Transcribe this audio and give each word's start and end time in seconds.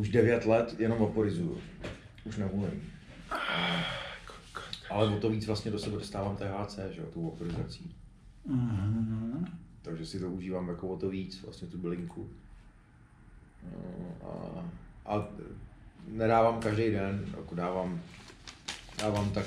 už 0.00 0.08
9 0.08 0.46
let 0.46 0.76
jenom 0.78 0.98
vaporizuju. 0.98 1.58
Už 2.24 2.36
neumím. 2.36 2.82
Ale 4.90 5.10
o 5.10 5.20
to 5.20 5.30
víc 5.30 5.46
vlastně 5.46 5.70
do 5.70 5.78
sebe 5.78 5.96
dostávám 5.96 6.36
THC, 6.36 6.78
že 6.90 7.00
jo, 7.00 7.06
tou 7.14 7.24
vaporizací. 7.30 7.94
Mhm. 8.46 9.46
Takže 9.82 10.06
si 10.06 10.20
to 10.20 10.30
užívám 10.30 10.68
jako 10.68 10.88
o 10.88 10.96
to 10.96 11.10
víc, 11.10 11.42
vlastně 11.42 11.68
tu 11.68 11.78
bylinku. 11.78 12.30
No, 13.62 14.16
A, 15.04 15.14
a 15.14 15.28
nedávám 16.08 16.60
každý 16.60 16.90
den, 16.90 17.26
jako 17.36 17.54
dávám, 17.54 18.00
dávám 18.98 19.30
tak 19.30 19.46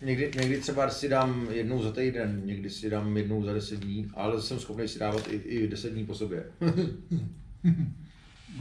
Někdy, 0.00 0.30
někdy 0.36 0.60
třeba 0.60 0.90
si 0.90 1.08
dám 1.08 1.48
jednou 1.50 1.82
za 1.82 1.92
týden, 1.92 2.42
někdy 2.44 2.70
si 2.70 2.90
dám 2.90 3.16
jednou 3.16 3.44
za 3.44 3.52
deset 3.52 3.80
dní, 3.80 4.10
ale 4.14 4.42
jsem 4.42 4.58
schopný 4.58 4.88
si 4.88 4.98
dávat 4.98 5.28
i, 5.28 5.36
i 5.36 5.68
deset 5.68 5.92
dní 5.92 6.06
po 6.06 6.14
sobě. 6.14 6.44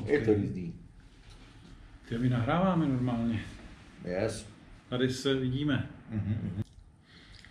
Je 0.05 0.21
to 0.25 0.33
různý. 0.33 0.73
Ty 2.09 2.17
my 2.17 2.29
nahráváme 2.29 2.87
normálně. 2.87 3.43
Yes. 4.05 4.47
Tady 4.89 5.09
se 5.09 5.33
vidíme. 5.33 5.89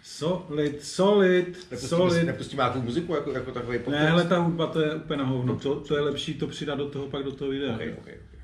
Solid, 0.03 0.85
solid, 0.85 1.47
Nepustíme, 1.47 1.89
solid. 1.89 2.25
nepustíme 2.25 2.63
nějakou 2.63 2.83
muziku 2.83 3.15
jako, 3.15 3.33
jako 3.33 3.53
takový 3.53 3.79
podcast? 3.79 4.03
Ne, 4.03 4.11
hele, 4.11 4.25
ta 4.25 4.39
hudba 4.39 4.67
to 4.67 4.81
je 4.81 4.95
úplně 4.95 5.17
na 5.19 5.25
hovno. 5.25 5.57
To, 5.59 5.81
to 5.81 5.95
je 5.97 6.01
lepší 6.01 6.35
to 6.35 6.47
přidat 6.47 6.75
do 6.75 6.89
toho, 6.91 7.07
pak 7.07 7.25
do 7.25 7.33
toho 7.33 7.51
videa. 7.51 7.75
Okay, 7.75 7.89
okay, 7.89 7.99
okay. 7.99 8.41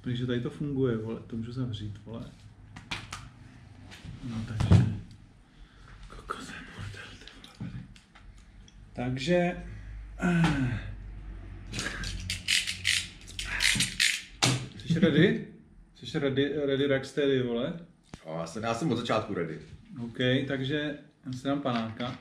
Takže 0.00 0.26
tady 0.26 0.40
to 0.40 0.50
funguje, 0.50 0.96
vole, 0.96 1.20
to 1.26 1.36
můžu 1.36 1.52
zavřít, 1.52 2.00
vole. 2.04 2.24
No 4.24 4.36
takže... 4.48 4.84
Kokos 6.16 6.48
je 6.48 6.54
bordel, 6.76 7.10
ty 7.18 7.26
vole. 7.60 7.70
Takže... 8.92 9.56
eh. 14.84 14.92
Jsi 14.92 14.98
ready? 15.00 15.46
Jsi 15.94 16.18
ready, 16.18 16.52
ready 16.66 16.86
Rocksteady, 16.86 17.42
vole? 17.42 17.72
O, 18.24 18.38
já, 18.38 18.46
jsem, 18.46 18.62
já 18.62 18.74
jsem 18.74 18.92
od 18.92 18.96
začátku 18.96 19.34
ready. 19.34 19.58
OK, 20.04 20.18
takže 20.48 20.98
já 21.26 21.32
si 21.32 21.46
dám 21.46 21.60
panáka. 21.60 22.18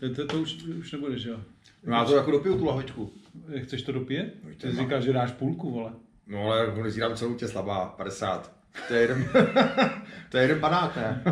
To, 0.00 0.14
to, 0.14 0.26
to 0.26 0.42
už, 0.42 0.62
už 0.62 0.92
nebudeš, 0.92 1.24
jo? 1.24 1.40
No 1.86 1.96
já 1.96 2.04
to 2.04 2.16
jako 2.16 2.30
dopiju 2.30 2.58
tu 2.58 2.64
lahvičku. 2.64 3.12
Chceš 3.62 3.82
to 3.82 3.92
dopít? 3.92 4.26
No, 4.44 4.50
Ty 4.56 4.70
jsi 4.70 4.76
říkal, 4.76 5.00
že 5.00 5.12
dáš 5.12 5.32
půlku, 5.32 5.70
vole. 5.70 5.92
No 6.26 6.44
ale 6.44 6.58
jako 6.58 6.82
když 6.82 6.94
dám 6.94 7.16
celou 7.16 7.34
tě 7.34 7.48
slabá, 7.48 7.86
50. 7.86 8.52
To 8.88 8.94
je 8.94 9.00
jeden, 9.00 9.28
to 10.28 10.36
je 10.36 10.42
jeden 10.42 10.60
panák, 10.60 10.96
ne? 10.96 11.22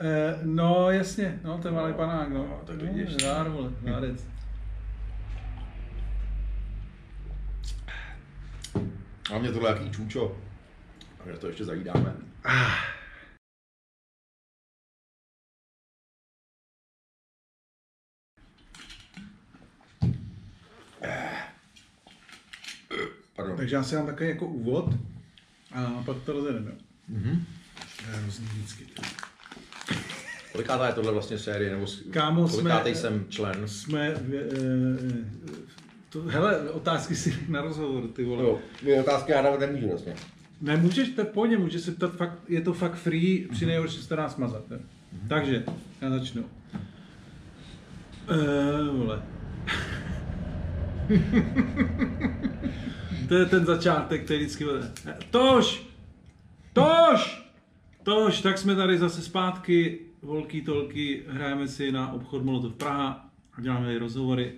Eh, 0.00 0.38
no 0.42 0.90
jasně, 0.90 1.40
no 1.44 1.58
to 1.58 1.68
je 1.68 1.74
malý 1.74 1.94
panák, 1.94 2.28
no. 2.28 2.38
No, 2.38 2.60
tak 2.64 2.82
no, 2.82 2.92
vidíš. 2.92 3.16
Dár, 3.16 3.48
vole, 3.48 3.70
dárec. 3.82 4.24
A 9.34 9.38
mě 9.38 9.52
tohle 9.52 9.70
jaký 9.70 9.90
čůčo. 9.90 10.36
Takže 11.24 11.38
to 11.40 11.46
ještě 11.46 11.64
zajídáme. 11.64 12.16
Pardon. 23.36 23.56
Takže 23.56 23.76
já 23.76 23.82
si 23.82 23.94
dám 23.94 24.06
takový 24.06 24.28
jako 24.28 24.46
úvod 24.46 24.94
a 25.72 26.02
pak 26.06 26.16
to 26.24 26.32
rozjedeme. 26.32 26.70
Mhm. 27.08 27.44
Hrozný 28.04 28.46
vždycky. 28.46 28.86
Kolikátá 30.52 30.86
je 30.86 30.92
tohle 30.92 31.12
vlastně 31.12 31.38
série, 31.38 31.70
nebo 31.70 31.86
Kámo, 32.10 32.48
jsme- 32.48 32.56
kolikátej 32.56 32.94
jsem 32.94 33.26
člen? 33.28 33.68
Jsme, 33.68 34.14
v, 34.14 34.34
eh, 34.34 35.79
to, 36.10 36.22
hele, 36.22 36.70
otázky 36.70 37.16
si 37.16 37.38
na 37.48 37.60
rozhovor, 37.60 38.08
ty 38.08 38.24
vole. 38.24 38.42
Jo, 38.42 38.58
dvě 38.82 39.00
otázky 39.00 39.32
já 39.32 39.42
dávat 39.42 39.60
nemůžu 39.60 39.88
vlastně. 39.88 40.14
Nemůžeš, 40.60 41.08
to 41.08 41.20
je 41.20 41.24
v 41.24 41.28
pohodě, 41.30 41.58
můžeš 41.58 41.82
se 41.82 41.92
ptat, 41.92 42.16
fakt, 42.16 42.38
je 42.48 42.60
to 42.60 42.72
fakt 42.72 42.94
free, 42.94 43.48
při 43.50 43.66
nejhorší 43.66 44.02
se 44.02 44.16
dá 44.16 44.28
smazat. 44.28 44.64
Jo. 44.70 44.78
Takže, 45.28 45.64
já 46.00 46.10
začnu. 46.10 46.44
Uh, 48.30 48.96
vole. 48.96 49.22
to 53.28 53.34
je 53.34 53.46
ten 53.46 53.66
začátek, 53.66 54.24
který 54.24 54.38
vždycky 54.38 54.64
bude. 54.64 54.92
Tož! 55.30 55.86
Tož! 56.72 57.50
Tož, 58.02 58.40
tak 58.40 58.58
jsme 58.58 58.76
tady 58.76 58.98
zase 58.98 59.22
zpátky, 59.22 59.98
volky 60.22 60.62
tolky, 60.62 61.24
hrajeme 61.28 61.68
si 61.68 61.92
na 61.92 62.12
obchod 62.12 62.44
Molotov 62.44 62.74
Praha, 62.74 63.30
děláme 63.60 63.86
tady 63.86 63.98
rozhovory 63.98 64.52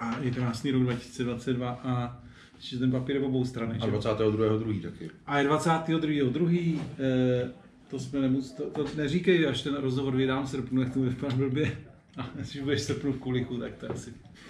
a 0.00 0.18
je 0.20 0.30
krásný 0.30 0.70
rok 0.70 0.82
2022 0.82 1.70
a 1.70 2.22
ještě 2.56 2.78
ten 2.78 2.90
papír 2.90 3.16
je 3.16 3.22
obou 3.22 3.44
strany. 3.44 3.78
A 3.80 3.84
že? 3.84 3.90
22. 3.90 4.58
taky. 4.82 5.10
A 5.26 5.38
je 5.38 5.48
22.2. 5.48 6.78
Eh, 6.98 7.50
to 7.90 7.98
jsme 7.98 8.20
nemus, 8.20 8.52
to, 8.52 8.64
to 8.64 8.84
neříkej, 8.96 9.48
až 9.48 9.62
ten 9.62 9.74
rozhovor 9.74 10.16
vydám 10.16 10.44
v 10.44 10.50
srpnu, 10.50 10.82
jak 10.82 10.92
to 10.92 11.00
vypadá 11.00 11.36
blbě. 11.36 11.72
A 12.16 12.30
když 12.34 12.60
budeš 12.60 12.82
srpnu 12.82 13.12
v 13.12 13.18
kulichu, 13.18 13.58
tak 13.58 13.74
to 13.74 13.90
asi... 13.90 14.12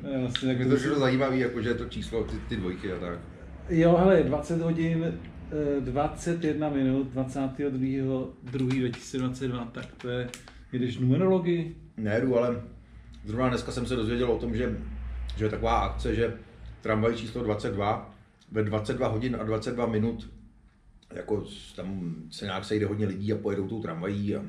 to 0.00 0.08
je 0.08 0.18
vlastně 0.20 0.52
Je 0.52 0.58
tak 0.58 0.68
to 0.68 0.76
všechno 0.76 0.98
zajímavé, 0.98 1.38
jako 1.38 1.62
že 1.62 1.68
je 1.68 1.74
to 1.74 1.84
číslo, 1.84 2.24
ty, 2.24 2.36
ty 2.48 2.56
dvojky 2.56 2.92
a 2.92 2.98
tak. 2.98 3.18
Jo, 3.70 3.96
hele, 3.98 4.22
20 4.22 4.60
hodin, 4.60 5.04
eh, 5.04 5.12
21 5.80 6.68
minut, 6.68 7.08
22.2.2022, 7.14 9.68
tak 9.72 9.86
to 10.02 10.08
je, 10.08 10.28
jedeš 10.72 10.98
numerologii? 10.98 11.76
Nejedu, 11.96 12.38
ale 12.38 12.62
zrovna 13.24 13.48
dneska 13.48 13.72
jsem 13.72 13.86
se 13.86 13.96
dozvěděl 13.96 14.30
o 14.32 14.38
tom, 14.38 14.56
že, 14.56 14.76
že 15.36 15.44
je 15.44 15.50
taková 15.50 15.78
akce, 15.78 16.14
že 16.14 16.34
tramvaj 16.80 17.14
číslo 17.14 17.42
22 17.42 18.14
ve 18.52 18.62
22 18.62 19.08
hodin 19.08 19.36
a 19.40 19.44
22 19.44 19.86
minut 19.86 20.30
jako 21.14 21.44
tam 21.76 22.14
se 22.30 22.44
nějak 22.44 22.64
sejde 22.64 22.86
hodně 22.86 23.06
lidí 23.06 23.32
a 23.32 23.36
pojedou 23.38 23.68
tou 23.68 23.82
tramvají 23.82 24.36
a 24.36 24.42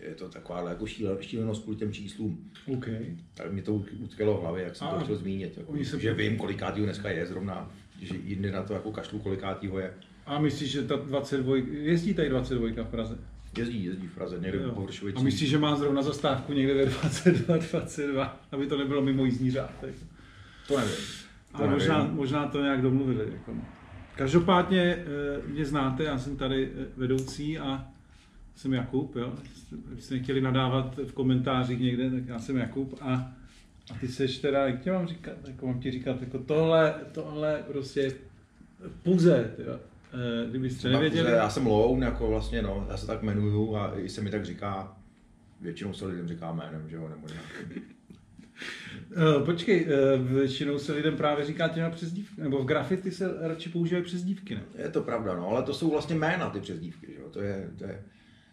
je 0.00 0.14
to 0.14 0.28
taková 0.28 0.68
jako 0.68 0.86
šíle, 0.86 1.16
šílenost 1.20 1.62
kvůli 1.62 1.76
těm 1.76 1.92
číslům. 1.92 2.50
OK. 2.66 2.86
Tak 3.34 3.52
mi 3.52 3.62
to 3.62 3.74
utkalo 3.74 4.38
v 4.38 4.40
hlavě, 4.40 4.64
jak 4.64 4.76
jsem 4.76 4.86
A, 4.86 4.90
to 4.90 5.00
chtěl 5.04 5.16
zmínit. 5.16 5.56
Jako, 5.58 5.84
se- 5.84 6.00
že 6.00 6.14
vím, 6.14 6.36
kolikátýho 6.36 6.86
dneska 6.86 7.10
je 7.10 7.26
zrovna, 7.26 7.70
že 8.02 8.14
jindy 8.24 8.50
na 8.50 8.62
to 8.62 8.74
jako 8.74 8.92
kašlu, 8.92 9.18
kolikátýho 9.18 9.78
je. 9.78 9.94
A 10.26 10.38
myslíš, 10.38 10.70
že 10.70 10.82
ta 10.82 10.96
22, 10.96 11.56
jezdí 11.70 12.14
tady 12.14 12.28
22 12.28 12.84
v 12.84 12.88
Praze? 12.88 13.18
Jezdí, 13.56 13.84
jezdí 13.84 14.06
v 14.06 14.14
Praze, 14.14 14.38
někde 14.40 14.58
Jo. 14.58 14.70
po. 14.70 14.88
A 15.16 15.22
myslíš, 15.22 15.50
že 15.50 15.58
má 15.58 15.76
zrovna 15.76 16.02
zastávku 16.02 16.52
někde 16.52 16.74
ve 16.74 16.84
22, 16.84 17.56
22, 17.56 18.40
aby 18.52 18.66
to 18.66 18.78
nebylo 18.78 19.02
mimo 19.02 19.24
jízdní 19.24 19.50
řád? 19.50 19.70
Tak. 19.80 19.90
To 20.68 20.78
nevím. 20.78 20.94
Ale 21.54 21.70
možná, 21.70 21.98
nevím. 21.98 22.16
možná 22.16 22.48
to 22.48 22.62
nějak 22.62 22.82
domluvili. 22.82 23.32
Jako. 23.32 23.54
no. 23.54 23.64
Každopádně 24.16 24.82
eh, 24.82 25.48
mě 25.48 25.64
znáte, 25.64 26.04
já 26.04 26.18
jsem 26.18 26.36
tady 26.36 26.70
eh, 26.74 26.86
vedoucí 26.96 27.58
a 27.58 27.88
jsem 28.54 28.72
Jakub, 28.72 29.16
jo. 29.16 29.32
Kdybyste 29.86 30.14
nechtěli 30.14 30.40
nadávat 30.40 30.96
v 30.96 31.12
komentářích 31.12 31.80
někde, 31.80 32.10
tak 32.10 32.26
já 32.26 32.38
jsem 32.38 32.56
Jakub 32.56 32.98
a, 33.00 33.32
a 33.90 33.94
ty 34.00 34.08
seš 34.08 34.38
teda, 34.38 34.66
jak 34.66 34.80
tě 34.80 34.92
mám 34.92 35.06
říkat, 35.06 35.36
jako 35.48 35.66
mám 35.66 35.80
ti 35.80 35.90
říkat, 35.90 36.20
jako 36.20 36.38
tohle, 36.38 36.94
tohle 37.12 37.64
prostě 37.68 38.12
puze, 39.02 39.54
jo. 39.66 39.80
Eh, 40.14 40.46
Kdybyste 40.50 40.88
nevěděli, 40.88 41.30
Já 41.32 41.50
jsem 41.50 41.66
Loun, 41.66 42.02
jako 42.02 42.28
vlastně, 42.28 42.62
no, 42.62 42.86
já 42.90 42.96
se 42.96 43.06
tak 43.06 43.22
jmenuju 43.22 43.76
a 43.76 43.92
i 43.98 44.08
se 44.08 44.20
mi 44.20 44.30
tak 44.30 44.44
říká, 44.44 44.96
většinou 45.60 45.92
se 45.92 46.06
lidem 46.06 46.28
říká 46.28 46.52
jménem, 46.52 46.88
že 46.88 46.96
jo, 46.96 47.08
nebo 47.08 47.28
nějak. 47.28 47.80
Eh, 49.16 49.44
Počkej, 49.44 49.86
eh, 49.88 50.18
většinou 50.18 50.78
se 50.78 50.92
lidem 50.92 51.16
právě 51.16 51.44
říká 51.44 51.68
těma 51.68 51.90
přezdívky, 51.90 52.40
nebo 52.40 52.62
v 52.62 52.66
grafity 52.66 53.10
se 53.10 53.34
radši 53.40 53.68
používají 53.68 54.04
přezdívky, 54.04 54.54
ne? 54.54 54.62
Je 54.78 54.88
to 54.88 55.02
pravda, 55.02 55.34
no, 55.34 55.48
ale 55.48 55.62
to 55.62 55.74
jsou 55.74 55.90
vlastně 55.90 56.14
jména, 56.16 56.50
ty 56.50 56.60
přezdívky, 56.60 57.06
že 57.06 57.20
jo, 57.22 57.28
to 57.30 57.40
je, 57.40 57.70
to 57.78 57.84
je, 57.84 58.02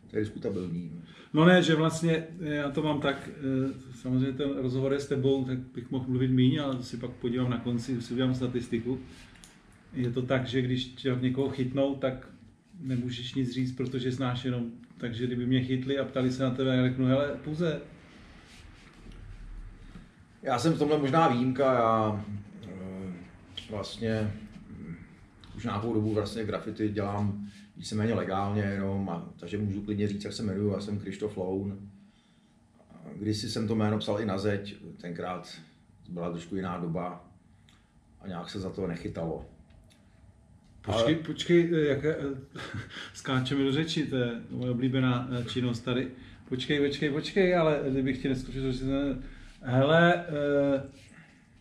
to 0.09 0.15
je 0.15 0.19
diskutabilní. 0.21 0.91
no. 1.33 1.45
Ne, 1.45 1.63
že 1.63 1.75
vlastně 1.75 2.27
já 2.39 2.69
to 2.71 2.83
mám 2.83 3.01
tak, 3.01 3.29
samozřejmě 4.01 4.31
ten 4.33 4.49
rozhovor 4.57 4.93
je 4.93 4.99
s 4.99 5.07
tebou, 5.07 5.45
tak 5.45 5.57
bych 5.59 5.91
mohl 5.91 6.05
mluvit 6.07 6.31
míň, 6.31 6.59
ale 6.61 6.75
to 6.75 6.83
si 6.83 6.97
pak 6.97 7.11
podívám 7.11 7.49
na 7.49 7.57
konci, 7.59 8.01
si 8.01 8.13
udělám 8.13 8.35
statistiku. 8.35 8.99
Je 9.93 10.11
to 10.11 10.21
tak, 10.21 10.47
že 10.47 10.61
když 10.61 10.85
tě 10.85 11.17
někoho 11.21 11.49
chytnou, 11.49 11.95
tak 11.95 12.27
nemůžeš 12.79 13.33
nic 13.33 13.51
říct, 13.51 13.71
protože 13.71 14.11
znáš 14.11 14.45
jenom. 14.45 14.71
Takže 14.97 15.27
kdyby 15.27 15.45
mě 15.45 15.63
chytli 15.63 15.99
a 15.99 16.05
ptali 16.05 16.31
se 16.31 16.43
na 16.43 16.51
tebe, 16.51 16.75
já 16.75 16.87
řeknu, 16.87 17.05
hele, 17.05 17.39
puze. 17.43 17.81
Já 20.43 20.59
jsem 20.59 20.73
v 20.73 20.79
tomhle 20.79 20.97
možná 20.97 21.27
výjimka, 21.27 21.73
já 21.73 22.25
eh, 22.63 23.13
vlastně 23.69 24.33
hm, 24.69 24.95
už 25.55 25.63
nějakou 25.63 25.93
dobu 25.93 26.13
vlastně 26.13 26.43
grafity 26.43 26.89
dělám 26.89 27.49
víceméně 27.77 28.13
legálně 28.13 28.61
jenom, 28.61 29.09
a, 29.09 29.29
takže 29.39 29.57
můžu 29.57 29.81
klidně 29.81 30.07
říct, 30.07 30.23
jak 30.23 30.33
se 30.33 30.43
jmenuju, 30.43 30.73
já 30.73 30.81
jsem 30.81 30.99
Krištof 30.99 31.37
Loun. 31.37 31.89
Když 33.15 33.37
jsem 33.37 33.67
to 33.67 33.75
jméno 33.75 33.97
psal 33.97 34.21
i 34.21 34.25
na 34.25 34.37
zeď, 34.37 34.75
tenkrát 34.97 35.57
byla 36.09 36.31
trošku 36.31 36.55
jiná 36.55 36.77
doba 36.77 37.25
a 38.21 38.27
nějak 38.27 38.49
se 38.49 38.59
za 38.59 38.69
to 38.69 38.87
nechytalo. 38.87 39.45
Počkej, 40.93 41.15
počkej, 41.15 41.69
eh, 41.73 41.87
jak, 41.87 42.05
eh, 42.05 42.15
skáčeme 43.13 43.63
do 43.63 43.71
řeči, 43.71 44.05
to 44.05 44.15
je 44.15 44.31
moje 44.49 44.71
oblíbená 44.71 45.29
eh, 45.31 45.43
činnost 45.45 45.79
tady. 45.79 46.07
Počkej, 46.49 46.79
počkej, 46.79 47.09
počkej, 47.09 47.55
ale 47.55 47.79
kdybych 47.89 48.21
ti 48.21 48.29
neskočil, 48.29 48.71
že 48.71 48.77
se... 48.77 49.17
Hele, 49.61 50.25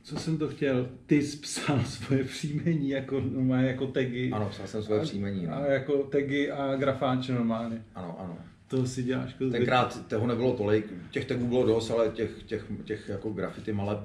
co 0.02 0.16
jsem 0.16 0.38
to 0.38 0.48
chtěl, 0.48 0.88
ty 1.06 1.22
jsi 1.22 1.36
psal 1.36 1.80
svoje 1.86 2.24
příjmení 2.24 2.88
jako, 2.88 3.20
normálně 3.20 3.68
jako 3.68 3.86
tagy. 3.86 4.30
Ano, 4.32 4.48
psal 4.50 4.66
jsem 4.66 4.82
svoje 4.82 5.00
příjmení. 5.00 5.46
No. 5.46 5.54
A 5.54 5.66
jako 5.66 6.02
tagy 6.02 6.50
a 6.50 6.76
grafáče 6.76 7.32
normálně. 7.32 7.84
Ano, 7.94 8.20
ano. 8.20 8.38
To 8.68 8.86
si 8.86 9.02
děláš. 9.02 9.36
Jako 9.40 9.52
Tenkrát 9.52 10.06
toho 10.08 10.26
nebylo 10.26 10.56
tolik, 10.56 10.92
těch 11.10 11.24
tagů 11.24 11.46
bylo 11.46 11.66
dost, 11.66 11.90
ale 11.90 12.08
těch, 12.08 12.42
těch, 12.42 12.64
těch 12.84 13.08
jako 13.08 13.30
graffiti 13.30 13.72
maleb 13.72 13.98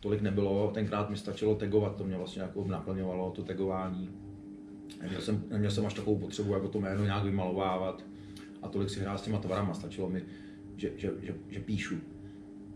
tolik 0.00 0.22
nebylo. 0.22 0.70
Tenkrát 0.74 1.10
mi 1.10 1.16
stačilo 1.16 1.54
tagovat, 1.54 1.96
to 1.96 2.04
mě 2.04 2.16
vlastně 2.16 2.42
jako 2.42 2.64
naplňovalo 2.66 3.30
to 3.30 3.42
tagování. 3.42 4.25
Neměl 5.02 5.20
jsem, 5.20 5.44
neměl 5.50 5.70
jsem 5.70 5.86
až 5.86 5.94
takovou 5.94 6.18
potřebu 6.18 6.52
jako 6.52 6.68
to 6.68 6.80
jméno 6.80 7.04
nějak 7.04 7.24
vymalovávat 7.24 8.04
a 8.62 8.68
tolik 8.68 8.90
si 8.90 9.00
hrát 9.00 9.18
s 9.18 9.22
těma 9.22 9.38
tvarama, 9.38 9.74
stačilo 9.74 10.10
mi, 10.10 10.22
že, 10.76 10.90
že, 10.96 11.10
že, 11.22 11.34
že 11.50 11.60
píšu. 11.60 11.96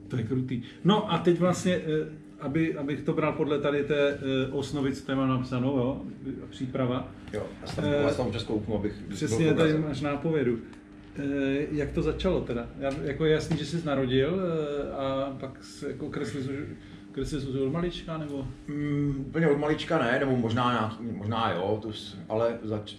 To 0.09 0.17
je 0.17 0.23
krutý. 0.23 0.63
No 0.85 1.13
a 1.13 1.19
teď 1.19 1.39
vlastně, 1.39 1.75
eh, 1.75 2.09
aby, 2.41 2.75
abych 2.75 3.03
to 3.03 3.13
bral 3.13 3.33
podle 3.33 3.59
tady 3.59 3.85
té 3.85 4.11
eh, 4.11 4.53
osnovy, 4.53 4.93
co 4.93 5.05
tady 5.07 5.17
mám 5.17 5.29
napsanou, 5.29 5.77
jo, 5.77 6.03
příprava. 6.51 7.13
Jo, 7.33 7.47
já 7.61 7.67
jsem 7.67 7.85
tam, 7.85 7.93
já 7.93 8.11
jsem 8.11 8.47
kouknu, 8.47 8.75
abych 8.75 8.95
Přesně, 9.09 9.55
tady 9.55 9.79
máš 9.79 10.01
nápovědu. 10.01 10.59
Eh, 11.17 11.67
Jak 11.73 11.93
to 11.93 12.03
začalo 12.03 12.41
teda? 12.41 12.69
Já, 12.79 12.91
jako 13.03 13.25
je 13.25 13.33
jasný, 13.33 13.57
že 13.57 13.67
jsi 13.67 13.87
narodil 13.87 14.41
a 14.99 15.37
pak 15.41 15.61
jako 15.89 16.11
kreslil, 16.11 16.43
kreslil 17.13 17.41
jsi 17.41 17.61
od 17.61 17.73
malička, 17.73 18.19
nebo? 18.19 18.49
Mm, 18.69 19.25
úplně 19.29 19.49
od 19.49 19.59
malička 19.59 19.99
ne, 19.99 20.19
nebo 20.19 20.37
možná, 20.37 20.73
nějak, 20.73 21.17
možná 21.17 21.53
jo, 21.53 21.79
to, 21.83 21.91
ale 22.29 22.59
zač... 22.63 22.95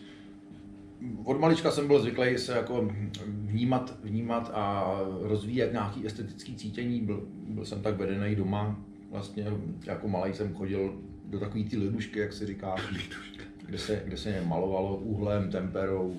od 1.24 1.40
malička 1.40 1.72
jsem 1.72 1.88
byl 1.88 2.00
zvyklý 2.00 2.38
se 2.38 2.52
jako 2.52 2.92
vnímat, 3.28 3.98
vnímat 4.04 4.52
a 4.54 4.94
rozvíjet 5.22 5.72
nějaký 5.72 6.06
estetický 6.06 6.56
cítění. 6.56 7.02
Byl, 7.02 7.24
byl 7.48 7.66
jsem 7.66 7.82
tak 7.82 7.98
vedený 7.98 8.36
doma, 8.36 8.80
vlastně 9.12 9.46
jako 9.86 10.08
malý 10.08 10.34
jsem 10.34 10.54
chodil 10.54 10.96
do 11.26 11.40
takové 11.40 11.64
ty 11.64 11.78
lidušky, 11.78 12.20
jak 12.20 12.34
se 12.34 12.46
říká, 12.46 12.76
kde 13.66 13.78
se, 13.78 14.02
kde 14.06 14.18
se 14.18 14.44
malovalo 14.46 14.98
úhlem, 14.98 15.52
temperou, 15.52 16.18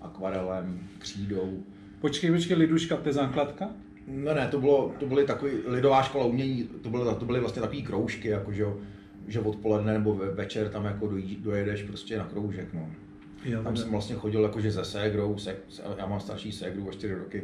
akvarelem, 0.00 0.80
křídou. 0.98 1.62
Počkej, 2.00 2.32
počkej, 2.32 2.56
Liduška, 2.56 2.96
to 2.96 3.08
je 3.08 3.12
základka? 3.12 3.70
No 4.06 4.34
ne, 4.34 4.48
to, 4.48 4.60
bylo, 4.60 4.94
to 4.98 5.06
byly 5.06 5.24
takový 5.24 5.52
lidová 5.66 6.02
škola 6.02 6.24
umění, 6.24 6.64
to 6.82 6.90
byly, 6.90 7.14
to 7.18 7.24
byly 7.24 7.40
vlastně 7.40 7.62
takové 7.62 7.82
kroužky, 7.82 8.28
jako 8.28 8.52
že, 8.52 8.66
že 9.28 9.40
odpoledne 9.40 9.92
nebo 9.92 10.14
ve, 10.14 10.30
večer 10.30 10.68
tam 10.68 10.84
jako 10.84 11.10
dojedeš 11.38 11.82
prostě 11.82 12.18
na 12.18 12.24
kroužek, 12.24 12.74
no. 12.74 12.90
Jo, 13.44 13.62
Tam 13.62 13.76
jsem 13.76 13.90
vlastně 13.90 14.16
chodil 14.16 14.42
jakože 14.42 14.72
se 14.72 14.84
ségrou, 14.84 15.38
se, 15.38 15.56
já 15.98 16.06
mám 16.06 16.20
starší 16.20 16.52
ségru 16.52 16.88
o 16.88 16.92
4 16.92 17.14
roky, 17.14 17.42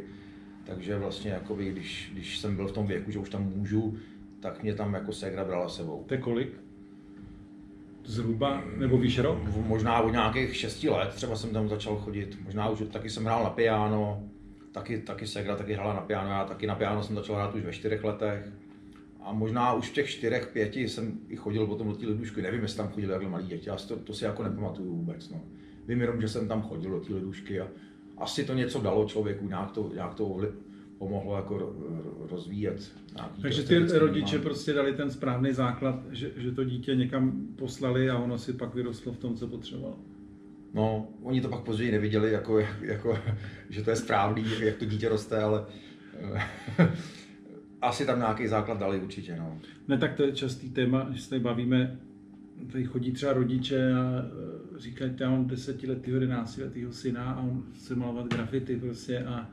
takže 0.65 0.97
vlastně 0.97 1.31
jakoby, 1.31 1.71
když, 1.71 2.09
když 2.13 2.39
jsem 2.39 2.55
byl 2.55 2.67
v 2.67 2.71
tom 2.71 2.87
věku, 2.87 3.11
že 3.11 3.19
už 3.19 3.29
tam 3.29 3.43
můžu, 3.55 3.97
tak 4.39 4.63
mě 4.63 4.73
tam 4.73 4.93
jako 4.93 5.13
ségra 5.13 5.45
brala 5.45 5.69
sebou. 5.69 6.03
To 6.07 6.13
je 6.13 6.19
kolik? 6.21 6.53
Zhruba, 8.05 8.63
nebo 8.77 8.97
víš 8.97 9.19
rok? 9.19 9.39
Možná 9.67 10.01
od 10.01 10.11
nějakých 10.11 10.55
6 10.55 10.83
let 10.83 11.09
třeba 11.09 11.35
jsem 11.35 11.49
tam 11.49 11.69
začal 11.69 11.95
chodit, 11.95 12.37
možná 12.43 12.69
už 12.69 12.83
taky 12.91 13.09
jsem 13.09 13.25
hrál 13.25 13.43
na 13.43 13.49
piano, 13.49 14.23
taky, 14.71 14.97
taky 14.97 15.27
ségra 15.27 15.55
taky 15.55 15.73
hrála 15.73 15.93
na 15.93 16.01
piano, 16.01 16.29
já 16.29 16.45
taky 16.45 16.67
na 16.67 16.75
piano 16.75 17.03
jsem 17.03 17.15
začal 17.15 17.35
hrát 17.35 17.55
už 17.55 17.61
ve 17.61 17.73
4 17.73 17.99
letech. 18.03 18.53
A 19.23 19.33
možná 19.33 19.73
už 19.73 19.89
v 19.89 19.93
těch 19.93 20.09
čtyřech, 20.09 20.47
pěti 20.47 20.89
jsem 20.89 21.19
i 21.29 21.35
chodil 21.35 21.67
potom 21.67 21.87
do 21.87 21.95
té 21.95 22.05
lidušky, 22.05 22.41
nevím, 22.41 22.61
jestli 22.61 22.77
tam 22.77 22.87
chodili 22.87 23.11
takhle 23.11 23.29
malí 23.29 23.47
děti, 23.47 23.69
já 23.69 23.75
to, 23.75 23.95
to 23.95 24.13
si 24.13 24.25
jako 24.25 24.43
nepamatuju 24.43 24.95
vůbec. 24.95 25.29
No. 25.29 25.41
Vím 25.87 26.01
jenom, 26.01 26.21
že 26.21 26.27
jsem 26.27 26.47
tam 26.47 26.61
chodil 26.61 26.91
do 26.91 26.99
té 26.99 27.13
lidušky 27.13 27.59
a 27.61 27.67
asi 28.17 28.43
to 28.43 28.53
něco 28.53 28.81
dalo 28.81 29.05
člověku, 29.05 29.47
nějak 29.47 29.71
to, 29.71 29.91
nějak 29.93 30.13
to 30.13 30.25
ovli- 30.25 30.51
pomohlo 30.97 31.35
jako 31.35 31.53
ro- 31.53 31.73
ro- 31.73 32.27
rozvíjet. 32.31 32.91
Takže 33.41 33.63
ty 33.63 33.75
rodiče 33.79 34.25
vnímání. 34.25 34.43
prostě 34.43 34.73
dali 34.73 34.93
ten 34.93 35.11
správný 35.11 35.51
základ, 35.53 35.95
že, 36.11 36.31
že 36.37 36.51
to 36.51 36.63
dítě 36.63 36.95
někam 36.95 37.47
poslali 37.55 38.09
a 38.09 38.17
ono 38.17 38.37
si 38.37 38.53
pak 38.53 38.75
vyrostlo 38.75 39.13
v 39.13 39.17
tom, 39.17 39.35
co 39.35 39.47
potřebovalo. 39.47 39.99
No, 40.73 41.07
oni 41.23 41.41
to 41.41 41.49
pak 41.49 41.63
později 41.63 41.91
neviděli, 41.91 42.31
jako, 42.31 42.59
jako, 42.81 43.19
že 43.69 43.83
to 43.83 43.89
je 43.89 43.95
správný, 43.95 44.45
jak 44.59 44.75
to 44.75 44.85
dítě 44.85 45.09
roste, 45.09 45.43
ale 45.43 45.65
eh, 46.79 46.91
asi 47.81 48.05
tam 48.05 48.19
nějaký 48.19 48.47
základ 48.47 48.79
dali 48.79 48.99
určitě. 48.99 49.35
No. 49.39 49.59
Ne, 49.87 49.97
tak 49.97 50.13
to 50.13 50.23
je 50.23 50.31
častý 50.31 50.69
téma, 50.69 51.07
že 51.11 51.21
se 51.21 51.29
tady 51.29 51.39
bavíme, 51.39 51.99
tady 52.71 52.83
chodí 52.83 53.11
třeba 53.11 53.33
rodiče 53.33 53.93
a 53.93 54.21
e, 54.75 54.79
říkají, 54.79 55.11
já 55.19 55.29
mám 55.29 55.47
desetiletýho, 55.47 56.15
jedenáctiletýho 56.15 56.91
syna 56.91 57.31
a 57.31 57.41
on 57.41 57.63
chce 57.75 57.95
malovat 57.95 58.33
grafity 58.33 58.75
prostě 58.75 59.19
a 59.19 59.49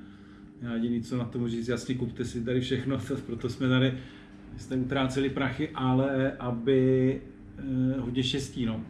já 0.62 0.74
jediný, 0.74 1.02
co 1.02 1.16
na 1.16 1.24
to 1.24 1.38
můžu 1.38 1.56
říct, 1.56 1.68
jasně 1.68 1.94
kupte 1.94 2.24
si 2.24 2.44
tady 2.44 2.60
všechno, 2.60 2.98
to, 3.08 3.16
proto 3.16 3.48
jsme 3.48 3.68
tady, 3.68 3.94
jste 4.56 4.76
utráceli 4.76 5.30
prachy, 5.30 5.70
ale 5.74 6.32
aby 6.32 7.20
eh, 7.58 8.00
hodně 8.00 8.22
štěstí, 8.22 8.66
no. 8.66 8.84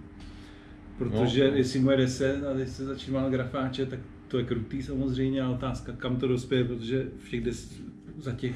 Protože 0.98 1.50
No, 1.50 1.56
jestli 1.56 1.80
mu 1.80 1.90
je 1.90 1.96
10 1.96 2.44
a 2.44 2.54
teď 2.54 2.68
se 2.68 2.84
začíná 2.84 3.28
grafáče, 3.28 3.86
tak 3.86 4.00
to 4.28 4.38
je 4.38 4.44
krutý 4.44 4.82
samozřejmě, 4.82 5.42
a 5.42 5.50
otázka, 5.50 5.92
kam 5.92 6.16
to 6.16 6.28
dospěje, 6.28 6.64
protože 6.64 7.06
v 7.18 7.30
těch 7.30 7.44
des, 7.44 7.80
za 8.18 8.32
těch, 8.32 8.52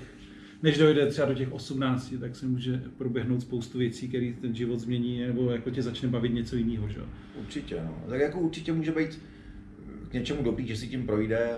než 0.62 0.78
dojde 0.78 1.06
třeba 1.06 1.28
do 1.28 1.34
těch 1.34 1.52
18, 1.52 2.14
tak 2.20 2.36
se 2.36 2.46
může 2.46 2.82
proběhnout 2.98 3.40
spoustu 3.40 3.78
věcí, 3.78 4.08
které 4.08 4.32
ten 4.40 4.54
život 4.54 4.80
změní, 4.80 5.20
nebo 5.20 5.50
jako 5.50 5.70
tě 5.70 5.82
začne 5.82 6.08
bavit 6.08 6.34
něco 6.34 6.56
jiného, 6.56 6.88
že? 6.88 7.00
Určitě, 7.40 7.80
no. 7.84 8.04
Tak 8.08 8.20
jako 8.20 8.40
určitě 8.40 8.72
může 8.72 8.92
být 8.92 9.18
k 10.08 10.12
něčemu 10.12 10.42
dobrý, 10.42 10.66
že 10.66 10.76
si 10.76 10.88
tím 10.88 11.06
projde, 11.06 11.50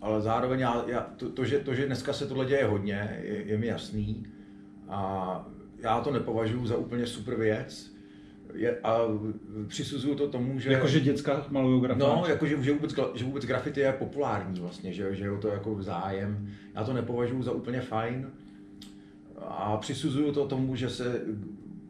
ale 0.00 0.20
zároveň 0.20 0.60
já, 0.60 0.84
já, 0.86 1.00
to, 1.00 1.30
to, 1.30 1.44
že, 1.44 1.58
to, 1.58 1.74
že 1.74 1.86
dneska 1.86 2.12
se 2.12 2.26
tohle 2.26 2.46
děje 2.46 2.64
hodně, 2.64 3.20
je, 3.22 3.42
je 3.46 3.58
mi 3.58 3.66
jasný 3.66 4.26
a 4.88 5.48
já 5.78 6.00
to 6.00 6.12
nepovažuji 6.12 6.66
za 6.66 6.76
úplně 6.76 7.06
super 7.06 7.34
věc. 7.34 7.91
Je, 8.54 8.78
a 8.82 8.98
přisuzuju 9.66 10.14
to 10.14 10.28
tomu, 10.28 10.58
že... 10.58 10.72
Jakože 10.72 11.00
děcka 11.00 11.46
malují 11.50 11.80
grafáče. 11.80 12.06
No, 12.06 12.24
jako, 12.28 12.46
že, 12.46 12.62
že, 12.62 12.72
vůbec, 12.72 12.94
že 13.14 13.24
vůbec 13.24 13.44
graffiti 13.44 13.80
je 13.80 13.92
populární 13.92 14.60
vlastně, 14.60 14.92
že, 14.92 15.14
že 15.14 15.24
je 15.24 15.38
to 15.38 15.48
jako 15.48 15.82
zájem. 15.82 16.48
Já 16.74 16.84
to 16.84 16.92
nepovažuji 16.92 17.42
za 17.42 17.52
úplně 17.52 17.80
fajn 17.80 18.30
a 19.48 19.76
přisuzuju 19.76 20.32
to 20.32 20.46
tomu, 20.46 20.76
že 20.76 20.90
se 20.90 21.20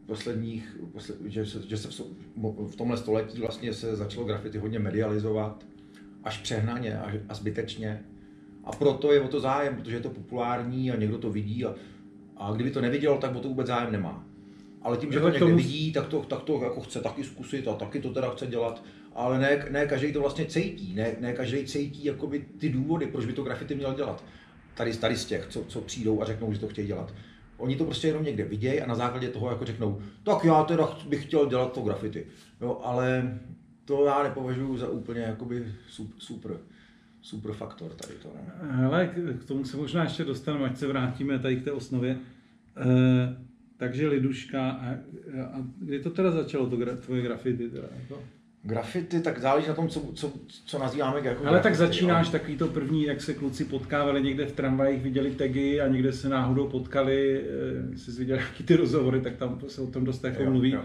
posledních, 0.05 0.77
posled, 0.91 1.17
že, 1.25 1.45
se, 1.45 1.61
že 1.67 1.77
se 1.77 2.03
v, 2.35 2.71
v 2.71 2.75
tomhle 2.75 2.97
století 2.97 3.41
vlastně 3.41 3.73
se 3.73 3.95
začalo 3.95 4.25
graffiti 4.25 4.57
hodně 4.57 4.79
medializovat, 4.79 5.65
až 6.23 6.37
přehnaně 6.41 6.99
až, 6.99 7.13
a 7.29 7.33
zbytečně. 7.33 8.03
A 8.63 8.71
proto 8.71 9.13
je 9.13 9.21
o 9.21 9.27
to 9.27 9.39
zájem, 9.39 9.75
protože 9.75 9.95
je 9.95 10.01
to 10.01 10.09
populární 10.09 10.91
a 10.91 10.95
někdo 10.95 11.17
to 11.17 11.31
vidí 11.31 11.65
a, 11.65 11.75
a 12.37 12.51
kdyby 12.51 12.71
to 12.71 12.81
neviděl, 12.81 13.17
tak 13.17 13.35
o 13.35 13.39
to 13.39 13.47
vůbec 13.47 13.67
zájem 13.67 13.91
nemá. 13.91 14.25
Ale 14.83 14.97
tím, 14.97 15.11
že 15.11 15.19
to 15.19 15.25
někde 15.25 15.39
tomu- 15.39 15.55
vidí, 15.55 15.91
tak 15.93 16.07
to, 16.07 16.19
tak 16.21 16.41
to 16.43 16.63
jako 16.63 16.81
chce 16.81 17.01
taky 17.01 17.23
zkusit 17.23 17.67
a 17.67 17.73
taky 17.73 17.99
to 18.01 18.09
teda 18.13 18.29
chce 18.29 18.47
dělat. 18.47 18.83
Ale 19.15 19.39
ne, 19.39 19.65
ne 19.71 19.85
každý 19.85 20.13
to 20.13 20.19
vlastně 20.21 20.45
cítí, 20.45 20.93
ne, 20.95 21.15
ne 21.19 21.33
každý 21.33 21.65
cítí 21.65 22.05
jakoby 22.05 22.45
ty 22.57 22.69
důvody, 22.69 23.07
proč 23.07 23.25
by 23.25 23.33
to 23.33 23.43
graffiti 23.43 23.75
měl 23.75 23.93
dělat. 23.93 24.23
Tady, 24.75 24.97
tady 24.97 25.17
z 25.17 25.25
těch, 25.25 25.47
co, 25.49 25.63
co 25.63 25.81
přijdou 25.81 26.21
a 26.21 26.25
řeknou, 26.25 26.53
že 26.53 26.59
to 26.59 26.67
chtějí 26.67 26.87
dělat. 26.87 27.13
Oni 27.57 27.75
to 27.75 27.85
prostě 27.85 28.07
jenom 28.07 28.23
někde 28.23 28.43
vidějí 28.43 28.81
a 28.81 28.87
na 28.87 28.95
základě 28.95 29.27
toho 29.27 29.49
jako 29.49 29.65
řeknou, 29.65 30.01
tak 30.23 30.43
já 30.43 30.63
teda 30.63 30.85
ch- 30.85 31.05
bych 31.07 31.25
chtěl 31.25 31.45
dělat 31.49 31.73
to 31.73 31.81
graffiti. 31.81 32.25
Jo, 32.61 32.81
ale 32.83 33.39
to 33.85 34.05
já 34.05 34.23
nepovažuji 34.23 34.77
za 34.77 34.87
úplně 34.89 35.21
jakoby 35.21 35.65
sup- 35.97 36.13
super, 36.17 36.57
super 37.21 37.51
faktor 37.53 37.91
tady 37.91 38.13
to. 38.13 38.29
Ne? 38.35 38.67
Hele, 38.71 39.07
k 39.07 39.41
k 39.41 39.45
tomu 39.45 39.65
se 39.65 39.77
možná 39.77 40.03
ještě 40.03 40.23
dostaneme, 40.23 40.65
ať 40.65 40.77
se 40.77 40.87
vrátíme 40.87 41.39
tady 41.39 41.55
k 41.55 41.63
té 41.63 41.71
osnově. 41.71 42.11
E, 42.11 42.17
takže 43.83 44.07
Liduška, 44.07 44.69
a, 44.71 44.91
a 45.43 45.61
kdy 45.79 45.99
to 45.99 46.09
teda 46.09 46.31
začalo, 46.31 46.69
to 46.69 46.77
gra, 46.77 46.95
tvoje 46.95 47.21
grafity? 47.21 47.69
Teda, 47.69 47.87
jako? 48.01 48.19
Graffiti, 48.65 49.19
tak 49.21 49.39
záleží 49.39 49.67
na 49.67 49.73
tom, 49.73 49.89
co, 49.89 49.99
co, 50.13 50.33
co 50.65 50.79
nazýváme 50.79 51.19
jako 51.23 51.45
Ale 51.47 51.59
tak 51.59 51.73
graffiti, 51.73 51.77
začínáš 51.77 52.25
jo. 52.25 52.31
takový 52.31 52.57
to 52.57 52.67
první, 52.67 53.03
jak 53.03 53.21
se 53.21 53.33
kluci 53.33 53.65
potkávali 53.65 54.21
někde 54.21 54.45
v 54.45 54.51
tramvajích, 54.51 55.01
viděli 55.03 55.31
tagy 55.31 55.81
a 55.81 55.87
někde 55.87 56.13
se 56.13 56.29
náhodou 56.29 56.67
potkali, 56.67 57.41
e, 57.93 57.97
jsi 57.97 58.11
viděl 58.11 58.37
nějaký 58.37 58.63
ty 58.63 58.75
rozhovory, 58.75 59.21
tak 59.21 59.35
tam 59.35 59.59
se 59.67 59.81
o 59.81 59.87
tom 59.87 60.05
dost 60.05 60.23
jako 60.23 60.43
Jo, 60.43 60.49
mluví. 60.51 60.71
jo. 60.71 60.81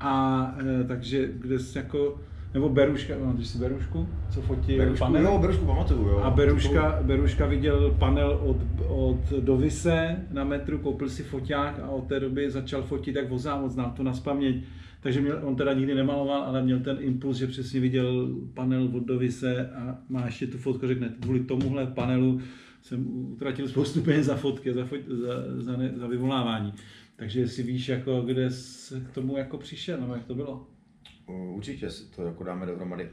A 0.00 0.56
e, 0.80 0.84
takže 0.84 1.28
kde 1.34 1.58
jsi 1.58 1.78
jako, 1.78 2.20
nebo 2.54 2.68
Beruška, 2.68 3.14
máš 3.18 3.46
si 3.46 3.58
Berušku, 3.58 4.08
co 4.30 4.40
fotí 4.40 4.76
Berušku, 4.76 4.98
panel? 4.98 5.22
jo, 5.22 5.38
Berušku 5.38 5.66
pamatuju, 5.66 6.08
jo. 6.08 6.18
A 6.18 6.30
Beruška, 6.30 6.98
Beruška 7.02 7.46
viděl 7.46 7.96
panel 7.98 8.30
od, 8.30 8.56
od 8.88 9.40
Dovise 9.40 10.16
na 10.30 10.44
metru, 10.44 10.78
koupil 10.78 11.08
si 11.08 11.22
foťák 11.22 11.78
a 11.78 11.88
od 11.88 12.06
té 12.06 12.20
doby 12.20 12.50
začal 12.50 12.82
fotit 12.82 13.16
jak 13.16 13.30
vozá, 13.30 13.60
moc 13.60 13.72
znám 13.72 13.92
to 13.92 14.02
na 14.02 14.14
spaměť. 14.14 14.56
Takže 15.00 15.20
měl, 15.20 15.40
on 15.42 15.56
teda 15.56 15.72
nikdy 15.72 15.94
nemaloval, 15.94 16.42
ale 16.42 16.62
měl 16.62 16.80
ten 16.80 16.96
impuls, 17.00 17.36
že 17.36 17.46
přesně 17.46 17.80
viděl 17.80 18.28
panel 18.54 18.90
od 18.94 19.02
Dovise 19.02 19.70
a 19.70 19.98
má 20.08 20.26
ještě 20.26 20.46
tu 20.46 20.58
fotku, 20.58 20.86
řekne, 20.86 21.14
kvůli 21.20 21.40
tomuhle 21.40 21.86
panelu 21.86 22.40
jsem 22.82 23.06
utratil 23.32 23.68
spoustu 23.68 24.00
peněz 24.00 24.26
za 24.26 24.36
fotky, 24.36 24.72
za, 24.72 24.84
fot, 24.84 25.00
za, 25.08 25.62
za, 25.62 25.76
ne, 25.76 25.92
za 25.96 26.06
vyvolávání. 26.06 26.72
Takže 27.16 27.40
jestli 27.40 27.62
víš, 27.62 27.88
jako, 27.88 28.22
kde 28.22 28.50
jsi 28.50 28.94
k 29.00 29.10
tomu 29.10 29.36
jako 29.36 29.58
přišel, 29.58 30.00
nebo 30.00 30.14
jak 30.14 30.24
to 30.24 30.34
bylo? 30.34 30.66
Určitě 31.26 31.90
si 31.90 32.04
to 32.04 32.26
jako 32.26 32.44
dáme 32.44 32.66
dohromady. 32.66 33.10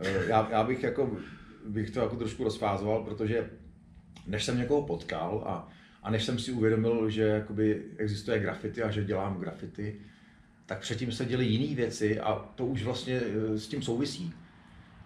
Eh, 0.00 0.26
Já, 0.28 0.48
já 0.50 0.64
bych, 0.64 0.82
jako, 0.82 1.16
bych 1.68 1.90
to 1.90 2.00
jako 2.00 2.16
trošku 2.16 2.44
rozfázoval, 2.44 3.04
protože 3.04 3.50
než 4.26 4.44
jsem 4.44 4.58
někoho 4.58 4.82
potkal 4.82 5.42
a, 5.46 5.68
A 6.02 6.10
než 6.10 6.24
jsem 6.24 6.38
si 6.38 6.52
uvědomil, 6.52 7.10
že 7.10 7.22
jakoby 7.22 7.82
existuje 7.96 8.38
graffiti 8.38 8.82
a 8.82 8.90
že 8.90 9.04
dělám 9.04 9.40
graffiti, 9.40 10.00
tak 10.66 10.80
předtím 10.80 11.12
se 11.12 11.24
děly 11.24 11.44
jiné 11.44 11.74
věci 11.76 12.20
a 12.20 12.34
to 12.54 12.66
už 12.66 12.82
vlastně 12.82 13.20
eh, 13.24 13.58
s 13.58 13.68
tím 13.68 13.82
souvisí. 13.82 14.32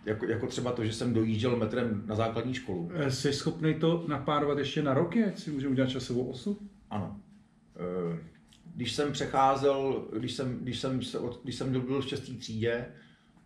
Jako, 0.04 0.26
jako 0.26 0.46
třeba 0.46 0.72
to, 0.72 0.84
že 0.84 0.92
jsem 0.92 1.14
dojížděl 1.14 1.56
metrem 1.56 2.02
na 2.06 2.14
základní 2.14 2.54
školu. 2.54 2.90
Eh, 2.94 3.10
Jsi 3.10 3.32
schopný 3.32 3.74
to 3.74 4.04
napárovat 4.08 4.58
ještě 4.58 4.82
na 4.82 4.94
roky, 4.94 5.24
ať 5.24 5.38
si 5.38 5.50
můžeme 5.50 5.72
udělat 5.72 5.90
časovou 5.90 6.26
osu? 6.30 6.58
Ano. 6.90 7.20
Eh, 7.76 8.18
Když 8.76 8.92
jsem 8.92 9.12
přecházel, 9.12 10.04
když 10.18 10.32
jsem, 10.32 10.58
když 10.58 10.80
jsem, 10.80 11.02
se 11.02 11.18
od, 11.18 11.40
když 11.42 11.54
jsem 11.54 11.72
byl 11.72 12.00
v 12.02 12.08
šestý 12.08 12.36
třídě, 12.36 12.86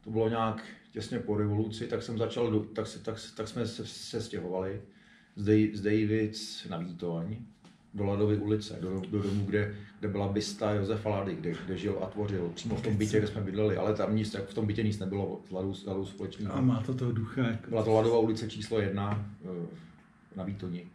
to 0.05 0.11
bylo 0.11 0.29
nějak 0.29 0.65
těsně 0.93 1.19
po 1.19 1.37
revoluci, 1.37 1.87
tak 1.87 2.03
jsem 2.03 2.19
začal, 2.19 2.51
do- 2.51 2.61
tak, 2.61 2.87
se, 2.87 2.99
tak, 2.99 3.17
tak 3.37 3.49
jsme 3.49 3.67
se, 3.67 3.87
se 3.87 4.23
stěhovali 4.23 4.83
z, 5.37 5.45
Dej, 5.45 5.71
z 5.75 5.81
Davids 5.81 6.69
na 6.69 6.79
Vítoň 6.79 7.37
do 7.95 8.05
Ladovy 8.05 8.37
ulice, 8.37 8.79
do, 8.81 9.03
do 9.11 9.23
domu, 9.23 9.45
kde, 9.45 9.75
kde 9.99 10.09
byla 10.09 10.29
bysta 10.29 10.73
Josefa 10.73 11.09
Lady, 11.09 11.35
kde, 11.35 11.55
kde 11.67 11.79
žil 11.79 11.99
a 12.03 12.07
tvořil, 12.07 12.51
přímo 12.55 12.77
v 12.77 12.83
tom 12.83 12.97
bytě, 12.97 13.19
kde 13.19 13.27
jsme 13.27 13.41
bydleli, 13.41 13.77
ale 13.77 13.95
tam 13.95 14.17
nic, 14.17 14.37
v 14.47 14.55
tom 14.55 14.67
bytě 14.67 14.83
nic 14.83 14.99
nebylo 14.99 15.41
s 15.49 15.51
Ladou, 15.51 15.75
s 15.75 15.87
Ladou 15.87 16.07
společného. 16.07 16.55
A 16.55 16.61
má 16.61 16.83
to 16.83 16.95
toho 16.95 17.13
ducha. 17.13 17.43
Jako. 17.43 17.71
Byla 17.71 17.83
to 17.83 17.93
Ladová 17.93 18.19
ulice 18.19 18.51
číslo 18.51 18.81
jedna 18.81 19.31
eh, 19.45 19.67
na 20.37 20.45
Výtoni. 20.45 20.87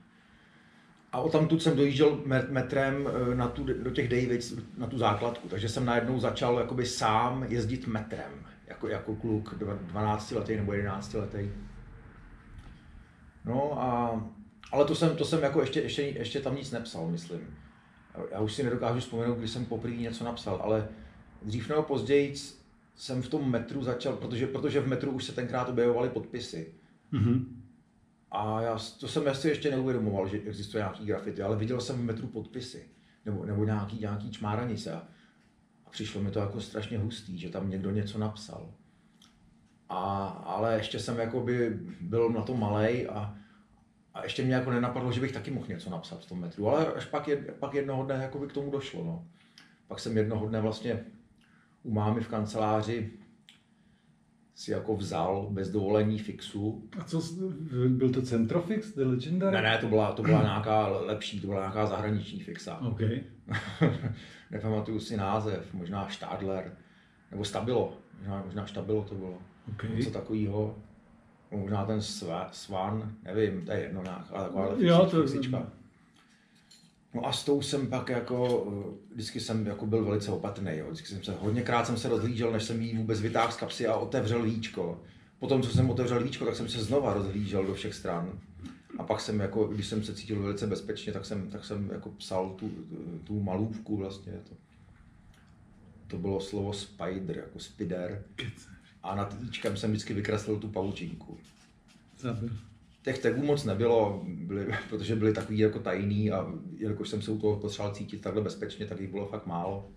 A 1.15 1.22
o 1.22 1.29
tamtud 1.29 1.63
jsem 1.63 1.75
dojížděl 1.75 2.15
met- 2.15 2.51
metrem 2.51 3.07
eh, 3.07 3.36
na 3.36 3.48
tu, 3.48 3.63
do 3.63 3.91
těch 3.91 4.10
Davids, 4.10 4.53
na 4.77 4.88
tu 4.88 4.98
základku, 4.98 5.48
takže 5.48 5.69
jsem 5.69 5.86
najednou 5.86 6.19
začal 6.19 6.60
jakoby 6.60 6.86
sám 6.86 7.43
jezdit 7.43 7.88
metrem, 7.88 8.31
jako, 8.67 8.88
jako 8.88 9.15
kluk 9.15 9.55
12 9.55 10.31
letý 10.31 10.55
nebo 10.55 10.74
11 10.74 11.13
letý. 11.13 11.50
No 13.45 13.81
a, 13.81 14.22
ale 14.72 14.86
to 14.86 14.95
jsem, 14.95 15.15
to 15.15 15.25
jsem 15.25 15.43
jako 15.43 15.62
ještě, 15.62 15.81
ještě, 15.81 16.01
ještě 16.01 16.39
tam 16.39 16.55
nic 16.55 16.72
nepsal, 16.72 17.07
myslím. 17.07 17.57
Já 18.31 18.39
už 18.39 18.53
si 18.53 18.63
nedokážu 18.63 19.00
vzpomenout, 19.00 19.38
když 19.38 19.51
jsem 19.51 19.65
poprvé 19.65 19.95
něco 19.95 20.24
napsal, 20.24 20.60
ale 20.63 20.88
dřív 21.41 21.69
nebo 21.69 21.84
později 21.84 22.34
jsem 22.95 23.22
v 23.22 23.29
tom 23.29 23.51
metru 23.51 23.84
začal, 23.84 24.13
protože, 24.15 24.48
protože 24.48 24.79
v 24.79 24.88
metru 24.88 25.12
už 25.12 25.24
se 25.24 25.31
tenkrát 25.31 25.69
objevovaly 25.69 26.10
podpisy. 26.10 26.74
Mhm. 27.12 27.64
A 28.36 28.62
já, 28.62 28.80
to 29.00 29.08
jsem 29.08 29.36
si 29.36 29.50
ještě 29.50 29.72
neuvědomoval, 29.72 30.27
že 30.27 30.38
existuje 30.38 30.82
nějaký 30.82 31.06
grafity, 31.06 31.42
ale 31.42 31.56
viděl 31.56 31.82
jsem 31.82 31.96
v 31.96 32.04
metru 32.04 32.27
podpisy, 32.27 32.88
nebo, 33.25 33.46
nebo 33.46 33.65
nějaký, 33.65 34.00
nějaký 34.00 34.32
čmáranice 34.32 34.94
a, 34.94 35.08
přišlo 35.89 36.22
mi 36.22 36.32
to 36.32 36.39
jako 36.39 36.62
strašně 36.62 36.98
hustý, 36.98 37.38
že 37.38 37.50
tam 37.50 37.70
někdo 37.70 37.92
něco 37.92 38.18
napsal. 38.18 38.74
A, 39.89 40.27
ale 40.27 40.77
ještě 40.77 41.00
jsem 41.00 41.20
jakoby 41.20 41.80
byl 42.01 42.30
na 42.30 42.42
to 42.42 42.54
malej 42.54 43.08
a, 43.12 43.36
a 44.13 44.24
ještě 44.24 44.44
mě 44.44 44.56
jako 44.56 44.72
nenapadlo, 44.72 45.12
že 45.12 45.22
bych 45.22 45.32
taky 45.32 45.51
mohl 45.51 45.68
něco 45.68 45.89
napsat 45.89 46.22
v 46.22 46.30
tom 46.30 46.39
metru, 46.39 46.70
ale 46.70 46.94
až 46.94 47.06
pak, 47.06 47.27
jed, 47.27 47.56
pak 47.60 47.74
jednoho 47.74 48.06
dne 48.06 48.30
k 48.48 48.54
tomu 48.54 48.72
došlo. 48.72 49.04
No. 49.04 49.27
Pak 49.88 50.00
jsem 50.00 50.18
jednoho 50.18 50.48
dne 50.48 50.62
vlastně 50.62 51.06
u 51.84 51.92
mámy 51.94 52.22
v 52.22 52.27
kanceláři 52.27 53.12
si 54.55 54.71
jako 54.71 54.95
vzal 54.95 55.47
bez 55.51 55.69
dovolení 55.69 56.19
fixu 56.19 56.83
A 57.00 57.03
co, 57.03 57.21
byl 57.88 58.09
to 58.09 58.21
Centrofix, 58.21 58.91
The 58.95 59.01
Legendary? 59.05 59.55
Ne, 59.55 59.62
ne, 59.62 59.77
to 59.77 59.88
byla, 59.88 60.12
to 60.12 60.24
byla 60.24 60.41
nějaká 60.41 60.88
lepší, 60.88 61.39
to 61.41 61.47
byla 61.47 61.59
nějaká 61.59 61.85
zahraniční 61.85 62.39
fixa. 62.39 62.77
OK. 62.81 63.00
Nepamatuju 64.51 65.00
si 65.00 65.17
název, 65.17 65.74
možná 65.74 66.09
Stadler, 66.09 66.71
nebo 67.31 67.43
Stabilo, 67.43 67.93
možná, 68.19 68.41
možná 68.45 68.67
Stabilo 68.67 69.03
to 69.03 69.15
bylo. 69.15 69.38
OK. 69.74 69.83
Něco 69.95 70.12
takového. 70.12 70.75
Možná 71.51 71.85
ten 71.85 72.00
Sva- 72.00 72.47
Svan, 72.51 73.12
nevím, 73.24 73.65
to 73.65 73.71
je 73.71 73.79
jedno 73.79 74.03
nějaká 74.03 74.43
taková 74.43 74.69
Jo, 74.77 75.07
to- 75.12 75.21
fixička. 75.27 75.67
No 77.15 77.27
a 77.27 77.31
s 77.31 77.45
tou 77.45 77.62
jsem 77.62 77.88
pak 77.88 78.10
jako, 78.10 78.67
eh, 78.72 79.13
vždycky 79.13 79.39
jsem 79.39 79.65
jako 79.65 79.86
byl 79.86 80.05
velice 80.05 80.31
opatrný, 80.31 80.72
jo. 80.77 80.86
vždycky 80.86 81.07
jsem 81.07 81.24
se, 81.24 81.31
hodněkrát 81.39 81.88
jsem 81.88 81.98
se 81.98 82.10
rozhlížel, 82.10 82.51
než 82.51 82.63
jsem 82.63 82.81
jí 82.81 82.98
vůbec 82.98 83.22
vytáhl 83.22 83.51
z 83.51 83.57
kapsy 83.57 83.88
a 83.88 83.95
otevřel 83.95 84.43
víčko. 84.43 85.01
Potom, 85.39 85.62
co 85.62 85.69
jsem 85.69 85.89
otevřel 85.89 86.24
víčko, 86.24 86.45
tak 86.45 86.55
jsem 86.55 86.69
se 86.69 86.84
znova 86.84 87.13
rozhlížel 87.13 87.65
do 87.65 87.74
všech 87.74 87.93
stran. 87.93 88.39
A 88.98 89.03
pak 89.03 89.22
jsem, 89.22 89.39
jako, 89.39 89.67
když 89.67 89.88
jsem 89.88 90.03
se 90.03 90.15
cítil 90.15 90.41
velice 90.41 90.67
bezpečně, 90.67 91.13
tak 91.13 91.25
jsem, 91.25 91.50
tak 91.50 91.65
jsem 91.65 91.89
jako 91.89 92.10
psal 92.10 92.50
tu, 92.50 92.72
tu 93.24 93.43
malůvku 93.43 93.98
vlastně. 93.98 94.34
To, 94.50 94.55
to 96.07 96.17
bylo 96.17 96.41
slovo 96.41 96.74
spider, 96.74 97.38
jako 97.38 97.60
spider. 97.60 98.24
A 99.03 99.15
nad 99.15 99.38
íčkem 99.43 99.77
jsem 99.77 99.91
vždycky 99.91 100.13
vykreslil 100.13 100.60
tu 100.60 100.67
pavučinku. 100.67 101.38
Zabil. 102.17 102.50
Těch 103.05 103.19
tagů 103.19 103.43
moc 103.43 103.63
nebylo, 103.63 104.24
byly, 104.27 104.67
protože 104.89 105.15
byly 105.15 105.33
takový 105.33 105.57
jako 105.57 105.79
tajný 105.79 106.31
a 106.31 106.47
jelikož 106.77 107.09
jsem 107.09 107.21
se 107.21 107.31
u 107.31 107.38
toho 107.38 107.59
potřeboval 107.59 107.95
cítit 107.95 108.21
takhle 108.21 108.41
bezpečně, 108.41 108.85
tak 108.85 109.00
jich 109.00 109.12
bylo 109.12 109.25
fakt 109.25 109.45
málo. 109.45 109.91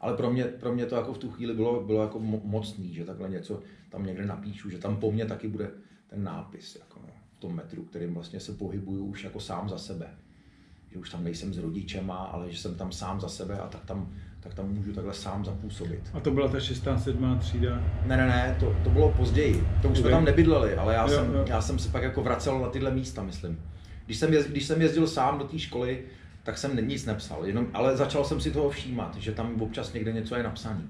Ale 0.00 0.16
pro 0.16 0.30
mě, 0.30 0.44
pro 0.44 0.74
mě 0.74 0.86
to 0.86 0.94
jako 0.94 1.14
v 1.14 1.18
tu 1.18 1.30
chvíli 1.30 1.54
bylo, 1.54 1.84
bylo 1.84 2.02
jako 2.02 2.20
mo- 2.20 2.40
mocný, 2.44 2.94
že 2.94 3.04
takhle 3.04 3.28
něco 3.28 3.62
tam 3.90 4.06
někde 4.06 4.26
napíšu, 4.26 4.70
že 4.70 4.78
tam 4.78 4.96
po 4.96 5.12
mně 5.12 5.26
taky 5.26 5.48
bude 5.48 5.70
ten 6.06 6.24
nápis 6.24 6.76
jako 6.80 7.00
no, 7.02 7.08
v 7.36 7.40
tom 7.40 7.54
metru, 7.54 7.84
kterým 7.84 8.14
vlastně 8.14 8.40
se 8.40 8.52
pohybuju 8.52 9.04
už 9.04 9.24
jako 9.24 9.40
sám 9.40 9.68
za 9.68 9.78
sebe. 9.78 10.14
Že 10.90 10.98
už 10.98 11.10
tam 11.10 11.24
nejsem 11.24 11.54
s 11.54 11.58
rodičema, 11.58 12.16
ale 12.16 12.50
že 12.50 12.58
jsem 12.58 12.74
tam 12.74 12.92
sám 12.92 13.20
za 13.20 13.28
sebe 13.28 13.58
a 13.58 13.68
tak 13.68 13.84
tam, 13.84 14.14
tak 14.42 14.54
tam 14.54 14.68
můžu 14.68 14.92
takhle 14.92 15.14
sám 15.14 15.44
zapůsobit. 15.44 16.10
A 16.14 16.20
to 16.20 16.30
byla 16.30 16.48
ta 16.48 16.60
šestá, 16.60 16.98
sedmá 16.98 17.36
třída. 17.36 17.76
Ne, 18.06 18.16
ne, 18.16 18.26
ne, 18.26 18.56
to, 18.60 18.76
to 18.84 18.90
bylo 18.90 19.12
později. 19.12 19.68
To 19.82 19.88
už 19.88 19.98
jsme 19.98 20.10
tam 20.10 20.24
nebydleli, 20.24 20.74
ale 20.76 20.94
já, 20.94 21.02
Jo, 21.02 21.08
jsem, 21.08 21.34
jo. 21.34 21.44
já 21.48 21.62
jsem 21.62 21.78
se 21.78 21.88
pak 21.88 22.02
jako 22.02 22.22
vracel 22.22 22.58
na 22.58 22.68
tyhle 22.68 22.90
místa, 22.90 23.22
myslím. 23.22 23.60
Když 24.06 24.16
jsem, 24.18 24.32
jezd, 24.32 24.48
když 24.48 24.64
jsem 24.64 24.82
jezdil 24.82 25.06
sám 25.06 25.38
do 25.38 25.44
té 25.44 25.58
školy, 25.58 26.02
tak 26.42 26.58
jsem 26.58 26.88
nic 26.88 27.04
nepsal, 27.06 27.46
jenom, 27.46 27.66
ale 27.74 27.96
začal 27.96 28.24
jsem 28.24 28.40
si 28.40 28.50
toho 28.50 28.70
všímat, 28.70 29.16
že 29.16 29.32
tam 29.32 29.62
občas 29.62 29.92
někde 29.92 30.12
něco 30.12 30.34
je 30.36 30.42
napsané. 30.42 30.80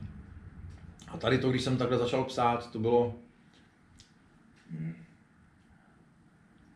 A 1.09 1.17
tady 1.17 1.39
to, 1.39 1.51
když 1.51 1.63
jsem 1.63 1.77
takhle 1.77 1.99
začal 1.99 2.25
psát, 2.25 2.71
to 2.73 2.79
bylo, 2.79 3.15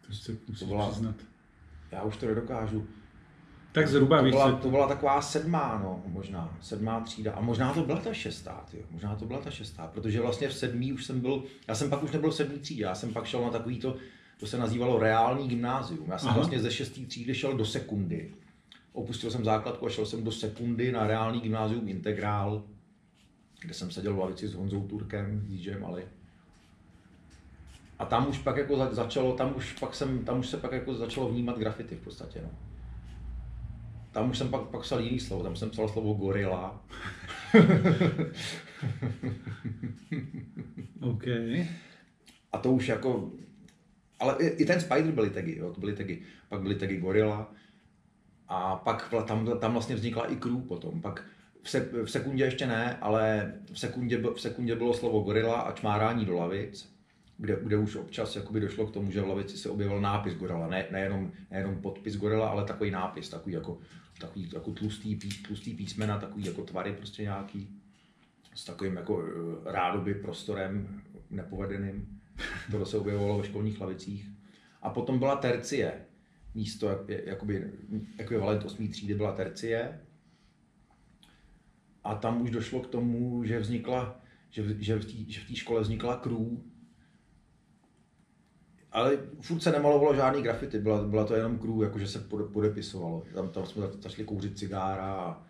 To 0.06 0.12
se 0.14 0.32
musíš 0.48 0.68
byla- 0.68 0.90
přiznat. 0.90 1.14
já 1.92 2.02
už 2.02 2.16
to 2.16 2.26
nedokážu, 2.26 2.86
Tak 3.76 3.88
zhruba 3.88 4.18
to 4.18 4.24
víš, 4.24 4.34
byla, 4.34 4.52
to 4.52 4.70
byla 4.70 4.88
taková 4.88 5.22
sedmá, 5.22 5.80
no, 5.84 6.02
možná, 6.06 6.56
sedmá 6.60 7.00
třída. 7.00 7.32
A 7.32 7.40
možná 7.40 7.74
to 7.74 7.82
byla 7.82 7.98
ta 8.00 8.14
šestá, 8.14 8.64
tyjo. 8.70 8.82
možná 8.90 9.16
to 9.16 9.24
byla 9.24 9.40
ta 9.40 9.50
šestá, 9.50 9.86
protože 9.86 10.20
vlastně 10.20 10.48
v 10.48 10.54
sedmý 10.54 10.92
už 10.92 11.04
jsem 11.04 11.20
byl, 11.20 11.42
já 11.68 11.74
jsem 11.74 11.90
pak 11.90 12.02
už 12.02 12.12
nebyl 12.12 12.30
v 12.30 12.34
sedmý 12.34 12.58
třídě, 12.58 12.82
já 12.82 12.94
jsem 12.94 13.12
pak 13.12 13.26
šel 13.26 13.42
na 13.42 13.50
takový 13.50 13.78
to, 13.78 13.96
to 14.40 14.46
se 14.46 14.58
nazývalo 14.58 14.98
reální 14.98 15.48
gymnázium. 15.48 16.10
Já 16.10 16.18
jsem 16.18 16.28
Aha. 16.28 16.38
vlastně 16.38 16.60
ze 16.60 16.70
šestý 16.70 17.06
třídy 17.06 17.34
šel 17.34 17.56
do 17.56 17.64
sekundy. 17.64 18.30
Opustil 18.92 19.30
jsem 19.30 19.44
základku 19.44 19.86
a 19.86 19.90
šel 19.90 20.06
jsem 20.06 20.24
do 20.24 20.32
sekundy 20.32 20.92
na 20.92 21.06
reální 21.06 21.40
gymnázium 21.40 21.88
Integrál, 21.88 22.62
kde 23.60 23.74
jsem 23.74 23.90
seděl 23.90 24.14
v 24.14 24.18
lavici 24.18 24.48
s 24.48 24.54
Honzou 24.54 24.86
Turkem, 24.86 25.40
s 25.40 25.44
DJem 25.48 25.84
Ali. 25.84 26.04
A 27.98 28.04
tam 28.04 28.28
už 28.28 28.38
pak 28.38 28.56
jako 28.56 28.76
za- 28.76 28.94
začalo, 28.94 29.32
tam 29.32 29.52
už, 29.56 29.72
pak 29.72 29.94
jsem, 29.94 30.24
tam 30.24 30.38
už 30.38 30.48
se 30.48 30.56
pak 30.56 30.72
jako 30.72 30.94
začalo 30.94 31.28
vnímat 31.28 31.58
grafity 31.58 31.94
v 31.94 32.04
podstatě. 32.04 32.40
No. 32.42 32.50
Tam 34.16 34.30
už 34.30 34.38
jsem 34.38 34.48
pak, 34.48 34.62
pak 34.62 34.80
psal 34.80 35.00
jiný 35.00 35.20
slovo, 35.20 35.42
tam 35.42 35.56
jsem 35.56 35.70
psal 35.70 35.88
slovo 35.88 36.14
gorila. 36.14 36.84
OK. 41.00 41.24
A 42.52 42.58
to 42.58 42.72
už 42.72 42.88
jako, 42.88 43.30
ale 44.18 44.36
i, 44.38 44.46
i 44.46 44.64
ten 44.64 44.80
Spider 44.80 45.12
byly 45.12 45.30
tagy, 45.30 45.58
jo, 45.58 45.72
to 45.72 45.80
byly 45.80 45.92
tagy. 45.92 46.22
Pak 46.48 46.62
byly 46.62 46.74
tagy 46.74 46.96
gorila. 46.96 47.52
A 48.48 48.76
pak 48.76 49.14
tam, 49.26 49.58
tam 49.58 49.72
vlastně 49.72 49.94
vznikla 49.94 50.32
i 50.32 50.36
crew 50.36 50.60
potom. 50.68 51.02
Pak 51.02 51.24
v, 51.62 51.70
se, 51.70 51.80
v 51.80 52.10
sekundě 52.10 52.44
ještě 52.44 52.66
ne, 52.66 52.98
ale 53.00 53.52
v 53.72 53.78
sekundě, 53.78 54.18
v 54.18 54.40
sekundě 54.40 54.76
bylo 54.76 54.94
slovo 54.94 55.20
gorila 55.20 55.60
a 55.60 55.72
čmárání 55.72 56.24
do 56.24 56.34
lavic, 56.34 56.95
kde, 57.38 57.58
kde 57.62 57.76
už 57.76 57.96
občas 57.96 58.36
jakoby 58.36 58.60
došlo 58.60 58.86
k 58.86 58.90
tomu, 58.92 59.10
že 59.10 59.20
v 59.20 59.28
lavici 59.28 59.58
se 59.58 59.70
objevil 59.70 60.00
nápis 60.00 60.34
gorila. 60.34 60.68
Ne, 60.68 60.86
nejenom, 60.90 61.32
nejenom 61.50 61.80
podpis 61.82 62.16
gorila, 62.16 62.48
ale 62.48 62.64
takový 62.64 62.90
nápis, 62.90 63.28
takový 63.28 63.54
jako, 63.54 63.78
takový 64.20 64.50
jako 64.54 64.72
tlustý, 64.72 65.16
pí, 65.16 65.28
tlustý 65.28 65.74
písmena, 65.74 66.18
takový 66.18 66.44
jako 66.44 66.62
tvary 66.62 66.92
prostě 66.92 67.22
nějaký 67.22 67.68
s 68.54 68.64
takovým 68.64 68.96
jako 68.96 69.24
eh, 69.26 69.72
rádoby 69.72 70.14
prostorem 70.14 71.02
nepovedeným. 71.30 72.20
To 72.70 72.86
se 72.86 72.98
objevovalo 72.98 73.38
ve 73.38 73.44
školních 73.46 73.80
lavicích. 73.80 74.28
A 74.82 74.90
potom 74.90 75.18
byla 75.18 75.36
tercie. 75.36 75.92
Místo, 76.54 76.88
jak- 76.88 77.08
jakoby 77.26 77.72
ekvivalent 78.18 78.64
8. 78.64 78.88
třídy 78.88 79.14
byla 79.14 79.32
tercie. 79.32 80.00
A 82.04 82.14
tam 82.14 82.42
už 82.42 82.50
došlo 82.50 82.80
k 82.80 82.86
tomu, 82.86 83.44
že 83.44 83.58
vznikla, 83.60 84.20
že, 84.50 84.62
v- 84.62 84.80
že 84.82 84.98
v 84.98 85.46
té 85.48 85.54
škole 85.54 85.80
vznikla 85.80 86.16
crew. 86.16 86.38
Ale 88.96 89.18
furt 89.40 89.60
se 89.60 89.72
nemalovalo 89.72 90.14
žádný 90.14 90.42
grafity, 90.42 90.78
byla, 90.78 91.02
byla 91.04 91.24
to 91.24 91.34
jenom 91.34 91.58
crew, 91.58 91.82
jakože 91.82 92.08
se 92.08 92.18
pode- 92.18 92.44
podepisovalo. 92.44 93.22
Tam, 93.34 93.48
tam 93.48 93.66
jsme 93.66 93.86
začali 94.02 94.24
kouřit 94.24 94.58
cigára 94.58 95.04
a, 95.14 95.42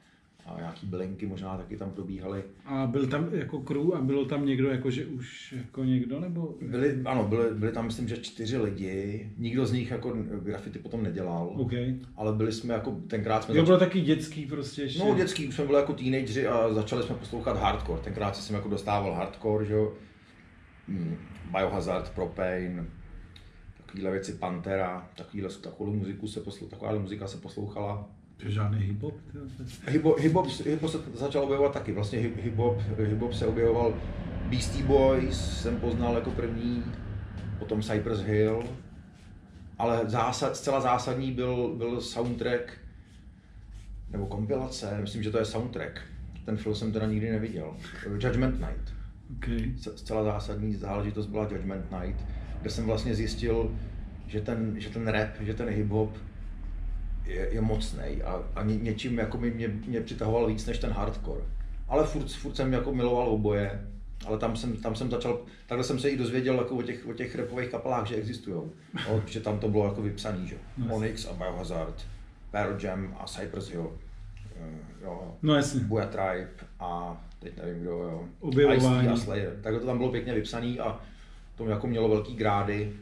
a 0.46 0.56
nějaký 0.58 0.86
bylinky 0.86 1.26
možná 1.26 1.56
taky 1.56 1.76
tam 1.76 1.90
probíhaly. 1.90 2.42
A 2.64 2.86
byl 2.86 3.06
tam 3.06 3.28
jako 3.32 3.58
crew 3.60 3.94
a 3.94 4.00
bylo 4.00 4.24
tam 4.24 4.46
někdo, 4.46 4.68
jako 4.68 4.90
že 4.90 5.06
už 5.06 5.54
jako 5.58 5.84
někdo, 5.84 6.20
nebo? 6.20 6.54
Byli, 6.62 7.02
ano, 7.04 7.24
byli, 7.28 7.54
byli 7.54 7.72
tam 7.72 7.86
myslím, 7.86 8.08
že 8.08 8.16
čtyři 8.16 8.58
lidi, 8.58 9.30
nikdo 9.38 9.66
z 9.66 9.72
nich 9.72 9.90
jako 9.90 10.12
grafity 10.42 10.78
potom 10.78 11.02
nedělal, 11.02 11.52
Okay. 11.56 11.94
ale 12.16 12.32
byli 12.32 12.52
jsme 12.52 12.74
jako, 12.74 12.96
tenkrát 13.06 13.44
jsme 13.44 13.56
Jo, 13.56 13.64
bylo 13.64 13.78
taky 13.78 14.00
dětský 14.00 14.46
prostě 14.46 14.82
ještě. 14.82 14.98
No 15.04 15.14
dětský, 15.14 15.48
už 15.48 15.54
jsme 15.54 15.64
byli 15.66 15.78
jako 15.78 15.92
teenageři 15.92 16.46
a 16.46 16.72
začali 16.72 17.02
jsme 17.02 17.14
poslouchat 17.14 17.56
hardcore. 17.56 18.00
Tenkrát 18.02 18.36
jsem 18.36 18.56
jako 18.56 18.68
dostával 18.68 19.14
hardcore, 19.14 19.64
že 19.64 19.74
jo. 19.74 19.92
Hmm, 20.88 21.16
Biohazard, 21.58 22.10
Propane, 22.10 22.84
takovýhle 23.96 24.10
věci, 24.10 24.32
Pantera, 24.32 25.08
takovýhle, 25.16 25.50
takovou 25.50 25.92
muziku 25.92 26.28
se 26.28 26.40
poslouchala, 26.40 26.70
taková 26.70 27.00
muzika 27.02 27.26
se 27.26 27.36
poslouchala. 27.36 28.08
To 28.36 28.50
žádný 28.50 28.78
hip-hop? 28.78 29.14
Hip-hop, 29.86 30.18
hip-hop, 30.18 30.46
hip-hop 30.46 30.88
se 30.90 30.98
začal 31.14 31.44
objevovat 31.44 31.72
taky, 31.72 31.92
vlastně 31.92 32.18
hip-hop, 32.18 32.78
hip-hop 32.98 33.32
se 33.32 33.46
objevoval 33.46 33.94
Beastie 34.50 34.84
Boys 34.84 35.62
jsem 35.62 35.80
poznal 35.80 36.14
jako 36.14 36.30
první, 36.30 36.84
potom 37.58 37.82
Cypress 37.82 38.20
Hill, 38.20 38.62
ale 39.78 40.00
zásad, 40.04 40.56
zcela 40.56 40.80
zásadní 40.80 41.32
byl, 41.32 41.74
byl 41.76 42.00
soundtrack, 42.00 42.72
nebo 44.10 44.26
kompilace, 44.26 44.98
myslím, 45.00 45.22
že 45.22 45.30
to 45.30 45.38
je 45.38 45.44
soundtrack. 45.44 46.00
Ten 46.44 46.56
film 46.56 46.74
jsem 46.74 46.92
teda 46.92 47.06
nikdy 47.06 47.30
neviděl. 47.30 47.76
Judgment 48.18 48.60
Night. 48.60 48.94
Okay. 49.36 49.72
Zcela 49.96 50.24
zásadní 50.24 50.74
záležitost 50.74 51.26
byla 51.26 51.48
Judgment 51.50 51.86
Night, 52.00 52.35
kde 52.60 52.70
jsem 52.70 52.84
vlastně 52.84 53.14
zjistil, 53.14 53.76
že 54.26 54.40
ten, 54.40 54.74
že 54.78 54.90
ten 54.90 55.08
rap, 55.08 55.30
že 55.40 55.54
ten 55.54 55.68
hip-hop 55.68 56.10
je, 57.24 57.48
je 57.52 57.60
mocný 57.60 58.22
a, 58.24 58.42
a 58.54 58.62
ně, 58.62 58.76
něčím 58.76 59.18
jako 59.18 59.38
mě, 59.38 59.50
mě, 59.50 59.68
mě 59.68 60.00
přitahoval 60.00 60.46
víc 60.46 60.66
než 60.66 60.78
ten 60.78 60.90
hardcore. 60.90 61.42
Ale 61.88 62.06
furt, 62.06 62.28
furt 62.32 62.56
jsem 62.56 62.72
jako 62.72 62.94
miloval 62.94 63.28
oboje, 63.28 63.86
ale 64.26 64.38
tam 64.38 64.56
jsem, 64.56 64.76
tam 64.76 64.94
jsem 64.94 65.10
začal, 65.10 65.40
takhle 65.66 65.84
jsem 65.84 65.98
se 65.98 66.10
i 66.10 66.16
dozvěděl 66.16 66.54
jako 66.58 66.76
o 66.76 66.82
těch, 66.82 67.06
o 67.06 67.12
těch 67.12 67.34
rapových 67.34 67.68
kapelách, 67.68 68.06
že 68.06 68.14
existují. 68.14 68.62
No, 69.08 69.22
že 69.26 69.40
tam 69.40 69.58
to 69.58 69.68
bylo 69.68 69.84
jako 69.84 70.02
vypsaný, 70.02 70.48
že? 70.48 70.56
No, 70.78 70.94
Onyx 70.94 71.26
a 71.26 71.32
Biohazard, 71.32 72.06
Pearl 72.50 72.78
Jam 72.82 73.16
a 73.20 73.26
Cypress 73.26 73.68
Hill. 73.68 73.92
Uh, 74.60 75.02
jo. 75.02 75.36
No 75.42 75.54
jasně. 75.54 75.80
Buja 75.80 76.06
Tribe 76.06 76.50
a 76.80 77.20
teď 77.38 77.56
nevím 77.56 77.82
kdo, 77.82 77.90
jo. 77.90 78.24
Objevování. 78.40 79.06
Ice-T 79.06 79.12
a 79.12 79.16
Slayer. 79.16 79.56
Takhle 79.62 79.80
to 79.80 79.86
tam 79.86 79.98
bylo 79.98 80.10
pěkně 80.10 80.34
vypsaný 80.34 80.80
a 80.80 81.00
to 81.56 81.66
jako 81.66 81.86
mělo 81.86 82.08
velký 82.08 82.34
grády. 82.34 82.92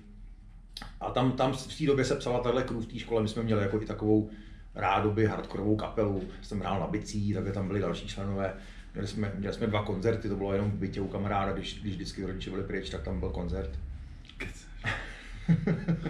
A 1.00 1.10
tam, 1.10 1.32
tam 1.32 1.52
v 1.52 1.78
té 1.78 1.86
době 1.86 2.04
se 2.04 2.16
psala 2.16 2.40
takhle 2.40 2.62
crew 2.62 2.80
v 2.80 2.86
té 2.86 2.98
škole, 2.98 3.22
my 3.22 3.28
jsme 3.28 3.42
měli 3.42 3.62
jako 3.62 3.82
i 3.82 3.86
takovou 3.86 4.30
rádoby 4.74 5.26
hardkorovou 5.26 5.76
kapelu, 5.76 6.22
jsem 6.42 6.60
hrál 6.60 6.80
na 6.80 6.86
bicí, 6.86 7.34
takhle 7.34 7.52
tam 7.52 7.66
byli 7.66 7.80
další 7.80 8.08
členové. 8.08 8.54
Měli 8.94 9.08
jsme, 9.08 9.32
měli 9.38 9.54
jsme 9.54 9.66
dva 9.66 9.82
koncerty, 9.82 10.28
to 10.28 10.36
bylo 10.36 10.52
jenom 10.52 10.70
v 10.70 10.74
bytě 10.74 11.00
u 11.00 11.08
kamaráda, 11.08 11.52
když, 11.52 11.80
když 11.80 11.94
vždycky 11.94 12.24
rodiče 12.24 12.50
byli 12.50 12.62
pryč, 12.62 12.90
tak 12.90 13.02
tam 13.02 13.20
byl 13.20 13.30
koncert. 13.30 13.70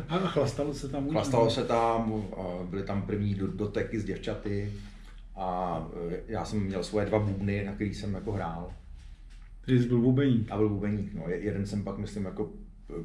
A 0.08 0.18
chlastalo 0.18 0.74
se 0.74 0.88
tam? 0.88 1.10
Chlastalo 1.10 1.50
se 1.50 1.64
tam, 1.64 2.24
byly 2.64 2.82
tam 2.82 3.02
první 3.02 3.34
doteky 3.34 4.00
s 4.00 4.04
děvčaty 4.04 4.72
a 5.36 5.78
já 6.28 6.44
jsem 6.44 6.60
měl 6.60 6.84
svoje 6.84 7.06
dva 7.06 7.18
bubny, 7.18 7.64
na 7.64 7.72
který 7.72 7.94
jsem 7.94 8.14
jako 8.14 8.32
hrál. 8.32 8.72
Takže 9.66 9.82
jsi 9.82 9.88
byl 9.88 10.00
bubeník. 10.00 10.50
A 10.50 10.56
byl 10.56 10.68
bubeník, 10.68 11.14
no. 11.14 11.24
Jeden 11.28 11.66
jsem 11.66 11.84
pak, 11.84 11.98
myslím, 11.98 12.24
jako, 12.24 12.52
e, 12.90 13.04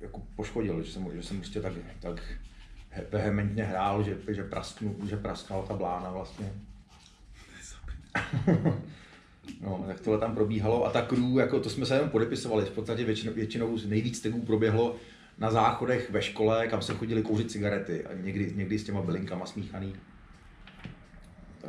jako 0.00 0.22
poškodil, 0.36 0.82
že 0.82 0.92
jsem, 0.92 1.06
že 1.14 1.22
jsem 1.22 1.36
prostě 1.36 1.60
tak, 1.60 1.72
tak 2.00 2.22
vehementně 3.12 3.64
hrál, 3.64 4.02
že, 4.02 4.18
že, 4.28 4.44
prasknu, 4.44 4.96
že 5.08 5.16
praskala 5.16 5.66
ta 5.66 5.74
blána 5.74 6.10
vlastně. 6.10 6.52
No, 9.60 9.84
tak 9.86 10.00
tohle 10.00 10.18
tam 10.18 10.34
probíhalo 10.34 10.84
a 10.86 10.90
ta 10.90 11.02
crew, 11.02 11.38
jako 11.38 11.60
to 11.60 11.70
jsme 11.70 11.86
se 11.86 11.94
jenom 11.94 12.10
podepisovali, 12.10 12.64
v 12.64 12.70
podstatě 12.70 13.04
většinou, 13.04 13.32
většinou 13.32 13.78
nejvíc 13.86 14.20
tegů 14.20 14.40
proběhlo 14.40 14.96
na 15.38 15.50
záchodech 15.50 16.10
ve 16.10 16.22
škole, 16.22 16.66
kam 16.66 16.82
se 16.82 16.94
chodili 16.94 17.22
kouřit 17.22 17.50
cigarety 17.50 18.06
a 18.06 18.14
někdy, 18.14 18.52
někdy 18.56 18.78
s 18.78 18.84
těma 18.84 19.02
bylinkama 19.02 19.46
smíchaný. 19.46 19.94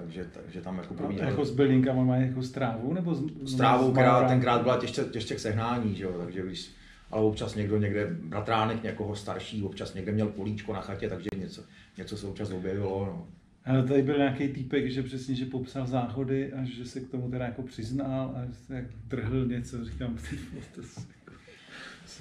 Takže, 0.01 0.25
takže 0.31 0.61
tam 0.61 0.77
jako 0.77 0.93
probíhalo. 0.93 1.29
Jako 1.29 1.45
s 1.45 1.51
bylinkama 1.51 2.03
mají 2.03 2.27
jako 2.27 2.43
strávu? 2.43 2.93
Nebo 2.93 3.15
s, 3.15 3.53
Strávou, 3.53 3.91
která 3.91 4.27
tenkrát 4.27 4.61
byla 4.61 4.77
těžce, 4.77 5.03
těžce 5.03 5.35
k 5.35 5.39
sehnání, 5.39 5.95
že 5.95 6.03
jo? 6.03 6.13
takže 6.23 6.41
když, 6.41 6.71
ale 7.11 7.21
občas 7.21 7.55
někdo 7.55 7.77
někde, 7.77 8.07
bratránek 8.21 8.83
někoho 8.83 9.15
starší, 9.15 9.63
občas 9.63 9.93
někde 9.93 10.11
měl 10.11 10.27
políčko 10.27 10.73
na 10.73 10.81
chatě, 10.81 11.09
takže 11.09 11.29
něco, 11.35 11.61
něco 11.97 12.17
se 12.17 12.27
občas 12.27 12.51
objevilo. 12.51 13.05
No. 13.05 13.27
Ale 13.65 13.83
tady 13.83 14.01
byl 14.01 14.17
nějaký 14.17 14.47
týpek, 14.47 14.91
že 14.91 15.03
přesně, 15.03 15.35
že 15.35 15.45
popsal 15.45 15.87
záchody 15.87 16.53
a 16.53 16.63
že 16.63 16.85
se 16.85 16.99
k 16.99 17.09
tomu 17.09 17.31
teda 17.31 17.45
jako 17.45 17.63
přiznal 17.63 18.33
a 18.35 18.45
že 18.45 18.53
se 18.53 18.75
jak 18.75 18.85
drhl 19.07 19.45
něco, 19.45 19.85
říkám, 19.85 20.17
ty, 20.29 20.37
to 20.75 20.81
je 20.81 20.87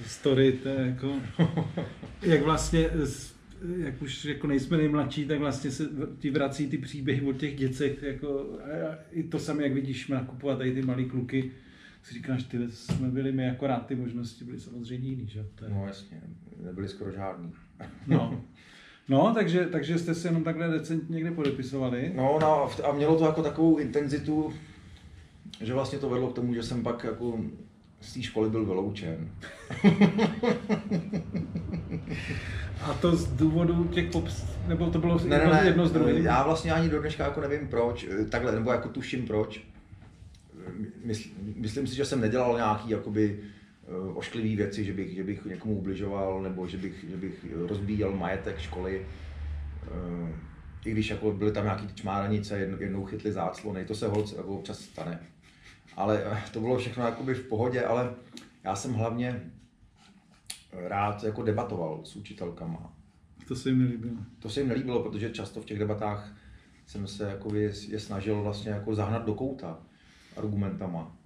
story, 0.06 0.52
to 0.52 0.68
je 0.68 0.86
jako, 0.86 1.14
jak 2.22 2.42
vlastně, 2.42 2.90
jak 3.76 4.02
už 4.02 4.24
jako 4.24 4.46
nejsme 4.46 4.76
nejmladší, 4.76 5.24
tak 5.24 5.38
vlastně 5.38 5.70
se 5.70 5.88
ti 6.18 6.30
vrací 6.30 6.68
ty 6.68 6.78
příběhy 6.78 7.26
o 7.26 7.32
těch 7.32 7.56
děcech, 7.56 8.02
jako, 8.02 8.46
a 8.64 8.98
i 9.10 9.22
to 9.22 9.38
samé, 9.38 9.62
jak 9.62 9.72
vidíš 9.72 10.08
nakupovat 10.08 10.58
tady 10.58 10.74
ty 10.74 10.82
malý 10.82 11.04
kluky, 11.04 11.50
si 12.02 12.14
říkáš, 12.14 12.44
ty 12.44 12.58
jsme 12.70 13.08
byli 13.08 13.32
my 13.32 13.50
akorát 13.50 13.86
ty 13.86 13.94
možnosti 13.94 14.44
byly 14.44 14.60
samozřejmě 14.60 15.08
jiný, 15.08 15.28
že? 15.28 15.46
To 15.54 15.64
je... 15.64 15.70
No 15.70 15.86
jasně, 15.86 16.20
nebyly 16.64 16.88
skoro 16.88 17.12
žádný. 17.12 17.52
No. 18.06 18.44
No, 19.08 19.32
takže, 19.34 19.66
takže 19.66 19.98
jste 19.98 20.14
se 20.14 20.28
jenom 20.28 20.44
takhle 20.44 20.68
decentně 20.68 21.14
někde 21.14 21.30
podepisovali. 21.30 22.12
No, 22.16 22.38
no 22.40 22.70
a 22.84 22.92
mělo 22.92 23.18
to 23.18 23.24
jako 23.24 23.42
takovou 23.42 23.76
intenzitu, 23.76 24.52
že 25.60 25.74
vlastně 25.74 25.98
to 25.98 26.10
vedlo 26.10 26.30
k 26.30 26.34
tomu, 26.34 26.54
že 26.54 26.62
jsem 26.62 26.82
pak 26.82 27.04
jako 27.04 27.40
z 28.00 28.14
té 28.14 28.22
školy 28.22 28.50
byl 28.50 28.64
vyloučen. 28.64 29.30
a 32.82 32.94
to 32.94 33.16
z 33.16 33.26
důvodu 33.26 33.84
těch 33.84 34.10
pops, 34.10 34.44
nebo 34.68 34.90
to 34.90 34.98
bylo 34.98 35.20
ne, 35.24 35.36
jedno, 35.36 35.52
ne, 35.52 35.62
jedno 35.64 35.86
z 35.86 35.92
druhým? 35.92 36.24
Já 36.24 36.42
vlastně 36.42 36.72
ani 36.72 36.88
do 36.88 37.00
dneška 37.00 37.24
jako 37.24 37.40
nevím 37.40 37.68
proč, 37.68 38.06
takhle, 38.30 38.52
nebo 38.52 38.72
jako 38.72 38.88
tuším 38.88 39.26
proč. 39.26 39.60
Mysl, 41.04 41.28
myslím 41.56 41.86
si, 41.86 41.96
že 41.96 42.04
jsem 42.04 42.20
nedělal 42.20 42.56
nějaký 42.56 42.90
jakoby 42.90 43.40
uh, 44.08 44.16
ošklivý 44.16 44.56
věci, 44.56 44.84
že 44.84 44.92
bych, 44.92 45.14
že 45.14 45.24
bych 45.24 45.44
někomu 45.44 45.74
ubližoval, 45.74 46.42
nebo 46.42 46.66
že 46.66 46.76
bych, 46.76 47.04
že 47.10 47.16
bych 47.16 47.46
rozbíjel 47.68 48.12
majetek 48.12 48.58
školy. 48.58 49.02
I 50.86 50.90
když 50.90 51.10
jako 51.10 51.32
byly 51.32 51.52
tam 51.52 51.64
nějaký 51.64 51.88
čmáranice, 51.94 52.58
jednou, 52.58 53.04
chytli 53.04 53.32
záclony, 53.32 53.84
to 53.84 53.94
se 53.94 54.08
holce 54.08 54.36
jako 54.36 54.48
občas 54.48 54.80
stane. 54.80 55.20
Ale 55.96 56.22
eh, 56.24 56.42
to 56.52 56.60
bylo 56.60 56.78
všechno 56.78 57.04
jakoby 57.04 57.34
v 57.34 57.48
pohodě, 57.48 57.84
ale 57.84 58.14
já 58.64 58.76
jsem 58.76 58.92
hlavně 58.92 59.42
rád 60.76 61.24
jako 61.24 61.42
debatoval 61.42 62.00
s 62.04 62.16
učitelkama. 62.16 62.92
To 63.48 63.56
se 63.56 63.68
jim 63.68 63.78
nelíbilo. 63.78 64.16
To 64.38 64.50
se 64.50 64.60
jim 64.60 64.68
nelíbilo, 64.68 65.02
protože 65.02 65.30
často 65.30 65.62
v 65.62 65.64
těch 65.64 65.78
debatách 65.78 66.32
jsem 66.86 67.06
se 67.06 67.24
jako 67.24 67.54
je, 67.54 67.72
je 67.88 68.00
snažil 68.00 68.42
vlastně 68.42 68.70
jako 68.70 68.94
zahnat 68.94 69.24
do 69.26 69.34
kouta 69.34 69.78
argumentama. 70.36 71.16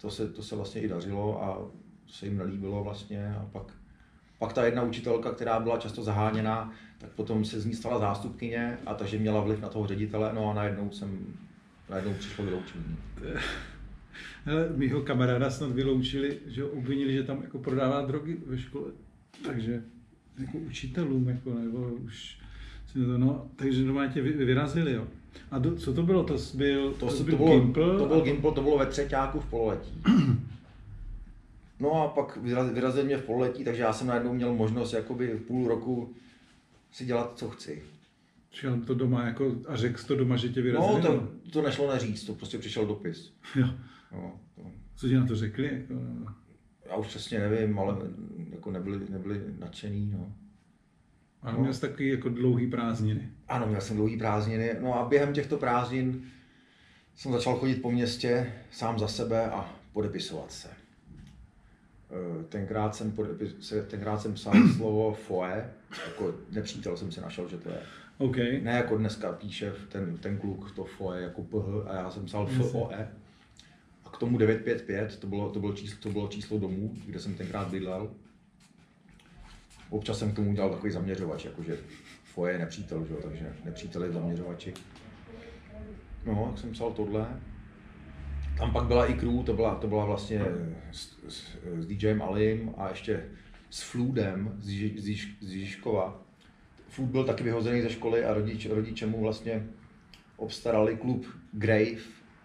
To 0.00 0.10
se, 0.10 0.28
to 0.28 0.42
se 0.42 0.56
vlastně 0.56 0.80
i 0.80 0.88
dařilo 0.88 1.42
a 1.42 1.54
to 2.06 2.12
se 2.12 2.26
jim 2.26 2.38
nelíbilo 2.38 2.84
vlastně 2.84 3.34
a 3.34 3.48
pak, 3.52 3.72
pak 4.38 4.52
ta 4.52 4.64
jedna 4.64 4.82
učitelka, 4.82 5.32
která 5.32 5.60
byla 5.60 5.78
často 5.78 6.02
zaháněná, 6.02 6.72
tak 6.98 7.10
potom 7.10 7.44
se 7.44 7.60
z 7.60 7.66
ní 7.66 7.74
stala 7.74 7.98
zástupkyně 7.98 8.78
a 8.86 8.94
takže 8.94 9.18
měla 9.18 9.40
vliv 9.40 9.60
na 9.60 9.68
toho 9.68 9.86
ředitele, 9.86 10.32
no 10.34 10.50
a 10.50 10.54
najednou 10.54 10.90
jsem, 10.90 11.26
najednou 11.90 12.14
přišlo 12.14 12.44
vyloučení. 12.44 12.96
Mýho 14.76 15.02
kamaráda 15.02 15.50
snad 15.50 15.72
vyloučili, 15.72 16.38
že 16.46 16.62
ho 16.62 16.68
obvinili, 16.68 17.12
že 17.12 17.22
tam 17.22 17.42
jako 17.42 17.58
prodává 17.58 18.06
drogy 18.06 18.36
ve 18.46 18.58
škole. 18.58 18.90
Takže 19.44 19.82
jako 20.38 20.58
učitelům, 20.58 21.28
jako, 21.28 21.54
nebo 21.54 21.78
už 21.78 22.38
to, 22.92 22.98
no, 22.98 23.50
takže 23.56 23.84
normálně 23.84 24.12
tě 24.12 24.22
vyrazili, 24.22 24.92
jo. 24.92 25.06
A 25.50 25.58
do, 25.58 25.76
co 25.76 25.94
to 25.94 26.02
bylo? 26.02 26.24
To 26.24 26.36
byl, 26.54 26.92
to, 26.92 27.06
to, 27.06 27.22
byl 27.22 27.36
to 27.36 27.36
bylo, 27.36 27.60
Gimple? 27.60 27.98
To 27.98 28.06
byl 28.06 28.20
Gimple, 28.20 28.52
to 28.52 28.62
bylo 28.62 28.78
ve 28.78 28.86
třetíku 28.86 29.40
v 29.40 29.50
pololetí. 29.50 29.92
No 31.80 32.02
a 32.02 32.08
pak 32.08 32.38
vyrazil 32.72 33.04
mě 33.04 33.16
v 33.16 33.24
pololetí, 33.24 33.64
takže 33.64 33.82
já 33.82 33.92
jsem 33.92 34.06
najednou 34.06 34.34
měl 34.34 34.54
možnost 34.54 34.92
jakoby 34.92 35.28
půl 35.46 35.68
roku 35.68 36.14
si 36.92 37.04
dělat, 37.04 37.32
co 37.38 37.50
chci. 37.50 37.82
Šel 38.50 38.80
to 38.80 38.94
doma 38.94 39.24
jako, 39.24 39.56
a 39.68 39.76
řekl 39.76 40.02
to 40.06 40.16
doma, 40.16 40.36
že 40.36 40.48
tě 40.48 40.62
vyrazili? 40.62 41.02
No, 41.02 41.08
to, 41.08 41.28
to 41.50 41.62
nešlo 41.62 41.92
neříct, 41.92 42.26
to 42.26 42.34
prostě 42.34 42.58
přišel 42.58 42.86
dopis. 42.86 43.32
Jo. 43.56 43.68
No, 44.12 44.40
to... 44.54 44.62
Co 44.96 45.08
ti 45.08 45.14
na 45.14 45.26
to 45.26 45.36
řekli? 45.36 45.70
Jako... 45.80 45.94
Já 46.90 46.96
už 46.96 47.06
přesně 47.06 47.38
nevím, 47.38 47.78
ale 47.78 47.96
jako 48.50 48.70
nebyli, 48.70 49.06
nebyli 49.10 49.40
nadšený. 49.58 50.10
No. 50.12 50.32
A 51.42 51.52
no. 51.52 51.58
měl 51.58 51.74
jsi 51.74 51.80
takový 51.80 52.08
jako 52.08 52.28
dlouhý 52.28 52.66
prázdniny. 52.66 53.30
Ano, 53.48 53.66
měl 53.66 53.80
jsem 53.80 53.96
dlouhý 53.96 54.16
prázdniny. 54.16 54.76
No 54.80 54.94
a 54.94 55.08
během 55.08 55.32
těchto 55.32 55.56
prázdnin 55.56 56.24
jsem 57.14 57.32
začal 57.32 57.56
chodit 57.56 57.82
po 57.82 57.90
městě 57.90 58.52
sám 58.70 58.98
za 58.98 59.08
sebe 59.08 59.50
a 59.50 59.74
podepisovat 59.92 60.52
se. 60.52 60.68
Eh, 62.10 62.44
tenkrát 62.44 62.94
jsem, 62.94 63.12
pod, 63.12 63.26
se- 63.60 63.82
tenkrát 63.82 64.18
jsem 64.20 64.34
psal 64.34 64.54
slovo 64.76 65.14
foe, 65.14 65.70
jako 66.06 66.34
nepřítel 66.50 66.96
jsem 66.96 67.12
si 67.12 67.20
našel, 67.20 67.48
že 67.48 67.58
to 67.58 67.68
je. 67.68 67.80
OK. 68.18 68.36
Ne 68.36 68.72
jako 68.72 68.96
dneska 68.96 69.32
píše 69.32 69.72
ten, 69.88 70.18
ten 70.18 70.38
kluk 70.38 70.70
to 70.70 70.84
foe 70.84 71.20
jako 71.20 71.42
ph 71.42 71.90
a 71.90 71.94
já 71.94 72.10
jsem 72.10 72.24
psal 72.24 72.46
foe. 72.46 73.08
K 74.18 74.20
tomu 74.20 74.38
955, 74.38 75.16
to 75.18 75.26
bylo, 75.26 75.50
to 75.50 75.60
bylo, 75.60 75.72
číslo, 75.72 75.98
to 76.02 76.08
bylo 76.10 76.28
číslo 76.28 76.58
domů, 76.58 76.94
kde 77.06 77.18
jsem 77.20 77.34
tenkrát 77.34 77.68
bydlel. 77.68 78.10
Občas 79.90 80.18
jsem 80.18 80.32
k 80.32 80.36
tomu 80.36 80.50
udělal 80.50 80.70
takový 80.70 80.92
zaměřovač, 80.92 81.44
jakože 81.44 81.78
foe 82.24 82.52
je 82.52 82.58
nepřítel, 82.58 83.04
že 83.06 83.14
jo, 83.14 83.20
takže 83.22 83.52
nepřítel 83.64 84.02
je 84.02 84.12
zaměřovači. 84.12 84.74
No, 86.26 86.46
tak 86.50 86.58
jsem 86.60 86.72
psal 86.72 86.92
tohle. 86.92 87.40
Tam 88.58 88.72
pak 88.72 88.84
byla 88.84 89.06
i 89.06 89.14
crew, 89.14 89.44
to 89.44 89.52
byla, 89.52 89.74
to 89.74 89.86
byla 89.86 90.04
vlastně 90.04 90.44
s, 90.92 91.16
s, 91.28 91.56
s 91.78 91.86
DJem 91.86 92.22
Alim 92.22 92.74
a 92.76 92.88
ještě 92.88 93.24
s 93.70 93.82
Floodem 93.82 94.58
z, 94.60 94.68
Již- 94.68 95.00
z, 95.00 95.08
Již- 95.08 95.36
z 95.40 95.50
Žižkova. 95.50 96.22
Flood 96.88 97.10
byl 97.10 97.24
taky 97.24 97.44
vyhozený 97.44 97.82
ze 97.82 97.90
školy 97.90 98.24
a 98.24 98.34
rodič, 98.34 98.66
rodiče 98.66 99.06
mu 99.06 99.20
vlastně 99.20 99.66
obstarali 100.36 100.96
klub 100.96 101.26
Grave, 101.52 102.00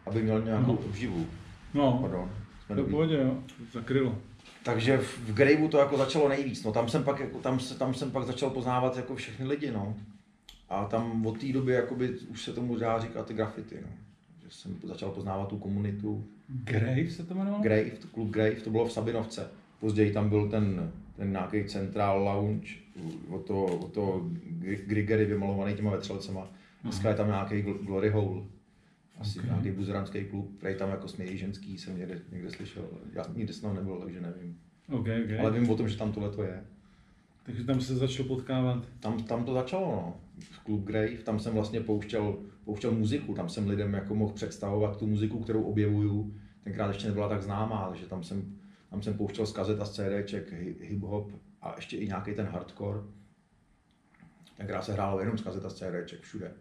aby 0.05 0.23
měl 0.23 0.41
nějakou 0.41 0.75
obživu. 0.75 1.27
No, 1.73 1.97
Pardon. 2.01 2.31
jsme 2.65 2.75
to 2.75 2.81
dobrý. 2.81 2.91
pohodě, 2.91 3.15
jo. 3.17 3.37
Zakrylo. 3.73 4.15
Takže 4.63 4.97
v, 4.97 5.17
v 5.29 5.33
Graveu 5.33 5.67
to 5.67 5.77
jako 5.77 5.97
začalo 5.97 6.29
nejvíc. 6.29 6.63
No, 6.63 6.71
tam, 6.71 6.89
jsem 6.89 7.03
pak, 7.03 7.19
jako, 7.19 7.37
tam, 7.37 7.59
se, 7.59 7.77
tam 7.79 7.93
jsem 7.93 8.11
pak 8.11 8.23
začal 8.25 8.49
poznávat 8.49 8.97
jako 8.97 9.15
všechny 9.15 9.45
lidi. 9.45 9.71
No. 9.71 9.95
A 10.69 10.85
tam 10.85 11.25
od 11.25 11.39
té 11.39 11.51
doby 11.53 11.73
jakoby, 11.73 12.09
už 12.09 12.43
se 12.43 12.53
tomu 12.53 12.75
dá 12.75 12.99
říkat 12.99 13.25
ty 13.27 13.33
graffiti. 13.33 13.75
No. 13.81 13.87
Že 14.43 14.47
jsem 14.49 14.75
začal 14.83 15.11
poznávat 15.11 15.47
tu 15.47 15.57
komunitu. 15.57 16.25
Grave 16.47 17.09
se 17.09 17.23
to 17.25 17.33
jmenovalo? 17.33 17.63
Grave, 17.63 17.89
to 17.89 18.07
klub 18.07 18.29
Grave, 18.29 18.51
to 18.55 18.69
bylo 18.69 18.85
v 18.85 18.91
Sabinovce. 18.91 19.47
Později 19.79 20.13
tam 20.13 20.29
byl 20.29 20.49
ten, 20.49 20.91
ten 21.15 21.31
nějaký 21.31 21.63
Central 21.63 22.23
Lounge, 22.23 22.69
o 23.29 23.39
to, 23.39 23.63
o 23.65 23.87
to 23.87 24.21
Grigery 24.85 25.25
vymalovaný 25.25 25.73
těma 25.75 25.91
vetřelcema. 25.91 26.47
Dneska 26.83 27.09
je 27.09 27.15
tam 27.15 27.27
nějaký 27.27 27.55
gl- 27.55 27.85
Glory 27.85 28.09
Hole. 28.09 28.41
Asi 29.19 29.39
Ok. 29.39 29.45
okay. 29.45 29.49
nějaký 29.49 29.77
buzeranský 29.77 30.25
klub, 30.25 30.57
který 30.57 30.75
tam 30.75 30.89
jako 30.89 31.07
smějí 31.07 31.37
ženský, 31.37 31.77
jsem 31.77 31.97
někde, 31.97 32.21
někde 32.31 32.51
slyšel. 32.51 32.87
Já 33.13 33.23
nikdy 33.35 33.53
jsem 33.53 33.61
tam 33.61 33.75
nebyl, 33.75 33.99
takže 34.01 34.21
nevím. 34.21 34.59
OK, 34.89 35.07
OK. 35.25 35.39
Ale 35.39 35.51
vím 35.51 35.69
o 35.69 35.75
tom, 35.77 35.89
že 35.89 35.97
tam 35.97 36.11
tohle 36.11 36.29
to 36.31 36.43
je. 36.43 36.63
Takže 37.45 37.63
tam 37.63 37.81
se 37.81 37.95
začalo 37.95 38.27
potkávat. 38.27 38.87
Tam, 38.99 39.23
tam 39.23 39.45
to 39.45 39.53
začalo, 39.53 39.85
no. 39.91 40.17
V 40.39 40.59
Klub 40.59 40.83
Grave, 40.83 41.17
tam 41.17 41.39
jsem 41.39 41.53
vlastně 41.53 41.81
pouštěl, 41.81 42.37
pouštěl 42.65 42.91
muziku, 42.91 43.33
tam 43.33 43.49
jsem 43.49 43.67
lidem 43.69 43.93
jako 43.93 44.15
mohl 44.15 44.33
představovat 44.33 44.97
tu 44.99 45.07
muziku, 45.07 45.39
kterou 45.39 45.63
objevuju. 45.63 46.33
Tenkrát 46.63 46.87
ještě 46.87 47.07
nebyla 47.07 47.29
tak 47.29 47.41
známá, 47.41 47.87
takže 47.89 48.05
tam 48.05 48.23
jsem, 48.23 48.57
tam 48.89 49.01
jsem 49.01 49.13
pouštěl 49.13 49.45
z 49.45 49.51
kazet 49.51 49.79
a 49.81 49.85
z 49.85 49.91
CDček, 49.91 50.53
hi- 50.53 50.75
hip-hop 50.81 51.31
a 51.61 51.73
ještě 51.75 51.97
i 51.97 52.07
nějaký 52.07 52.33
ten 52.33 52.45
hardcore. 52.45 52.99
Tenkrát 54.57 54.81
se 54.85 54.93
hrálo 54.93 55.19
jenom 55.19 55.37
z 55.37 55.41
kazet 55.43 55.65
a 55.65 55.69
z 55.69 55.73
CDček 55.73 56.21
všude. 56.21 56.51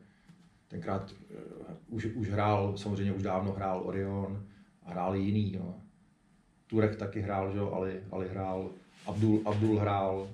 Tenkrát 0.73 1.11
uh, 1.13 1.97
už, 1.97 2.05
už 2.05 2.29
hrál, 2.29 2.77
samozřejmě 2.77 3.13
už 3.13 3.23
dávno 3.23 3.53
hrál 3.53 3.83
Orion 3.85 4.47
a 4.83 4.91
hrál 4.91 5.17
jiný, 5.17 5.53
jo. 5.53 5.75
Turek 6.67 6.97
taky 6.97 7.21
hrál, 7.21 7.53
že 7.53 7.59
jo, 7.59 7.73
Ali, 7.73 8.03
Ali 8.11 8.29
hrál, 8.29 8.71
Abdul, 9.07 9.43
Abdul 9.45 9.79
hrál, 9.79 10.31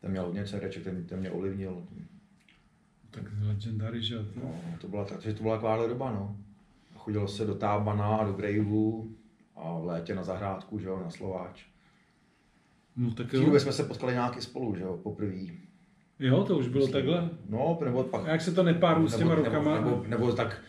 ten 0.00 0.10
měl 0.10 0.24
hodně 0.24 0.44
CDček, 0.44 0.84
ten, 0.84 1.04
ten 1.04 1.20
mě 1.20 1.30
ovlivnil. 1.30 1.82
Tak 3.10 3.24
legendary, 3.42 4.02
že 4.02 4.16
No, 4.42 4.54
to 4.80 4.88
byla, 4.88 5.04
takže 5.04 5.34
to 5.34 5.42
byla 5.42 5.54
taková 5.54 5.86
doba, 5.86 6.12
no. 6.12 6.36
Chodilo 6.96 7.28
se 7.28 7.46
do 7.46 7.54
Tábana 7.54 8.16
a 8.16 8.24
do 8.24 8.32
Graveu 8.32 9.14
a 9.56 9.78
v 9.78 9.84
létě 9.84 10.14
na 10.14 10.22
zahrádku, 10.22 10.78
že 10.78 10.86
jo, 10.86 11.00
na 11.04 11.10
Slováč. 11.10 11.66
No 12.96 13.14
tak 13.14 13.32
jo. 13.32 13.60
jsme 13.60 13.72
se 13.72 13.84
potkali 13.84 14.12
nějaký 14.12 14.40
spolu, 14.40 14.76
že 14.76 14.82
jo, 14.82 14.96
poprvé. 14.96 15.67
Jo, 16.20 16.44
to 16.44 16.58
už 16.58 16.68
bylo 16.68 16.86
takhle. 16.88 17.28
No, 17.48 17.78
nebo 17.84 18.02
pak... 18.02 18.24
A 18.28 18.30
jak 18.30 18.40
se 18.40 18.52
to 18.52 18.62
nepáruje 18.62 19.08
s 19.08 19.16
těma 19.16 19.30
nebo, 19.34 19.44
rokama? 19.44 19.74
Nebo, 19.74 19.90
nebo, 19.90 20.04
nebo, 20.08 20.32
tak 20.32 20.60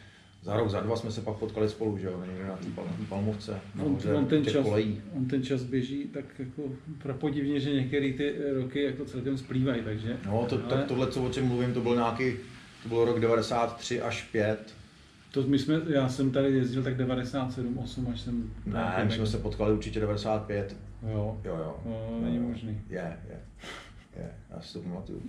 za 0.41 0.57
rok, 0.57 0.69
za 0.69 0.79
dva 0.79 0.95
jsme 0.95 1.11
se 1.11 1.21
pak 1.21 1.37
potkali 1.37 1.69
spolu, 1.69 1.97
že 1.97 2.07
jo, 2.07 2.23
někde 2.27 2.47
na 2.47 2.55
té 2.55 2.65
Pal- 2.65 3.05
Palmovce, 3.09 3.59
on, 3.85 3.99
on, 4.15 4.25
ten 4.25 4.45
čas, 4.45 4.63
kolejí. 4.63 5.01
on 5.17 5.25
ten 5.25 5.43
čas 5.43 5.63
běží 5.63 6.03
tak 6.13 6.25
jako 6.39 6.61
prapodivně, 7.03 7.59
že 7.59 7.73
některé 7.73 8.13
ty 8.13 8.35
roky 8.53 8.83
jako 8.83 9.05
celkem 9.05 9.37
splývají, 9.37 9.81
takže... 9.81 10.17
No, 10.25 10.45
to, 10.49 10.55
ale 10.55 10.65
tak 10.69 10.85
tohle, 10.85 11.07
co 11.07 11.23
o 11.23 11.29
čem 11.29 11.45
mluvím, 11.47 11.73
to 11.73 11.81
byl 11.81 11.95
nějaký, 11.95 12.33
to 12.83 12.89
bylo 12.89 13.05
rok 13.05 13.19
93 13.19 14.01
až 14.01 14.23
5. 14.23 14.75
to 15.31 15.43
my 15.43 15.59
jsme, 15.59 15.81
já 15.87 16.09
jsem 16.09 16.31
tady 16.31 16.47
jezdil 16.51 16.83
tak 16.83 16.97
97, 16.97 17.77
8, 17.77 18.07
až 18.13 18.21
jsem... 18.21 18.53
Ne, 18.65 19.03
my 19.05 19.11
jsme 19.11 19.25
se 19.27 19.37
potkali 19.37 19.73
určitě 19.73 19.99
95. 19.99 20.75
Jo, 21.11 21.37
Jo, 21.45 21.55
jo. 21.57 21.75
No, 21.85 22.19
není 22.21 22.39
možný. 22.39 22.81
Je, 22.89 23.17
je. 23.29 23.39
Je, 24.15 24.31
já 24.49 24.61
si 24.61 24.73
to 24.73 24.79
pamatuju. 24.79 25.21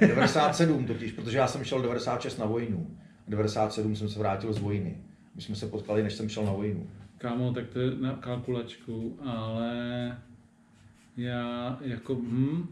97 0.00 0.86
totiž, 0.86 1.12
protože 1.12 1.38
já 1.38 1.46
jsem 1.46 1.64
šel 1.64 1.82
96 1.82 2.38
na 2.38 2.46
vojnu. 2.46 2.96
97 3.28 3.96
jsem 3.96 4.08
se 4.08 4.18
vrátil 4.18 4.52
z 4.52 4.58
vojny. 4.58 4.98
My 5.34 5.42
jsme 5.42 5.54
se 5.54 5.66
potkali, 5.66 6.02
než 6.02 6.14
jsem 6.14 6.28
šel 6.28 6.44
na 6.44 6.52
vojnu. 6.52 6.90
Kámo, 7.18 7.52
tak 7.52 7.68
to 7.68 7.80
je 7.80 7.90
na 7.90 8.14
kalkulačku, 8.14 9.18
ale 9.24 10.18
já 11.16 11.78
jako, 11.80 12.14
hm, 12.14 12.66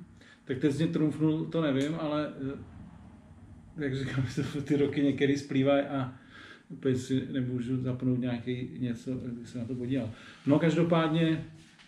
tak 0.44 0.59
teď 0.59 0.77
mě 0.77 0.87
trumfnul, 0.87 1.44
to 1.44 1.62
nevím, 1.62 1.94
ale 2.01 2.33
eh, 3.79 3.85
jak 3.85 3.96
říkám, 3.96 4.24
ty 4.64 4.77
roky 4.77 5.03
některý 5.03 5.37
splývají 5.37 5.83
a 5.87 6.12
úplně 6.68 6.96
si 6.96 7.29
nemůžu 7.33 7.83
zapnout 7.83 8.18
nějaký 8.18 8.70
něco, 8.79 9.11
když 9.14 9.48
se 9.48 9.59
na 9.59 9.64
to 9.64 9.74
podíval. 9.74 10.11
No 10.46 10.59
každopádně, 10.59 11.44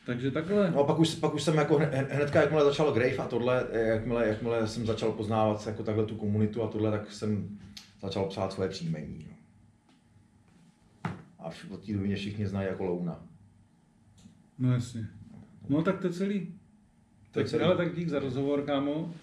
takže 0.06 0.30
takhle. 0.30 0.70
No 0.70 0.78
a 0.80 0.84
pak 0.84 0.98
už, 0.98 1.14
pak 1.14 1.34
už 1.34 1.42
jsem 1.42 1.54
jako 1.56 1.74
hned- 1.78 2.06
hnedka, 2.10 2.40
jakmile 2.40 2.64
začal 2.64 2.92
Grave 2.92 3.16
a 3.16 3.26
tohle, 3.26 3.66
jakmile, 3.72 4.28
jakmile 4.28 4.68
jsem 4.68 4.86
začal 4.86 5.12
poznávat 5.12 5.66
jako 5.66 5.82
takhle 5.82 6.06
tu 6.06 6.16
komunitu 6.16 6.62
a 6.62 6.68
tohle, 6.68 6.90
tak 6.90 7.12
jsem 7.12 7.58
začal 8.02 8.24
psát 8.26 8.52
svoje 8.52 8.68
příjmení. 8.68 9.26
No. 9.30 9.36
A 11.38 11.50
od 11.70 11.86
té 11.86 11.92
doby 11.92 12.06
mě 12.06 12.16
všichni 12.16 12.46
znají 12.46 12.68
jako 12.68 12.84
Louna. 12.84 13.24
No 14.58 14.72
jasně. 14.72 15.06
No 15.68 15.82
tak 15.82 16.00
to 16.00 16.06
je 16.06 16.12
celý. 16.12 16.54
To 17.32 17.38
je 17.38 17.44
Tak, 17.44 17.50
celý. 17.50 17.64
ale 17.64 17.76
tak 17.76 17.96
dík 17.96 18.08
za 18.08 18.18
rozhovor, 18.18 18.62
kámo. 18.62 19.14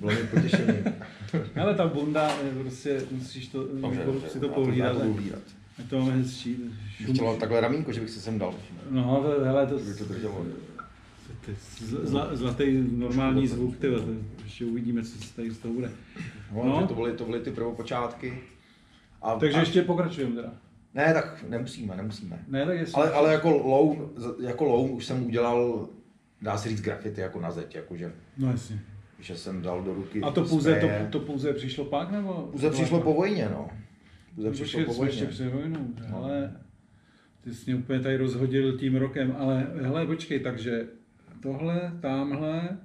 Bylo 0.00 0.12
mi 0.12 0.18
potěšení. 0.26 0.78
Ale 1.62 1.74
ta 1.74 1.86
bunda, 1.86 2.30
prostě 2.62 3.02
musíš 3.10 3.48
to, 3.48 3.66
Dobře, 3.80 4.02
dobře, 4.04 4.28
si 4.28 4.40
to 4.40 4.48
pohlídat. 4.48 4.96
To. 5.76 5.82
Ať 5.82 5.88
to 5.90 5.98
máme 5.98 6.12
hezčí. 6.12 6.56
Bych 7.06 7.16
chtěl 7.16 7.36
takhle 7.36 7.60
ramínko, 7.60 7.92
že 7.92 8.00
bych 8.00 8.10
si 8.10 8.20
sem 8.20 8.38
dal. 8.38 8.54
No, 8.90 9.22
to, 9.22 9.44
hele, 9.44 9.66
to, 9.66 9.76
Kdyby 9.78 9.94
to 9.98 10.04
drželo. 10.04 10.46
zla, 12.02 12.36
zlatý 12.36 12.84
normální 12.92 13.46
zvuk, 13.48 13.76
ty, 13.76 13.88
ještě 14.44 14.64
uvidíme, 14.64 15.02
co 15.02 15.18
se 15.24 15.34
tady 15.36 15.50
z 15.50 15.58
toho 15.58 15.74
bude. 15.74 15.90
No, 16.52 16.64
No. 16.64 16.86
To, 16.86 16.94
byly, 16.94 17.12
to 17.12 17.24
byly 17.24 17.40
ty 17.40 17.50
prvopočátky. 17.50 18.38
A, 19.22 19.34
Takže 19.38 19.56
a, 19.56 19.60
ještě 19.60 19.82
pokračujeme 19.82 20.34
teda. 20.34 20.52
Ne, 20.94 21.14
tak 21.14 21.44
nemusíme, 21.48 21.96
nemusíme. 21.96 22.44
Ne, 22.48 22.66
tak 22.66 22.78
jestli... 22.78 22.94
Ale, 22.94 23.12
ale 23.12 23.32
jako 23.32 23.50
loun, 23.50 24.10
jako 24.40 24.64
loun 24.64 24.90
už 24.90 25.06
jsem 25.06 25.26
udělal, 25.26 25.88
dá 26.42 26.58
se 26.58 26.68
říct 26.68 26.80
graffiti 26.80 27.20
jako 27.20 27.40
na 27.40 27.50
zeď, 27.50 27.74
jakože, 27.74 28.12
No 28.38 28.50
jasně. 28.50 28.80
že 29.20 29.36
jsem 29.36 29.62
dal 29.62 29.82
do 29.82 29.94
ruky 29.94 30.20
A 30.22 30.30
to 30.30 30.44
pouze, 30.44 30.80
to, 30.80 30.86
to 31.18 31.26
pouze 31.26 31.52
přišlo 31.52 31.84
pak, 31.84 32.10
nebo? 32.10 32.32
Pouze 32.52 32.70
přišlo 32.70 33.00
po 33.00 33.14
vojně, 33.14 33.48
no. 33.52 33.68
Přišlo 34.52 34.84
po 34.84 35.04
ještě 35.04 35.24
vojně. 35.24 35.26
před 35.26 35.48
vojnou, 35.52 35.94
No. 36.10 36.16
ale 36.16 36.52
ty 37.40 37.54
jsi 37.54 37.70
mě 37.72 37.82
úplně 37.82 38.00
tady 38.00 38.16
rozhodil 38.16 38.78
tím 38.78 38.96
rokem, 38.96 39.34
ale 39.38 39.66
hele, 39.82 40.06
počkej, 40.06 40.40
takže 40.40 40.88
tohle, 41.42 41.92
tamhle, 42.00 42.78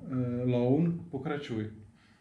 uh, 0.00 0.50
loan, 0.52 1.00
pokračuj. 1.10 1.70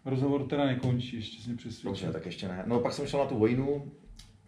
Rozhovor 0.05 0.47
teda 0.47 0.65
nekončí, 0.65 1.15
ještě 1.15 1.41
jsi 1.41 1.49
mě 1.49 1.53
Dobře, 1.55 1.69
přesvědčil. 1.69 2.13
tak 2.13 2.25
ještě 2.25 2.47
ne. 2.47 2.63
No 2.67 2.79
pak 2.79 2.93
jsem 2.93 3.07
šel 3.07 3.19
na 3.19 3.25
tu 3.25 3.37
vojnu. 3.37 3.91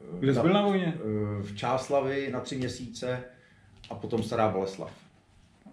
eh, 0.01 0.19
Kde 0.19 0.33
jsi 0.33 0.39
byl 0.41 0.53
na 0.53 0.61
vojně? 0.65 0.93
eh, 0.95 1.43
V 1.43 1.55
Čáslavi 1.55 2.29
na 2.31 2.39
tři 2.39 2.55
měsíce 2.57 3.23
a 3.89 3.95
potom 3.95 4.23
Stará 4.23 4.49
Boleslav. 4.49 5.08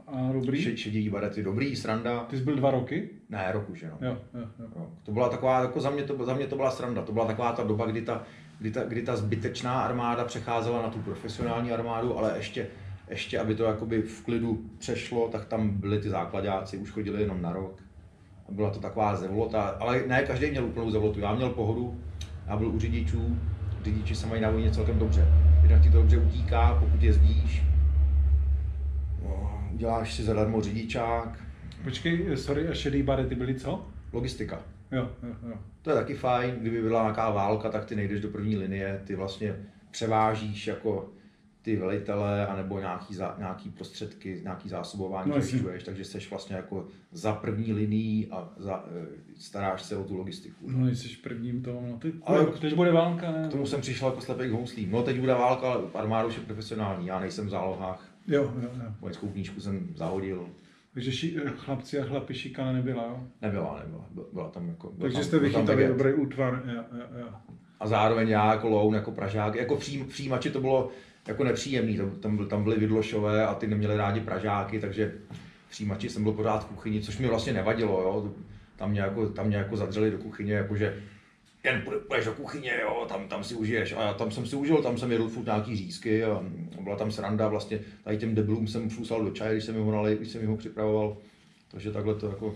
A 0.07 0.33
dobrý? 0.33 0.63
Še- 0.63 0.77
Šedivý 0.77 1.09
barety, 1.09 1.43
dobrý, 1.43 1.77
sranda. 1.77 2.21
Ty 2.25 2.37
jsi 2.39 2.45
byl 2.45 2.57
dva 2.57 2.71
roky? 2.71 3.09
Ne, 3.31 3.53
rok 3.53 3.71
už 3.71 3.83
jenom. 3.83 3.99
Jo, 4.01 4.19
jo, 4.35 4.41
jo. 4.59 4.67
Jo. 4.77 4.87
To 5.03 5.13
byla 5.13 5.29
taková, 5.29 5.61
jako 5.61 5.81
za 5.81 5.91
mě 5.91 6.03
to, 6.03 6.25
za 6.25 6.35
mě 6.35 6.47
to 6.47 6.57
byla 6.57 6.71
sranda. 6.71 7.03
To 7.03 7.13
byla 7.13 7.27
taková 7.27 7.53
ta 7.53 7.63
doba, 7.63 7.87
kdy 7.87 8.03
ta, 8.03 8.23
kdy 8.59 8.71
ta, 8.71 8.85
kdy 8.85 9.03
ta 9.03 9.17
zbytečná 9.17 9.81
armáda 9.81 10.25
přecházela 10.25 10.83
na 10.83 10.89
tu 10.89 10.99
profesionální 10.99 11.73
armádu, 11.73 12.19
ale 12.19 12.33
ještě, 12.37 12.67
ještě 13.09 13.39
aby 13.39 13.55
to 13.55 13.65
jakoby 13.65 14.03
v 14.03 14.25
klidu 14.25 14.65
přešlo, 14.79 15.29
tak 15.29 15.45
tam 15.45 15.69
byli 15.71 15.99
ty 16.01 16.09
základáci, 16.11 16.79
už 16.79 16.91
chodili 16.91 17.23
jenom 17.23 17.43
na 17.43 17.53
rok. 17.53 17.83
A 18.49 18.53
byla 18.53 18.71
to 18.71 18.79
taková 18.81 19.17
zevlota, 19.17 19.63
ale 19.63 20.03
ne 20.07 20.23
každý 20.23 20.51
měl 20.51 20.65
úplnou 20.65 20.91
zevlotu. 20.91 21.21
Já 21.21 21.35
měl 21.35 21.51
pohodu, 21.51 22.01
já 22.47 22.57
byl 22.57 22.69
u 22.69 22.79
řidičů, 22.79 23.37
řidiči 23.85 24.15
se 24.15 24.27
mají 24.27 24.41
na 24.43 24.51
vojně 24.51 24.71
celkem 24.71 24.99
dobře. 24.99 25.29
Jednak 25.63 25.83
ti 25.83 25.91
to 25.91 25.97
dobře 25.99 26.19
utíká, 26.19 26.77
pokud 26.81 27.03
jezdíš, 27.03 27.63
no, 29.25 29.56
uděláš 29.77 30.15
si 30.15 30.23
zadarmo 30.23 30.61
řidičák, 30.61 31.39
Počkej, 31.85 32.37
sorry, 32.37 32.69
a 32.69 32.75
šedý 32.75 33.03
barety 33.03 33.35
byly 33.35 33.55
co? 33.55 33.87
logistika. 34.13 34.63
Jo, 34.93 35.11
jo, 35.23 35.35
jo. 35.49 35.55
To 35.83 35.91
je 35.91 35.97
taky 35.97 36.15
fajn, 36.15 36.55
kdyby 36.61 36.83
byla 36.83 37.03
nějaká 37.03 37.31
válka, 37.31 37.71
tak 37.71 37.85
ty 37.85 37.97
nejdeš 37.97 38.21
do 38.21 38.29
první 38.29 38.57
linie, 38.57 39.01
ty 39.07 39.15
vlastně 39.17 39.57
převážíš 39.91 40.67
jako 40.67 41.09
ty 41.63 41.77
velitele 41.77 42.47
anebo 42.47 42.79
nějaký, 42.79 43.15
za, 43.15 43.35
nějaký 43.39 43.71
prostředky, 43.71 44.41
nějaký 44.43 44.69
zásobování 44.69 45.31
No, 45.31 45.41
zajišťuješ, 45.41 45.83
takže 45.83 46.05
jsi 46.05 46.19
vlastně 46.31 46.57
jako 46.57 46.87
za 47.13 47.33
první 47.33 47.73
linií 47.73 48.27
a 48.31 48.49
za, 48.57 48.85
eh, 49.03 49.07
staráš 49.39 49.83
se 49.83 49.97
o 49.97 50.05
tu 50.05 50.17
logistiku. 50.17 50.65
No, 50.71 50.89
jsi 50.89 51.09
prvním 51.23 51.63
to, 51.63 51.73
no, 51.73 51.99
teď, 51.99 52.15
Ale- 52.23 52.39
ale 52.39 52.47
teď 52.61 52.75
bude 52.75 52.93
válka, 52.93 53.31
ne? 53.33 53.49
K 53.49 53.53
tomu 53.53 53.67
jsem 53.67 53.81
přišel 53.81 54.09
jako 54.09 54.21
slepý 54.21 54.49
k 54.49 54.53
houslím. 54.53 54.91
No 54.91 55.03
teď 55.03 55.21
bude 55.21 55.35
válka, 55.35 55.67
ale 55.67 55.83
armáda 55.95 56.29
už 56.29 56.37
je 56.37 56.43
profesionální, 56.43 57.07
já 57.07 57.21
nejsem 57.21 57.47
v 57.47 57.51
zálohách. 57.51 58.16
Jo, 58.29 58.43
jo, 58.63 58.69
jo. 58.85 58.93
Vojenskou 59.01 59.29
knížku 59.29 59.61
jsem 59.61 59.89
zahodil. 59.97 60.47
Takže 60.95 61.13
ši, 61.13 61.37
chlapci 61.57 61.99
a 62.01 62.05
chlapy 62.05 62.35
šikana 62.35 62.73
nebyla, 62.73 63.03
jo? 63.05 63.21
Nebyla, 63.43 63.81
nebyla. 63.85 64.05
Byla- 64.11 64.27
Byla 64.33 64.49
tam 64.49 64.69
jako... 64.69 64.91
byl 64.91 65.01
Takže 65.03 65.17
tam, 65.17 65.25
jste 65.25 65.37
tam 65.37 65.45
vychytali 65.45 65.89
dobrý 65.89 66.13
útvar, 66.15 66.63
jo, 66.67 66.83
jo, 66.99 67.21
jo. 67.21 67.27
A 67.81 67.87
zároveň 67.87 68.29
já 68.29 68.53
jako 68.53 68.69
loun, 68.69 68.95
jako 68.95 69.11
Pražák, 69.13 69.55
jako 69.55 69.77
přím, 69.77 70.07
přijímači 70.07 70.51
to 70.51 70.61
bylo 70.61 70.91
jako 71.29 71.45
nepříjemný, 71.45 71.97
to, 71.97 72.07
tam, 72.11 72.37
byl, 72.37 72.47
tam 72.47 72.65
byly 72.65 72.77
vidlošové 72.79 73.47
a 73.47 73.55
ty 73.55 73.67
neměli 73.67 73.97
rádi 73.97 74.21
Pražáky, 74.21 74.81
takže 74.81 75.15
přijímači 75.71 76.09
jsem 76.09 76.23
byl 76.23 76.33
pořád 76.33 76.59
v 76.65 76.67
kuchyni, 76.69 77.01
což 77.01 77.19
mi 77.19 77.29
vlastně 77.29 77.53
nevadilo, 77.53 78.01
jo. 78.03 78.35
Tam 78.77 78.91
mě 78.91 79.01
jako, 79.01 79.29
tam 79.29 79.47
mě 79.47 79.57
jako 79.57 79.77
zadřeli 79.77 80.11
do 80.11 80.19
kuchyně, 80.19 80.53
jakože 80.53 81.03
jen 81.67 81.83
půjde- 81.83 82.01
půjdeš 82.01 82.25
do 82.25 82.33
kuchyně, 82.33 82.73
jo, 82.83 83.07
tam, 83.09 83.29
tam 83.29 83.45
si 83.45 83.55
užiješ. 83.55 83.93
A 83.93 84.15
tam 84.15 84.31
jsem 84.31 84.47
si 84.47 84.57
užil, 84.57 84.83
tam 84.83 84.99
jsem 84.99 85.13
jedl 85.13 85.29
furt 85.29 85.45
nějaký 85.45 85.77
řízky 85.77 86.25
a 86.25 86.45
byla 86.81 86.97
tam 86.97 87.11
sranda, 87.11 87.49
vlastně 87.49 87.81
tady 88.05 88.17
těm 88.17 88.35
debilům 88.35 88.67
jsem 88.67 88.91
flusal 88.91 89.25
do 89.25 89.31
čaje, 89.31 89.53
když 89.53 89.65
jsem 89.65 89.75
ho 89.75 89.93
nalej, 89.93 90.17
když 90.17 90.29
jsem 90.29 90.47
ho 90.47 90.57
připravoval. 90.57 91.17
Takže 91.71 91.91
takhle 91.91 92.15
to 92.15 92.29
jako, 92.29 92.55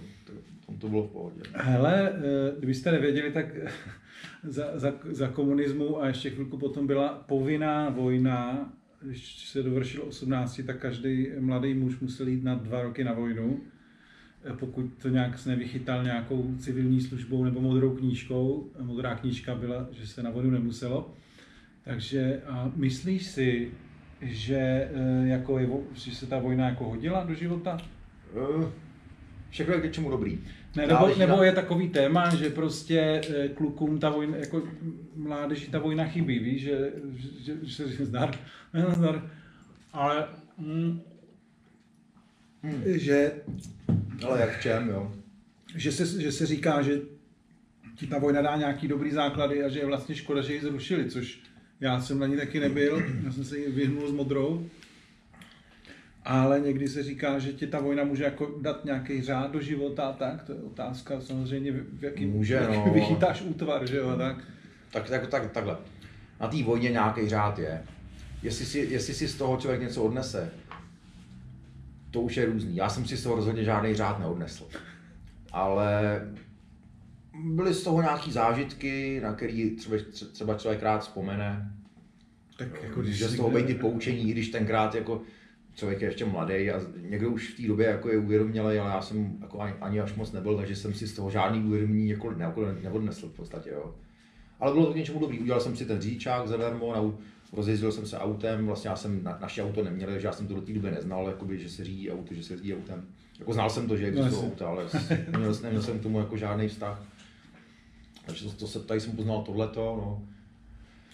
tam 0.67 0.77
to 0.79 0.89
bylo 0.89 1.03
v 1.03 1.11
pohodě. 1.11 1.43
Hele, 1.53 2.13
eh, 2.15 2.53
kdybyste 2.59 2.93
nevěděli, 2.93 3.33
tak 3.33 3.47
za, 4.45 4.65
za, 4.75 4.93
za 5.11 5.29
komunismu 5.29 6.03
a 6.03 6.07
ještě 6.09 6.31
chvilku 6.31 6.59
potom 6.59 6.87
byla 6.87 7.09
povinná 7.09 7.89
vojna. 7.89 8.73
Když 9.03 9.49
se 9.49 9.63
dovršilo 9.63 10.05
18, 10.05 10.61
tak 10.67 10.79
každý 10.79 11.27
mladý 11.39 11.75
muž 11.75 12.01
musel 12.01 12.29
jít 12.29 12.45
na 12.45 12.55
dva 12.55 12.83
roky 12.83 13.05
na 13.05 13.13
vojnu. 13.13 13.61
Eh, 14.45 14.53
Pokud 14.53 14.87
to 15.03 15.09
nějak 15.09 15.39
se 15.39 15.49
nevychytal 15.51 16.05
nějakou 16.05 16.55
civilní 16.59 17.01
službou 17.01 17.45
nebo 17.45 17.61
modrou 17.61 17.97
knížkou. 17.97 18.71
A 18.79 18.83
Modrá 18.83 19.15
knížka 19.15 19.55
byla, 19.55 19.89
že 19.93 20.07
se 20.07 20.23
na 20.23 20.31
vojnu 20.31 20.51
nemuselo. 20.51 21.15
Takže 21.85 22.43
a 22.47 22.73
myslíš 22.77 23.27
si, 23.27 23.71
že, 24.23 24.57
eh, 24.95 25.29
jako 25.29 25.59
je, 25.59 25.69
že 25.93 26.11
se 26.15 26.27
ta 26.27 26.39
vojna 26.39 26.69
jako 26.69 26.85
hodila 26.85 27.25
do 27.25 27.35
života? 27.35 27.79
Eh, 28.63 28.67
Všechno 29.51 29.75
je 29.75 29.81
k 29.81 29.85
něčemu 29.85 30.11
dobrý. 30.11 30.39
Ne, 30.77 30.87
nebo, 30.87 31.09
nebo 31.19 31.43
je 31.43 31.53
takový 31.53 31.89
téma, 31.89 32.35
že 32.35 32.51
prostě 32.51 33.21
eh, 33.37 33.49
klukům 33.49 33.99
ta 33.99 34.11
vojna, 34.11 34.37
jako 34.37 34.63
mládeži 35.17 35.71
ta 35.71 35.79
vojna 35.79 36.05
chybí, 36.05 36.39
víš, 36.39 36.63
že, 36.63 36.93
že, 37.45 37.57
že 37.63 37.75
se 37.75 37.89
říká 37.91 38.05
zdar, 38.05 38.35
ne, 38.75 38.87
zdar, 38.91 39.31
ale 39.93 40.27
mm, 40.59 41.01
Hmm. 42.63 42.83
že, 42.87 43.33
Ale 44.27 44.41
jak 44.41 44.59
v 44.59 44.63
čem, 44.63 44.89
jo? 44.89 45.13
že, 45.77 45.93
se, 45.93 46.23
že 46.23 46.33
se 46.33 46.47
říká, 46.47 46.83
že 46.83 47.01
ti 47.97 48.07
ta 48.07 48.19
vojna 48.19 48.43
dá 48.43 48.57
nějaký 48.57 48.89
dobrý 48.89 49.11
základy 49.11 49.65
a 49.65 49.69
že 49.69 49.79
je 49.79 49.87
vlastně 49.87 50.15
škoda, 50.15 50.43
že 50.43 50.55
ji 50.55 50.61
zrušili, 50.61 51.11
což 51.11 51.41
já 51.81 52.01
jsem 52.01 52.19
na 52.19 52.27
ní 52.27 52.37
taky 52.37 52.61
nebyl, 52.61 53.03
já 53.25 53.33
jsem 53.33 53.45
se 53.45 53.59
jí 53.59 53.67
vyhnul 53.67 54.09
s 54.09 54.13
modrou, 54.13 54.67
ale 56.25 56.61
někdy 56.61 56.89
se 56.89 57.03
říká, 57.03 57.39
že 57.39 57.53
ti 57.53 57.67
ta 57.67 57.81
vojna 57.81 58.05
může 58.05 58.25
jako 58.25 58.59
dát 58.61 58.85
nějaký 58.85 59.23
řád 59.23 59.53
do 59.53 59.61
života 59.61 60.03
a 60.03 60.13
tak, 60.13 60.43
to 60.43 60.53
je 60.53 60.59
otázka 60.59 61.21
samozřejmě, 61.21 61.73
v 61.73 62.05
jakým 62.05 62.31
Může, 62.31 62.55
jak 62.55 62.71
no. 62.71 62.91
vychytáš 62.95 63.43
útvar, 63.43 63.87
že 63.87 63.97
jo, 63.97 64.17
tak. 64.17 64.37
Tak, 64.93 65.11
tak, 65.11 65.27
tak, 65.27 65.53
takhle. 65.53 65.77
Na 66.41 66.49
té 66.49 66.63
vojně 66.63 66.91
nějaký 66.91 67.29
řád 67.29 67.59
je. 67.59 67.83
Jestli 68.43 68.67
si, 68.67 68.79
jestli 68.79 69.15
si 69.15 69.29
z 69.29 69.35
toho 69.35 69.57
člověk 69.57 69.83
něco 69.83 70.03
odnese, 70.03 70.51
to 72.11 72.21
už 72.21 72.37
je 72.37 72.47
různý. 72.47 72.77
Já 72.77 72.89
jsem 72.89 73.07
si 73.07 73.17
z 73.17 73.23
toho 73.23 73.35
rozhodně 73.37 73.65
žádný 73.65 73.95
řád 73.95 74.19
neodnesl. 74.19 74.69
Ale 75.53 76.21
byly 77.45 77.75
z 77.75 77.83
toho 77.83 78.03
nějaký 78.03 78.33
zážitky, 78.33 79.21
na 79.23 79.35
který 79.35 79.71
třeba, 79.71 79.97
třeba 80.33 80.55
člověk 80.55 80.83
rád 80.83 80.99
vzpomene. 80.99 81.73
Tak 82.59 82.83
Jako, 82.83 83.03
že 83.03 83.29
z 83.29 83.37
toho 83.37 83.51
být 83.51 83.81
poučení, 83.81 84.29
i 84.29 84.33
když 84.33 84.49
tenkrát 84.49 84.95
jako 84.95 85.23
člověk 85.75 86.01
je 86.01 86.09
ještě 86.09 86.25
mladý 86.25 86.71
a 86.71 86.81
někdo 87.01 87.31
už 87.31 87.53
v 87.53 87.57
té 87.57 87.69
době 87.69 87.87
jako 87.87 88.09
je 88.09 88.19
uvědomělý, 88.19 88.79
ale 88.79 88.93
já 88.93 89.03
jsem 89.03 89.39
jako 89.41 89.61
ani, 89.61 89.73
ani 89.81 90.01
až 90.01 90.15
moc 90.15 90.33
nebyl, 90.33 90.57
takže 90.57 90.77
jsem 90.77 90.95
si 90.95 91.07
z 91.07 91.15
toho 91.15 91.31
žádný 91.31 91.65
uvědomění 91.65 92.09
jako, 92.09 92.31
ne, 92.31 92.45
jako 92.45 92.61
neodnesl 92.83 93.29
v 93.29 93.33
podstatě. 93.33 93.71
Jo. 93.71 93.95
Ale 94.61 94.73
bylo 94.73 94.87
to 94.87 94.93
k 94.93 94.97
něčemu 94.97 95.21
dobrý. 95.21 95.39
Udělal 95.39 95.61
jsem 95.61 95.77
si 95.77 95.87
ten 95.87 96.01
řidičák 96.01 96.49
zadarmo, 96.49 96.93
na, 96.93 97.19
rozjezdil 97.53 97.93
jsem 97.93 98.07
se 98.07 98.19
autem, 98.19 98.67
vlastně 98.67 98.91
já 98.91 98.97
jsem 98.97 99.25
na, 99.25 99.39
naše 99.41 99.63
auto 99.63 99.85
neměl, 99.85 100.11
takže 100.11 100.27
já 100.27 100.33
jsem 100.33 100.47
to 100.47 100.55
do 100.55 100.61
té 100.61 100.73
doby 100.73 100.91
neznal, 100.91 101.27
jakoby, 101.27 101.59
že 101.59 101.69
se 101.69 101.85
řídí 101.85 102.11
auto, 102.11 102.35
že 102.35 102.43
se 102.43 102.53
jezdí 102.53 102.75
autem. 102.75 103.05
Jako 103.39 103.53
znal 103.53 103.71
jsem 103.71 103.89
to, 103.89 103.97
že 103.97 104.07
existují 104.07 104.35
jasně. 104.35 104.49
auta, 104.51 104.69
ale 104.69 104.85
neměl, 105.33 105.55
neměl, 105.63 105.83
jsem 105.83 105.99
k 105.99 106.03
tomu 106.03 106.19
jako 106.19 106.37
žádný 106.37 106.69
vztah. 106.69 107.03
Takže 108.27 108.45
to, 108.45 108.51
to 108.51 108.67
se, 108.67 108.81
tady 108.81 109.01
jsem 109.01 109.13
poznal 109.13 109.43
tohleto, 109.43 109.81
no. 109.81 110.23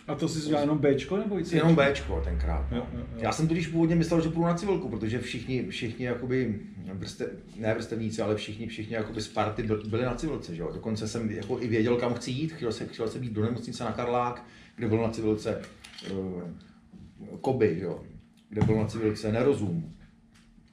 A 0.06 0.14
to 0.14 0.28
jsi 0.28 0.44
udělal 0.46 0.62
jenom 0.62 0.78
Bčko 0.78 1.16
nebo 1.16 1.40
i 1.40 1.44
Cčko? 1.44 1.56
Jenom 1.56 1.76
Bčko 1.76 2.20
tenkrát. 2.24 2.70
No. 2.70 2.76
Jo, 2.76 2.86
jo, 2.92 2.98
jo. 2.98 3.18
Já 3.18 3.32
jsem 3.32 3.48
totiž 3.48 3.66
původně 3.66 3.94
myslel, 3.96 4.20
že 4.20 4.28
půjdu 4.28 4.46
na 4.46 4.54
civilku, 4.54 4.88
protože 4.88 5.18
všichni, 5.18 5.66
všichni 5.68 6.04
jakoby, 6.04 6.60
vrste, 6.92 7.26
ne 7.56 7.74
vrstevníci, 7.74 8.22
ale 8.22 8.36
všichni, 8.36 8.66
všichni 8.66 8.94
jakoby 8.94 9.20
z 9.20 9.28
party 9.28 9.62
byl- 9.62 9.82
byli 9.88 10.04
na 10.04 10.14
civilce, 10.14 10.54
že 10.54 10.62
jo. 10.62 10.70
Dokonce 10.74 11.08
jsem 11.08 11.30
jako 11.30 11.60
i 11.60 11.68
věděl, 11.68 11.96
kam 11.96 12.14
chci 12.14 12.30
jít, 12.30 12.52
chtěl, 12.52 12.72
se, 12.72 12.86
chtěl 12.86 13.08
jsem 13.08 13.22
jít 13.22 13.32
do 13.32 13.42
nemocnice 13.42 13.84
na 13.84 13.92
Karlák, 13.92 14.44
kde 14.76 14.88
byl 14.88 15.02
na 15.02 15.10
civilce 15.10 15.62
Koby, 17.40 17.76
že 17.78 17.84
jo. 17.84 18.04
kde 18.48 18.60
byl 18.62 18.76
na 18.76 18.86
civilce 18.86 19.32
Nerozum 19.32 19.92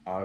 a 0.05 0.21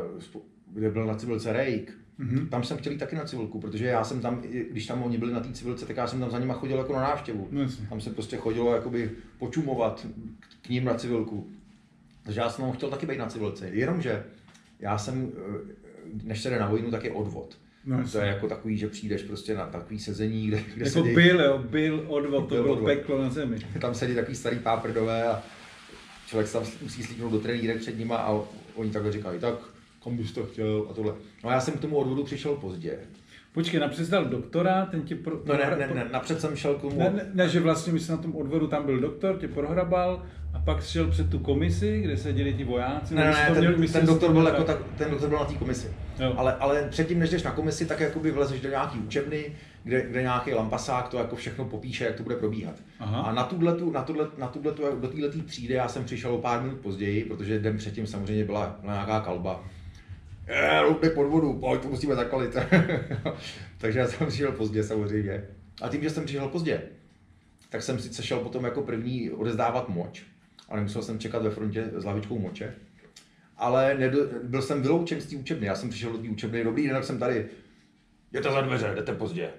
kde 0.67 0.91
byl 0.91 1.07
na 1.07 1.15
civilce 1.15 1.53
Rejk. 1.53 1.99
Mhm. 2.19 2.49
Tam 2.49 2.65
jsem 2.65 2.77
chtěl 2.77 2.93
jít 2.93 2.99
taky 2.99 3.17
na 3.17 3.25
civilku, 3.25 3.61
protože 3.61 3.87
já 3.87 4.05
jsem 4.05 4.21
tam, 4.21 4.41
když 4.71 4.87
tam 4.87 5.03
oni 5.03 5.19
byli 5.19 5.33
na 5.33 5.41
té 5.41 5.53
civilce, 5.53 5.87
tak 5.87 5.97
já 5.97 6.07
jsem 6.07 6.21
tam 6.21 6.31
za 6.31 6.39
nima 6.39 6.55
chodil 6.55 6.79
jako 6.79 6.93
na 6.93 7.01
návštěvu. 7.01 7.49
No. 7.51 7.67
Tam 7.89 8.01
se 8.01 8.11
prostě 8.11 8.37
chodilo 8.37 8.75
jakoby 8.75 9.11
počumovat 9.39 10.07
k 10.63 10.69
ním 10.69 10.85
na 10.85 10.95
civilku. 10.95 11.47
Takže 12.23 12.41
já 12.41 12.51
jsem 12.51 12.65
tam 12.65 12.75
chtěl 12.75 12.91
taky 12.91 13.07
být 13.07 13.19
na 13.19 13.27
civilce. 13.27 13.69
Jenomže 13.69 14.25
já 14.81 14.99
jsem, 14.99 15.33
eh, 15.37 15.75
než 16.25 16.43
se 16.43 16.51
jde 16.51 16.59
na 16.59 16.69
vojnu, 16.69 16.91
tak 16.91 17.05
je 17.05 17.11
odvod. 17.11 17.59
No, 17.85 18.05
to 18.13 18.19
je 18.19 18.27
jako 18.27 18.49
takový, 18.49 18.79
že 18.79 18.89
přijdeš 18.89 19.23
prostě 19.23 19.55
na 19.55 19.67
takový 19.67 19.99
sezení, 19.99 20.47
kde, 20.47 20.59
kde 20.75 20.85
Jako 20.87 20.99
sedí, 21.03 21.15
byl, 21.15 21.41
jo, 21.41 21.59
byl 21.71 22.05
odvod, 22.09 22.49
to 22.49 22.55
Byl 22.55 22.63
bylo 22.63 22.75
odvod. 22.75 22.87
peklo 22.89 23.23
na 23.23 23.31
zemi. 23.31 23.59
tam 23.81 23.95
sedí 23.95 24.15
takový 24.15 24.37
starý 24.37 24.59
páprdové 24.59 25.25
a 25.29 25.43
člověk 26.27 26.47
se 26.49 26.53
tam 26.59 26.67
musí 26.83 27.03
slíknout 27.03 27.33
do 27.33 27.41
trenýrek 27.41 27.79
před 27.81 27.99
nima 27.99 28.17
a 28.17 28.41
oni 28.75 28.91
takhle 28.91 29.13
říkají, 29.13 29.41
tak 29.41 29.55
kam 30.05 30.17
bys 30.17 30.33
to 30.33 30.47
chtěl 30.47 30.87
a 30.91 30.95
tohle. 30.95 31.13
No 31.45 31.51
a 31.51 31.53
já 31.53 31.61
jsem 31.61 31.75
k 31.75 31.81
tomu 31.81 31.97
odvodu 31.97 32.25
přišel 32.25 32.55
pozdě. 32.55 32.99
Počkej, 33.53 33.81
napřed 33.81 34.09
dal 34.09 34.25
doktora, 34.25 34.87
ten 34.87 35.03
tě 35.03 35.17
pro... 35.17 35.41
No 35.45 35.55
ne, 35.57 35.77
ne, 35.79 35.91
ne, 35.95 36.07
napřed 36.13 36.41
jsem 36.41 36.57
šel 36.57 36.75
k 36.75 36.81
tomu, 36.81 36.99
Ne, 36.99 37.11
ne, 37.11 37.31
ne, 37.35 37.49
že 37.49 37.61
vlastně 37.61 37.93
my 37.93 38.01
jsme 38.01 38.17
na 38.17 38.23
tom 38.23 38.37
odvodu, 38.37 38.67
tam 38.67 38.87
byl 38.87 39.01
doktor, 39.01 39.37
tě 39.37 39.49
prohrabal 39.49 40.27
a 40.55 40.59
pak 40.59 40.85
šel 40.85 41.11
před 41.11 41.31
tu 41.31 41.39
komisi, 41.39 42.01
kde 42.03 42.17
seděli 42.17 42.53
ti 42.55 42.65
vojáci. 42.65 43.15
Ne, 43.15 43.25
ne, 43.25 43.45
to 43.49 43.55
ten, 43.55 43.61
měl- 43.63 43.73
ten, 43.73 43.81
myslím, 43.81 44.07
doktor 44.07 44.33
byl 44.33 44.47
jako 44.47 44.65
tak. 44.65 44.77
tak, 44.79 44.87
ten 44.99 45.11
doktor 45.11 45.29
byl 45.29 45.39
na 45.39 45.45
té 45.45 45.55
komisi. 45.55 45.89
Jo. 46.19 46.35
Ale, 46.37 46.55
ale 46.55 46.89
předtím, 46.91 47.19
než 47.19 47.31
jdeš 47.31 47.43
na 47.43 47.51
komisi, 47.51 47.87
tak 47.87 48.01
jakoby 48.01 48.31
vlezeš 48.31 48.61
do 48.61 48.69
nějaký 48.69 48.99
učebny, 48.99 49.53
kde, 49.85 50.03
kde 50.03 50.23
nějaký 50.23 50.55
lampasák 50.55 51.09
to 51.09 51.19
jako 51.19 51.37
všechno 51.37 51.65
popíše, 51.65 52.05
jak 52.05 52.15
to 52.15 52.23
bude 52.23 52.37
probíhat. 52.37 52.75
Aha. 53.01 53.21
A 53.21 53.33
na 53.33 53.45
tuhle, 53.45 53.77
na 53.93 54.03
tuhle, 54.03 54.29
na 54.39 54.49
tuhle, 54.49 54.73
do 55.01 55.09
této 55.09 55.43
třídy 55.47 55.75
já 55.75 55.89
jsem 55.89 56.05
přišel 56.05 56.35
o 56.35 56.39
pár 56.39 56.63
minut 56.63 56.81
později, 56.81 57.25
protože 57.25 57.59
den 57.59 57.77
předtím 57.77 58.07
samozřejmě 58.07 58.45
byla, 58.45 58.77
byla 58.81 58.93
nějaká 58.93 59.21
kalba. 59.21 59.65
Ludvík 60.89 61.13
pod 61.13 61.25
vodu, 61.25 61.53
pojď, 61.53 61.83
to 61.83 61.89
musíme 61.89 62.15
zakalit. 62.15 62.57
Takže 63.79 63.99
já 63.99 64.07
jsem 64.07 64.27
přišel 64.27 64.53
pozdě 64.53 64.85
samozřejmě. 64.85 65.45
A 65.83 65.89
tím, 65.89 66.03
že 66.03 66.11
jsem 66.11 66.25
přišel 66.25 66.49
pozdě, 66.49 66.83
tak 67.69 67.83
jsem 67.83 67.99
sice 67.99 68.23
šel 68.23 68.39
potom 68.39 68.65
jako 68.65 68.83
první 68.83 69.31
odezdávat 69.31 69.89
moč, 69.89 70.23
ale 70.69 70.81
musel 70.81 71.03
jsem 71.03 71.19
čekat 71.19 71.43
ve 71.43 71.51
frontě 71.51 71.85
s 71.97 72.05
lavičkou 72.05 72.39
moče. 72.39 72.75
Ale 73.59 73.95
nedo, 73.99 74.19
byl 74.43 74.63
jsem 74.63 74.83
vyloučen 74.83 75.21
z 75.21 75.27
té 75.27 75.37
učebny. 75.37 75.67
Já 75.67 75.75
jsem 75.75 75.91
přišel 75.91 76.13
do 76.13 76.19
té 76.19 76.29
učebny, 76.29 76.65
dobrý 76.65 76.87
den, 76.87 76.97
tak 76.97 77.05
jsem 77.05 77.19
tady. 77.19 77.47
Jděte 78.31 78.53
za 78.53 78.61
dveře, 78.61 78.93
jdete 78.95 79.15
pozdě. 79.15 79.51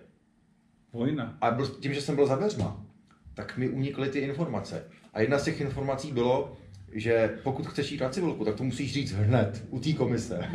Vojna. 0.93 1.37
A 1.41 1.51
byl, 1.51 1.67
tím, 1.67 1.93
že 1.93 2.01
jsem 2.01 2.15
byl 2.15 2.27
za 2.27 2.35
dveřma, 2.35 2.85
tak 3.33 3.57
mi 3.57 3.69
unikly 3.69 4.09
ty 4.09 4.19
informace. 4.19 4.83
A 5.13 5.21
jedna 5.21 5.39
z 5.39 5.43
těch 5.43 5.61
informací 5.61 6.11
bylo, 6.11 6.57
že 6.91 7.37
pokud 7.43 7.67
chceš 7.67 7.91
jít 7.91 8.01
na 8.01 8.09
civilku, 8.09 8.45
tak 8.45 8.55
to 8.55 8.63
musíš 8.63 8.93
říct 8.93 9.11
hned 9.11 9.63
u 9.69 9.79
té 9.79 9.93
komise. 9.93 10.39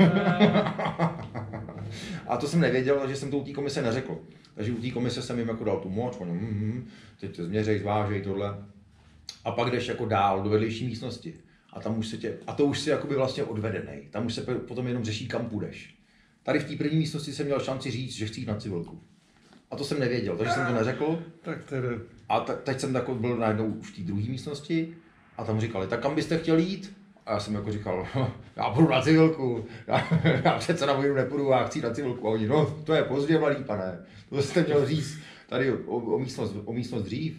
a 2.26 2.36
to 2.36 2.48
jsem 2.48 2.60
nevěděl, 2.60 3.08
že 3.08 3.16
jsem 3.16 3.30
to 3.30 3.38
u 3.38 3.44
té 3.44 3.52
komise 3.52 3.82
neřekl. 3.82 4.18
Takže 4.54 4.72
u 4.72 4.76
té 4.76 4.90
komise 4.90 5.22
jsem 5.22 5.38
jim 5.38 5.48
jako 5.48 5.64
dal 5.64 5.76
tu 5.76 5.90
moč, 5.90 6.16
oni, 6.18 6.32
mm, 6.32 6.40
mm, 6.40 6.88
teď 7.20 7.36
to 7.36 7.44
změřej, 7.44 7.78
zvážej 7.78 8.22
tohle. 8.22 8.56
A 9.44 9.50
pak 9.50 9.70
jdeš 9.70 9.88
jako 9.88 10.06
dál 10.06 10.42
do 10.42 10.50
vedlejší 10.50 10.86
místnosti. 10.86 11.34
A 11.74 11.80
tam 11.80 11.98
už 11.98 12.08
se 12.08 12.16
tě, 12.16 12.38
a 12.46 12.52
to 12.52 12.64
už 12.64 12.80
si 12.80 12.90
jakoby 12.90 13.14
vlastně 13.14 13.44
odvedený. 13.44 14.02
Tam 14.10 14.26
už 14.26 14.34
se 14.34 14.42
potom 14.42 14.86
jenom 14.88 15.04
řeší, 15.04 15.28
kam 15.28 15.46
půjdeš. 15.46 15.94
Tady 16.42 16.58
v 16.58 16.64
té 16.64 16.76
první 16.76 16.98
místnosti 16.98 17.32
jsem 17.32 17.46
měl 17.46 17.60
šanci 17.60 17.90
říct, 17.90 18.14
že 18.14 18.26
chci 18.26 18.40
jít 18.40 18.46
na 18.48 18.56
civilku. 18.56 19.00
A 19.70 19.76
to 19.76 19.84
jsem 19.84 20.00
nevěděl, 20.00 20.36
takže 20.36 20.52
jsem 20.52 20.66
to 20.66 20.72
neřekl. 20.72 21.22
Tak 21.42 21.64
tedy. 21.64 21.88
A 22.28 22.40
te- 22.40 22.56
teď 22.56 22.80
jsem 22.80 22.94
jako 22.94 23.14
byl 23.14 23.36
najednou 23.36 23.80
v 23.80 23.96
té 23.96 24.02
druhé 24.02 24.22
místnosti 24.28 24.94
A 25.36 25.44
tam 25.44 25.60
říkali, 25.60 25.86
tak 25.86 26.00
kam 26.02 26.14
byste 26.14 26.38
chtěli 26.38 26.62
jít? 26.62 26.96
A 27.26 27.32
já 27.32 27.40
jsem 27.40 27.54
jako 27.54 27.72
říkal, 27.72 28.06
já 28.56 28.70
půjdu 28.70 28.90
na 28.90 29.02
civilku, 29.02 29.64
já, 29.86 30.20
já 30.44 30.58
přece 30.58 30.86
na 30.86 30.92
vojnu 30.92 31.14
nepůjdu, 31.14 31.48
já 31.48 31.64
chci 31.64 31.82
na 31.82 31.90
civilku. 31.90 32.28
A 32.28 32.30
oni, 32.30 32.46
no 32.46 32.66
to 32.84 32.94
je 32.94 33.02
pozdě, 33.02 33.38
mladý 33.38 33.64
pane, 33.64 33.98
to 34.28 34.42
jste 34.42 34.62
měl 34.62 34.86
říct 34.86 35.18
tady 35.48 35.72
o, 35.72 35.96
o, 35.96 36.18
místnost, 36.18 36.56
o 36.64 36.72
místnost 36.72 37.02
dřív. 37.02 37.36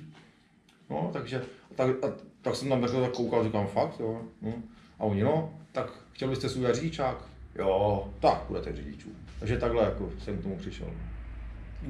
No, 0.90 1.10
takže 1.14 1.42
tak, 1.76 1.90
a, 2.04 2.08
tak 2.46 2.56
jsem 2.56 2.70
tam 2.70 2.82
takhle 2.82 3.02
tak 3.02 3.12
koukal, 3.12 3.44
říkám, 3.44 3.68
fakt, 3.68 4.00
jo. 4.00 4.22
No. 4.42 4.54
A 5.00 5.04
oni, 5.04 5.24
no, 5.24 5.60
tak 5.72 5.90
chtěl 6.12 6.30
byste 6.30 6.50
si 6.50 6.58
udělat 6.58 6.76
řidičák? 6.76 7.18
Jo, 7.56 8.08
tak 8.20 8.44
budete 8.48 8.76
řidičů. 8.76 9.10
Takže 9.40 9.58
takhle 9.58 9.84
jako 9.84 10.12
jsem 10.20 10.38
k 10.38 10.44
tomu 10.44 10.58
přišel. 10.58 10.88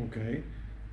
OK. 0.06 0.18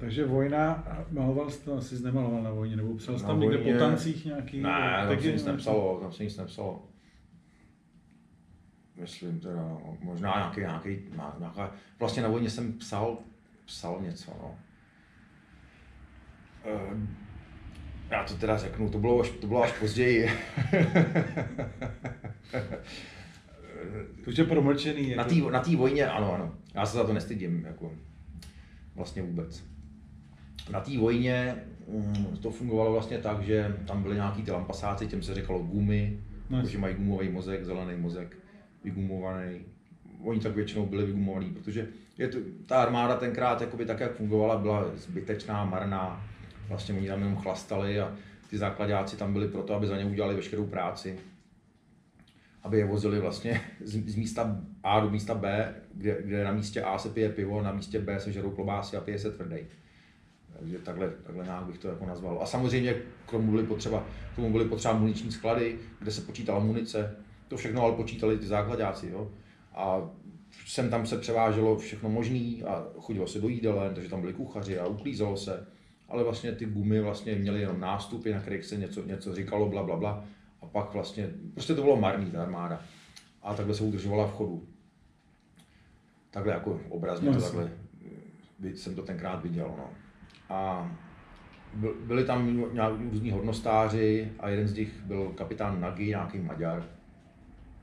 Takže 0.01 0.27
vojna, 0.27 0.73
a 0.73 1.05
maloval 1.11 1.51
jsi 1.51 1.65
to 1.65 1.77
asi 1.77 2.03
nemaloval 2.03 2.43
na 2.43 2.51
vojně, 2.51 2.77
nebo 2.77 2.95
psal 2.95 3.17
jsi 3.19 3.23
Na 3.23 3.29
tam 3.29 3.41
někde 3.41 3.57
vojně- 3.57 3.73
po 3.73 3.79
tancích 3.79 4.25
nějaký? 4.25 4.61
Ne, 4.61 5.05
tam 5.09 5.21
se 5.21 5.33
nic 5.33 5.45
nepsalo, 5.45 6.01
tam 6.01 6.13
se 6.13 6.25
nic 6.25 6.37
nepsalo. 6.37 6.83
Myslím 8.97 9.41
teda, 9.41 9.57
no, 9.63 9.97
možná 10.01 10.35
nějaký, 10.37 10.61
nějaký, 10.61 11.11
nějaká, 11.39 11.73
vlastně 11.99 12.23
na 12.23 12.29
vojně 12.29 12.51
jsem 12.51 12.73
psal, 12.73 13.19
psal 13.67 13.99
něco, 14.03 14.31
no. 14.43 14.55
Ehm, 16.65 17.17
Já 18.13 18.25
to 18.25 18.35
teda 18.35 18.57
řeknu, 18.57 18.91
to 18.91 18.99
bylo 18.99 19.21
až, 19.21 19.31
to 19.31 19.47
bylo 19.47 19.63
až 19.63 19.73
později. 19.73 20.31
To 24.25 24.31
je 24.39 24.45
promlčený. 24.45 25.15
Na 25.15 25.23
Jako. 25.23 25.35
té 25.47 25.53
na 25.53 25.61
té 25.61 25.77
vojně, 25.77 26.07
ano, 26.07 26.35
ano. 26.35 26.55
Já 26.75 26.87
se 26.87 26.97
za 26.97 27.05
to 27.05 27.13
nestydím, 27.13 27.65
jako 27.67 27.93
vlastně 28.95 29.23
vůbec. 29.23 29.65
Na 30.73 30.81
té 30.81 30.99
vojně 30.99 31.57
mm, 31.89 32.37
to 32.43 32.51
fungovalo 32.51 32.93
vlastně 32.93 33.19
tak, 33.19 33.43
že 33.43 33.77
tam 33.87 34.03
byly 34.03 34.15
nějaký 34.15 34.43
ty 34.43 34.51
lampasáci, 34.51 35.07
těm 35.07 35.23
se 35.23 35.35
říkalo 35.35 35.59
gumy, 35.59 36.19
No, 36.51 36.63
no, 36.63 36.69
že 36.69 36.79
mají 36.79 36.95
gumový 36.95 37.29
mozek, 37.29 37.65
zelený 37.65 38.01
mozek, 38.01 38.37
vygumovaný. 38.85 39.61
Oni 40.25 40.41
tak 40.41 40.55
většinou 40.55 40.87
byli 40.87 41.07
vygumovaný, 41.07 41.51
protože 41.51 41.89
je 42.19 42.29
to, 42.29 42.39
ta 42.67 42.83
armáda 42.83 43.17
tenkrát 43.17 43.61
jakoby 43.61 43.87
tak, 43.87 44.01
jak 44.01 44.15
fungovala, 44.17 44.59
byla 44.59 44.85
zbytečná, 44.97 45.65
marná. 45.65 46.25
Vlastně 46.73 46.95
oni 46.95 47.09
tam 47.09 47.19
jenom 47.19 47.37
chlastali 47.37 48.01
a 48.01 48.17
ty 48.51 48.59
základáci 48.59 49.17
tam 49.17 49.33
byli 49.33 49.49
proto, 49.49 49.75
aby 49.75 49.87
za 49.87 49.97
ně 49.97 50.05
udělali 50.05 50.35
veškerou 50.35 50.67
práci 50.67 51.19
aby 52.63 52.79
je 52.79 52.85
vozili 52.85 53.21
vlastně 53.21 53.61
z, 53.81 54.11
z 54.11 54.17
místa 54.17 54.61
A 54.83 55.01
do 55.01 55.11
místa 55.11 55.35
B, 55.35 55.75
kde, 55.95 56.23
kde 56.23 56.45
na 56.45 56.53
místě 56.53 56.83
A 56.83 56.99
se 56.99 57.09
pije 57.09 57.29
pivo, 57.29 57.63
na 57.63 57.73
místě 57.73 58.01
B 58.01 58.21
se 58.21 58.33
žerou 58.33 58.51
klobásy 58.51 58.97
a 58.97 59.01
pije 59.01 59.19
se 59.19 59.31
tvrdý. 59.31 59.57
Takže 60.59 60.79
takhle, 60.79 61.11
takhle 61.23 61.45
nějak 61.45 61.65
bych 61.65 61.79
to 61.79 61.89
jako 61.89 62.07
nazval. 62.07 62.39
A 62.43 62.47
samozřejmě 62.47 62.95
k 63.27 63.31
tomu 63.31 63.51
byly 63.51 63.63
potřeba, 63.63 64.07
k 64.33 64.37
tomu 64.37 64.53
byly 64.53 64.65
potřeba 64.65 64.95
muniční 64.95 65.33
sklady, 65.33 65.79
kde 65.99 66.11
se 66.11 66.21
počítala 66.21 66.59
munice. 66.59 67.17
To 67.49 67.57
všechno 67.57 67.83
ale 67.83 67.93
počítali 67.93 68.39
ty 68.39 68.47
základáci. 68.47 69.09
Jo? 69.09 69.31
A 69.75 70.11
sem 70.67 70.91
tam 70.91 71.07
se 71.07 71.19
převáželo 71.19 71.79
všechno 71.79 72.09
možný 72.09 72.63
a 72.65 72.87
chodilo 72.99 73.27
se 73.27 73.41
do 73.41 73.49
jídelen, 73.49 73.95
takže 73.95 74.11
tam 74.11 74.21
byli 74.21 74.33
kuchaři 74.33 74.79
a 74.79 74.87
uklízelo 74.87 75.37
se. 75.37 75.67
Ale 76.13 76.25
vlastně 76.25 76.53
ty 76.53 76.67
gumy 76.67 77.01
vlastně 77.01 77.35
měly 77.35 77.61
jenom 77.61 77.81
nástupy, 77.81 78.33
na 78.33 78.41
kterých 78.41 78.65
se 78.65 78.77
něco, 78.77 79.05
něco 79.05 79.35
říkalo, 79.35 79.69
bla, 79.69 79.83
bla, 79.83 79.97
bla. 79.97 80.25
A 80.63 80.67
pak 80.67 80.93
vlastně, 80.95 81.31
prostě 81.55 81.75
to 81.75 81.83
bylo 81.83 81.97
marný, 81.97 82.31
ta 82.31 82.43
armáda. 82.43 82.81
A 83.43 83.55
takhle 83.55 83.75
se 83.75 83.85
udržovala 83.85 84.27
v 84.27 84.33
chodu. 84.33 84.69
Takhle 86.31 86.53
jako 86.53 86.81
obrazně 86.89 87.31
No, 87.31 87.37
to 87.37 87.43
takhle 87.43 87.71
jsem 88.75 88.95
to 88.95 89.03
tenkrát 89.03 89.43
viděl. 89.43 89.75
No. 89.79 89.91
A 90.49 90.91
byl- 91.75 91.95
byli 92.05 92.25
tam 92.25 92.65
nějak 92.73 92.93
různí 93.01 93.31
hodnostáři 93.31 94.33
a 94.41 94.49
jeden 94.49 94.69
z 94.69 94.77
nich 94.77 95.01
byl 95.01 95.33
kapitán 95.37 95.81
Nagy, 95.81 96.07
nějaký 96.07 96.39
Maďar. 96.39 96.85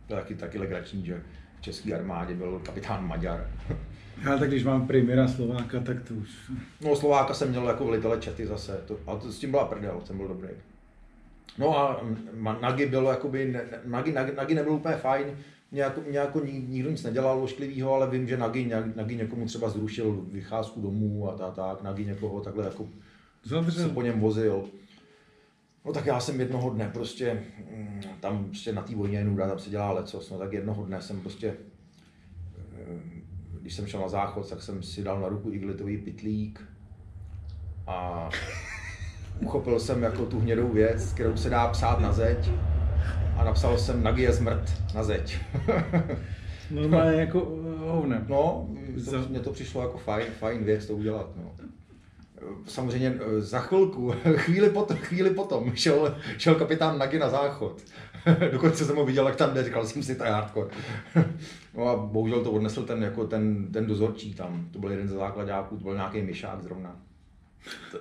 To 0.07 0.13
je 0.13 0.21
taky, 0.21 0.35
taky 0.35 0.59
legrační, 0.59 1.05
že 1.05 1.23
v 1.57 1.61
české 1.61 1.95
armádě 1.95 2.33
byl 2.33 2.61
kapitán 2.65 3.07
Maďar. 3.07 3.49
Ale 4.27 4.39
tak 4.39 4.47
když 4.49 4.63
mám 4.63 4.87
premiéra 4.87 5.27
Slováka, 5.27 5.79
tak 5.79 6.03
to 6.07 6.13
už... 6.13 6.29
No 6.81 6.95
Slováka 6.95 7.33
jsem 7.33 7.49
měl 7.49 7.67
jako 7.67 7.85
velitele 7.85 8.17
čety 8.21 8.47
zase, 8.47 8.79
to, 8.87 8.99
ale 9.07 9.19
to, 9.19 9.31
s 9.31 9.39
tím 9.39 9.51
byla 9.51 9.65
prdel, 9.65 10.01
ten 10.07 10.17
byl 10.17 10.27
dobrý. 10.27 10.49
No 11.57 11.77
a 11.77 12.01
Nagy 12.61 12.85
byl 12.85 13.03
jakoby, 13.05 13.55
Nagy, 13.85 14.11
Nagy, 14.13 14.31
Nagy 14.35 14.55
nebyl 14.55 14.73
úplně 14.73 14.95
fajn, 14.95 15.27
mě 15.71 15.81
jako, 15.81 16.01
mě 16.09 16.17
jako 16.17 16.39
ni- 16.39 16.65
nikdo 16.67 16.89
nic 16.91 17.03
nedělal 17.03 17.43
ošklivýho, 17.43 17.93
ale 17.93 18.09
vím, 18.09 18.27
že 18.27 18.37
Nagy, 18.37 18.65
nějak- 18.65 18.95
Nagy 18.95 19.15
někomu 19.15 19.45
třeba 19.45 19.69
zrušil 19.69 20.25
vycházku 20.31 20.81
domů 20.81 21.29
a 21.29 21.37
tak, 21.37 21.55
tak 21.55 21.83
Nagy 21.83 22.05
někoho 22.05 22.41
takhle 22.41 22.65
jako 22.65 22.87
se 23.43 23.49
Zavřel. 23.49 23.89
po 23.89 24.01
něm 24.01 24.19
vozil. 24.19 24.63
No 25.85 25.93
tak 25.93 26.05
já 26.05 26.19
jsem 26.19 26.39
jednoho 26.39 26.69
dne 26.69 26.89
prostě, 26.93 27.43
mm, 27.75 28.01
tam 28.19 28.45
prostě 28.45 28.73
na 28.73 28.81
té 28.81 28.95
vojně 28.95 29.23
nuda, 29.23 29.47
tam 29.47 29.59
se 29.59 29.69
dělá 29.69 29.91
lecos, 29.91 30.29
no 30.29 30.37
tak 30.37 30.53
jednoho 30.53 30.85
dne 30.85 31.01
jsem 31.01 31.21
prostě, 31.21 31.55
když 33.69 33.75
jsem 33.75 33.87
šel 33.87 34.01
na 34.01 34.07
záchod, 34.09 34.49
tak 34.49 34.61
jsem 34.61 34.83
si 34.83 35.03
dal 35.03 35.21
na 35.21 35.29
ruku 35.29 35.51
igelitový 35.51 35.97
pitlík 35.97 36.61
a 37.87 38.29
uchopil 39.41 39.79
jsem 39.79 40.03
jako 40.03 40.25
tu 40.25 40.39
hnědou 40.39 40.69
věc, 40.69 41.13
kterou 41.13 41.37
se 41.37 41.49
dá 41.49 41.67
psát 41.67 41.99
na 41.99 42.11
zeď 42.11 42.49
a 43.37 43.43
napsal 43.43 43.77
jsem 43.77 44.03
Nagy 44.03 44.21
je 44.21 44.33
zmrt 44.33 44.93
na 44.95 45.03
zeď. 45.03 45.37
Normálně 46.71 47.19
jako 47.19 47.39
hovnem. 47.77 48.25
No, 48.29 48.67
to, 49.09 49.19
mně 49.29 49.39
to 49.39 49.53
přišlo 49.53 49.81
jako 49.81 49.97
fajn, 49.97 50.25
fajn 50.39 50.63
věc 50.63 50.85
to 50.85 50.93
udělat. 50.93 51.29
No. 51.35 51.51
Samozřejmě 52.67 53.19
eh, 53.19 53.41
za 53.41 53.59
chvilku, 53.59 54.13
chvíli 54.35 54.69
potom, 54.69 54.97
chvíli 54.97 55.29
potom 55.29 55.75
šel, 55.75 56.17
šel 56.37 56.55
kapitán 56.55 56.97
Nagy 56.97 57.19
na 57.19 57.29
záchod. 57.29 57.81
Dokonce 58.51 58.85
jsem 58.85 58.95
ho 58.95 59.05
viděl, 59.05 59.27
jak 59.27 59.35
tam 59.35 59.53
jde, 59.53 59.63
říkal 59.63 59.85
jsem 59.85 60.03
si, 60.03 60.15
to 60.15 60.23
je 60.23 60.31
hardcore. 60.31 60.69
No 61.73 61.87
a 61.87 61.97
bohužel 61.97 62.43
to 62.43 62.51
odnesl 62.51 62.83
ten, 62.83 63.03
jako 63.03 63.27
ten, 63.27 63.71
ten 63.71 63.85
dozorčí 63.85 64.33
tam, 64.33 64.69
to 64.71 64.79
byl 64.79 64.91
jeden 64.91 65.07
ze 65.07 65.15
základáků, 65.15 65.77
to 65.77 65.83
byl 65.83 65.93
nějaký 65.93 66.21
myšák 66.21 66.63
zrovna. 66.63 66.95
To- 67.91 67.99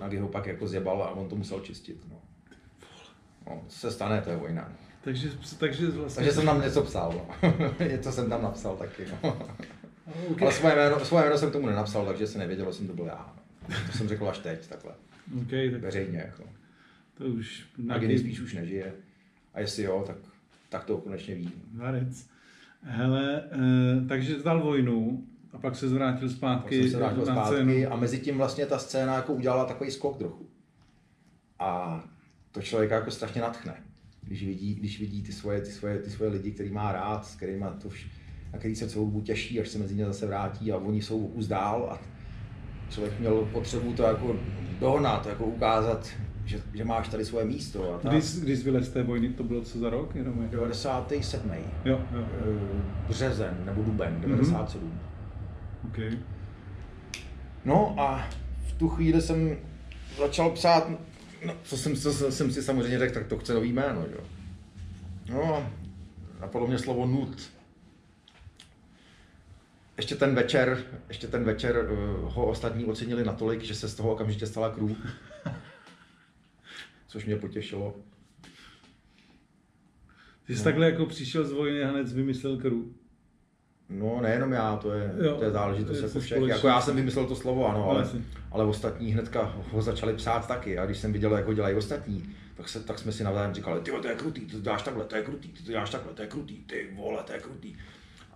Nagy 0.00 0.18
ho, 0.18 0.28
pak 0.28 0.46
jako 0.46 0.66
zjebal 0.66 1.02
a 1.02 1.10
on 1.10 1.28
to 1.28 1.36
musel 1.36 1.60
čistit. 1.60 2.00
No. 2.10 2.16
No, 3.46 3.62
se 3.68 3.90
stane, 3.90 4.20
to 4.20 4.30
je 4.30 4.36
vojna. 4.36 4.72
Takže, 5.04 5.30
takže 5.58 5.90
vlastně... 5.90 6.24
Takže 6.24 6.32
jsem 6.32 6.46
tam 6.46 6.62
něco 6.62 6.82
psal, 6.82 7.14
no. 7.42 7.74
něco 7.88 8.12
jsem 8.12 8.30
tam 8.30 8.42
napsal 8.42 8.76
taky. 8.76 9.02
No. 9.22 9.36
Okay. 10.30 10.42
Ale 10.42 10.52
svoje 10.52 10.74
jméno, 10.74 11.04
svoje 11.04 11.24
jméno 11.24 11.38
jsem 11.38 11.50
tomu 11.50 11.66
nenapsal, 11.66 12.06
takže 12.06 12.26
se 12.26 12.38
nevědělo, 12.38 12.72
jsem 12.72 12.86
to 12.86 12.92
byl 12.92 13.06
já. 13.06 13.32
No. 13.36 13.42
To 13.66 13.98
jsem 13.98 14.08
řekl 14.08 14.28
až 14.28 14.38
teď, 14.38 14.68
takhle, 14.68 14.92
OK, 15.42 15.50
tak 15.72 15.80
veřejně. 15.80 16.18
Jako. 16.18 16.44
to 17.14 17.24
už... 17.24 17.66
Nagy 17.78 18.08
nejspíš 18.08 18.40
už 18.40 18.54
nežije. 18.54 18.92
A 19.54 19.60
jestli 19.60 19.82
jo, 19.82 20.04
tak, 20.06 20.16
tak 20.68 20.84
to 20.84 20.98
konečně 20.98 21.34
ví. 21.34 21.52
Varec. 21.72 22.26
Hele, 22.82 23.44
eh, 23.52 24.06
takže 24.08 24.42
dal 24.42 24.62
vojnu 24.62 25.26
a 25.52 25.58
pak 25.58 25.76
se 25.76 25.88
zvrátil 25.88 26.28
Pak 26.28 26.36
zpátky 26.36 26.82
jsem 26.82 26.90
se 26.90 26.96
vrátil 26.96 27.24
na 27.24 27.32
zpátky 27.34 27.56
scénu. 27.56 27.92
a 27.92 27.96
mezi 27.96 28.18
tím 28.18 28.36
vlastně 28.36 28.66
ta 28.66 28.78
scéna 28.78 29.14
jako 29.14 29.34
udělala 29.34 29.64
takový 29.64 29.90
skok 29.90 30.18
trochu. 30.18 30.48
A 31.58 32.04
to 32.52 32.62
člověka 32.62 32.94
jako 32.94 33.10
strašně 33.10 33.40
natchne, 33.40 33.74
když 34.20 34.46
vidí, 34.46 34.74
když 34.74 35.00
vidí 35.00 35.22
ty 35.22 35.32
svoje, 35.32 35.60
ty 35.60 35.70
svoje, 35.70 35.98
ty 35.98 36.10
svoje 36.10 36.30
lidi, 36.30 36.50
který 36.50 36.70
má 36.70 36.92
rád, 36.92 37.26
s 37.26 37.36
kterými 37.36 37.64
to 37.82 37.88
vš, 37.88 38.06
na 38.52 38.58
který 38.58 38.76
se 38.76 38.88
celou 38.88 39.04
dobu 39.04 39.20
těší, 39.20 39.60
až 39.60 39.68
se 39.68 39.78
mezi 39.78 39.94
ně 39.94 40.04
zase 40.04 40.26
vrátí 40.26 40.72
a 40.72 40.76
oni 40.76 41.02
jsou 41.02 41.28
kus 41.28 41.46
dál 41.46 41.88
a 41.90 42.13
člověk 42.90 43.20
měl 43.20 43.48
potřebu 43.52 43.92
to 43.92 44.02
jako 44.02 44.36
dohnat, 44.80 45.26
jako 45.26 45.44
ukázat, 45.44 46.08
že, 46.44 46.60
že 46.74 46.84
máš 46.84 47.08
tady 47.08 47.24
svoje 47.24 47.44
místo. 47.44 47.94
A 47.94 47.98
tak. 47.98 48.12
Když, 48.12 48.24
když 48.24 48.64
vylez 48.64 48.86
z 48.86 48.92
té 48.92 49.02
vojny, 49.02 49.28
to 49.28 49.44
bylo 49.44 49.62
co 49.62 49.78
za 49.78 49.90
rok? 49.90 50.14
Jenom 50.14 50.42
jako... 50.42 50.56
97. 50.56 51.50
Jo, 51.84 52.00
jo. 52.12 52.24
eh, 52.40 53.08
březen 53.08 53.62
nebo 53.64 53.82
duben 53.82 54.20
97. 54.20 55.00
OK. 55.84 55.98
No 57.64 57.94
a 57.98 58.28
v 58.66 58.72
tu 58.72 58.88
chvíli 58.88 59.22
jsem 59.22 59.56
začal 60.18 60.50
psát, 60.50 60.90
no, 61.46 61.54
co 61.62 61.76
jsem, 61.76 61.96
co 61.96 62.12
jsem 62.12 62.50
si 62.50 62.62
samozřejmě 62.62 62.98
řekl, 62.98 63.14
tak 63.14 63.26
to 63.26 63.38
chce 63.38 63.54
nový 63.54 63.72
jméno, 63.72 64.00
jo. 64.00 64.20
No 65.30 65.54
a 65.54 65.70
napadlo 66.40 66.68
mě 66.68 66.78
slovo 66.78 67.06
nut. 67.06 67.50
Ještě 69.96 70.14
ten 70.14 70.34
večer, 70.34 70.84
ještě 71.08 71.26
ten 71.28 71.44
večer 71.44 71.76
eh, 71.90 71.94
ho 72.20 72.46
ostatní 72.46 72.84
ocenili 72.84 73.24
natolik, 73.24 73.62
že 73.62 73.74
se 73.74 73.88
z 73.88 73.94
toho 73.94 74.12
okamžitě 74.12 74.46
stala 74.46 74.70
crew. 74.70 74.90
Což 77.06 77.24
mě 77.24 77.36
potěšilo. 77.36 77.94
Ty 80.46 80.52
jsi 80.54 80.58
No. 80.60 80.64
takhle 80.64 80.86
jako 80.90 81.06
přišel 81.06 81.44
z 81.44 81.52
vojny 81.52 81.84
a 81.84 81.90
hned 81.90 82.08
vymyslel 82.12 82.56
kru. 82.56 82.94
No 83.88 84.20
nejenom 84.20 84.52
já, 84.52 84.76
to 84.76 84.92
je, 84.92 85.14
Jo, 85.24 85.36
to 85.36 85.44
je 85.44 85.50
záležitost 85.50 85.96
jako 86.02 86.20
všech. 86.20 86.36
společně. 86.36 86.52
Jako 86.54 86.66
já 86.66 86.80
jsem 86.80 86.96
vymyslel 86.96 87.26
to 87.26 87.36
slovo, 87.36 87.66
ano, 87.68 87.90
ale, 87.90 88.10
ale 88.50 88.64
ostatní 88.64 89.12
hnedka 89.12 89.54
ho 89.70 89.82
začali 89.82 90.14
psát 90.14 90.48
taky. 90.48 90.78
A 90.78 90.86
když 90.86 90.98
jsem 90.98 91.12
viděl, 91.12 91.36
jak 91.36 91.46
ho 91.46 91.54
dělají 91.54 91.76
ostatní, 91.76 92.34
tak, 92.56 92.68
se, 92.68 92.80
tak 92.80 92.98
jsme 92.98 93.12
si 93.12 93.24
navzájem 93.24 93.54
říkali, 93.54 93.80
ty 93.80 93.90
to 93.90 94.08
je 94.08 94.14
krutý, 94.14 94.40
ty 94.40 94.52
to 94.52 94.60
děláš 94.60 94.82
takhle, 94.82 95.04
to 95.04 95.16
je 95.16 95.22
krutý, 95.22 95.48
ty 95.48 95.62
to 95.62 95.70
děláš 95.72 95.90
takhle, 95.90 96.12
to 96.12 96.22
je 96.22 96.28
krutý, 96.28 96.56
ty 96.64 96.90
vole, 96.96 97.22
to 97.26 97.32
je 97.32 97.38
krutý. 97.38 97.76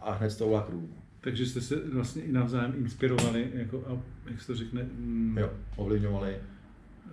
A 0.01 0.13
hned 0.13 0.31
z 0.31 0.37
toho 0.37 0.51
byla 0.51 0.63
crew. 0.63 0.81
Takže 1.29 1.47
jste 1.47 1.61
se 1.61 1.77
vlastně 1.77 2.23
i 2.23 2.33
navzájem 2.33 2.75
inspirovali, 2.77 3.51
jako, 3.55 3.85
a 3.87 4.03
jak 4.31 4.41
se 4.41 4.47
to 4.47 4.55
řekne, 4.55 4.83
mm, 4.83 5.39
Jo, 5.39 5.53
ovlivňovali. 5.77 6.37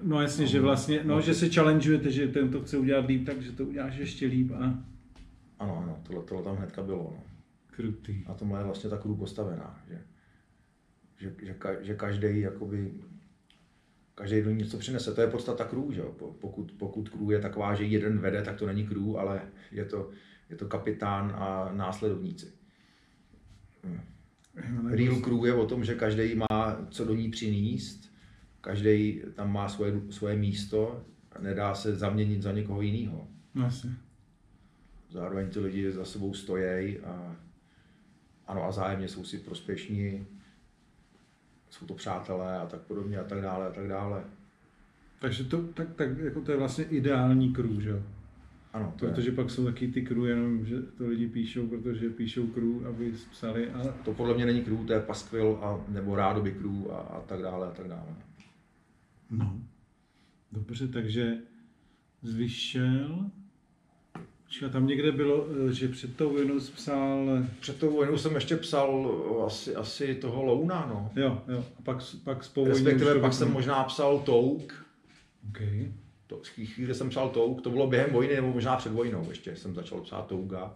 No 0.04 0.22
jasně, 0.22 0.48
že 0.48 0.62
vlastně, 0.62 1.02
no, 1.04 1.22
že 1.22 1.34
se 1.34 1.50
challengeujete, 1.50 2.12
že 2.12 2.28
ten 2.28 2.50
to 2.50 2.62
chce 2.62 2.78
udělat 2.78 3.06
líp, 3.08 3.26
takže 3.26 3.52
to 3.52 3.66
uděláš 3.66 3.98
ještě 3.98 4.26
líp 4.28 4.52
a 4.52 4.84
Ano, 5.60 5.78
ano, 5.84 6.00
tohle, 6.04 6.24
tohle 6.24 6.44
tam 6.44 6.56
hnedka 6.56 6.84
bylo. 6.84 7.14
No. 7.18 7.24
krutý. 7.72 8.24
Na 8.28 8.34
tomhle 8.34 8.60
je 8.60 8.64
vlastně 8.66 8.90
ta 8.90 8.98
crew 8.98 9.16
postavená, 9.18 9.84
že, 9.90 10.02
že, 11.18 11.36
že, 11.44 11.54
ka, 11.54 11.82
že 11.82 11.96
každý 11.96 12.40
jakoby 12.40 12.94
každý 14.16 14.42
do 14.42 14.52
něco 14.52 14.78
přinese. 14.78 15.14
To 15.14 15.22
je 15.22 15.28
podstata 15.28 15.64
crew, 15.66 15.92
že 15.92 16.02
jo? 16.02 16.16
Po- 16.20 16.34
Pokud, 16.34 16.72
pokud 16.78 17.10
crew 17.10 17.32
je 17.32 17.40
taková, 17.40 17.76
že 17.76 17.84
jeden 17.84 18.20
vede, 18.20 18.42
tak 18.42 18.56
to 18.56 18.68
není 18.68 18.88
crew, 18.88 19.18
ale 19.18 19.42
je 19.72 19.86
to, 19.86 20.10
je 20.50 20.56
to 20.56 20.66
kapitán 20.68 21.36
a 21.38 21.72
následovníci. 21.74 22.65
Real 24.90 25.16
crew 25.16 25.46
je 25.46 25.54
o 25.54 25.66
tom, 25.66 25.86
že 25.86 25.96
každý 25.96 26.36
má 26.36 26.78
co 26.90 27.06
do 27.06 27.16
ní 27.16 27.30
přinést, 27.30 28.12
každý 28.62 29.22
tam 29.36 29.54
má 29.54 29.70
svoje, 29.70 30.02
svoje 30.10 30.36
místo 30.36 31.06
a 31.32 31.42
nedá 31.42 31.76
se 31.76 31.96
zaměnit 31.96 32.42
za 32.42 32.52
někoho 32.52 32.82
jiného. 32.82 33.28
No, 33.56 33.64
jasně. 33.64 33.96
Zároveň 35.10 35.50
ty 35.50 35.60
lidi 35.60 35.92
za 35.92 36.06
sebou 36.06 36.34
stojí 36.34 37.00
a 37.00 37.36
ano 38.48 38.64
a 38.64 38.72
zájemně 38.72 39.08
jsou 39.08 39.24
si 39.24 39.38
prospěšní, 39.38 40.28
jsou 41.70 41.86
to 41.86 41.94
přátelé 41.94 42.58
a 42.58 42.66
tak 42.66 42.82
podobně 42.82 43.20
a 43.20 43.24
tak 43.24 43.42
dále 43.42 43.68
a 43.68 43.72
tak 43.72 43.88
dále. 43.88 44.24
Takže 45.20 45.44
to, 45.44 45.64
tak, 45.64 45.94
tak 45.96 46.18
jako 46.18 46.42
to 46.42 46.52
je 46.52 46.58
vlastně 46.58 46.84
ideální 46.84 47.54
crew, 47.54 47.82
že 47.82 47.90
jo? 47.90 48.04
Ano, 48.76 48.94
to, 49.00 49.06
Protože 49.06 49.30
je, 49.30 49.36
pak 49.36 49.50
jsou 49.50 49.66
taky 49.66 49.88
ty 49.88 50.02
crew, 50.02 50.26
jenom 50.26 50.66
že 50.66 50.82
to 50.82 51.08
lidi 51.08 51.28
píšou, 51.28 51.68
protože 51.68 52.10
píšou 52.10 52.48
crew, 52.48 52.88
aby 52.88 53.14
psali, 53.32 53.72
ale 53.72 53.94
to 54.06 54.14
podle 54.14 54.34
mě 54.34 54.46
není 54.46 54.62
crew, 54.62 54.86
to 54.86 54.94
je 54.94 55.00
paskvil 55.00 55.60
a, 55.62 55.86
nebo 55.88 56.16
rádoby 56.16 56.52
crew 56.52 56.92
a, 56.92 56.96
a 56.96 57.22
tak 57.22 57.42
dále 57.42 57.68
a 57.68 57.72
tak 57.72 57.88
dále. 57.88 58.16
No. 59.32 59.62
Dobře, 60.52 60.88
takže 60.88 61.38
zvyšel. 62.22 63.30
Počkej, 64.44 64.70
tam 64.70 64.88
někde 64.88 65.12
bylo, 65.12 65.48
eh, 65.70 65.74
že 65.74 65.88
před 65.88 66.18
tou 66.18 66.30
vojnou 66.30 66.60
psal, 66.60 67.30
eh, 67.44 67.50
Před 67.60 67.80
tou 67.80 67.92
vojnou 67.92 68.18
jsem 68.18 68.36
ještě 68.36 68.58
psal 68.58 69.22
asi, 69.46 69.76
asi 69.76 70.16
toho 70.16 70.44
Louna, 70.44 70.86
no. 70.90 71.22
jo, 71.22 71.44
jo, 71.48 71.66
a 71.80 71.82
pak, 71.82 71.98
pak 72.24 72.44
s 72.44 72.58
Respektive 72.66 73.20
pak 73.20 73.34
jsem 73.34 73.52
možná 73.52 73.84
psal 73.84 74.20
Touk, 74.20 74.86
Okay. 75.50 75.92
To, 76.28 76.42
chvíli 76.66 76.96
jsem 76.96 77.10
psal 77.10 77.30
Touk, 77.30 77.62
to 77.62 77.70
bylo 77.70 77.88
během 77.88 78.10
vojny 78.12 78.36
nebo 78.36 78.48
možná 78.54 78.76
před 78.76 78.92
vojnou 78.92 79.26
ještě 79.30 79.56
jsem 79.56 79.76
začal 79.76 80.02
psát 80.02 80.28
Touga. 80.28 80.74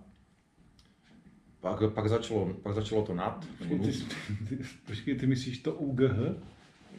Pak, 1.61 1.93
pak, 1.93 2.09
začalo, 2.09 2.53
pak 2.63 2.73
začalo 2.75 3.01
to 3.01 3.13
nad. 3.13 3.45
Počkej, 3.57 3.79
ty, 3.79 4.55
ty, 4.55 4.63
počkej, 4.87 5.15
ty 5.15 5.27
myslíš 5.27 5.57
to 5.59 5.73
UGH? 5.73 6.13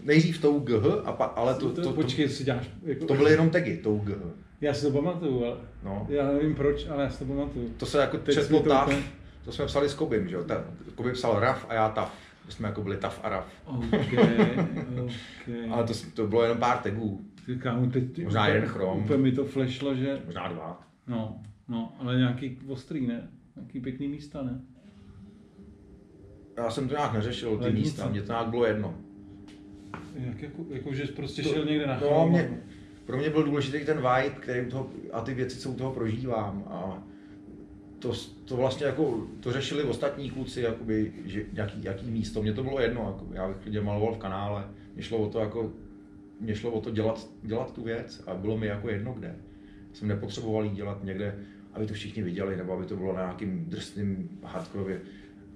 Nejdřív 0.02 0.40
Touk 0.40 0.64
GH, 0.64 0.86
a 1.04 1.12
pa, 1.12 1.24
ale 1.24 1.54
to, 1.54 1.72
to, 1.72 1.82
to, 1.82 1.92
počkej, 1.92 2.28
si 2.28 2.44
děláš, 2.44 2.70
jako, 2.82 3.06
to 3.06 3.14
byly 3.14 3.30
jenom 3.30 3.50
tagy, 3.50 3.76
Touk 3.76 4.04
GH. 4.04 4.22
Já 4.60 4.74
si 4.74 4.82
to 4.86 4.90
pamatuju, 4.92 5.44
ale 5.44 5.56
No. 5.82 6.06
já 6.10 6.32
nevím 6.32 6.54
proč, 6.54 6.86
ale 6.88 7.02
já 7.02 7.10
si 7.10 7.18
to 7.18 7.24
pamatuju. 7.24 7.68
To 7.76 7.86
se 7.86 8.00
jako 8.00 8.18
Teď 8.18 8.34
četlo 8.34 8.58
jsme 8.58 8.58
to 8.58 8.68
TAF, 8.68 8.86
úplně- 8.88 9.02
to 9.44 9.52
jsme 9.52 9.66
psali 9.66 9.88
s 9.88 9.94
Kobym, 9.94 10.28
že 10.28 10.36
jo. 10.36 10.44
Koby 10.94 11.12
psal 11.12 11.40
RAF 11.40 11.66
a 11.68 11.74
já 11.74 11.88
TAF. 11.88 12.14
My 12.46 12.52
jsme 12.52 12.68
jako 12.68 12.82
byli 12.82 12.96
TAF 12.96 13.20
a 13.22 13.28
RAF. 13.28 13.46
OK, 13.66 13.84
OK. 13.94 14.12
Ale 15.70 15.84
to, 15.84 15.92
to 16.14 16.26
bylo 16.26 16.42
jenom 16.42 16.58
pár 16.58 16.78
tagů, 16.78 17.20
kámo, 17.58 17.86
teď, 17.90 18.24
Možná 18.24 18.40
úplně- 18.42 18.54
jeden 18.54 18.68
chrom. 18.68 18.98
Úplně 18.98 19.18
mi 19.18 19.32
to 19.32 19.44
flashlo, 19.44 19.94
že, 19.94 20.22
možná 20.26 20.48
dva. 20.48 20.86
no, 21.06 21.42
no, 21.68 21.92
ale 21.98 22.16
nějaký 22.16 22.58
ostrý, 22.68 23.06
ne? 23.06 23.28
Nějaký 23.56 23.80
pěkný 23.80 24.08
místa, 24.08 24.42
ne? 24.42 24.60
Já 26.56 26.70
jsem 26.70 26.88
to 26.88 26.94
nějak 26.94 27.12
neřešil, 27.12 27.58
ty 27.58 27.64
Lednice. 27.64 27.84
místa, 27.86 28.08
mně 28.08 28.22
to 28.22 28.32
nějak 28.32 28.48
bylo 28.48 28.66
jedno. 28.66 28.94
Jak, 30.14 30.42
jako, 30.42 30.64
jako, 30.70 30.94
že 30.94 31.06
jsi 31.06 31.12
prostě 31.12 31.42
To- 31.42 31.48
šel 31.48 31.64
někde 31.64 31.86
na 31.86 32.00
No, 32.10 32.28
mě, 32.28 32.62
pro 33.04 33.16
mě 33.18 33.30
byl 33.30 33.42
důležitý 33.44 33.84
ten 33.84 33.96
vibe, 33.96 34.30
který 34.40 34.66
u 34.66 34.70
toho, 34.70 34.90
a 35.12 35.20
ty 35.20 35.34
věci, 35.34 35.58
co 35.58 35.70
u 35.70 35.74
toho 35.74 35.92
prožívám. 35.92 36.64
A 36.66 37.02
to, 37.98 38.12
to 38.44 38.56
vlastně 38.56 38.86
jako, 38.86 39.26
to 39.40 39.52
řešili 39.52 39.82
ostatní 39.82 40.30
kluci, 40.30 40.60
jakoby, 40.60 41.12
že 41.24 41.44
jaký, 41.52 41.84
jaký 41.84 42.10
místo. 42.10 42.42
Mně 42.42 42.52
to 42.52 42.62
bylo 42.64 42.80
jedno, 42.80 43.00
jako, 43.00 43.34
já 43.34 43.48
bych 43.48 43.56
klidně 43.56 43.80
maloval 43.80 44.14
v 44.14 44.18
kanále. 44.18 44.64
Mě 44.94 45.02
šlo 45.02 45.18
o 45.18 45.28
to, 45.30 45.38
jako, 45.40 45.72
mě 46.40 46.54
šlo 46.54 46.70
o 46.70 46.80
to 46.80 46.90
dělat, 46.90 47.28
dělat 47.42 47.74
tu 47.74 47.82
věc 47.82 48.22
a 48.26 48.34
bylo 48.34 48.58
mi 48.58 48.66
jako 48.66 48.88
jedno 48.88 49.12
kde. 49.12 49.36
Jsem 49.92 50.08
nepotřeboval 50.08 50.64
jí 50.64 50.70
dělat 50.70 51.04
někde, 51.04 51.38
aby 51.72 51.86
to 51.86 51.94
všichni 51.94 52.22
viděli, 52.22 52.56
nebo 52.56 52.72
aby 52.72 52.86
to 52.86 52.96
bylo 52.96 53.12
na 53.12 53.20
nějakým 53.20 53.64
drsným 53.64 54.38
hardkorově 54.42 55.00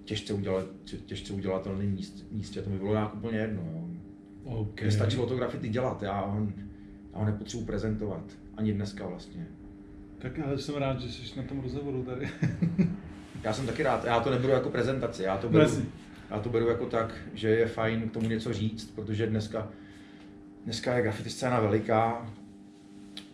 těžce, 0.05 0.33
udělat, 0.33 0.67
těžce 1.07 1.33
udělatelným 1.33 1.91
míst, 1.91 2.27
místě. 2.31 2.63
To 2.63 2.71
mi 2.71 2.79
bylo 2.79 2.93
nějak 2.93 3.15
úplně 3.15 3.39
jedno. 3.39 3.63
Jo. 3.73 3.85
OK. 4.45 4.83
Mně 4.83 4.91
stačilo 4.91 5.27
to 5.27 5.37
grafity 5.37 5.69
dělat, 5.69 6.03
já 6.03 6.21
ho, 6.21 6.49
já 7.13 7.19
ho 7.19 7.25
nepotřebuji 7.25 7.65
prezentovat. 7.65 8.25
Ani 8.57 8.73
dneska 8.73 9.07
vlastně. 9.07 9.47
Tak 10.19 10.39
ale 10.39 10.59
jsem 10.59 10.75
rád, 10.75 11.01
že 11.01 11.13
jsi 11.13 11.39
na 11.39 11.43
tom 11.47 11.61
rozhovoru 11.61 12.03
tady. 12.03 12.29
Já 13.45 13.53
jsem 13.53 13.67
taky 13.67 13.83
rád, 13.83 14.05
já 14.05 14.21
to 14.21 14.31
neberu 14.31 14.53
jako 14.53 14.71
prezentaci, 14.71 15.23
já 15.23 15.37
to 15.37 15.49
beru, 15.49 15.71
já 16.31 16.41
to 16.41 16.49
beru 16.49 16.69
jako 16.69 16.87
tak, 16.87 17.15
že 17.35 17.49
je 17.49 17.67
fajn 17.67 18.09
k 18.09 18.13
tomu 18.13 18.29
něco 18.29 18.53
říct, 18.53 18.91
protože 18.91 19.27
dneska, 19.27 19.69
dneska 20.65 20.97
je 20.97 21.03
graffiti 21.03 21.31
scéna 21.31 21.61
veliká 21.61 22.33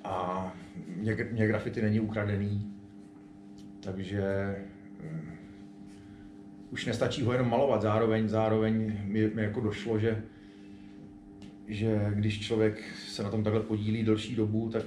a 0.04 0.46
mě, 0.86 1.16
mě 1.32 1.46
graffiti 1.46 1.82
není 1.82 2.00
ukradený, 2.00 2.72
takže 3.80 4.22
eh, 5.04 5.20
už 6.70 6.86
nestačí 6.86 7.22
ho 7.22 7.32
jenom 7.32 7.50
malovat, 7.50 7.82
zároveň, 7.82 8.28
zároveň 8.28 9.00
mi, 9.04 9.30
mi 9.30 9.42
jako 9.42 9.60
došlo, 9.60 9.98
že, 9.98 10.22
že 11.68 12.10
když 12.14 12.40
člověk 12.40 12.84
se 13.08 13.22
na 13.22 13.30
tom 13.30 13.44
takhle 13.44 13.62
podílí 13.62 14.02
delší 14.02 14.36
dobu, 14.36 14.70
tak, 14.70 14.84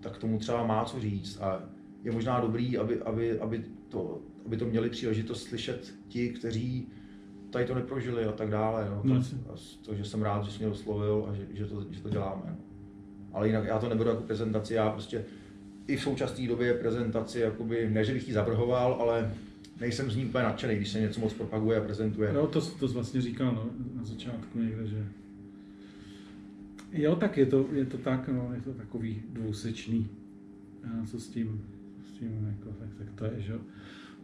tak 0.00 0.18
tomu 0.18 0.38
třeba 0.38 0.66
má 0.66 0.84
co 0.84 1.00
říct. 1.00 1.40
A 1.40 1.62
je 2.02 2.12
možná 2.12 2.40
dobrý, 2.40 2.78
aby, 2.78 3.00
aby, 3.00 3.40
aby, 3.40 3.64
to, 3.88 4.22
aby 4.46 4.56
to 4.56 4.66
měli 4.66 4.90
příležitost 4.90 5.42
slyšet 5.42 5.94
ti, 6.08 6.28
kteří 6.28 6.88
tady 7.52 7.64
to 7.64 7.74
neprožili 7.74 8.24
a 8.24 8.32
tak 8.32 8.50
dále. 8.50 8.86
No. 8.90 9.00
No, 9.04 9.22
To, 9.22 9.54
to, 9.84 9.94
že 9.94 10.04
jsem 10.04 10.22
rád, 10.22 10.44
že 10.44 10.50
jsi 10.50 10.58
mě 10.58 10.72
oslovil 10.72 11.26
a 11.30 11.34
že, 11.34 11.46
že, 11.52 11.66
to, 11.66 11.86
že 11.90 12.02
to 12.02 12.08
děláme. 12.08 12.42
No. 12.46 12.56
Ale 13.32 13.46
jinak 13.46 13.64
já 13.64 13.78
to 13.78 13.88
neberu 13.88 14.10
jako 14.10 14.22
prezentaci, 14.22 14.74
já 14.74 14.90
prostě 14.90 15.24
i 15.86 15.96
v 15.96 16.02
současné 16.02 16.48
době 16.48 16.74
prezentaci, 16.74 17.40
jakoby, 17.40 17.90
ne, 17.90 18.04
že 18.04 18.12
bych 18.12 18.28
ji 18.28 18.34
zavrhoval, 18.34 18.96
ale 19.00 19.34
nejsem 19.80 20.10
z 20.10 20.16
ní 20.16 20.24
úplně 20.24 20.44
nadšený, 20.44 20.76
když 20.76 20.88
se 20.88 21.00
něco 21.00 21.20
moc 21.20 21.32
propaguje 21.32 21.78
a 21.78 21.84
prezentuje. 21.84 22.32
No, 22.32 22.46
to, 22.46 22.60
to 22.60 22.88
vlastně 22.88 23.20
říkal 23.20 23.52
no, 23.54 23.70
na 23.94 24.04
začátku 24.04 24.58
někde, 24.58 24.86
že... 24.86 25.06
Jo, 26.92 27.16
tak 27.16 27.36
je 27.36 27.46
to, 27.46 27.66
je 27.72 27.84
to 27.84 27.98
tak, 27.98 28.28
no, 28.28 28.50
je 28.54 28.60
to 28.60 28.72
takový 28.72 29.22
dvousečný. 29.32 30.08
A 30.84 31.06
co 31.06 31.20
s 31.20 31.28
tím, 31.28 31.64
s 32.08 32.12
tím 32.12 32.56
jako, 32.58 32.76
tak, 32.78 32.88
tak 32.98 33.14
to 33.14 33.24
je, 33.24 33.40
že 33.40 33.52
jo. 33.52 33.58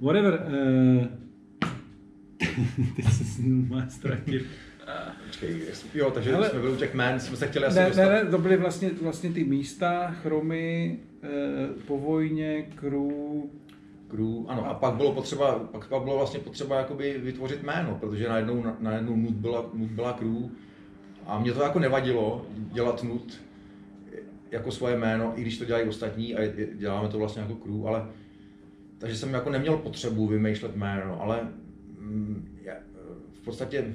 Whatever. 0.01 0.47
Eh, 0.47 1.28
ty 2.97 3.03
se 3.03 3.43
má 3.43 3.87
ztratil. 3.89 4.41
Počkej, 5.27 5.63
jo, 5.95 6.11
takže 6.11 6.31
Hele, 6.33 6.51
jsme 6.51 6.59
byli 6.61 6.73
u 6.73 6.77
těch 6.77 6.95
jmen, 6.95 7.21
jsme 7.21 7.37
se 7.37 7.47
chtěli 7.47 7.65
asi 7.67 7.79
Ne, 7.79 7.87
dostat. 7.87 8.03
ne, 8.05 8.25
ne, 8.25 8.31
to 8.31 8.39
byly 8.39 8.57
vlastně, 8.57 8.91
vlastně 9.03 9.33
ty 9.33 9.45
místa, 9.45 10.11
chromy, 10.11 10.99
eh, 11.23 11.29
po 11.87 11.99
vojně, 11.99 12.63
crew, 12.75 13.11
crew, 14.09 14.45
ano, 14.49 14.67
a 14.67 14.75
pak 14.75 14.95
bylo 14.95 15.13
potřeba, 15.13 15.59
pak, 15.59 15.89
pak 15.89 16.03
bylo 16.03 16.17
vlastně 16.17 16.41
potřeba 16.41 16.77
jakoby 16.77 17.19
vytvořit 17.23 17.63
jméno, 17.63 17.97
protože 18.01 18.29
najednou, 18.29 18.65
najednou 18.81 19.17
nut 19.17 19.35
byla, 19.35 19.71
nut 19.75 19.91
byla 19.91 20.13
crew 20.13 20.37
a 21.27 21.39
mě 21.41 21.53
to 21.53 21.63
jako 21.63 21.79
nevadilo 21.79 22.47
dělat 22.73 23.03
nut 23.03 23.41
jako 24.51 24.71
svoje 24.71 24.97
jméno, 24.97 25.33
i 25.37 25.41
když 25.41 25.59
to 25.59 25.65
dělají 25.65 25.89
ostatní 25.89 26.35
a 26.37 26.41
děláme 26.75 27.09
to 27.09 27.19
vlastně 27.19 27.43
jako 27.43 27.55
crew, 27.55 27.87
ale 27.89 28.07
takže 28.99 29.17
jsem 29.17 29.35
jako 29.35 29.51
neměl 29.51 29.77
potřebu 29.77 30.27
vymýšlet 30.27 30.77
jméno, 30.77 31.23
ale 31.23 31.49
v 33.33 33.45
podstatě 33.45 33.95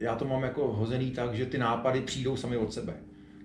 já 0.00 0.14
to 0.14 0.24
mám 0.24 0.42
jako 0.42 0.72
hozený 0.72 1.10
tak, 1.10 1.34
že 1.34 1.46
ty 1.46 1.58
nápady 1.58 2.00
přijdou 2.00 2.36
sami 2.36 2.56
od 2.56 2.72
sebe. 2.72 2.94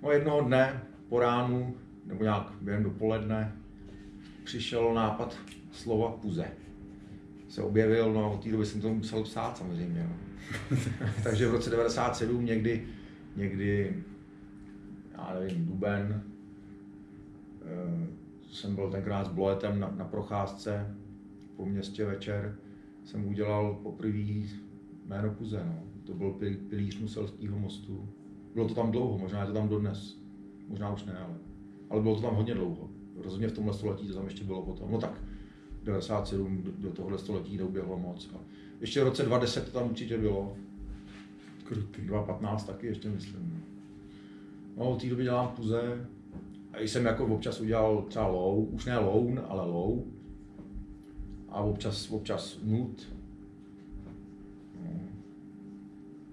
No 0.04 0.12
jednoho 0.12 0.42
dne 0.42 0.82
po 1.10 1.20
ránu, 1.20 1.76
nebo 2.06 2.24
nějak 2.24 2.52
během 2.62 2.84
dopoledne, 2.84 3.56
přišel 4.44 4.94
nápad 4.94 5.38
slova 5.72 6.12
puze. 6.12 6.46
Se 7.50 7.62
objevil, 7.62 8.14
no 8.14 8.26
a 8.26 8.28
od 8.28 8.44
té 8.44 8.52
doby 8.52 8.66
jsem 8.66 8.82
to 8.82 8.94
musel 8.94 9.24
psát 9.24 9.58
samozřejmě. 9.58 10.10
No. 10.10 10.78
Takže 11.24 11.48
v 11.48 11.52
roce 11.52 11.70
97 11.70 12.46
někdy, 12.46 12.88
někdy, 13.36 13.96
já 15.12 15.40
nevím, 15.40 15.66
duben, 15.66 16.24
eh, 17.66 18.08
jsem 18.52 18.76
byl 18.76 18.90
tenkrát 18.90 19.26
s 19.26 19.30
Bloetem 19.30 19.80
na, 19.80 19.94
na 19.98 20.06
procházce 20.06 20.96
po 21.56 21.66
městě 21.66 22.06
večer, 22.06 22.56
jsem 23.10 23.28
udělal 23.28 23.80
poprvé 23.84 24.18
jméno 25.06 25.34
Puze. 25.38 25.64
No. 25.66 25.84
To 26.04 26.14
byl 26.14 26.32
pil- 26.32 26.58
pilíř 26.70 27.00
Muselského 27.00 27.60
mostu. 27.60 28.10
Bylo 28.54 28.68
to 28.68 28.74
tam 28.74 28.92
dlouho, 28.92 29.18
možná 29.18 29.42
je 29.42 29.48
to 29.48 29.54
tam 29.54 29.70
dodnes. 29.70 30.18
Možná 30.68 30.94
už 30.94 31.06
ne, 31.06 31.18
ale, 31.18 31.36
ale 31.90 32.02
bylo 32.02 32.16
to 32.16 32.22
tam 32.22 32.36
hodně 32.36 32.54
dlouho. 32.54 32.90
Rozhodně 33.24 33.48
v 33.48 33.52
tomhle 33.52 33.74
století 33.74 34.08
to 34.08 34.14
tam 34.14 34.26
ještě 34.26 34.44
bylo 34.44 34.62
potom. 34.62 34.92
No 34.92 34.98
tak, 34.98 35.22
97 35.84 36.64
do, 36.64 36.72
do 36.78 36.92
tohohle 36.92 37.18
století 37.18 37.58
neuběhlo 37.58 38.00
moc. 38.00 38.32
A 38.36 38.40
ještě 38.82 39.02
v 39.02 39.04
roce 39.04 39.24
2010 39.24 39.72
to 39.72 39.80
tam 39.80 39.90
určitě 39.90 40.18
bylo. 40.18 40.56
krutý. 41.64 42.02
2015 42.02 42.64
taky 42.64 42.88
ještě 42.88 43.10
myslím. 43.10 43.64
No, 44.78 44.90
od 44.90 45.02
té 45.02 45.10
doby 45.10 45.24
dělám 45.24 45.48
puze. 45.48 46.08
A 46.74 46.82
jsem 46.82 47.06
jako 47.06 47.26
občas 47.26 47.62
udělal 47.62 48.02
třeba 48.02 48.28
low, 48.28 48.74
už 48.74 48.86
ne 48.86 48.98
low, 48.98 49.40
ale 49.48 49.66
low. 49.66 50.19
A 51.52 51.62
občas, 51.62 52.12
občas 52.12 52.60
nut. 52.64 53.14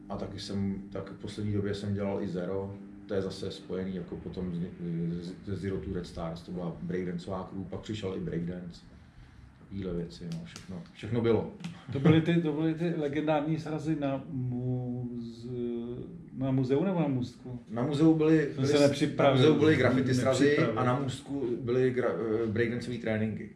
A 0.09 0.17
taky 0.17 0.41
jsem, 0.41 0.83
tak 0.93 1.11
v 1.11 1.21
poslední 1.21 1.53
době 1.53 1.75
jsem 1.75 1.95
dělal 1.95 2.23
i 2.23 2.29
zero. 2.29 2.75
To 3.07 3.15
je 3.15 3.23
zase 3.23 3.51
spojený 3.51 3.95
jako 3.95 4.17
potom 4.17 4.71
ze 5.45 5.57
Zero 5.57 5.77
to 5.77 5.93
Red 5.93 6.07
Stars, 6.07 6.43
to 6.43 6.53
byla 6.53 6.77
breakdanceová 6.83 7.45
crew, 7.51 7.65
pak 7.65 7.81
přišel 7.81 8.17
i 8.17 8.21
breakdance 8.21 8.81
takovéhle 9.67 9.95
věci, 9.95 10.25
no, 10.33 10.41
všechno, 10.45 10.83
všechno 10.93 11.21
bylo. 11.21 11.53
To 11.93 12.01
byly 12.01 12.21
ty, 12.21 12.35
to 12.35 12.53
byly 12.53 12.75
ty 12.75 12.95
legendární 12.97 13.59
srazy 13.59 13.97
na, 14.01 14.25
muz, 14.29 15.47
na 16.37 16.51
muzeu 16.51 16.85
nebo 16.85 17.01
na 17.01 17.09
můstku? 17.09 17.61
Na 17.71 17.83
muzeu 17.83 18.15
byly, 18.15 18.51
byly, 18.55 18.69
se 18.69 19.15
na 19.17 19.33
muzeu 19.33 19.55
byly 19.55 19.77
graffiti 19.77 20.15
srazy 20.15 20.59
a 20.59 20.85
na 20.85 21.01
můstku 21.01 21.49
byly 21.61 21.91
gra, 21.91 22.09
eh, 22.09 22.47
breakdanceové 22.47 22.99
tréninky. 22.99 23.51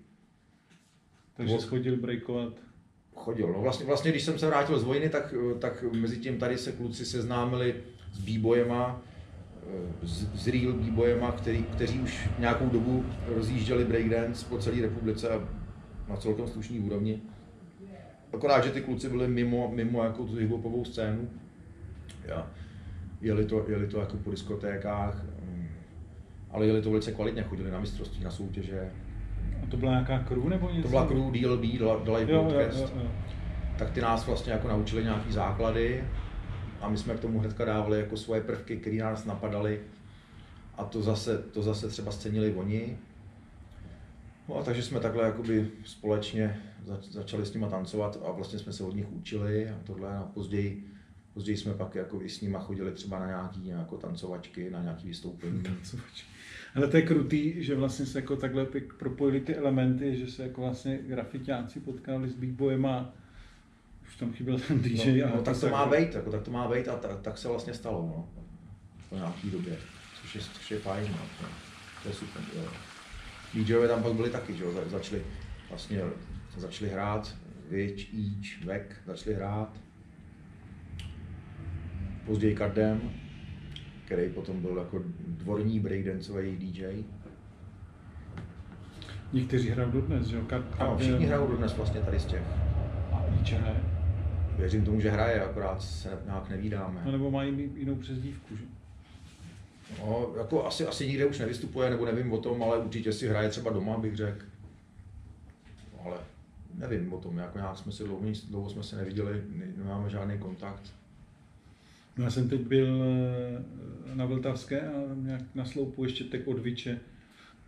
Takže 1.41 1.59
jsi 1.59 1.67
chodil 1.67 1.97
breakovat? 1.97 2.53
Chodil. 3.15 3.53
No 3.53 3.61
vlastně, 3.61 3.87
vlastně, 3.87 4.11
když 4.11 4.23
jsem 4.23 4.39
se 4.39 4.47
vrátil 4.47 4.79
z 4.79 4.85
vojny, 4.85 5.09
tak, 5.09 5.35
tak 5.59 5.85
mezi 5.93 6.19
tím 6.19 6.39
tady 6.39 6.59
se 6.59 6.73
kluci 6.73 7.05
seznámili 7.05 7.75
s 8.13 8.21
b-boyema, 8.21 9.03
eh, 9.63 10.07
s, 10.07 10.43
s 10.45 10.47
real 10.47 10.73
b-boyema, 10.73 11.33
který, 11.33 11.63
kteří 11.63 12.01
už 12.01 12.29
nějakou 12.39 12.69
dobu 12.69 13.05
rozjížděli 13.27 13.85
breakdance 13.85 14.47
po 14.49 14.59
celé 14.59 14.83
republice 14.83 15.31
a 15.31 15.49
na 16.09 16.17
celkem 16.17 16.49
slušný 16.49 16.81
úrovni. 16.81 17.23
Akorát, 18.33 18.65
že 18.65 18.71
ty 18.71 18.81
kluci 18.81 19.09
byli 19.09 19.29
mimo, 19.29 19.73
mimo 19.75 20.05
jako 20.05 20.25
tu 20.25 20.37
hiphopovou 20.37 20.85
scénu. 20.85 21.29
Ja. 22.25 22.51
Jeli 23.21 23.45
to, 23.45 23.65
jeli 23.69 23.87
to 23.87 24.01
jako 24.01 24.17
po 24.17 24.31
diskotékách, 24.31 25.25
mm, 25.25 25.69
ale 26.51 26.67
jeli 26.67 26.83
to 26.83 26.91
velice 26.91 27.13
kvalitně, 27.13 27.43
chodili 27.43 27.71
na 27.71 27.81
mistrovství, 27.81 28.25
na 28.25 28.31
soutěže. 28.31 28.93
A 29.63 29.67
to 29.67 29.77
byla 29.77 29.93
nějaká 29.93 30.19
crew 30.19 30.49
nebo 30.49 30.71
něco? 30.71 30.83
To 30.83 30.89
byla 30.89 31.07
crew 31.07 31.31
DLB, 31.33 31.63
Live 31.63 32.25
Broadcast. 32.25 32.79
Jo, 32.79 32.91
jo, 32.95 33.03
jo. 33.03 33.11
Tak 33.79 33.91
ty 33.91 34.01
nás 34.01 34.27
vlastně 34.27 34.53
jako 34.53 34.69
naučili 34.69 35.05
nějaký 35.05 35.33
základy 35.33 36.05
a 36.81 36.89
my 36.89 36.99
jsme 36.99 37.15
k 37.15 37.21
tomu 37.21 37.41
hnedka 37.41 37.65
dávali 37.65 37.99
jako 37.99 38.17
svoje 38.17 38.41
prvky, 38.41 38.77
které 38.77 38.97
nás 38.97 39.25
napadaly. 39.25 39.81
A 40.77 40.85
to 40.85 41.03
zase, 41.03 41.39
to 41.39 41.63
zase 41.63 41.89
třeba 41.89 42.13
scenili 42.13 42.55
oni. 42.55 42.99
No 44.49 44.59
a 44.59 44.63
takže 44.63 44.83
jsme 44.83 45.01
takhle 45.01 45.25
jakoby 45.25 45.69
společně 45.85 46.61
začali 47.11 47.47
s 47.47 47.55
nima 47.55 47.69
tancovat 47.69 48.19
a 48.29 48.33
vlastně 48.33 48.59
jsme 48.59 48.73
se 48.73 48.85
od 48.85 48.95
nich 48.95 49.13
učili 49.13 49.71
a 49.71 49.79
tohle 49.85 50.17
a 50.17 50.23
později, 50.35 50.87
později 51.35 51.57
jsme 51.57 51.75
pak 51.75 51.95
jako 51.95 52.23
i 52.23 52.29
s 52.29 52.41
nima 52.41 52.59
chodili 52.59 52.93
třeba 52.93 53.19
na 53.19 53.27
nějaký 53.27 53.67
jako 53.67 53.97
tancovačky, 53.97 54.71
na 54.71 54.83
nějaký 54.83 55.09
vystoupení. 55.09 55.63
Tancovačky. 55.63 56.40
Ale 56.75 56.89
to 56.89 56.97
je 56.97 57.03
krutý, 57.03 57.65
že 57.65 57.75
vlastně 57.75 58.07
se 58.07 58.19
jako 58.19 58.37
takhle 58.37 58.67
propojili 58.99 59.41
ty 59.41 59.55
elementy, 59.55 60.17
že 60.17 60.27
se 60.27 60.43
jako 60.43 60.61
vlastně 60.61 60.99
grafitiáci 61.07 61.81
potkali 61.81 62.29
s 62.29 62.35
Big 62.35 62.51
Boyem 62.51 62.87
a 62.87 63.13
už 64.09 64.17
tam 64.17 64.33
chyběl 64.33 64.59
ten 64.59 64.83
DJ. 64.83 65.23
No, 65.23 65.31
no 65.37 65.43
tak 65.43 65.61
to 65.61 65.69
má 65.69 65.87
být, 65.87 66.15
jako, 66.15 66.31
tak 66.31 66.43
to 66.43 66.51
má 66.51 66.69
být 66.69 66.89
a 66.89 66.97
tak, 66.97 67.21
tak 67.21 67.39
se 67.39 67.49
vlastně 67.49 67.75
stalo, 67.75 68.03
no. 68.03 68.29
Po 69.09 69.15
nějaký 69.15 69.51
době, 69.51 69.77
což 70.21 70.35
je, 70.35 70.41
což 70.41 70.71
je 70.71 70.79
fajn, 70.79 71.09
no. 71.13 71.19
to, 71.39 71.47
to 72.03 72.09
je 72.09 72.15
super. 72.15 72.43
Jo. 72.57 72.69
DJové 73.55 73.89
tam 73.89 74.03
pak 74.03 74.13
byli 74.13 74.31
taky, 74.31 74.55
že 74.55 74.65
jo, 74.65 74.73
začali 74.91 75.23
vlastně 75.69 76.01
začali 76.57 76.91
hrát, 76.91 77.37
Vič, 77.71 78.11
Each, 78.15 78.65
Vek, 78.65 78.97
začali 79.07 79.37
hrát. 79.37 79.81
Později 82.27 82.55
Kardem, 82.55 83.11
který 84.11 84.29
potom 84.29 84.61
byl 84.61 84.77
jako 84.77 85.03
dvorní 85.27 85.81
breakdanceový 85.81 86.57
DJ. 86.57 87.05
Někteří 89.33 89.69
hrajou 89.69 89.91
dodnes, 89.91 90.27
že 90.27 90.37
jo? 90.37 90.43
Kard, 90.47 90.67
ano, 90.79 90.97
všichni 90.99 91.27
hrajou 91.27 91.47
dodnes 91.47 91.77
vlastně 91.77 92.01
tady 92.01 92.21
z 92.21 92.25
těch. 92.25 92.43
A 93.13 93.25
hraje? 93.59 93.81
Věřím 94.59 94.85
tomu, 94.85 95.01
že 95.01 95.11
hraje, 95.11 95.45
akorát 95.45 95.83
se 95.83 96.19
nějak 96.25 96.51
nevídáme. 96.51 97.03
No 97.05 97.13
nebo 97.13 97.31
mají 97.31 97.71
jinou 97.75 97.95
přezdívku, 97.95 98.57
že? 98.57 98.65
No, 99.99 100.33
jako 100.39 100.67
asi, 100.67 100.87
asi 100.87 101.07
nikde 101.07 101.27
už 101.27 101.39
nevystupuje, 101.39 101.91
nebo 101.91 102.07
nevím 102.07 102.33
o 102.33 102.39
tom, 102.39 102.63
ale 102.63 102.79
určitě 102.79 103.13
si 103.13 103.29
hraje 103.29 103.49
třeba 103.49 103.73
doma, 103.73 103.99
bych 103.99 104.17
řekl. 104.17 104.45
Ale 106.05 106.17
nevím 106.75 107.13
o 107.13 107.19
tom, 107.19 107.39
jako 107.39 107.59
nějak 107.59 107.79
jsme 107.79 107.93
se 107.93 108.05
dlouho, 108.05 108.27
dlouho 108.49 108.71
jsme 108.71 108.83
se 108.83 108.97
neviděli, 108.97 109.43
nemáme 109.77 110.11
žádný 110.11 110.39
kontakt. 110.39 111.00
Já 112.23 112.31
jsem 112.31 112.49
teď 112.49 112.61
byl 112.61 113.03
eh, 113.05 114.17
na 114.17 114.25
Vltavské 114.25 114.81
a 114.81 115.15
nějak 115.15 115.43
na 115.55 115.65
sloupu 115.65 116.05
ještě 116.05 116.25
tek 116.25 116.49
od 116.49 116.59
Viče. 116.59 117.01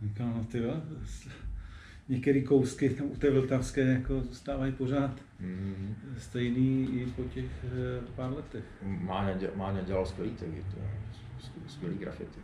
Říkal, 0.03 0.27
no 0.27 0.47
ty 0.51 0.61
některé 2.09 2.41
kousky 2.41 2.89
tam 2.89 3.11
u 3.11 3.15
té 3.15 3.29
Vltavské 3.29 3.81
jako 3.81 4.21
zůstávají 4.21 4.71
pořád 4.71 5.21
mm-hmm. 5.41 5.95
stejný 6.17 7.01
i 7.01 7.05
po 7.05 7.23
těch 7.23 7.65
eh, 7.65 8.01
pár 8.15 8.33
letech. 8.33 8.63
Máňa, 8.81 9.35
Máňa 9.55 9.81
dělal 9.81 10.05
skvělý 10.05 10.31
taky, 10.31 10.63
to 10.71 10.77
skvělý 11.67 11.97
grafity. 11.97 12.39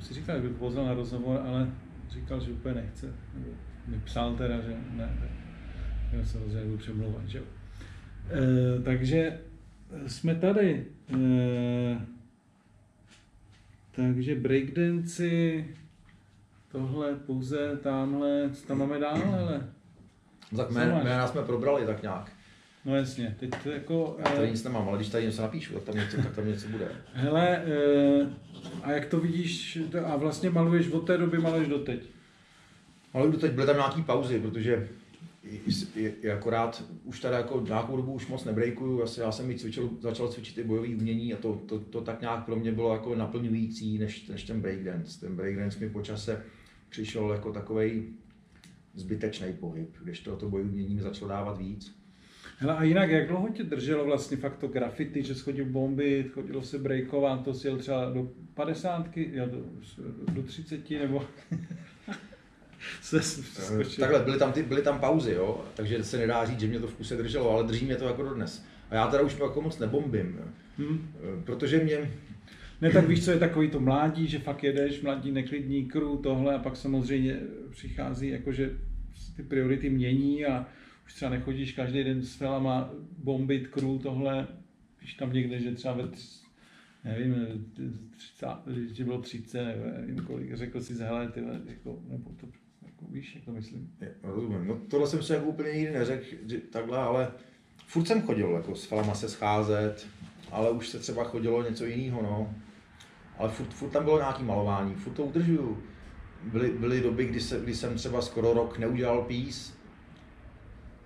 Si 0.00 0.14
říkal, 0.14 0.36
že 0.36 0.48
by 0.48 0.54
pozval 0.54 0.86
na 0.86 0.94
rozhovor, 0.94 1.40
ale 1.46 1.70
říkal, 2.08 2.40
že 2.40 2.52
úplně 2.52 2.74
nechce. 2.74 3.14
mi 3.86 4.00
psal 4.04 4.34
teda, 4.34 4.60
že 4.60 4.76
ne, 4.90 5.18
já 6.12 6.24
se 6.24 6.38
rozhodně 6.38 6.64
budu 6.64 6.78
přemlouvat, 6.78 7.28
že 7.28 7.38
jo. 7.38 7.44
E, 8.30 8.82
takže 8.82 9.38
jsme 10.06 10.34
tady. 10.34 10.86
E, 11.14 12.00
takže 13.90 14.34
breakdanci, 14.34 15.66
tohle, 16.72 17.14
pouze, 17.14 17.76
tamhle, 17.82 18.50
co 18.52 18.66
tam 18.66 18.78
máme 18.78 18.98
dál, 18.98 19.22
ale... 19.40 19.68
Tak 20.56 20.70
jména 20.70 21.26
jsme 21.26 21.42
probrali 21.42 21.86
tak 21.86 22.02
nějak. 22.02 22.32
No 22.84 22.96
jasně, 22.96 23.36
teď 23.40 23.50
to 23.62 23.70
jako... 23.70 24.16
Já 24.18 24.24
tady 24.24 24.50
nic 24.50 24.64
nemám, 24.64 24.88
ale 24.88 24.98
když 24.98 25.08
tady 25.08 25.24
něco 25.24 25.42
napíšu, 25.42 25.74
tak 25.74 25.82
tam 25.82 25.94
něco, 25.94 26.16
tak 26.16 26.34
tam 26.34 26.48
něco 26.48 26.68
bude. 26.68 26.88
Hele, 27.12 27.56
e, 27.56 28.30
a 28.82 28.92
jak 28.92 29.06
to 29.06 29.20
vidíš, 29.20 29.78
a 30.06 30.16
vlastně 30.16 30.50
maluješ 30.50 30.88
od 30.88 31.06
té 31.06 31.18
doby, 31.18 31.38
maluješ 31.38 31.68
doteď? 31.68 32.02
Maluju 33.14 33.32
doteď, 33.32 33.52
byly 33.52 33.66
tam 33.66 33.76
nějaký 33.76 34.02
pauzy, 34.02 34.40
protože 34.40 34.88
je 36.22 36.32
akorát 36.32 36.84
už 37.04 37.20
tady 37.20 37.34
jako 37.36 37.60
nějakou 37.66 37.96
dobu 37.96 38.12
už 38.12 38.26
moc 38.26 38.44
nebrejkuju, 38.44 39.02
asi 39.02 39.20
já 39.20 39.32
jsem 39.32 39.58
cvičil, 39.58 39.90
začal 40.00 40.28
cvičit 40.28 40.58
i 40.58 40.64
bojové 40.64 40.88
umění 40.88 41.34
a 41.34 41.36
to, 41.36 41.62
to, 41.66 41.78
to, 41.78 42.00
tak 42.00 42.20
nějak 42.20 42.44
pro 42.44 42.56
mě 42.56 42.72
bylo 42.72 42.92
jako 42.92 43.14
naplňující 43.14 43.98
než, 43.98 44.28
než 44.28 44.44
ten 44.44 44.60
breakdance. 44.60 45.20
Ten 45.20 45.36
breakdance 45.36 45.80
mi 45.80 45.90
po 45.90 46.02
čase 46.02 46.42
přišel 46.88 47.32
jako 47.32 47.52
takový 47.52 48.06
zbytečný 48.94 49.52
pohyb, 49.52 49.96
když 50.02 50.20
to, 50.20 50.36
to 50.36 50.48
bojové 50.48 50.70
umění 50.70 50.94
mi 50.94 51.02
začalo 51.02 51.28
dávat 51.28 51.58
víc. 51.58 51.96
Hele, 52.58 52.76
a 52.76 52.84
jinak, 52.84 53.10
jak 53.10 53.28
dlouho 53.28 53.48
tě 53.48 53.62
drželo 53.62 54.04
vlastně 54.04 54.36
fakt 54.36 54.56
to 54.56 54.68
graffiti, 54.68 55.22
že 55.22 55.34
schodil 55.34 55.64
bomby, 55.64 56.30
chodilo 56.32 56.62
se 56.62 56.78
breakovat, 56.78 57.44
to 57.44 57.54
si 57.54 57.66
jel 57.66 57.76
třeba 57.76 58.10
do 58.10 58.28
50, 58.54 59.16
do, 59.46 59.62
do 60.32 60.42
30 60.42 60.90
nebo... 60.90 61.24
se 63.00 63.22
skočil. 63.22 64.00
Takhle, 64.00 64.20
byly 64.20 64.38
tam, 64.38 64.52
ty, 64.52 64.62
byly 64.62 64.82
tam 64.82 65.00
pauzy, 65.00 65.32
jo, 65.32 65.64
takže 65.74 66.04
se 66.04 66.18
nedá 66.18 66.44
říct, 66.44 66.60
že 66.60 66.66
mě 66.66 66.80
to 66.80 66.86
v 66.86 66.94
kuse 66.94 67.16
drželo, 67.16 67.50
ale 67.50 67.64
drží 67.64 67.86
mě 67.86 67.96
to 67.96 68.04
jako 68.04 68.22
dodnes. 68.22 68.64
A 68.90 68.94
já 68.94 69.06
teda 69.06 69.22
už 69.22 69.38
jako 69.42 69.62
moc 69.62 69.78
nebombím, 69.78 70.40
hmm. 70.78 71.12
protože 71.44 71.78
mě... 71.78 72.10
Ne, 72.80 72.90
tak 72.90 73.08
víš, 73.08 73.24
co 73.24 73.30
je 73.30 73.38
takový 73.38 73.70
to 73.70 73.80
mládí, 73.80 74.26
že 74.26 74.38
fakt 74.38 74.64
jedeš, 74.64 75.02
mladí 75.02 75.32
neklidní 75.32 75.84
kru, 75.84 76.16
tohle 76.16 76.54
a 76.54 76.58
pak 76.58 76.76
samozřejmě 76.76 77.40
přichází 77.70 78.28
jakože 78.28 78.70
ty 79.36 79.42
priority 79.42 79.90
mění 79.90 80.46
a 80.46 80.66
už 81.06 81.14
třeba 81.14 81.30
nechodíš 81.30 81.72
každý 81.72 82.04
den 82.04 82.22
s 82.22 82.34
felama 82.34 82.90
bombit 83.18 83.68
crew 83.68 83.98
tohle, 84.02 84.46
když 85.00 85.14
tam 85.14 85.32
někde, 85.32 85.60
že 85.60 85.72
třeba 85.72 85.94
ve 85.94 86.08
nevím, 87.04 87.34
30, 88.16 88.46
když 88.66 89.02
bylo 89.02 89.20
30, 89.20 89.76
nevím 89.98 90.24
kolik, 90.26 90.56
řekl 90.56 90.80
si, 90.80 90.94
hele, 90.94 91.28
tyhle, 91.28 91.60
jako, 91.66 92.02
nebo 92.08 92.30
to, 92.30 92.46
jako, 92.46 92.63
víš, 93.10 93.34
jak 93.34 93.44
to 93.44 93.52
myslím. 93.52 93.96
rozumím, 94.22 94.66
no 94.66 94.80
tohle 94.88 95.06
jsem 95.06 95.22
si 95.22 95.32
jako 95.32 95.46
úplně 95.46 95.72
nikdy 95.72 95.92
neřekl, 95.92 96.26
takhle, 96.72 96.98
ale 96.98 97.32
furt 97.86 98.06
jsem 98.06 98.22
chodil 98.22 98.50
jako 98.50 98.74
s 98.74 98.84
felama 98.84 99.14
se 99.14 99.28
scházet, 99.28 100.06
ale 100.50 100.70
už 100.70 100.88
se 100.88 100.98
třeba 100.98 101.24
chodilo 101.24 101.62
něco 101.62 101.84
jiného, 101.84 102.22
no. 102.22 102.54
Ale 103.38 103.50
furt, 103.50 103.74
furt 103.74 103.90
tam 103.90 104.04
bylo 104.04 104.18
nějaký 104.18 104.42
malování, 104.42 104.94
furt 104.94 105.12
to 105.12 105.24
udržuju. 105.24 105.82
Byly, 106.42 106.70
byly 106.70 107.00
doby, 107.00 107.26
kdy, 107.26 107.40
se, 107.40 107.60
kdy 107.60 107.74
jsem 107.74 107.94
třeba 107.94 108.22
skoro 108.22 108.52
rok 108.54 108.78
neudělal 108.78 109.22
pís, 109.22 109.74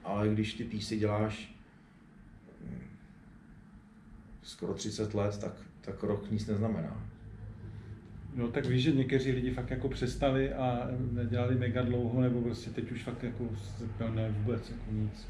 ale 0.04 0.28
když 0.28 0.54
ty 0.54 0.64
písy 0.64 0.98
děláš 0.98 1.54
hm, 2.60 2.82
skoro 4.42 4.74
30 4.74 5.14
let, 5.14 5.38
tak, 5.40 5.52
tak 5.80 6.02
rok 6.02 6.30
nic 6.30 6.46
neznamená. 6.46 7.07
No 8.34 8.48
tak 8.48 8.66
víš, 8.66 8.82
že 8.82 8.92
někteří 8.92 9.32
lidi 9.32 9.50
fakt 9.50 9.70
jako 9.70 9.88
přestali 9.88 10.52
a 10.52 10.88
nedělali 11.12 11.54
mega 11.54 11.82
dlouho, 11.82 12.20
nebo 12.20 12.42
prostě 12.42 12.70
teď 12.70 12.92
už 12.92 13.02
fakt 13.02 13.22
jako 13.22 13.48
ne 14.14 14.30
vůbec 14.30 14.70
jako 14.70 14.92
nic. 14.92 15.28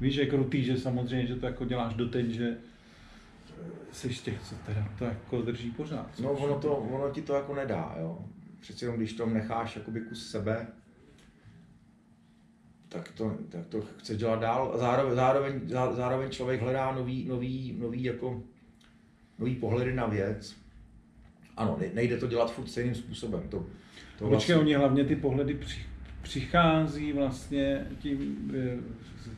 Víš, 0.00 0.14
že 0.14 0.20
je 0.20 0.26
krutý, 0.26 0.64
že 0.64 0.78
samozřejmě, 0.78 1.26
že 1.26 1.36
to 1.36 1.46
jako 1.46 1.64
děláš 1.64 1.94
doteď, 1.94 2.30
že 2.30 2.56
jsi 3.92 4.14
z 4.14 4.22
těch, 4.22 4.42
co 4.42 4.54
teda 4.66 4.88
to 4.98 5.04
jako 5.04 5.42
drží 5.42 5.70
pořád. 5.70 6.20
No 6.20 6.32
ono, 6.32 6.58
to, 6.58 6.76
ono 6.76 7.10
ti 7.10 7.22
to 7.22 7.34
jako 7.34 7.54
nedá, 7.54 7.96
jo. 8.00 8.24
Přeci 8.60 8.84
jenom 8.84 8.96
když 8.96 9.12
tom 9.12 9.34
necháš 9.34 9.76
jakoby 9.76 10.00
kus 10.00 10.30
sebe, 10.30 10.66
tak 12.88 13.12
to, 13.12 13.38
tak 13.48 13.66
to 13.66 13.80
chce 13.80 14.16
dělat 14.16 14.40
dál. 14.40 14.72
A 14.74 14.78
zároveň, 14.78 15.16
zároveň, 15.16 15.60
zároveň 15.96 16.30
člověk 16.30 16.60
hledá 16.60 16.92
nový, 16.92 17.24
nový, 17.24 17.76
nový, 17.78 18.02
jako, 18.02 18.42
nový 19.38 19.54
pohledy 19.54 19.94
na 19.94 20.06
věc. 20.06 20.63
Ano, 21.56 21.78
nejde 21.94 22.16
to 22.16 22.26
dělat 22.26 22.54
furt 22.54 22.68
stejným 22.68 22.94
způsobem. 22.94 23.42
To, 23.48 23.58
to 23.58 23.64
Počkej, 24.18 24.28
vlastně... 24.28 24.56
oni 24.56 24.74
hlavně 24.74 25.04
ty 25.04 25.16
pohledy 25.16 25.54
při, 25.54 25.78
přichází 26.22 27.12
vlastně 27.12 27.86
tím 27.98 28.50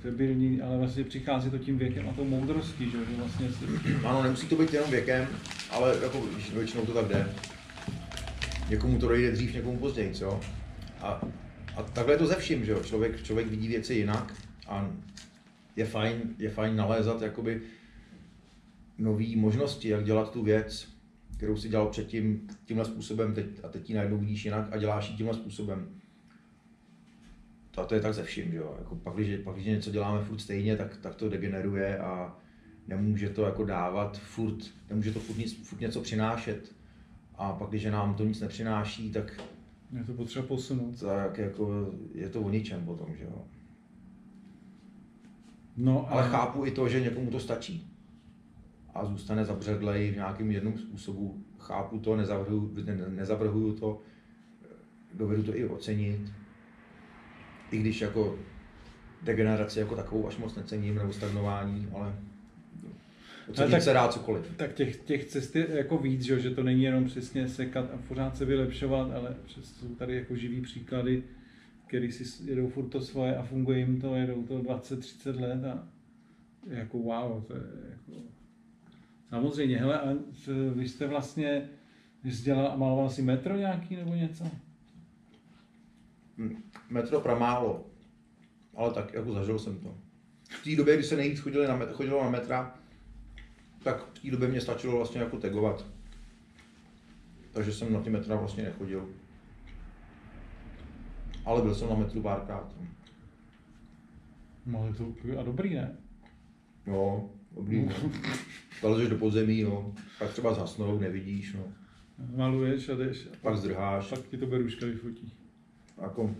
debilní, 0.04 0.60
ale 0.60 0.78
vlastně 0.78 1.04
přichází 1.04 1.50
to 1.50 1.58
tím 1.58 1.78
věkem 1.78 2.08
a 2.08 2.12
tou 2.12 2.24
moudrostí, 2.24 2.84
že, 2.84 2.98
že 2.98 3.16
vlastně 3.18 3.52
si... 3.52 3.64
Ano, 4.04 4.22
nemusí 4.22 4.48
to 4.48 4.56
být 4.56 4.74
jenom 4.74 4.90
věkem, 4.90 5.28
ale 5.70 5.98
jako 6.02 6.22
většinou 6.54 6.86
to 6.86 6.92
tak 6.92 7.08
jde. 7.08 7.28
Někomu 8.70 8.98
to 8.98 9.08
dojde 9.08 9.32
dřív, 9.32 9.54
někomu 9.54 9.78
později, 9.78 10.14
co? 10.14 10.40
A, 11.00 11.20
a 11.76 11.82
takhle 11.82 12.14
je 12.14 12.18
to 12.18 12.26
ze 12.26 12.34
vším, 12.34 12.64
že 12.64 12.72
jo? 12.72 12.80
Člověk, 12.84 13.22
člověk 13.22 13.46
vidí 13.46 13.68
věci 13.68 13.94
jinak 13.94 14.34
a 14.68 14.90
je 15.76 15.84
fajn, 15.84 16.20
je 16.38 16.50
fajn 16.50 16.76
nalézat 16.76 17.22
jakoby 17.22 17.60
nové 18.98 19.36
možnosti, 19.36 19.88
jak 19.88 20.04
dělat 20.04 20.32
tu 20.32 20.42
věc, 20.42 20.88
kterou 21.36 21.56
si 21.56 21.68
dělal 21.68 21.88
předtím 21.88 22.48
tímhle 22.64 22.84
způsobem 22.84 23.34
teď, 23.34 23.46
a 23.62 23.68
teď 23.68 23.90
ji 23.90 23.96
najednou 23.96 24.18
vidíš 24.18 24.44
jinak 24.44 24.68
a 24.72 24.76
děláš 24.76 25.10
ji 25.10 25.16
tímhle 25.16 25.34
způsobem 25.34 25.88
a 27.76 27.84
to 27.84 27.94
je 27.94 28.00
tak 28.00 28.14
ze 28.14 28.22
vším, 28.22 28.50
že 28.50 28.56
jo. 28.56 28.74
Jako 28.78 28.96
pak, 28.96 29.14
když, 29.14 29.40
pak, 29.44 29.54
když 29.54 29.66
něco 29.66 29.90
děláme 29.90 30.24
furt 30.24 30.38
stejně, 30.38 30.76
tak, 30.76 30.96
tak 30.96 31.14
to 31.14 31.28
degeneruje 31.28 31.98
a 31.98 32.36
nemůže 32.86 33.28
to 33.28 33.42
jako 33.42 33.64
dávat 33.64 34.18
furt, 34.18 34.58
nemůže 34.90 35.12
to 35.12 35.20
furt, 35.20 35.36
nic, 35.36 35.68
furt 35.68 35.80
něco 35.80 36.00
přinášet. 36.00 36.72
A 37.34 37.52
pak, 37.52 37.68
když 37.68 37.84
nám 37.84 38.14
to 38.14 38.24
nic 38.24 38.40
nepřináší, 38.40 39.12
tak 39.12 39.40
je 39.98 40.04
to 40.04 40.12
potřeba 40.12 40.46
posunout. 40.46 41.00
Tak 41.00 41.38
jako 41.38 41.92
je 42.14 42.28
to 42.28 42.40
o 42.40 42.50
ničem 42.50 42.84
potom, 42.84 43.16
že 43.16 43.24
jo. 43.24 43.44
No, 45.76 46.12
ale... 46.12 46.22
ale 46.22 46.30
chápu 46.30 46.66
i 46.66 46.70
to, 46.70 46.88
že 46.88 47.00
někomu 47.00 47.30
to 47.30 47.40
stačí. 47.40 47.95
A 48.96 49.04
zůstane 49.04 49.44
zabředlej 49.44 50.10
v 50.10 50.14
nějakém 50.14 50.50
jednom 50.50 50.78
způsobu. 50.78 51.44
Chápu 51.58 51.98
to, 51.98 52.16
nezavrhuju, 52.16 52.74
ne, 52.84 52.96
nezavrhuju 53.08 53.72
to, 53.72 54.00
dovedu 55.14 55.42
to 55.42 55.56
i 55.56 55.68
ocenit 55.68 56.20
i 57.70 57.78
když 57.78 58.00
jako 58.00 58.38
degeneraci 59.22 59.78
jako 59.78 59.96
takovou 59.96 60.28
až 60.28 60.36
moc 60.36 60.54
necením, 60.56 60.94
nebo 60.94 61.12
stagnování, 61.12 61.88
ale 61.94 62.14
Ocením 63.48 63.70
tak, 63.70 63.82
se 63.82 63.92
rád 63.92 64.12
cokoliv. 64.12 64.56
Tak 64.56 64.74
těch, 64.74 64.96
těch 64.96 65.24
cest 65.24 65.56
je 65.56 65.66
jako 65.70 65.98
víc, 65.98 66.22
že, 66.22 66.40
že 66.40 66.50
to 66.50 66.62
není 66.62 66.82
jenom 66.82 67.04
přesně 67.04 67.48
sekat 67.48 67.90
a 67.94 67.98
pořád 68.08 68.36
se 68.36 68.44
vylepšovat, 68.44 69.10
ale 69.10 69.36
přes 69.44 69.64
jsou 69.64 69.94
tady 69.94 70.16
jako 70.16 70.36
živý 70.36 70.60
příklady, 70.60 71.22
který 71.86 72.12
si 72.12 72.50
jedou 72.50 72.68
furt 72.68 72.88
to 72.88 73.00
svoje 73.00 73.36
a 73.36 73.42
funguje 73.42 73.78
jim 73.78 74.00
to, 74.00 74.14
jedou 74.14 74.42
to 74.42 74.58
20-30 74.58 75.40
let 75.40 75.64
a 75.64 75.88
jako 76.66 76.98
wow, 76.98 77.44
to 77.44 77.54
je 77.54 77.62
jako... 77.90 78.22
Samozřejmě, 79.28 79.78
hele, 79.78 80.00
a 80.00 80.14
vy 80.74 80.88
jste 80.88 81.06
vlastně, 81.06 81.68
dělal 82.22 82.66
a 82.66 82.76
maloval 82.76 83.10
si 83.10 83.22
metro 83.22 83.56
nějaký 83.56 83.96
nebo 83.96 84.14
něco? 84.14 84.44
metro 86.90 87.20
pramálo, 87.20 87.86
ale 88.74 88.92
tak 88.92 89.14
jako 89.14 89.32
zažil 89.32 89.58
jsem 89.58 89.78
to. 89.78 89.94
V 90.48 90.64
té 90.64 90.76
době, 90.76 90.94
kdy 90.94 91.04
se 91.04 91.16
nejvíc 91.16 91.40
chodili 91.40 91.66
na, 91.66 91.76
met, 91.76 91.92
chodilo 91.92 92.24
na 92.24 92.30
metra, 92.30 92.78
tak 93.82 94.06
v 94.14 94.18
té 94.18 94.30
době 94.30 94.48
mě 94.48 94.60
stačilo 94.60 94.96
vlastně 94.96 95.20
jako 95.20 95.38
tagovat. 95.38 95.86
Takže 97.52 97.72
jsem 97.72 97.92
na 97.92 98.00
ty 98.00 98.10
metra 98.10 98.36
vlastně 98.36 98.62
nechodil. 98.62 99.08
Ale 101.44 101.62
byl 101.62 101.74
jsem 101.74 101.88
na 101.88 101.94
metru 101.94 102.22
párkrát. 102.22 102.74
No, 104.66 104.94
to 104.94 105.40
a 105.40 105.42
dobrý, 105.42 105.74
ne? 105.74 105.96
Jo, 106.86 107.30
dobrý. 107.56 107.86
No. 107.86 108.10
Do 109.08 109.18
podzemí, 109.18 109.62
no. 109.62 109.94
Pak 110.18 110.32
třeba 110.32 110.54
zhasnou, 110.54 110.98
nevidíš, 110.98 111.54
no. 111.54 111.64
Maluješ 112.36 112.88
a 112.88 112.94
jdeš. 112.94 113.26
A 113.32 113.36
pak 113.42 113.56
zdrháš. 113.56 114.08
Pak 114.08 114.20
ti 114.26 114.36
to 114.38 114.46
beruška 114.46 114.86
vyfotí 114.86 115.32
jako, 116.02 116.36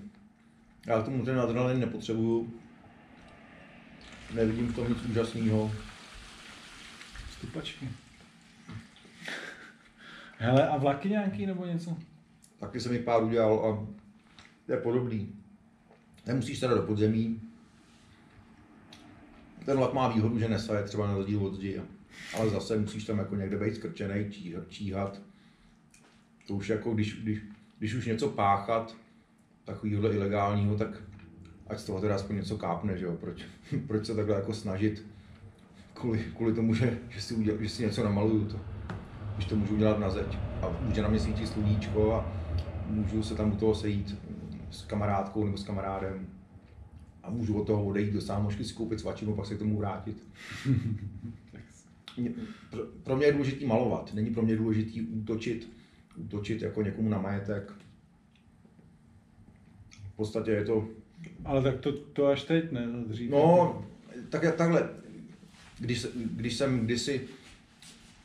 já 0.86 1.02
k 1.02 1.04
tomu 1.04 1.24
ten 1.24 1.40
adrenalin 1.40 1.80
nepotřebuju. 1.80 2.54
Nevidím 4.34 4.68
v 4.68 4.74
tom 4.74 4.88
nic 4.88 5.04
úžasného. 5.10 5.72
Stupačky. 7.30 7.88
Hele, 10.38 10.68
a 10.68 10.76
vlaky 10.76 11.08
nějaký 11.08 11.46
nebo 11.46 11.66
něco? 11.66 11.96
Taky 12.60 12.80
jsem 12.80 12.92
jich 12.92 13.02
pár 13.02 13.24
udělal 13.24 13.66
a 13.66 13.86
je 14.72 14.76
podobný. 14.76 15.34
Nemusíš 16.26 16.60
teda 16.60 16.74
do 16.74 16.82
podzemí. 16.82 17.40
Ten 19.66 19.76
vlak 19.76 19.92
má 19.92 20.08
výhodu, 20.08 20.38
že 20.38 20.48
nesaje 20.48 20.82
třeba 20.82 21.06
na 21.06 21.14
rozdíl 21.14 21.46
od 21.46 21.54
zdi. 21.54 21.80
Ale 22.34 22.50
zase 22.50 22.78
musíš 22.78 23.04
tam 23.04 23.18
jako 23.18 23.36
někde 23.36 23.56
být 23.56 23.74
skrčený, 23.74 24.30
číhat. 24.68 25.20
To 26.46 26.54
už 26.54 26.68
jako 26.68 26.94
když, 26.94 27.22
když, 27.22 27.38
když 27.78 27.94
už 27.94 28.06
něco 28.06 28.28
páchat, 28.28 28.96
takového 29.64 30.12
ilegálního, 30.12 30.76
tak 30.76 31.02
ať 31.66 31.78
z 31.78 31.84
toho 31.84 32.00
teda 32.00 32.14
aspoň 32.14 32.36
něco 32.36 32.58
kápne, 32.58 32.98
že 32.98 33.04
jo? 33.04 33.16
Proč, 33.20 33.44
proč 33.86 34.06
se 34.06 34.14
takhle 34.14 34.34
jako 34.34 34.52
snažit 34.54 35.06
kvůli, 35.94 36.24
kvůli 36.36 36.54
tomu, 36.54 36.74
že, 36.74 36.98
že, 37.08 37.20
si 37.20 37.34
uděl, 37.34 37.56
že 37.60 37.68
si 37.68 37.82
něco 37.82 38.04
namaluju, 38.04 38.44
to, 38.44 38.60
když 39.34 39.46
to 39.46 39.56
můžu 39.56 39.74
udělat 39.74 39.98
na 39.98 40.10
zeď 40.10 40.38
a 40.62 40.78
může 40.80 41.02
na 41.02 41.08
mě 41.08 41.20
svítit 41.20 41.48
sluníčko 41.48 42.14
a 42.14 42.32
můžu 42.86 43.22
se 43.22 43.34
tam 43.34 43.52
u 43.52 43.56
toho 43.56 43.74
sejít 43.74 44.16
s 44.70 44.82
kamarádkou 44.82 45.44
nebo 45.44 45.56
s 45.56 45.64
kamarádem 45.64 46.35
a 47.26 47.30
můžu 47.30 47.60
od 47.60 47.66
toho 47.66 47.84
odejít 47.84 48.12
do 48.12 48.20
sámošky 48.20 48.64
si 48.64 48.74
koupit 48.74 49.00
svačinu, 49.00 49.34
pak 49.34 49.46
se 49.46 49.54
k 49.54 49.58
tomu 49.58 49.78
vrátit. 49.78 50.28
pro 53.02 53.16
mě 53.16 53.26
je 53.26 53.32
důležité 53.32 53.66
malovat, 53.66 54.14
není 54.14 54.30
pro 54.30 54.42
mě 54.42 54.56
důležité 54.56 55.00
útočit, 55.00 55.68
útočit 56.16 56.62
jako 56.62 56.82
někomu 56.82 57.08
na 57.08 57.18
majetek, 57.18 57.72
v 60.12 60.16
podstatě 60.16 60.50
je 60.50 60.64
to... 60.64 60.88
Ale 61.44 61.62
tak 61.62 61.80
to, 61.80 61.92
to 61.92 62.26
až 62.26 62.44
teď, 62.44 62.72
ne? 62.72 62.86
Dřív, 63.06 63.30
no, 63.30 63.84
tak, 64.28 64.56
takhle. 64.56 64.88
Když, 65.78 66.06
když 66.14 66.54
jsem 66.54 66.80
kdysi 66.80 67.28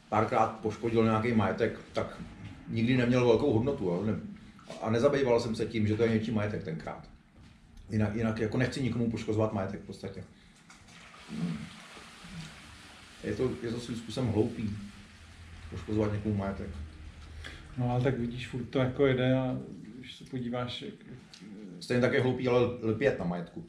párkrát 0.10 0.48
poškodil 0.48 1.04
nějaký 1.04 1.34
majetek, 1.34 1.80
tak 1.94 2.22
nikdy 2.68 2.98
neměl 2.98 3.28
velkou 3.28 3.54
hodnotu. 3.54 3.84
Jo? 3.84 4.04
Ne, 4.06 4.20
a 4.82 4.90
nezabýval 4.90 5.40
jsem 5.40 5.56
se 5.56 5.66
tím, 5.66 5.88
že 5.88 5.96
to 5.96 6.04
je 6.04 6.10
něčí 6.10 6.32
majetek 6.32 6.64
tenkrát. 6.64 7.11
Jinak, 7.92 8.16
jinak 8.16 8.40
jako 8.40 8.58
nechci 8.58 8.84
nikomu 8.84 9.12
poškozovat 9.12 9.54
majetek 9.54 9.82
v 9.82 9.86
podstatě. 9.86 10.24
Je 13.24 13.36
to, 13.36 13.52
je 13.64 13.72
to 13.72 13.80
svým 13.80 13.98
způsobem 13.98 14.30
hloupý 14.30 14.78
poškozovat 15.70 16.14
někomu 16.14 16.36
majetek. 16.36 16.70
No 17.78 17.92
ale 17.92 18.04
tak 18.04 18.20
vidíš, 18.20 18.48
furt 18.48 18.64
to 18.64 18.80
jako 18.80 19.06
jede 19.06 19.38
a 19.38 19.58
když 20.00 20.16
se 20.16 20.24
podíváš, 20.26 20.82
jak, 20.82 20.94
Stejně 21.80 22.02
tak 22.02 22.14
je 22.14 22.22
hloupý, 22.22 22.48
ale 22.48 22.60
lpět 22.82 23.20
na 23.20 23.26
majetku. 23.26 23.66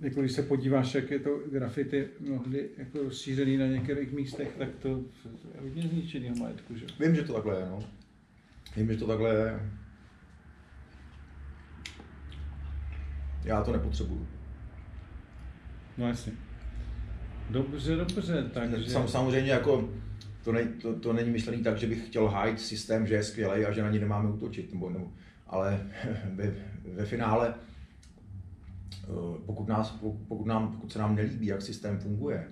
Jako 0.00 0.20
když 0.20 0.32
se 0.32 0.42
podíváš, 0.42 0.94
jak 0.94 1.10
je 1.10 1.18
to 1.18 1.40
grafity 1.52 2.08
mnohdy 2.20 2.68
jako 2.76 2.98
rozšířený 2.98 3.56
na 3.56 3.66
některých 3.66 4.12
místech, 4.12 4.54
tak 4.58 4.68
to 4.82 4.88
je 4.88 5.60
hodně 5.60 5.82
zničený 5.82 6.30
majetku, 6.40 6.76
že? 6.76 6.86
Vím, 7.00 7.14
že 7.14 7.22
to 7.22 7.32
takhle 7.32 7.60
je, 7.60 7.66
no. 7.66 7.84
Vím, 8.76 8.92
že 8.92 8.98
to 8.98 9.06
takhle 9.06 9.34
je. 9.34 9.60
Já 13.44 13.62
to 13.62 13.72
nepotřebuju. 13.72 14.26
No 15.98 16.08
jasně. 16.08 16.32
Dobře, 17.50 17.96
dobře, 17.96 18.50
takže... 18.54 18.90
Sam, 18.90 19.08
samozřejmě 19.08 19.50
jako 19.50 19.88
to, 20.44 20.52
ne, 20.52 20.64
to, 20.64 21.00
to, 21.00 21.12
není 21.12 21.30
myšlený 21.30 21.62
tak, 21.62 21.78
že 21.78 21.86
bych 21.86 22.06
chtěl 22.06 22.28
hájit 22.28 22.60
systém, 22.60 23.06
že 23.06 23.14
je 23.14 23.22
skvělý 23.22 23.64
a 23.64 23.72
že 23.72 23.82
na 23.82 23.90
ně 23.90 23.98
nemáme 23.98 24.30
útočit. 24.30 24.72
Nebo, 24.72 24.90
nebo, 24.90 25.12
ale 25.46 25.86
ve, 26.34 26.54
ve 26.84 27.06
finále, 27.06 27.54
eh, 29.04 29.06
pokud, 29.46 29.68
nás, 29.68 29.90
pokud, 30.28 30.46
nám, 30.46 30.72
pokud 30.72 30.92
se 30.92 30.98
nám 30.98 31.14
nelíbí, 31.14 31.46
jak 31.46 31.62
systém 31.62 31.98
funguje, 31.98 32.48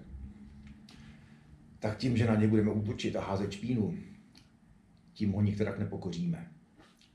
tak 1.78 1.97
tím, 1.97 2.16
že 2.16 2.26
na 2.26 2.34
ně 2.34 2.49
budeme 2.49 2.70
útočit 2.70 3.16
a 3.16 3.24
házet 3.24 3.53
špínu, 3.53 3.95
tím 5.12 5.32
ho 5.32 5.43
nikterak 5.43 5.78
nepokoříme. 5.78 6.49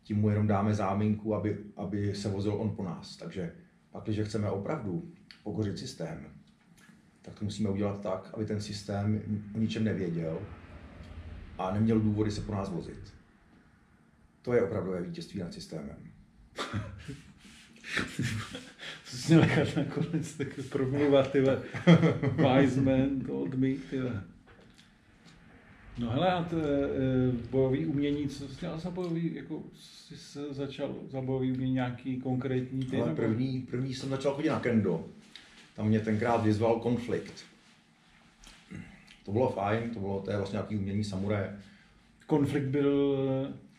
Tím 0.03 0.17
mu 0.17 0.29
jenom 0.29 0.47
dáme 0.47 0.73
záminku, 0.73 1.35
aby, 1.35 1.57
aby 1.77 2.15
se 2.15 2.29
vozil 2.29 2.53
on 2.53 2.75
po 2.75 2.83
nás. 2.83 3.17
Takže 3.17 3.51
pak, 3.93 4.03
když 4.03 4.19
chceme 4.19 4.49
opravdu 4.49 5.11
pokořit 5.43 5.79
systém, 5.79 6.25
tak 7.21 7.39
to 7.39 7.45
musíme 7.45 7.69
udělat 7.69 8.01
tak, 8.01 8.29
aby 8.33 8.45
ten 8.45 8.61
systém 8.61 9.21
o 9.55 9.59
ničem 9.59 9.83
nevěděl 9.83 10.39
a 11.57 11.73
neměl 11.73 11.99
důvody 11.99 12.31
se 12.31 12.41
po 12.41 12.51
nás 12.51 12.69
vozit. 12.69 13.13
To 14.41 14.53
je 14.53 14.61
opravdové 14.61 15.01
vítězství 15.01 15.39
nad 15.39 15.53
systémem. 15.53 15.97
Zkusím 19.05 19.39
nechat 19.39 19.75
nakonec 19.75 20.33
tak 20.33 20.47
promluvat, 20.69 21.31
ty 21.31 21.41
wise 22.37 22.81
man 22.81 23.19
told 23.19 23.53
me, 23.53 23.67
ty 23.89 23.99
No 25.97 26.09
hele, 26.09 26.31
a 26.31 26.43
to, 26.43 26.55
e, 26.57 27.31
bojový 27.51 27.85
umění, 27.85 28.27
co 28.27 28.47
jsi 28.47 28.61
dělal 28.61 28.79
za 28.79 28.89
bojový, 28.89 29.35
jako 29.35 29.63
jsi 29.75 30.17
se 30.17 30.53
začal 30.53 30.95
za 31.09 31.21
bojový 31.21 31.51
umění 31.51 31.73
nějaký 31.73 32.17
konkrétní 32.17 32.85
ty? 32.85 33.01
Ale 33.01 33.15
první, 33.15 33.61
první 33.61 33.93
jsem 33.93 34.09
začal 34.09 34.33
chodit 34.33 34.49
na 34.49 34.59
kendo. 34.59 35.05
Tam 35.75 35.87
mě 35.87 35.99
tenkrát 35.99 36.43
vyzval 36.43 36.79
konflikt. 36.79 37.33
To 39.25 39.31
bylo 39.31 39.49
fajn, 39.49 39.89
to 39.89 39.99
bylo 39.99 40.21
to 40.21 40.31
je 40.31 40.37
vlastně 40.37 40.55
nějaký 40.55 40.77
umění 40.77 41.03
samuraje. 41.03 41.59
Konflikt 42.27 42.65
byl... 42.65 43.17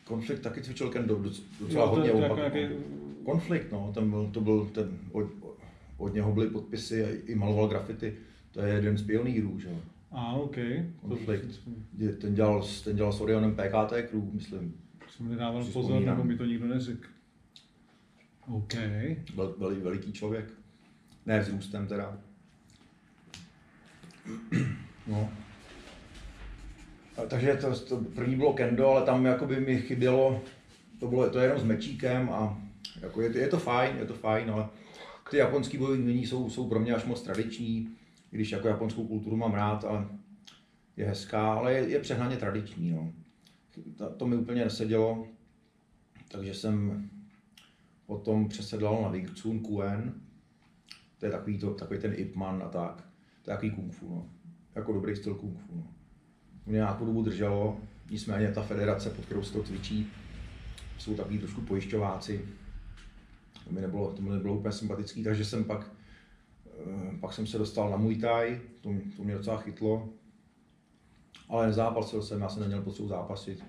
Konflikt 0.04 0.40
taky 0.40 0.62
cvičil 0.62 0.90
kendo 0.90 1.24
docela 1.60 1.84
jo, 1.84 1.90
hodně 1.90 2.10
to, 2.10 2.18
jako 2.18 2.36
nějaký... 2.36 2.74
Konflikt, 3.24 3.72
no, 3.72 3.90
ten 3.94 4.10
byl, 4.10 4.30
to 4.32 4.40
byl 4.40 4.66
ten, 4.66 4.98
od, 5.12 5.26
od 5.98 6.14
něho 6.14 6.32
byly 6.32 6.50
podpisy 6.50 7.04
a 7.04 7.08
i 7.26 7.34
maloval 7.34 7.68
grafity. 7.68 8.14
To 8.52 8.60
je 8.60 8.74
jeden 8.74 8.98
z 8.98 9.02
pionýrů, 9.02 9.58
že 9.58 9.68
jo. 9.68 9.76
A, 10.14 10.32
OK. 10.32 10.56
Konflikt. 11.00 11.60
Ten 12.20 12.34
dělal, 12.34 12.66
ten 12.84 12.96
dělal 12.96 13.12
s 13.12 13.20
Orionem 13.20 13.54
PKT 13.54 13.90
Crew, 14.10 14.34
myslím. 14.34 14.74
Jsem 15.08 15.28
nedával 15.28 15.64
pozor, 15.64 16.02
nebo 16.02 16.24
mi 16.24 16.36
to 16.36 16.44
nikdo 16.44 16.66
neřekl. 16.66 17.08
OK. 18.48 18.74
Byl, 19.34 19.54
byl 19.58 19.80
veliký 19.80 20.12
člověk. 20.12 20.52
Ne 21.26 21.44
s 21.44 21.48
růstem 21.48 21.86
teda. 21.86 22.18
No. 25.06 25.30
A, 27.16 27.26
takže 27.26 27.54
to, 27.54 27.80
to, 27.80 27.96
první 27.96 28.36
bylo 28.36 28.52
kendo, 28.52 28.88
ale 28.88 29.02
tam 29.02 29.26
jakoby 29.26 29.60
mi 29.60 29.78
chybělo, 29.78 30.42
to 31.00 31.08
bylo 31.08 31.30
to 31.30 31.38
jenom 31.38 31.58
s 31.58 31.64
mečíkem 31.64 32.30
a 32.30 32.58
jako 33.00 33.22
je, 33.22 33.38
je, 33.38 33.48
to 33.48 33.58
fajn, 33.58 33.96
je 33.96 34.06
to 34.06 34.14
fajn, 34.14 34.50
ale 34.50 34.68
ty 35.30 35.36
japonský 35.36 35.78
bojové 35.78 35.98
umění 35.98 36.26
jsou, 36.26 36.50
jsou 36.50 36.68
pro 36.68 36.80
mě 36.80 36.94
až 36.94 37.04
moc 37.04 37.22
tradiční 37.22 37.88
když 38.34 38.52
jako 38.52 38.68
japonskou 38.68 39.06
kulturu 39.06 39.36
mám 39.36 39.54
rád 39.54 39.84
a 39.84 40.10
je 40.96 41.06
hezká, 41.06 41.52
ale 41.52 41.72
je, 41.72 41.88
je 41.88 42.00
přehnaně 42.00 42.36
tradiční. 42.36 42.90
No. 42.90 43.12
To, 43.96 44.10
to 44.10 44.26
mi 44.26 44.36
úplně 44.36 44.64
nesedělo, 44.64 45.28
takže 46.28 46.54
jsem 46.54 47.08
potom 48.06 48.48
přesedlal 48.48 49.02
na 49.02 49.08
Wing 49.08 49.40
Chun 49.40 49.60
Kuen, 49.60 50.14
to 51.18 51.26
je 51.26 51.32
takový, 51.32 51.58
to, 51.58 51.74
takový 51.74 52.00
ten 52.00 52.12
Ip 52.16 52.36
Man 52.36 52.62
a 52.62 52.68
tak, 52.68 52.96
to 53.42 53.50
je 53.50 53.54
takový 53.54 53.70
kung 53.70 53.92
fu, 53.92 54.08
no. 54.08 54.26
jako 54.74 54.92
dobrý 54.92 55.16
styl 55.16 55.34
kung 55.34 55.58
fu. 55.58 55.76
No. 55.76 55.86
Mě 56.66 56.76
nějakou 56.76 57.06
dobu 57.06 57.22
drželo, 57.22 57.80
nicméně 58.10 58.52
ta 58.52 58.62
federace, 58.62 59.10
pod 59.10 59.24
kterou 59.24 59.42
se 59.42 59.52
to 59.52 59.62
cvičí, 59.62 60.10
jsou 60.98 61.14
takový 61.14 61.38
trošku 61.38 61.60
pojišťováci, 61.60 62.48
to 63.64 63.72
mi 63.72 63.80
nebylo, 63.80 64.12
to 64.12 64.22
mi 64.22 64.30
nebylo 64.30 64.56
úplně 64.56 64.72
sympatický, 64.72 65.24
takže 65.24 65.44
jsem 65.44 65.64
pak 65.64 65.90
pak 67.20 67.32
jsem 67.32 67.46
se 67.46 67.58
dostal 67.58 67.90
na 67.90 67.96
Muay 67.96 68.16
Thai, 68.16 68.60
to, 68.80 68.90
to 69.16 69.24
mě 69.24 69.34
docela 69.34 69.56
chytlo. 69.56 70.08
Ale 71.48 71.66
nezápasil 71.66 72.22
jsem, 72.22 72.40
já 72.40 72.48
jsem 72.48 72.62
neměl 72.62 72.82
potřebu 72.82 73.08
zápasit. 73.08 73.64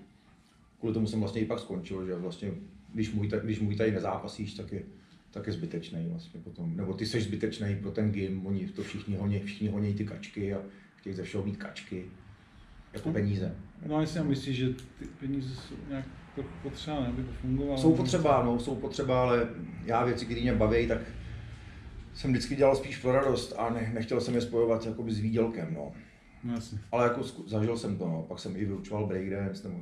Kvůli 0.78 0.94
tomu 0.94 1.06
jsem 1.06 1.20
vlastně 1.20 1.40
i 1.40 1.46
pak 1.46 1.58
skončil, 1.58 2.06
že 2.06 2.14
vlastně, 2.14 2.50
když 2.94 3.12
Muay 3.12 3.28
Thai, 3.28 3.40
když 3.44 3.60
Muay 3.60 3.76
Thai 3.76 3.90
nezápasíš, 3.90 4.54
tak 4.54 4.72
je, 4.72 4.82
tak 5.30 5.46
je 5.46 5.52
zbytečný 5.52 6.06
vlastně 6.10 6.40
potom. 6.40 6.76
Nebo 6.76 6.94
ty 6.94 7.06
jsi 7.06 7.20
zbytečný 7.20 7.76
pro 7.76 7.90
ten 7.90 8.12
gym, 8.12 8.46
oni 8.46 8.66
to 8.66 8.82
všichni 8.82 9.16
honí, 9.16 9.40
všichni 9.40 9.68
honí 9.68 9.94
ty 9.94 10.04
kačky 10.04 10.54
a 10.54 10.62
chtějí 10.96 11.16
ze 11.16 11.22
všeho 11.22 11.44
mít 11.44 11.56
kačky. 11.56 12.04
Jako 12.92 13.12
peníze. 13.12 13.56
No 13.86 14.00
jestli 14.00 14.24
myslíš, 14.24 14.56
že 14.56 14.68
ty 14.98 15.06
peníze 15.20 15.56
jsou 15.56 15.74
nějak 15.88 16.04
potřeba, 16.62 16.96
aby 16.96 17.22
to 17.22 17.32
fungovalo? 17.32 17.78
Jsou 17.78 17.96
potřeba, 17.96 18.42
no, 18.44 18.58
jsou 18.58 18.74
potřeba, 18.74 19.22
ale 19.22 19.48
já 19.84 20.04
věci, 20.04 20.24
které 20.24 20.40
mě 20.40 20.54
baví, 20.54 20.86
tak 20.86 20.98
jsem 22.16 22.30
vždycky 22.30 22.56
dělal 22.56 22.76
spíš 22.76 22.96
pro 22.96 23.12
radost 23.12 23.54
a 23.58 23.70
ne, 23.70 23.90
nechtěl 23.94 24.20
jsem 24.20 24.34
je 24.34 24.40
spojovat 24.40 24.86
jakoby 24.86 25.12
s 25.12 25.18
výdělkem, 25.18 25.74
no. 25.74 25.92
no 26.44 26.54
jasně. 26.54 26.78
Ale 26.92 27.04
jako 27.04 27.22
zažil 27.22 27.78
jsem 27.78 27.98
to, 27.98 28.08
no. 28.08 28.22
pak 28.22 28.38
jsem 28.38 28.56
i 28.56 28.64
vyučoval 28.64 29.06
breakdance, 29.06 29.68
nebo... 29.68 29.80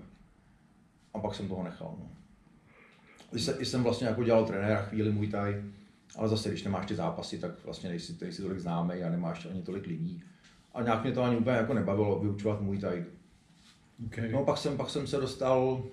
a 1.14 1.18
pak 1.18 1.35
jsem 1.35 1.49
toho 1.49 1.62
nechal, 1.62 1.95
no. 1.99 2.11
I, 3.32 3.39
se, 3.39 3.57
I 3.59 3.64
jsem 3.64 3.82
vlastně 3.82 4.07
jako 4.07 4.24
dělal 4.24 4.47
trenéra 4.47 4.82
chvíli 4.82 5.12
můj 5.12 5.28
taj, 5.28 5.62
ale 6.16 6.28
zase, 6.28 6.49
když 6.49 6.64
nemáš 6.64 6.87
ty 6.87 6.95
zápasy, 6.95 7.39
tak 7.39 7.64
vlastně 7.64 7.89
nejsi, 7.89 8.16
nejsi 8.20 8.43
tolik 8.43 8.59
známý 8.59 9.03
a 9.03 9.11
nemáš 9.11 9.47
ani 9.47 9.62
tolik 9.62 9.87
lidí. 9.87 10.22
A 10.74 10.82
nějak 10.82 11.03
mě 11.03 11.12
to 11.12 11.22
ani 11.22 11.37
úplně 11.37 11.57
jako 11.57 11.74
nebavilo 11.74 12.20
vyučovat 12.20 12.61
můj 12.61 12.78
taj. 12.78 13.05
Okay. 14.07 14.32
No 14.32 14.45
pak 14.45 14.59
jsem, 14.59 14.76
pak 14.76 14.91
jsem 14.91 15.07
se 15.07 15.16
dostal, 15.16 15.85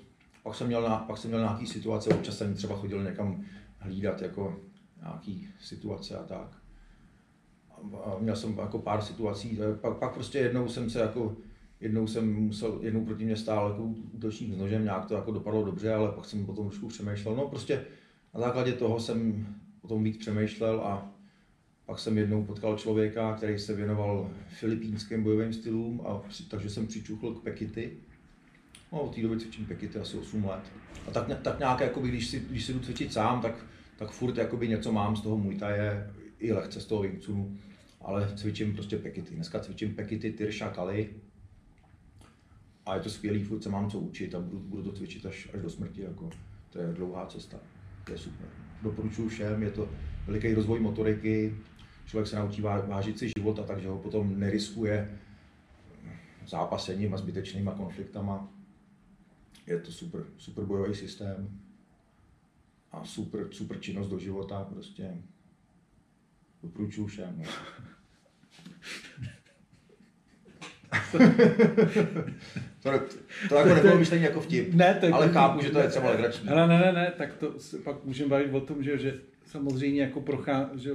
pak 0.44 0.56
jsem 0.56 0.68
měl, 0.68 0.82
na, 0.82 0.98
pak 0.98 1.18
jsem 1.18 1.32
měl 1.32 1.42
nějaký 1.42 1.68
situace, 1.68 2.10
občas 2.10 2.38
jsem 2.38 2.54
třeba 2.54 2.78
chodil 2.78 3.04
někam 3.04 3.46
hlídat 3.80 4.22
jako 4.22 4.60
nějaký 5.02 5.48
situace 5.60 6.18
a 6.18 6.24
tak. 6.24 6.58
A 8.06 8.18
měl 8.20 8.36
jsem 8.36 8.58
jako 8.58 8.80
pár 8.80 9.02
situací, 9.02 9.60
pak, 9.82 9.98
pak 9.98 10.14
prostě 10.14 10.38
jednou 10.38 10.68
jsem 10.68 10.90
se 10.90 11.00
jako, 11.00 11.38
jednou 11.80 12.08
jsem 12.08 12.34
musel, 12.34 12.80
jednou 12.82 13.06
proti 13.06 13.26
mě 13.26 13.36
stál 13.38 13.70
jako 13.70 13.84
útočník 13.84 14.54
s 14.54 14.58
nožem, 14.58 14.84
nějak 14.84 15.06
to 15.06 15.14
jako 15.14 15.32
dopadlo 15.32 15.66
dobře, 15.66 15.94
ale 15.94 16.12
pak 16.12 16.26
jsem 16.26 16.46
potom 16.46 16.70
trošku 16.70 16.88
přemýšlel. 16.88 17.36
No 17.36 17.48
prostě 17.48 17.86
na 18.34 18.40
základě 18.40 18.74
toho 18.74 19.00
jsem 19.00 19.48
potom 19.82 20.04
víc 20.04 20.18
přemýšlel 20.18 20.82
a 20.82 21.12
pak 21.86 22.00
jsem 22.00 22.18
jednou 22.18 22.44
potkal 22.44 22.78
člověka, 22.78 23.36
který 23.36 23.60
se 23.60 23.76
věnoval 23.76 24.30
filipínským 24.50 25.24
bojovým 25.24 25.54
stylům, 25.54 26.02
a, 26.06 26.22
takže 26.48 26.70
jsem 26.70 26.88
přičuchl 26.88 27.34
k 27.34 27.44
pekity. 27.44 27.92
No, 28.92 29.02
od 29.02 29.16
té 29.16 29.22
doby 29.22 29.40
cvičím 29.40 29.66
pekity 29.66 30.00
asi 30.00 30.18
8 30.18 30.46
let. 30.46 30.64
A 31.08 31.12
tak, 31.12 31.42
tak 31.42 31.60
nějak, 31.60 31.80
jako 31.80 32.00
když 32.00 32.28
si, 32.28 32.40
když 32.40 32.66
si 32.66 32.74
jdu 32.74 32.80
cvičit 32.80 33.14
sám, 33.14 33.42
tak 33.42 33.66
tak 34.02 34.12
furt 34.12 34.38
jakoby 34.38 34.68
něco 34.68 34.92
mám 34.92 35.16
z 35.16 35.22
toho 35.22 35.38
Muay 35.38 35.58
Thai, 35.58 35.80
i 36.40 36.54
lehce 36.54 36.82
z 36.82 36.86
toho 36.86 37.02
Wing 37.02 37.24
ale 38.02 38.34
cvičím 38.36 38.74
prostě 38.74 38.98
pekity. 38.98 39.36
Dneska 39.36 39.60
cvičím 39.60 39.96
pekity, 39.96 40.32
Tyrsha, 40.32 40.70
Kali 40.70 41.10
a 42.86 42.96
je 42.96 43.02
to 43.02 43.10
skvělý, 43.10 43.44
furt 43.44 43.64
se 43.64 43.70
mám 43.70 43.90
co 43.90 44.00
učit 44.00 44.36
a 44.36 44.40
budu, 44.40 44.60
budu 44.60 44.84
to 44.84 44.92
cvičit 44.92 45.26
až, 45.26 45.50
až 45.54 45.62
do 45.62 45.70
smrti. 45.70 46.02
Jako. 46.02 46.30
To 46.70 46.80
je 46.80 46.94
dlouhá 46.94 47.26
cesta, 47.26 47.60
to 48.06 48.12
je 48.12 48.18
super. 48.18 48.48
Doporučuji 48.84 49.30
všem, 49.30 49.64
je 49.64 49.72
to 49.72 49.90
veliký 50.26 50.54
rozvoj 50.54 50.80
motoriky, 50.80 51.56
člověk 52.06 52.28
se 52.28 52.36
naučí 52.36 52.62
vážit 52.62 53.20
si 53.20 53.32
života, 53.38 53.64
takže 53.64 53.88
ho 53.88 54.00
potom 54.00 54.40
neriskuje 54.40 55.20
zápasením 56.48 57.14
a 57.14 57.18
zbytečnýma 57.18 57.72
konfliktama. 57.72 58.50
Je 59.68 59.80
to 59.80 59.92
super, 59.92 60.24
super 60.38 60.66
bojový 60.66 60.96
systém 60.96 61.61
a 62.92 63.04
super, 63.04 63.48
super 63.52 63.80
činnost 63.80 64.08
do 64.08 64.20
života, 64.20 64.64
prostě 64.64 65.18
doporučuju 66.64 67.08
všem. 67.08 67.36
No. 67.38 67.46
to, 72.82 72.90
to 73.50 73.56
jako 73.56 73.70
nebylo 73.76 73.98
myšlení 73.98 74.24
jako 74.24 74.42
vtip, 74.42 74.74
ne, 74.74 74.98
tak, 75.02 75.12
ale 75.12 75.30
chápu, 75.30 75.64
že 75.64 75.70
to 75.70 75.80
je 75.80 75.88
třeba 75.88 76.10
legrační. 76.10 76.50
Ale 76.50 76.68
ne, 76.68 76.80
ne, 76.80 76.92
ne, 76.92 77.14
tak 77.18 77.34
to 77.34 77.54
pak 77.84 78.06
můžeme 78.06 78.30
bavit 78.30 78.54
o 78.54 78.62
tom, 78.62 78.84
že, 78.84 78.98
že 78.98 79.20
samozřejmě 79.46 80.02
jako 80.02 80.22
prochází, 80.22 80.80
že 80.84 80.92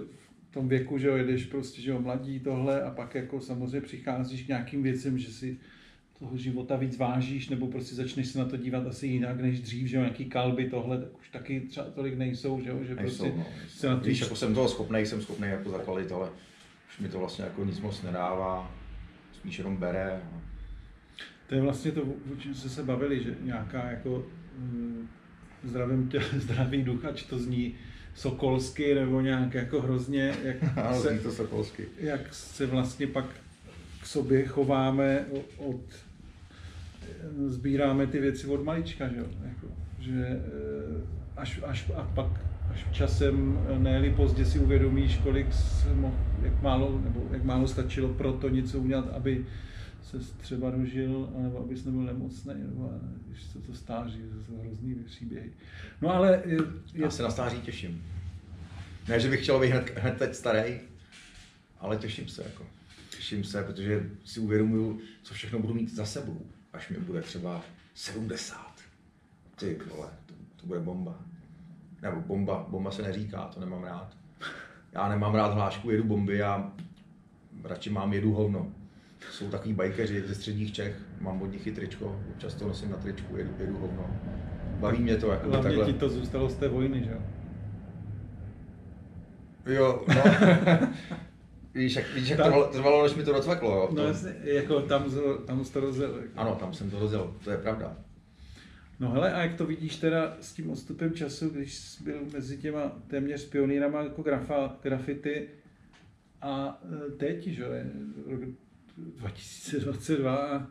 v 0.50 0.52
tom 0.52 0.68
věku, 0.68 0.98
že 0.98 1.08
jo, 1.08 1.16
jedeš 1.16 1.46
prostě, 1.46 1.82
že 1.82 1.90
jo, 1.90 2.00
mladí 2.00 2.40
tohle 2.40 2.82
a 2.82 2.90
pak 2.90 3.14
jako 3.14 3.40
samozřejmě 3.40 3.80
přicházíš 3.80 4.42
k 4.42 4.48
nějakým 4.48 4.82
věcem, 4.82 5.18
že 5.18 5.32
si 5.32 5.58
toho 6.18 6.36
života 6.36 6.76
víc 6.76 6.96
vážíš, 6.96 7.48
nebo 7.48 7.66
prostě 7.66 7.94
začneš 7.94 8.28
se 8.28 8.38
na 8.38 8.44
to 8.44 8.56
dívat 8.56 8.86
asi 8.86 9.06
jinak 9.06 9.40
než 9.40 9.60
dřív, 9.60 9.88
že 9.88 9.96
jo, 9.96 10.02
nějaký 10.02 10.24
kalby, 10.24 10.70
tohle, 10.70 10.98
tak 10.98 11.18
už 11.20 11.28
taky 11.28 11.60
třeba 11.60 11.86
tolik 11.86 12.14
nejsou, 12.14 12.60
že 12.60 12.70
jo, 12.70 12.78
že 12.84 12.94
nejsou, 12.94 13.24
prostě 13.24 13.38
no, 13.38 13.46
se 13.68 13.86
na 13.88 13.94
Když 13.94 14.20
jako 14.20 14.36
jsem 14.36 14.54
toho 14.54 14.68
schopný, 14.68 15.06
jsem 15.06 15.22
schopný 15.22 15.48
jako 15.48 15.70
zakalit, 15.70 16.12
ale 16.12 16.28
už 16.88 16.98
mi 16.98 17.08
to 17.08 17.18
vlastně 17.18 17.44
jako 17.44 17.64
nic 17.64 17.80
moc 17.80 18.02
nedává, 18.02 18.74
spíš 19.32 19.58
jenom 19.58 19.76
bere. 19.76 20.20
No. 20.32 20.42
To 21.46 21.54
je 21.54 21.60
vlastně 21.60 21.92
to, 21.92 22.02
o 22.02 22.36
čem 22.38 22.54
se 22.54 22.68
se 22.68 22.82
bavili, 22.82 23.22
že 23.22 23.34
nějaká 23.42 23.90
jako 23.90 24.24
hm, 24.58 25.08
zdravím 25.64 26.08
tě, 26.08 26.20
zdravý 26.36 26.82
duch, 26.82 27.04
ač 27.04 27.22
to 27.22 27.38
zní 27.38 27.74
sokolsky, 28.14 28.94
nebo 28.94 29.20
nějak 29.20 29.54
jako 29.54 29.80
hrozně, 29.80 30.34
jak, 30.42 30.56
ano, 30.76 31.02
se, 31.02 31.18
to 31.18 31.32
sokolsky. 31.32 31.88
jak 31.98 32.34
se 32.34 32.66
vlastně 32.66 33.06
pak 33.06 33.24
k 34.02 34.06
sobě 34.06 34.46
chováme 34.46 35.26
od 35.56 35.80
sbíráme 37.46 38.06
ty 38.06 38.20
věci 38.20 38.46
od 38.46 38.64
malička, 38.64 39.08
že 39.08 39.16
jo? 39.16 39.26
Jako, 39.44 39.66
že 39.98 40.12
eh, 40.22 40.40
až, 41.36 41.60
až, 41.66 41.90
a 41.96 42.02
pak 42.14 42.26
až 42.70 42.86
časem, 42.92 43.58
ne 43.78 44.12
pozdě 44.16 44.44
si 44.44 44.58
uvědomíš, 44.58 45.16
kolik 45.16 45.46
mohl, 45.94 46.16
jak 46.42 46.62
málo, 46.62 47.00
nebo 47.04 47.28
jak 47.30 47.44
málo 47.44 47.68
stačilo 47.68 48.08
pro 48.08 48.32
to 48.32 48.48
něco 48.48 48.78
udělat, 48.78 49.08
aby 49.16 49.46
se 50.02 50.18
třeba 50.18 50.70
dožil, 50.70 51.28
nebo 51.38 51.58
abys 51.58 51.84
nebyl 51.84 52.02
nemocný, 52.02 52.54
nebo 52.58 52.92
když 53.26 53.42
se 53.42 53.58
to 53.58 53.74
stáří, 53.74 54.18
to 54.18 54.44
jsou 54.44 54.60
hrozný 54.60 54.94
příběhy. 54.94 55.50
No 56.02 56.14
ale... 56.14 56.42
Je, 56.44 56.54
je... 56.54 56.60
Já 56.94 57.10
se 57.10 57.22
na 57.22 57.30
stáří 57.30 57.60
těším. 57.60 58.04
Ne, 59.08 59.20
že 59.20 59.30
bych 59.30 59.42
chtěl 59.42 59.60
být 59.60 59.68
hned, 59.70 59.98
hned 59.98 60.18
teď 60.18 60.34
starý, 60.34 60.80
ale 61.80 61.96
těším 61.96 62.28
se 62.28 62.42
jako. 62.42 62.64
Těším 63.10 63.44
se, 63.44 63.62
protože 63.62 64.10
si 64.24 64.40
uvědomuju, 64.40 65.00
co 65.22 65.34
všechno 65.34 65.58
budu 65.58 65.74
mít 65.74 65.94
za 65.94 66.06
sebou 66.06 66.40
až 66.76 66.88
mi 66.88 66.96
bude 66.98 67.22
třeba 67.22 67.60
70. 67.94 68.56
Ty 69.58 69.78
vole, 69.94 70.08
to, 70.26 70.34
to 70.56 70.66
bude 70.66 70.80
bomba. 70.80 71.14
nebo 72.02 72.20
bomba, 72.20 72.66
bomba 72.68 72.90
se 72.90 73.02
neříká, 73.02 73.44
to 73.44 73.60
nemám 73.60 73.84
rád. 73.84 74.16
Já 74.92 75.08
nemám 75.08 75.34
rád 75.34 75.54
hlášku 75.54 75.90
jedu 75.90 76.04
bomby, 76.04 76.36
já 76.36 76.72
radši 77.64 77.90
mám 77.90 78.12
jedu 78.12 78.32
hovno. 78.32 78.72
Jsou 79.30 79.50
takový 79.50 79.74
bajkeři 79.74 80.22
ze 80.26 80.34
středních 80.34 80.72
Čech, 80.72 80.96
mám 81.20 81.42
od 81.42 81.46
nich 81.46 81.74
tričko, 81.74 82.20
občas 82.30 82.54
to 82.54 82.68
nosím 82.68 82.90
na 82.90 82.96
tričku, 82.96 83.36
jedu, 83.36 83.50
jedu 83.58 83.78
hovno. 83.78 84.20
Baví 84.80 84.98
mě 84.98 85.16
to 85.16 85.30
jako 85.30 85.48
Hlavně 85.48 85.62
takhle. 85.68 85.92
ti 85.92 85.98
to 85.98 86.08
zůstalo 86.08 86.48
z 86.48 86.54
té 86.56 86.68
vojny, 86.68 87.04
že 87.04 87.10
jo? 87.10 87.22
Jo, 89.66 90.04
no. 90.08 90.22
víš, 91.76 91.96
jak, 91.96 92.14
víš, 92.14 92.28
jak 92.28 92.38
Tam- 92.38 92.52
to 92.52 92.64
trvalo, 92.64 93.02
než 93.02 93.14
mi 93.14 93.24
to 93.24 93.32
docvaklo, 93.32 93.70
jo? 93.70 93.88
No 93.92 94.02
jasně, 94.02 94.34
jako 94.42 94.80
tam, 94.80 95.04
tam 95.46 95.64
to 95.64 95.80
rozjel. 95.80 96.18
jako. 96.22 96.40
ano, 96.40 96.54
tam 96.54 96.74
jsem 96.74 96.90
to 96.90 96.98
rozjel, 96.98 97.34
to 97.44 97.50
je 97.50 97.58
pravda. 97.58 97.96
No 99.00 99.10
hele, 99.10 99.32
a 99.32 99.42
jak 99.42 99.54
to 99.54 99.66
vidíš 99.66 99.96
teda 99.96 100.36
s 100.40 100.52
tím 100.52 100.70
odstupem 100.70 101.12
času, 101.12 101.48
když 101.48 101.74
jsi 101.74 102.04
byl 102.04 102.20
mezi 102.32 102.58
těma 102.58 102.92
téměř 103.06 103.48
pionýrama 103.48 104.02
jako 104.02 104.22
grafa, 104.22 104.78
grafity 104.82 105.48
a 106.42 106.82
e, 107.08 107.10
teď, 107.10 107.46
že 107.46 107.64
rok 108.26 108.40
2022 108.96 110.36
a 110.36 110.70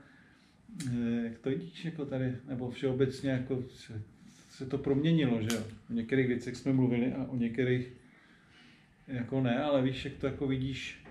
e, 0.92 1.24
jak 1.24 1.40
to 1.40 1.50
vidíš 1.50 1.86
jako 1.86 2.06
tady, 2.06 2.36
nebo 2.48 2.70
všeobecně 2.70 3.30
jako 3.30 3.64
se, 3.70 4.02
se 4.50 4.66
to 4.66 4.78
proměnilo, 4.78 5.42
že 5.42 5.56
jo? 5.56 5.64
O 5.90 5.94
některých 5.94 6.28
věcech 6.28 6.56
jsme 6.56 6.74
mluvili 6.74 7.14
a 7.14 7.26
o 7.26 7.36
některých 7.36 7.94
jako 9.08 9.42
ne, 9.42 9.64
ale 9.64 9.82
víš, 9.82 10.06
jak 10.06 10.14
to 10.14 10.28
jako 10.28 10.48
vidíš, 10.48 11.06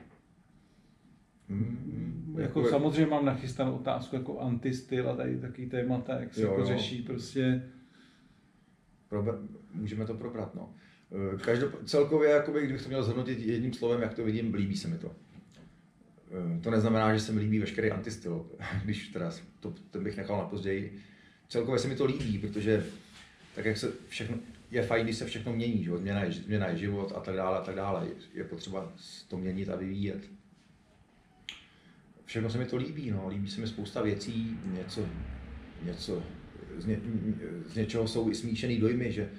Mm, 1.49 2.37
jako, 2.39 2.69
samozřejmě 2.69 3.07
mám 3.07 3.25
nachystanou 3.25 3.77
otázku 3.77 4.17
jako 4.17 4.41
antistyl 4.41 5.11
a 5.11 5.17
tady 5.17 5.39
takový 5.41 5.69
témata, 5.69 6.21
jak 6.21 6.35
se 6.35 6.43
Jo, 6.43 6.51
jako 6.51 6.65
řeší 6.65 7.03
prostě 7.03 7.63
Probe, 9.09 9.33
můžeme 9.75 10.07
to 10.07 10.15
probrat, 10.15 10.55
no. 10.55 10.75
Eh, 11.35 11.39
Každop, 11.39 11.85
celkově, 11.85 12.31
jakoby, 12.31 12.65
kdybych 12.65 12.83
to 12.83 12.89
měl 12.89 13.03
zhodnotit 13.03 13.39
jedním 13.39 13.73
slovem, 13.73 14.03
jak 14.03 14.15
to 14.15 14.25
vidím, 14.25 14.55
líbí 14.55 14.77
se 14.77 14.89
mi 14.89 14.99
to. 14.99 15.13
Eh, 16.57 16.61
To 16.61 16.71
neznamená, 16.71 17.15
že 17.15 17.21
se 17.21 17.33
mi 17.33 17.41
líbí 17.41 17.59
veškerý 17.59 17.91
antistyl, 17.91 18.47
když 18.85 19.09
teda 19.09 19.31
to, 19.61 19.75
to 19.91 20.01
bych 20.01 20.17
nechal 20.17 20.39
na 20.39 20.45
později. 20.45 20.99
Celkově 21.49 21.79
se 21.79 21.89
mi 21.89 21.97
to 21.97 22.05
líbí, 22.05 22.39
protože 22.39 22.87
tak 23.55 23.65
jak 23.65 23.77
se 23.77 23.93
všechno, 24.09 24.37
je 24.71 24.83
fajn, 24.83 25.05
když 25.05 25.17
se 25.17 25.27
všechno 25.27 25.53
mění, 25.53 25.85
že? 25.85 25.97
Změna, 25.97 26.25
je, 26.25 26.33
změna 26.33 26.67
je 26.67 26.79
život 26.79 27.13
a 27.17 27.21
tak 27.21 27.37
dále 27.37 27.59
a 27.59 27.63
tak 27.63 27.75
dále. 27.75 28.09
Je 28.35 28.45
potřeba 28.45 28.93
to 29.29 29.39
měnit 29.39 29.69
a 29.69 29.77
vyvíjet. 29.77 30.31
Všechno 32.25 32.51
se 32.51 32.59
mi 32.59 32.65
to 32.65 32.77
líbí, 32.77 33.11
no. 33.11 33.29
líbí 33.29 33.51
se 33.51 33.61
mi 33.61 33.67
spousta 33.67 34.03
věcí, 34.03 34.59
něco, 34.65 35.07
něco 35.83 36.23
z, 36.79 36.87
ně, 36.87 37.01
z 37.67 37.75
něčeho 37.75 38.09
jsou 38.09 38.31
i 38.31 38.35
smíšený 38.35 38.79
dojmy, 38.79 39.13
že, 39.13 39.31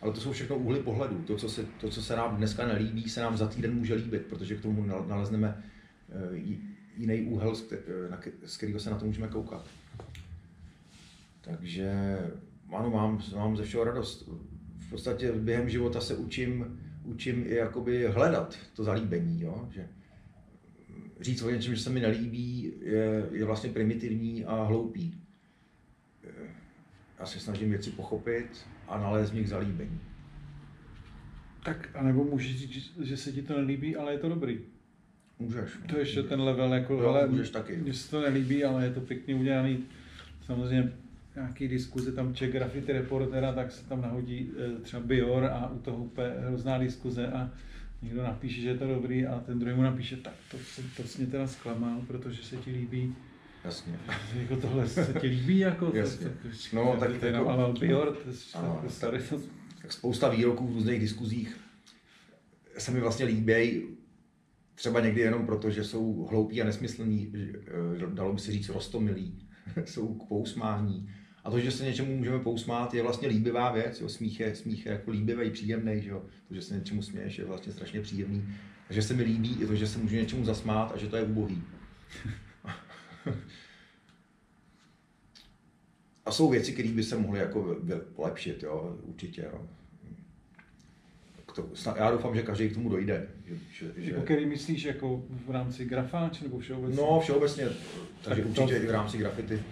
ale 0.00 0.12
to 0.12 0.20
jsou 0.20 0.32
všechno 0.32 0.58
úhly 0.58 0.80
pohledu. 0.80 1.24
To 1.26 1.36
co, 1.36 1.48
se, 1.48 1.64
to, 1.80 1.88
co 1.88 2.02
se 2.02 2.16
nám 2.16 2.36
dneska 2.36 2.66
nelíbí, 2.66 3.08
se 3.08 3.20
nám 3.20 3.36
za 3.36 3.48
týden 3.48 3.74
může 3.74 3.94
líbit, 3.94 4.26
protože 4.26 4.56
k 4.56 4.62
tomu 4.62 4.84
nal- 4.84 5.06
nalezneme 5.08 5.62
eh, 6.10 6.36
jiný 6.96 7.22
úhel, 7.22 7.56
eh, 7.72 7.78
z 8.46 8.56
kterého 8.56 8.80
se 8.80 8.90
na 8.90 8.98
to 8.98 9.06
můžeme 9.06 9.28
koukat. 9.28 9.66
Takže 11.40 12.18
ano, 12.72 12.90
mám, 12.90 13.22
mám 13.36 13.56
ze 13.56 13.62
všeho 13.62 13.84
radost. 13.84 14.28
V 14.92 14.94
podstatě 14.94 15.32
během 15.32 15.68
života 15.68 16.00
se 16.00 16.16
učím, 16.16 16.80
učím 17.04 17.44
i 17.46 17.54
jakoby 17.54 18.06
hledat 18.06 18.58
to 18.76 18.84
zalíbení, 18.84 19.42
jo? 19.42 19.68
že 19.74 19.88
říct 21.20 21.42
o 21.42 21.50
něčem, 21.50 21.74
že 21.74 21.80
se 21.82 21.90
mi 21.90 22.00
nelíbí, 22.00 22.72
je, 22.80 23.28
je 23.32 23.44
vlastně 23.44 23.70
primitivní 23.70 24.44
a 24.44 24.62
hloupý. 24.62 25.14
Já 27.18 27.26
se 27.26 27.40
snažím 27.40 27.70
věci 27.70 27.90
pochopit 27.90 28.66
a 28.88 28.98
nalézt 28.98 29.30
v 29.30 29.34
nich 29.34 29.48
zalíbení. 29.48 30.00
Tak, 31.64 31.88
anebo 31.94 32.24
můžeš 32.24 32.56
říct, 32.56 33.00
že 33.02 33.16
se 33.16 33.32
ti 33.32 33.42
to 33.42 33.56
nelíbí, 33.56 33.96
ale 33.96 34.12
je 34.12 34.18
to 34.18 34.28
dobrý. 34.28 34.60
Můžeš. 35.38 35.70
To 35.88 35.96
je 35.96 36.02
ještě 36.02 36.22
ten 36.22 36.40
level, 36.40 36.74
jako, 36.74 36.94
Jo, 36.94 37.00
hele, 37.00 37.28
můžeš 37.28 37.50
taky. 37.50 37.76
mně 37.76 37.94
se 37.94 38.10
to 38.10 38.20
nelíbí, 38.20 38.64
ale 38.64 38.84
je 38.84 38.90
to 38.90 39.00
pěkně 39.00 39.34
udělaný. 39.34 39.84
Samozřejmě 40.46 40.92
nějaký 41.36 41.68
diskuze, 41.68 42.12
tam 42.12 42.34
Czech 42.34 42.52
graffiti 42.52 42.92
reportera, 42.92 43.52
tak 43.52 43.72
se 43.72 43.84
tam 43.88 44.00
nahodí 44.02 44.50
eh, 44.76 44.80
třeba 44.80 45.02
Bior 45.02 45.44
a 45.44 45.70
u 45.70 45.78
toho 45.78 46.04
úplně 46.04 46.28
hrozná 46.28 46.78
diskuze 46.78 47.26
a 47.28 47.50
někdo 48.02 48.22
napíše, 48.22 48.60
že 48.60 48.68
je 48.68 48.78
to 48.78 48.86
dobrý 48.86 49.26
a 49.26 49.40
ten 49.40 49.58
druhý 49.58 49.74
mu 49.76 49.82
napíše, 49.82 50.16
tak 50.16 50.32
to, 50.50 50.56
to 50.96 51.02
jsi 51.08 51.18
mě 51.22 51.26
teda 51.30 51.46
zklamal, 51.46 52.00
protože 52.06 52.42
se 52.42 52.56
ti 52.56 52.70
líbí, 52.70 53.14
Jasně. 53.64 53.98
jako 54.40 54.56
tohle 54.56 54.88
se 54.88 55.14
ti 55.20 55.26
líbí, 55.26 55.58
jako, 55.58 55.90
to- 55.90 55.96
Jasně. 55.96 56.26
to- 56.28 56.76
No, 56.76 56.96
tak 57.00 57.18
to 57.20 57.26
jako- 57.26 57.48
ale 57.48 57.72
Bior, 57.80 58.16
to 58.16 58.28
je 58.30 58.34
Ano, 58.54 58.74
jako 58.76 58.90
starý, 58.90 59.18
to, 59.28 59.40
Tak 59.82 59.92
spousta 59.92 60.28
výroků 60.28 60.66
v 60.66 60.72
různých 60.72 61.00
diskuzích 61.00 61.56
se 62.78 62.90
mi 62.90 63.00
vlastně 63.00 63.24
líbí, 63.26 63.82
třeba 64.74 65.00
někdy 65.00 65.20
jenom 65.20 65.46
proto, 65.46 65.70
že 65.70 65.84
jsou 65.84 66.26
hloupí 66.30 66.62
a 66.62 66.64
nesmyslní, 66.64 67.32
eh, 67.34 68.06
dalo 68.14 68.32
by 68.32 68.40
se 68.40 68.52
říct 68.52 68.68
rostomilí, 68.68 69.48
jsou 69.84 70.14
k 70.14 70.28
pousmání. 70.28 71.10
A 71.44 71.50
to, 71.50 71.60
že 71.60 71.70
se 71.70 71.84
něčemu 71.84 72.16
můžeme 72.16 72.38
pousmát, 72.38 72.94
je 72.94 73.02
vlastně 73.02 73.28
líbivá 73.28 73.72
věc. 73.72 74.00
Jo. 74.00 74.08
Smích, 74.08 74.40
je, 74.40 74.54
smích 74.56 74.86
je 74.86 74.92
jako 74.92 75.10
líbivý, 75.10 75.50
příjemný. 75.50 76.02
Že 76.02 76.10
jo. 76.10 76.22
To, 76.48 76.54
že 76.54 76.62
se 76.62 76.74
něčemu 76.74 77.02
směješ, 77.02 77.38
je 77.38 77.44
vlastně 77.44 77.72
strašně 77.72 78.00
příjemný. 78.00 78.44
Takže 78.88 79.02
se 79.02 79.14
mi 79.14 79.22
líbí 79.22 79.56
i 79.62 79.66
to, 79.66 79.74
že 79.74 79.86
se 79.86 79.98
můžu 79.98 80.14
něčemu 80.16 80.44
zasmát 80.44 80.92
a 80.94 80.98
že 80.98 81.08
to 81.08 81.16
je 81.16 81.22
ubohý. 81.22 81.62
A 86.26 86.30
jsou 86.32 86.50
věci, 86.50 86.72
které 86.72 86.88
by 86.88 87.02
se 87.02 87.18
mohly 87.18 87.40
jako 87.40 87.62
vy- 87.82 87.94
polepšit, 88.16 88.62
jo, 88.62 88.96
určitě. 89.02 89.42
Jo. 89.52 89.66
To, 91.54 91.62
snad- 91.74 91.96
já 91.96 92.10
doufám, 92.10 92.34
že 92.34 92.42
každý 92.42 92.68
k 92.68 92.74
tomu 92.74 92.88
dojde. 92.88 93.28
Že, 93.46 93.54
že, 93.72 93.92
že, 93.96 94.10
jako 94.10 94.22
který 94.22 94.46
myslíš 94.46 94.82
jako 94.84 95.24
v 95.46 95.50
rámci 95.50 95.84
grafáč 95.84 96.40
nebo 96.40 96.58
všeobecně? 96.58 96.96
no, 96.96 97.20
všeobecně, 97.20 97.64
takže 98.24 98.42
Tak 98.42 98.50
určitě 98.50 98.76
to- 98.78 98.82
i 98.82 98.86
v 98.86 98.90
rámci 98.90 99.18
grafity. 99.18 99.62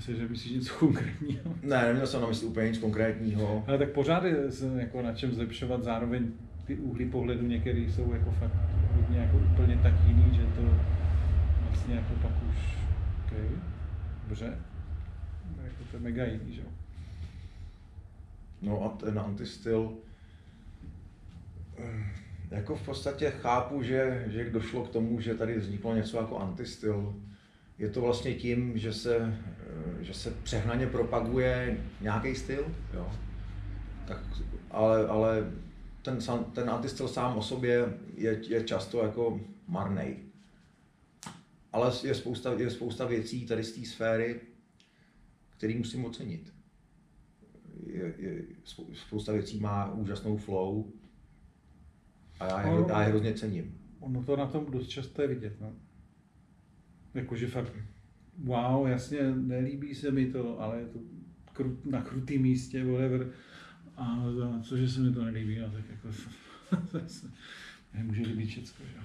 Myslím, 0.00 0.16
že 0.16 0.28
myslíš 0.28 0.52
něco 0.52 0.74
konkrétního. 0.74 1.54
Ne, 1.62 1.86
neměl 1.86 2.06
jsem 2.06 2.20
na 2.20 2.28
mysli 2.28 2.46
úplně 2.46 2.68
nic 2.68 2.78
konkrétního. 2.78 3.64
Ale 3.66 3.78
tak 3.78 3.90
pořád 3.90 4.24
je 4.24 4.36
jako 4.76 5.02
na 5.02 5.14
čem 5.14 5.34
zlepšovat, 5.34 5.84
zároveň 5.84 6.32
ty 6.64 6.76
úhly 6.76 7.06
pohledu 7.06 7.46
některý 7.46 7.92
jsou 7.92 8.12
jako 8.12 8.30
fakt 8.30 8.54
hodně 8.96 9.18
jako 9.18 9.36
úplně 9.36 9.80
tak 9.82 9.94
jiný, 10.06 10.36
že 10.36 10.42
to 10.42 10.62
vlastně 11.68 11.94
jako 11.94 12.14
pak 12.22 12.32
už, 12.48 12.56
OK, 13.24 13.32
dobře, 14.28 14.58
jako 15.64 15.84
to 15.90 15.96
je 15.96 16.00
mega 16.00 16.24
jiný, 16.24 16.54
že 16.54 16.60
jo. 16.60 16.68
No 18.62 18.84
a 18.84 18.88
ten 18.88 19.18
antistyl, 19.18 19.92
eh, 21.78 22.04
jako 22.50 22.76
v 22.76 22.82
podstatě 22.82 23.30
chápu, 23.30 23.82
že, 23.82 24.24
že 24.28 24.50
došlo 24.50 24.84
k 24.84 24.90
tomu, 24.90 25.20
že 25.20 25.34
tady 25.34 25.58
vzniklo 25.58 25.94
něco 25.94 26.16
jako 26.16 26.38
antistyl. 26.38 27.14
Je 27.78 27.88
to 27.88 28.00
vlastně 28.00 28.34
tím, 28.34 28.78
že 28.78 28.92
se, 28.92 29.38
že 30.00 30.14
se 30.14 30.30
přehnaně 30.30 30.86
propaguje 30.86 31.84
nějaký 32.00 32.34
styl, 32.34 32.66
jo. 32.94 33.12
Tak, 34.08 34.18
ale, 34.70 35.08
ale 35.08 35.52
ten, 36.02 36.18
ten 36.54 36.70
antistyl 36.70 37.08
sám 37.08 37.36
o 37.38 37.42
sobě 37.42 37.98
je, 38.14 38.40
je 38.48 38.64
často 38.64 39.02
jako 39.04 39.40
marnej. 39.66 40.16
Ale 41.72 41.92
je 42.04 42.14
spousta, 42.14 42.52
je 42.52 42.70
spousta 42.70 43.04
věcí 43.06 43.46
tady 43.46 43.64
z 43.64 43.72
té 43.72 43.86
sféry, 43.86 44.40
které 45.56 45.74
musím 45.74 46.04
ocenit 46.04 46.52
je, 47.86 48.14
je, 48.18 48.42
spou- 48.64 48.94
spousta 48.94 49.32
věcí 49.32 49.60
má 49.60 49.92
úžasnou 49.92 50.36
flow 50.36 50.92
a 52.40 52.46
já 52.46 52.60
je, 52.66 52.80
No. 52.80 52.86
já 52.88 53.02
je 53.02 53.08
hrozně 53.08 53.34
cením. 53.34 53.78
Ono 54.00 54.24
to 54.24 54.36
na 54.36 54.46
tom 54.46 54.66
dost 54.70 54.88
často 54.88 55.22
je 55.22 55.28
vidět, 55.28 55.60
no. 55.60 55.72
Jakože 57.14 57.46
fakt, 57.46 57.72
wow, 58.44 58.86
jasně, 58.86 59.18
nelíbí 59.34 59.94
se 59.94 60.10
mi 60.10 60.26
to, 60.32 60.60
ale 60.60 60.78
je 60.78 60.86
to 60.86 60.98
kru, 61.52 61.78
na 61.84 62.02
krutým 62.02 62.42
místě, 62.42 62.84
whatever. 62.84 63.30
A, 63.96 64.04
a 64.04 64.60
cože 64.62 64.88
se 64.88 65.00
mi 65.00 65.12
to 65.12 65.24
nelíbí, 65.24 65.58
no, 65.58 65.70
tak 65.70 65.84
jako 65.90 66.08
nemůže 67.94 68.22
líbit 68.22 68.48
všecko, 68.48 68.82
jo. 68.82 69.02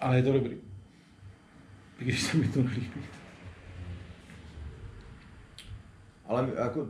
Ale 0.00 0.16
je 0.16 0.22
to 0.22 0.32
dobrý. 0.32 0.56
Když 1.98 2.22
se 2.22 2.36
mi 2.36 2.48
to 2.48 2.62
nelíbí. 2.62 3.02
Ale 6.24 6.52
jako 6.56 6.88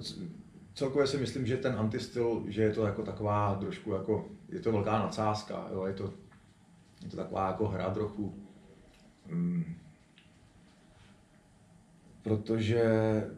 celkově 0.74 1.06
si 1.06 1.18
myslím, 1.18 1.46
že 1.46 1.56
ten 1.56 1.74
antistyl, 1.78 2.44
že 2.48 2.62
je 2.62 2.72
to 2.72 2.86
jako 2.86 3.02
taková 3.02 3.54
trošku 3.54 3.92
jako, 3.92 4.28
je 4.48 4.60
to 4.60 4.72
velká 4.72 4.98
nadsázka, 4.98 5.68
jo, 5.72 5.84
je 5.86 5.94
to, 5.94 6.14
je 7.02 7.10
to 7.10 7.16
taková 7.16 7.46
jako 7.46 7.68
hra 7.68 7.90
trochu. 7.90 8.41
Mm. 9.32 9.64
Protože 12.22 12.82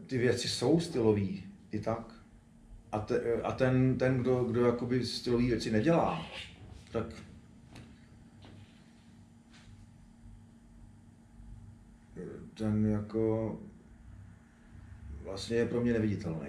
ty 0.06 0.18
věci 0.18 0.48
jsou 0.48 0.80
stylový 0.80 1.44
i 1.70 1.80
tak. 1.80 2.14
A, 2.92 2.98
te, 2.98 3.42
a 3.42 3.52
ten, 3.52 3.98
ten, 3.98 4.18
kdo, 4.18 4.44
kdo 4.44 4.66
jakoby 4.66 5.06
stylový 5.06 5.48
věci 5.48 5.70
nedělá, 5.70 6.26
tak 6.92 7.06
ten 12.54 12.86
jako 12.86 13.56
vlastně 15.22 15.56
je 15.56 15.68
pro 15.68 15.80
mě 15.80 15.92
neviditelný. 15.92 16.48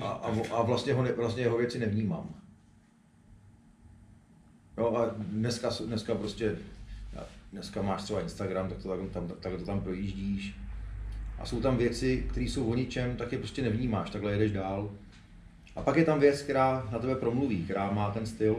A, 0.00 0.08
a, 0.08 0.54
a 0.54 0.62
vlastně, 0.62 0.92
ho, 0.92 1.14
vlastně 1.16 1.42
jeho 1.42 1.58
věci 1.58 1.78
nevnímám. 1.78 2.34
Dneska, 5.38 5.70
dneska 5.86 6.14
prostě, 6.14 6.58
dneska 7.52 7.82
máš 7.82 8.02
třeba 8.02 8.20
Instagram, 8.20 8.68
tak 8.68 8.78
to 8.78 9.06
tam, 9.12 9.28
tak 9.28 9.52
to 9.58 9.64
tam 9.64 9.80
projíždíš. 9.80 10.54
A 11.38 11.46
jsou 11.46 11.60
tam 11.60 11.76
věci, 11.76 12.26
které 12.30 12.46
jsou 12.46 12.70
o 12.70 12.74
ničem, 12.74 13.16
tak 13.16 13.32
je 13.32 13.38
prostě 13.38 13.62
nevnímáš, 13.62 14.10
takhle 14.10 14.32
jedeš 14.32 14.52
dál. 14.52 14.90
A 15.76 15.82
pak 15.82 15.96
je 15.96 16.04
tam 16.04 16.20
věc, 16.20 16.42
která 16.42 16.88
na 16.92 16.98
tebe 16.98 17.14
promluví, 17.14 17.64
která 17.64 17.90
má 17.90 18.10
ten 18.10 18.26
styl, 18.26 18.56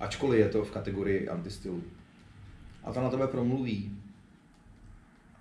ačkoliv 0.00 0.40
je 0.40 0.48
to 0.48 0.64
v 0.64 0.70
kategorii 0.70 1.28
antistylu. 1.28 1.82
A 2.84 2.92
ta 2.92 3.02
na 3.02 3.10
tebe 3.10 3.26
promluví. 3.26 3.98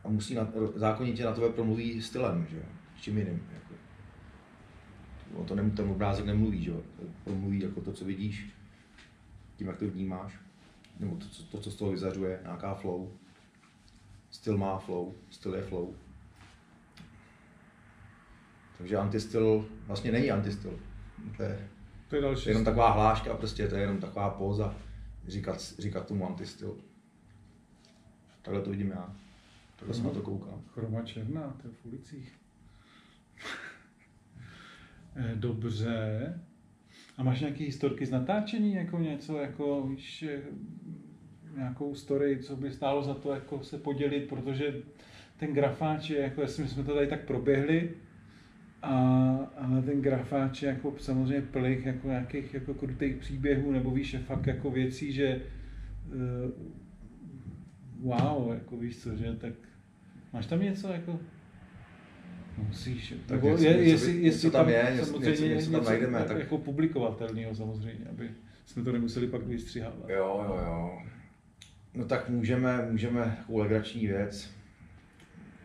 A 0.04 0.10
musí 0.10 0.34
na, 0.34 0.48
zákonitě 0.76 1.24
na 1.24 1.34
tebe 1.34 1.50
promluví 1.50 2.02
stylem, 2.02 2.48
že 2.50 2.58
jo? 2.58 2.64
S 2.98 3.02
čím 3.02 3.18
jiným. 3.18 3.44
Jako. 3.54 3.74
O 5.42 5.44
to 5.44 5.56
nem, 5.56 5.72
ten 5.72 5.90
obrázek 5.90 6.26
nemluví, 6.26 6.64
že 6.64 6.72
jo? 6.72 6.82
Promluví 7.24 7.60
jako 7.60 7.82
to, 7.82 7.94
co 7.94 8.06
vidíš, 8.06 8.50
tím, 9.58 9.68
jak 9.68 9.78
to 9.78 9.88
vnímáš. 9.88 10.34
Nebo 11.02 11.16
to, 11.16 11.26
co, 11.30 11.44
to, 11.44 11.60
co 11.60 11.72
z 11.72 11.76
toho 11.76 11.92
vyzařuje, 11.92 12.40
nějaká 12.44 12.74
flow. 12.74 13.12
Styl 14.32 14.58
má 14.58 14.80
flow, 14.80 15.14
styl 15.30 15.56
je 15.56 15.62
flow. 15.62 15.96
Takže 18.78 18.98
antistyl 18.98 19.70
vlastně 19.88 20.12
není 20.12 20.32
antistyl. 20.32 20.80
To 21.38 21.44
je 21.44 21.70
To 22.08 22.16
je 22.16 22.22
další. 22.22 22.50
jenom 22.50 22.66
taková 22.66 22.92
hláška, 22.92 23.34
prostě 23.34 23.68
to 23.68 23.76
je 23.76 23.82
jenom 23.82 23.98
taková 23.98 24.30
póza, 24.30 24.76
říkat, 25.28 25.62
říkat 25.80 26.08
tomu 26.08 26.28
antistyl. 26.28 26.78
Takhle 28.42 28.62
to 28.64 28.70
vidím 28.70 28.90
já. 28.92 29.16
Takhle 29.76 29.96
se 29.96 30.04
na 30.04 30.10
to 30.10 30.22
koukám. 30.22 30.62
Chroma 30.74 31.02
černá, 31.02 31.56
to 31.62 31.68
je 31.68 31.74
v 31.74 31.86
ulicích. 31.86 32.40
Dobře. 35.36 36.40
A 37.18 37.24
máš 37.24 37.40
nějaké 37.40 37.64
historky 37.64 38.06
z 38.06 38.12
natáčení, 38.12 38.74
jako 38.74 39.00
něco, 39.00 39.38
jako 39.38 39.88
víš, 39.88 40.24
eh, 40.24 40.42
nějakou 41.56 41.96
story, 41.96 42.38
co 42.38 42.56
by 42.56 42.72
stálo 42.72 43.04
za 43.04 43.14
to 43.14 43.32
jako 43.32 43.64
se 43.64 43.78
podělit, 43.78 44.30
protože 44.30 44.74
ten 45.38 45.54
grafáč 45.54 46.10
je, 46.10 46.22
jako 46.22 46.42
jestli 46.42 46.68
jsme 46.68 46.84
to 46.84 46.94
tady 46.94 47.08
tak 47.08 47.26
proběhli, 47.26 47.92
a, 48.82 48.96
ale 49.58 49.82
ten 49.82 50.02
grafáč 50.02 50.64
je 50.64 50.70
jako 50.70 50.94
samozřejmě 50.98 51.42
plných 51.42 51.86
jako 51.86 52.08
nějakých 52.08 52.54
jako 52.54 52.74
krutých 52.74 53.16
příběhů, 53.16 53.72
nebo 53.72 53.92
víš, 53.92 54.14
je 54.14 54.20
fakt 54.20 54.48
jako 54.48 54.72
věcí, 54.72 55.12
že 55.12 55.42
uh, 56.06 56.52
wow, 58.02 58.54
jako 58.54 58.78
víš 58.78 58.98
co, 58.98 59.16
že 59.16 59.34
tak 59.34 59.54
máš 60.34 60.46
tam 60.46 60.62
něco 60.62 60.88
jako 60.88 61.20
Musíš, 62.68 63.14
Tak 63.26 63.36
nebo 63.36 63.50
něco- 63.50 63.64
je, 63.64 63.70
něco 63.70 63.82
jestli, 63.90 64.14
by- 64.14 64.20
jestli 64.20 64.46
něco 64.46 64.52
tam 64.58 64.66
tam 64.66 64.74
je, 64.74 64.92
něco- 64.96 65.06
samozřejmě 65.06 65.32
něco- 65.32 65.46
něco 65.46 65.72
tam 65.72 65.84
najdeme, 65.86 66.24
tak- 66.24 66.38
jako 66.40 66.58
publikovatelného 66.58 67.56
samozřejmě, 67.56 68.06
aby 68.10 68.30
jsme 68.66 68.84
to 68.84 68.92
nemuseli 68.92 69.28
pak 69.28 69.44
vystřihávat. 69.44 70.10
Jo, 70.10 70.46
jo, 70.48 70.60
jo. 70.66 71.02
No 71.94 72.06
tak 72.06 72.30
můžeme, 72.30 72.88
můžeme 72.92 73.36
takovou 73.40 73.58
legrační 73.58 74.08
věc. 74.08 74.50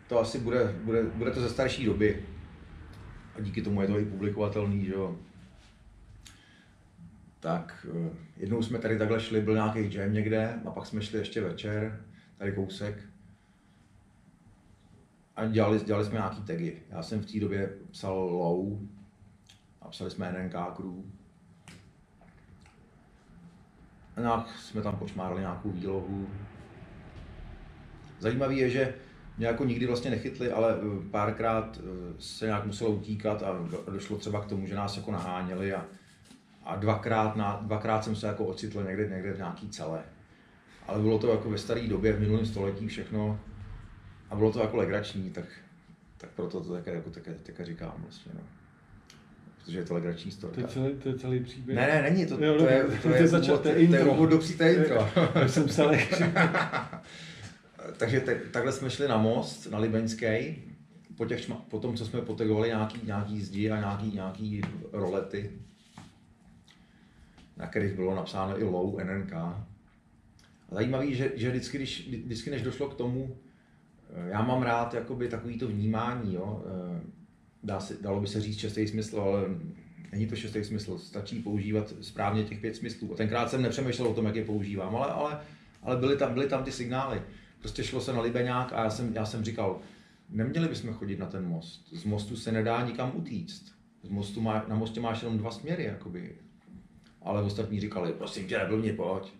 To 0.07 0.19
asi 0.19 0.39
bude, 0.39 0.75
bude, 0.83 1.03
bude 1.03 1.31
to 1.31 1.41
ze 1.41 1.49
starší 1.49 1.85
doby. 1.85 2.25
A 3.35 3.41
díky 3.41 3.61
tomu 3.61 3.81
je 3.81 3.87
to 3.87 3.99
i 3.99 4.05
publikovatelný, 4.05 4.85
že 4.85 4.91
jo. 4.93 5.19
Tak 7.39 7.87
eh, 8.05 8.09
jednou 8.37 8.61
jsme 8.61 8.79
tady 8.79 8.97
takhle 8.97 9.19
šli, 9.19 9.41
byl 9.41 9.53
nějaký 9.53 9.93
jam 9.95 10.13
někde 10.13 10.53
a 10.65 10.71
pak 10.71 10.85
jsme 10.85 11.01
šli 11.01 11.19
ještě 11.19 11.41
večer, 11.41 11.99
tady 12.37 12.51
kousek. 12.51 13.03
A 15.37 15.45
dělali, 15.45 15.79
dělali 15.85 16.05
jsme 16.05 16.13
nějaký 16.13 16.41
tagy. 16.41 16.77
Já 16.89 17.03
jsem 17.03 17.21
v 17.21 17.31
té 17.31 17.39
době 17.39 17.69
psal 17.91 18.17
low 18.17 18.79
a 19.81 19.89
psali 19.89 20.11
jsme 20.11 20.31
NNK 20.31 20.75
crew. 20.75 20.93
Nějak 24.17 24.49
jsme 24.49 24.81
tam 24.81 24.95
počmárali 24.95 25.41
nějakou 25.41 25.69
výlohu. 25.69 26.27
Zajímavé 28.19 28.53
je, 28.53 28.69
že 28.69 28.93
mě 29.37 29.47
jako 29.47 29.65
nikdy 29.65 29.87
vlastně 29.87 30.11
nechytli, 30.11 30.51
ale 30.51 30.75
eh, 30.75 31.09
párkrát 31.11 31.79
eh, 31.79 32.13
se 32.19 32.45
nějak 32.45 32.65
muselo 32.65 32.89
utíkat 32.91 33.43
a 33.43 33.51
do- 33.51 33.91
došlo 33.91 34.17
třeba 34.17 34.41
k 34.41 34.45
tomu, 34.45 34.67
že 34.67 34.75
nás 34.75 34.97
jako 34.97 35.11
naháněli 35.11 35.73
a, 35.73 35.85
a 36.63 36.75
dvakrát, 36.75 37.35
na, 37.35 37.59
dvakrát 37.61 38.03
jsem 38.03 38.15
se 38.15 38.27
jako 38.27 38.45
ocitl 38.45 38.83
někde, 38.83 39.09
někde 39.09 39.33
v 39.33 39.37
nějaký 39.37 39.69
celé. 39.69 40.03
Ale 40.87 41.01
bylo 41.01 41.19
to 41.19 41.31
jako 41.31 41.49
ve 41.49 41.57
staré 41.57 41.87
době, 41.87 42.13
v 42.13 42.19
minulém 42.19 42.45
století 42.45 42.87
všechno 42.87 43.39
a 44.29 44.35
bylo 44.35 44.51
to 44.51 44.59
jako 44.59 44.77
legrační, 44.77 45.29
tak, 45.29 45.45
tak 46.17 46.29
proto 46.29 46.63
to 46.63 46.73
také, 46.73 46.93
jako 46.93 47.09
také, 47.09 47.33
také 47.43 47.65
říkám 47.65 47.93
vlastně, 47.97 48.31
no. 48.35 48.41
Protože 49.57 49.79
je 49.79 49.85
to 49.85 49.93
legrační 49.93 50.31
To 50.31 50.37
storka. 50.37 50.61
je 50.61 50.67
celý, 50.67 50.93
to 50.95 51.09
je 51.09 51.15
celý 51.19 51.39
příběh. 51.39 51.77
Ne, 51.77 51.87
ne, 51.87 52.01
není, 52.01 52.25
to, 52.25 52.43
Jo, 52.45 52.57
to, 52.57 52.69
je, 52.69 52.83
to, 52.83 52.91
to 53.01 53.09
je, 53.09 53.17
je 53.21 53.27
začát, 53.27 53.51
úvod, 53.53 53.61
to 53.61 53.67
je 53.67 53.73
to 53.73 53.79
je 53.79 53.85
intro. 53.85 54.13
úvod 54.13 54.29
do 54.29 54.39
to 54.57 54.63
je 54.63 54.75
intro. 54.75 55.09
To 55.41 55.49
jsem 55.49 55.65
psal, 55.65 55.91
Takže 57.97 58.19
te, 58.19 58.35
takhle 58.35 58.71
jsme 58.71 58.89
šli 58.89 59.07
na 59.07 59.17
most, 59.17 59.65
na 59.71 59.77
Libeňský, 59.79 60.55
po, 61.15 61.25
těch, 61.25 61.49
šma- 61.49 61.61
po 61.69 61.79
tom, 61.79 61.97
co 61.97 62.05
jsme 62.05 62.21
potegovali 62.21 62.67
nějaký, 62.67 62.99
nějaký 63.03 63.41
zdi 63.41 63.71
a 63.71 63.77
nějaký, 63.79 64.11
nějaký 64.15 64.61
rolety, 64.91 65.51
na 67.57 67.67
kterých 67.67 67.93
bylo 67.93 68.15
napsáno 68.15 68.59
i 68.59 68.63
low 68.63 68.99
NNK. 69.03 69.33
A 69.33 69.65
zajímavý, 70.71 71.15
že, 71.15 71.31
že 71.35 71.49
vždycky, 71.49 71.77
když, 71.77 72.09
vždycky, 72.25 72.49
než 72.49 72.61
došlo 72.61 72.89
k 72.89 72.95
tomu, 72.95 73.35
já 74.27 74.41
mám 74.41 74.61
rád 74.61 74.93
jakoby 74.93 75.27
takovýto 75.27 75.67
vnímání, 75.67 76.33
jo? 76.33 76.63
eh, 76.65 77.01
Dá 77.63 77.79
se, 77.79 77.97
dalo 78.01 78.21
by 78.21 78.27
se 78.27 78.41
říct 78.41 78.57
šestý 78.57 78.87
smysl, 78.87 79.19
ale 79.19 79.43
není 80.11 80.27
to 80.27 80.35
šestý 80.35 80.63
smysl, 80.63 80.97
stačí 80.97 81.39
používat 81.39 81.93
správně 82.01 82.43
těch 82.43 82.59
pět 82.59 82.75
smyslů. 82.75 83.13
A 83.13 83.15
tenkrát 83.15 83.49
jsem 83.49 83.61
nepřemýšlel 83.61 84.07
o 84.07 84.13
tom, 84.13 84.25
jak 84.25 84.35
je 84.35 84.45
používám, 84.45 84.95
ale, 84.95 85.07
ale, 85.07 85.39
ale 85.83 85.97
byly, 85.97 86.17
tam, 86.17 86.33
byly 86.33 86.47
tam 86.47 86.63
ty 86.63 86.71
signály. 86.71 87.21
Prostě 87.59 87.83
šlo 87.83 88.01
se 88.01 88.13
na 88.13 88.21
Libeňák 88.21 88.73
a 88.73 88.83
já 88.83 88.89
jsem, 88.89 89.13
já 89.13 89.25
jsem 89.25 89.43
říkal, 89.43 89.79
neměli 90.29 90.67
bychom 90.67 90.93
chodit 90.93 91.19
na 91.19 91.25
ten 91.25 91.47
most. 91.47 91.89
Z 91.93 92.03
mostu 92.03 92.35
se 92.35 92.51
nedá 92.51 92.85
nikam 92.85 93.11
utíct. 93.15 93.71
Z 94.03 94.09
mostu 94.09 94.41
má, 94.41 94.65
na 94.67 94.75
mostě 94.75 94.99
máš 94.99 95.21
jenom 95.21 95.37
dva 95.37 95.51
směry, 95.51 95.83
jakoby. 95.83 96.35
Ale 97.21 97.41
ostatní 97.41 97.79
říkali, 97.79 98.13
prosím 98.13 98.47
tě, 98.47 98.57
neblbni, 98.57 98.93
pojď. 98.93 99.33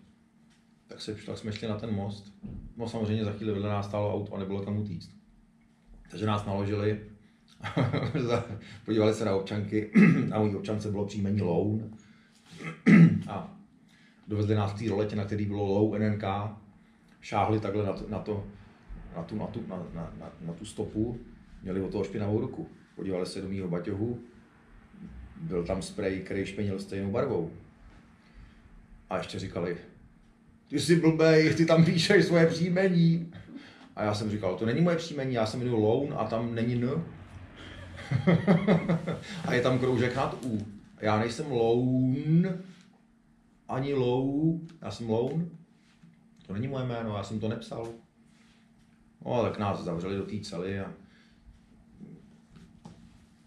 Tak, 0.88 1.00
se, 1.00 1.14
tak 1.14 1.38
jsme 1.38 1.52
šli 1.52 1.68
na 1.68 1.78
ten 1.78 1.94
most. 1.94 2.32
No 2.76 2.88
samozřejmě 2.88 3.24
za 3.24 3.32
chvíli 3.32 3.52
vedle 3.52 3.68
nás 3.68 3.86
stálo 3.86 4.14
auto 4.14 4.34
a 4.34 4.38
nebylo 4.38 4.62
kam 4.62 4.78
utíct. 4.78 5.10
Takže 6.10 6.26
nás 6.26 6.46
naložili, 6.46 7.00
podívali 8.84 9.14
se 9.14 9.24
na 9.24 9.34
občanky, 9.34 9.90
na 10.28 10.38
mojí 10.38 10.56
občance 10.56 10.90
bylo 10.90 11.06
příjmení 11.06 11.42
Loun 11.42 11.90
a 13.28 13.58
dovezli 14.28 14.54
nás 14.54 14.72
k 14.72 14.78
té 14.78 14.88
roletě, 14.88 15.16
na 15.16 15.24
který 15.24 15.46
bylo 15.46 15.66
Low 15.66 15.98
NNK, 15.98 16.24
šáhli 17.20 17.60
takhle 17.60 17.86
na, 17.86 17.92
to, 17.92 18.08
na, 18.08 18.18
to, 18.18 18.44
na, 19.16 19.22
tu, 19.22 19.36
na, 19.36 19.46
tu, 19.46 19.64
na, 19.68 19.76
na, 19.94 20.12
na, 20.18 20.32
na 20.40 20.52
tu 20.52 20.64
stopu, 20.64 21.18
měli 21.62 21.80
od 21.80 21.92
toho 21.92 22.04
špinavou 22.04 22.40
ruku. 22.40 22.68
Podívali 22.96 23.26
se 23.26 23.40
do 23.40 23.48
mýho 23.48 23.68
baťohu, 23.68 24.20
byl 25.36 25.64
tam 25.64 25.82
sprej, 25.82 26.20
který 26.20 26.46
špenil 26.46 26.78
stejnou 26.78 27.10
barvou. 27.10 27.50
A 29.10 29.18
ještě 29.18 29.38
říkali, 29.38 29.76
ty 30.68 30.80
jsi 30.80 31.00
blbej, 31.00 31.54
ty 31.54 31.66
tam 31.66 31.84
píšeš 31.84 32.24
svoje 32.24 32.46
příjmení. 32.46 33.32
A 33.96 34.02
já 34.02 34.14
jsem 34.14 34.30
říkal, 34.30 34.56
to 34.56 34.66
není 34.66 34.80
moje 34.80 34.96
příjmení, 34.96 35.34
já 35.34 35.46
jsem 35.46 35.60
jmenuji 35.60 35.82
Loun 35.82 36.14
a 36.16 36.24
tam 36.24 36.54
není 36.54 36.74
N. 36.74 37.04
a 39.44 39.54
je 39.54 39.62
tam 39.62 39.78
kroužek 39.78 40.16
nad 40.16 40.44
U. 40.44 40.66
Já 41.00 41.18
nejsem 41.18 41.50
Loun, 41.50 42.48
ani 43.68 43.94
Lou, 43.94 44.60
já 44.82 44.90
jsem 44.90 45.10
Loun. 45.10 45.50
To 46.46 46.52
není 46.52 46.68
moje 46.68 46.86
jméno, 46.86 47.16
já 47.16 47.22
jsem 47.22 47.40
to 47.40 47.48
nepsal. 47.48 47.88
No, 49.26 49.42
tak 49.42 49.58
nás 49.58 49.84
zavřeli 49.84 50.16
do 50.16 50.26
té 50.26 50.40
cely 50.40 50.80
a 50.80 50.92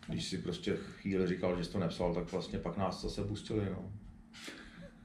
když 0.07 0.25
si 0.25 0.37
prostě 0.37 0.75
chvíli 0.75 1.27
říkal, 1.27 1.57
že 1.57 1.65
jsi 1.65 1.71
to 1.71 1.79
nepsal, 1.79 2.13
tak 2.13 2.31
vlastně 2.31 2.59
pak 2.59 2.77
nás 2.77 3.01
zase 3.01 3.23
pustili. 3.23 3.65
No. 3.69 4.00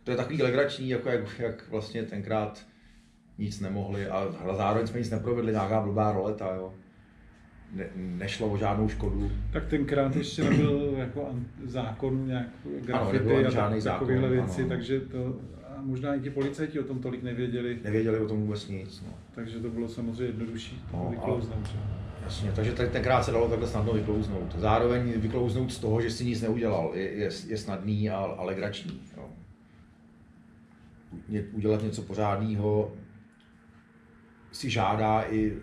To 0.07 0.11
je 0.13 0.17
takový 0.17 0.43
legrační, 0.43 0.89
jako 0.89 1.09
jak, 1.09 1.39
jak 1.39 1.69
vlastně 1.71 2.03
tenkrát 2.03 2.67
nic 3.39 3.61
nemohli 3.61 4.07
a 4.07 4.29
zároveň 4.57 4.87
jsme 4.87 4.99
nic 4.99 5.11
neprovedli, 5.11 5.53
nějaká 5.53 5.81
blbá 5.81 6.13
roleta, 6.13 6.55
jo. 6.55 6.75
Ne, 7.73 7.85
nešlo 7.97 8.49
o 8.49 8.57
žádnou 8.57 8.89
škodu. 8.89 9.31
Tak 9.53 9.67
tenkrát 9.67 10.17
ještě 10.17 10.45
nebyl 10.45 10.95
jako 10.99 11.35
zákon 11.65 12.27
nějak 12.27 12.47
grafity 12.81 13.35
ani 13.35 13.47
a 13.47 13.51
tak, 13.51 13.83
takovéhle 13.83 14.29
věci, 14.29 14.61
ano. 14.61 14.69
takže 14.69 15.01
to 15.01 15.37
a 15.77 15.83
možná 15.83 16.15
i 16.15 16.21
ti 16.21 16.31
policajti 16.31 16.81
o 16.81 16.85
tom 16.85 16.99
tolik 16.99 17.23
nevěděli, 17.23 17.79
Nevěděli 17.85 18.21
o 18.21 18.29
tom 18.29 18.41
vůbec 18.41 18.69
nic. 18.69 19.03
No. 19.07 19.15
takže 19.35 19.59
to 19.59 19.69
bylo 19.69 19.89
samozřejmě 19.89 20.25
jednodušší 20.25 20.83
to 20.91 20.97
No, 20.97 21.09
vyklouznout. 21.11 21.71
Jasně, 22.25 22.53
takže 22.53 22.73
tenkrát 22.73 23.23
se 23.23 23.31
dalo 23.31 23.49
takhle 23.49 23.69
snadno 23.69 23.93
vyklouznout. 23.93 24.55
Zároveň 24.59 25.21
vyklouznout 25.21 25.73
z 25.73 25.79
toho, 25.79 26.01
že 26.01 26.11
si 26.11 26.25
nic 26.25 26.43
neudělal, 26.43 26.91
je, 26.95 27.13
je, 27.13 27.31
je 27.47 27.57
snadný 27.59 28.11
a, 28.11 28.17
a 28.17 28.45
legrační. 28.45 29.01
Udělat 31.53 31.83
něco 31.83 32.03
pořádného 32.03 32.95
si 34.53 34.71
žádá 34.71 35.23
i 35.23 35.53
e, 35.53 35.59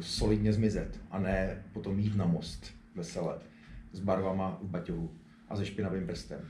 solidně 0.00 0.52
zmizet 0.52 1.00
a 1.10 1.18
ne 1.18 1.64
potom 1.72 1.98
jít 1.98 2.16
na 2.16 2.26
most 2.26 2.74
vesele 2.94 3.38
s 3.92 4.00
barvama 4.00 4.58
v 4.62 4.68
baťohu 4.68 5.10
a 5.48 5.56
se 5.56 5.66
špinavým 5.66 6.06
prstem. 6.06 6.40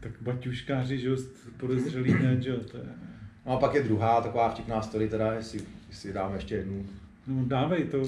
Tak 0.00 0.12
baťuškáři, 0.22 0.98
že 0.98 1.10
podezřelý 1.56 2.14
ne, 2.14 2.40
že 2.40 2.50
jo, 2.50 2.60
to 2.70 2.76
je... 2.76 2.84
No 3.46 3.52
a 3.52 3.60
pak 3.60 3.74
je 3.74 3.82
druhá 3.82 4.20
taková 4.20 4.50
vtipná 4.50 4.82
story, 4.82 5.08
teda, 5.08 5.32
jestli, 5.32 5.60
jestli 5.88 6.12
dáme 6.12 6.36
ještě 6.36 6.54
jednu. 6.54 6.86
No 7.26 7.44
dávej, 7.44 7.84
to 7.84 8.02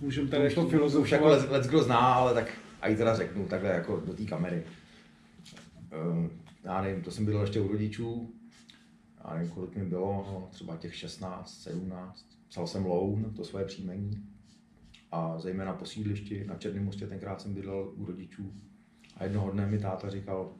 můžeme 0.00 0.28
tady 0.28 0.46
Už 0.46 0.70
filozofovat. 0.70 1.12
jako 1.12 1.26
let, 1.26 1.50
let 1.50 1.66
kdo 1.66 1.82
zná, 1.82 1.98
ale 1.98 2.34
tak 2.34 2.50
a 2.80 2.88
i 2.88 2.96
teda 2.96 3.16
řeknu 3.16 3.46
takhle 3.46 3.70
jako 3.70 4.02
do 4.06 4.12
té 4.12 4.24
kamery. 4.24 4.62
Um, 6.12 6.30
já 6.64 6.82
nevím, 6.82 7.02
to 7.02 7.10
jsem 7.10 7.24
byl 7.24 7.40
ještě 7.40 7.60
u 7.60 7.68
rodičů, 7.68 8.30
já 9.24 9.34
nevím, 9.34 9.50
kolik 9.50 9.76
mi 9.76 9.84
bylo, 9.84 10.26
no, 10.32 10.48
třeba 10.50 10.76
těch 10.76 10.94
16, 10.94 11.62
17. 11.62 12.26
Psal 12.48 12.66
jsem 12.66 12.84
loun, 12.86 13.32
to 13.36 13.44
své 13.44 13.64
příjmení. 13.64 14.24
A 15.12 15.38
zejména 15.38 15.72
po 15.72 15.84
sídlišti 15.86 16.44
na 16.44 16.56
Černém 16.56 16.84
mostě, 16.84 17.06
tenkrát 17.06 17.40
jsem 17.40 17.54
bydlel 17.54 17.92
u 17.96 18.04
rodičů. 18.04 18.52
A 19.16 19.24
jednoho 19.24 19.50
dne 19.50 19.66
mi 19.66 19.78
táta 19.78 20.10
říkal, 20.10 20.54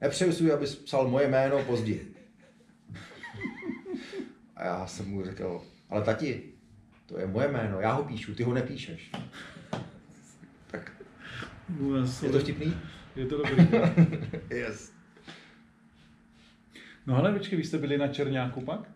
nepřeju 0.00 0.32
si, 0.32 0.52
abys 0.52 0.76
psal 0.76 1.08
moje 1.08 1.28
jméno 1.28 1.64
později. 1.64 2.14
A 4.56 4.64
já 4.64 4.86
jsem 4.86 5.08
mu 5.08 5.24
řekl, 5.24 5.62
ale 5.90 6.02
tati, 6.02 6.52
to 7.06 7.18
je 7.18 7.26
moje 7.26 7.48
jméno, 7.48 7.80
já 7.80 7.92
ho 7.92 8.04
píšu, 8.04 8.34
ty 8.34 8.42
ho 8.42 8.54
nepíšeš. 8.54 9.12
Tak 10.66 11.04
No, 11.68 11.96
je 12.22 12.30
to 12.30 12.38
vtipný? 12.38 12.74
Je 13.16 13.26
to 13.26 13.36
dobrý. 13.36 13.68
Yes. 14.50 14.92
No 17.06 17.16
ale 17.16 17.32
počkej, 17.32 17.58
vy 17.58 17.64
jste 17.64 17.78
byli 17.78 17.98
na 17.98 18.08
Černáku 18.08 18.60
pak? 18.60 18.90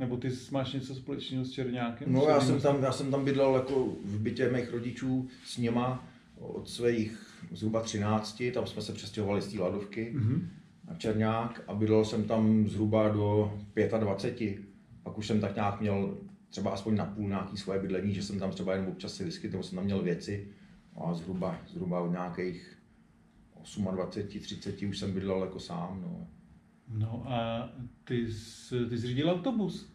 Nebo 0.00 0.16
ty 0.16 0.28
máš 0.50 0.72
něco 0.72 0.94
společného 0.94 1.44
s 1.44 1.50
Černákem? 1.50 2.12
No 2.12 2.24
já 2.28 2.40
jsem, 2.40 2.60
tam, 2.60 2.82
já 2.82 2.92
jsem 2.92 3.10
tam 3.10 3.24
bydlel 3.24 3.54
jako 3.54 3.88
v 4.04 4.18
bytě 4.20 4.50
mých 4.50 4.70
rodičů 4.72 5.28
s 5.44 5.58
nima 5.58 6.08
od 6.38 6.68
svých 6.68 7.26
zhruba 7.52 7.80
13, 7.80 8.42
tam 8.54 8.66
jsme 8.66 8.82
se 8.82 8.92
přestěhovali 8.92 9.42
z 9.42 9.52
té 9.52 9.60
ladovky 9.60 10.12
Mhm. 10.14 10.48
na 10.88 10.94
Černák 10.94 11.62
a 11.66 11.74
bydlel 11.74 12.04
jsem 12.04 12.24
tam 12.24 12.68
zhruba 12.68 13.08
do 13.08 13.58
25. 13.98 14.58
Pak 15.02 15.18
už 15.18 15.26
jsem 15.26 15.40
tak 15.40 15.54
nějak 15.54 15.80
měl 15.80 16.18
třeba 16.50 16.70
aspoň 16.70 16.96
na 16.96 17.04
půl 17.04 17.28
nějaký 17.28 17.56
svoje 17.56 17.80
bydlení, 17.80 18.14
že 18.14 18.22
jsem 18.22 18.38
tam 18.38 18.50
třeba 18.50 18.72
jenom 18.74 18.88
občas 18.88 19.14
si 19.14 19.24
vyskytl, 19.24 19.62
jsem 19.62 19.76
tam 19.76 19.84
měl 19.84 20.02
věci 20.02 20.48
a 20.96 21.14
zhruba, 21.14 21.58
zhruba 21.68 22.00
od 22.00 22.10
nějakých 22.10 22.78
28, 23.92 24.40
30 24.40 24.82
už 24.82 24.98
jsem 24.98 25.12
bydlel 25.12 25.40
jako 25.40 25.58
sám. 25.60 26.00
No. 26.02 26.26
No 26.88 27.22
a 27.26 27.68
ty 28.04 28.32
jsi, 28.32 28.86
ty 28.86 28.98
jsi 28.98 29.06
řídil 29.06 29.30
autobus. 29.30 29.92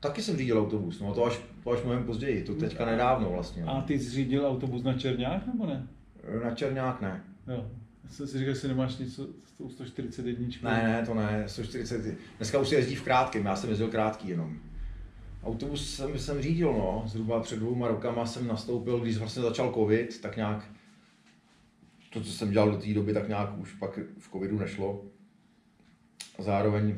Taky 0.00 0.22
jsem 0.22 0.36
řídil 0.36 0.60
autobus, 0.60 1.00
no 1.00 1.14
to 1.14 1.24
až, 1.24 1.40
to 1.64 1.70
až 1.70 1.82
mnohem 1.82 2.04
později, 2.04 2.44
to 2.44 2.54
teďka 2.54 2.86
nedávno 2.86 3.30
vlastně. 3.30 3.64
A 3.64 3.80
ty 3.80 3.98
jsi 3.98 4.10
řídil 4.10 4.46
autobus 4.46 4.82
na 4.82 4.94
Černák 4.98 5.46
nebo 5.46 5.66
ne? 5.66 5.88
Na 6.44 6.54
Černák 6.54 7.00
ne. 7.00 7.24
Jo. 7.48 7.70
Já 8.04 8.10
jsem 8.10 8.26
si 8.26 8.38
říkal, 8.38 8.54
že 8.54 8.68
nemáš 8.68 8.96
něco 8.96 9.26
s 9.44 9.52
tou 9.52 9.68
141. 9.68 10.48
Ne, 10.62 10.82
ne, 10.82 11.06
to 11.06 11.14
ne, 11.14 11.44
140. 11.46 12.16
Dneska 12.36 12.58
už 12.58 12.68
se 12.68 12.74
jezdí 12.74 12.94
v 12.94 13.02
krátkém, 13.02 13.46
já 13.46 13.56
jsem 13.56 13.70
jezdil 13.70 13.88
krátký 13.88 14.28
jenom. 14.28 14.58
Autobus 15.44 15.94
jsem, 15.94 16.18
jsem 16.18 16.42
řídil, 16.42 16.72
no, 16.72 17.02
zhruba 17.06 17.40
před 17.40 17.58
dvouma 17.58 17.88
rokama 17.88 18.26
jsem 18.26 18.46
nastoupil, 18.46 19.00
když 19.00 19.16
vlastně 19.16 19.42
začal 19.42 19.72
covid, 19.72 20.20
tak 20.20 20.36
nějak 20.36 20.64
to, 22.12 22.20
co 22.20 22.32
jsem 22.32 22.50
dělal 22.50 22.70
do 22.70 22.76
té 22.76 22.94
doby, 22.94 23.12
tak 23.12 23.28
nějak 23.28 23.58
už 23.58 23.72
pak 23.72 23.98
v 24.18 24.30
covidu 24.32 24.58
nešlo. 24.58 25.04
Zároveň 26.38 26.94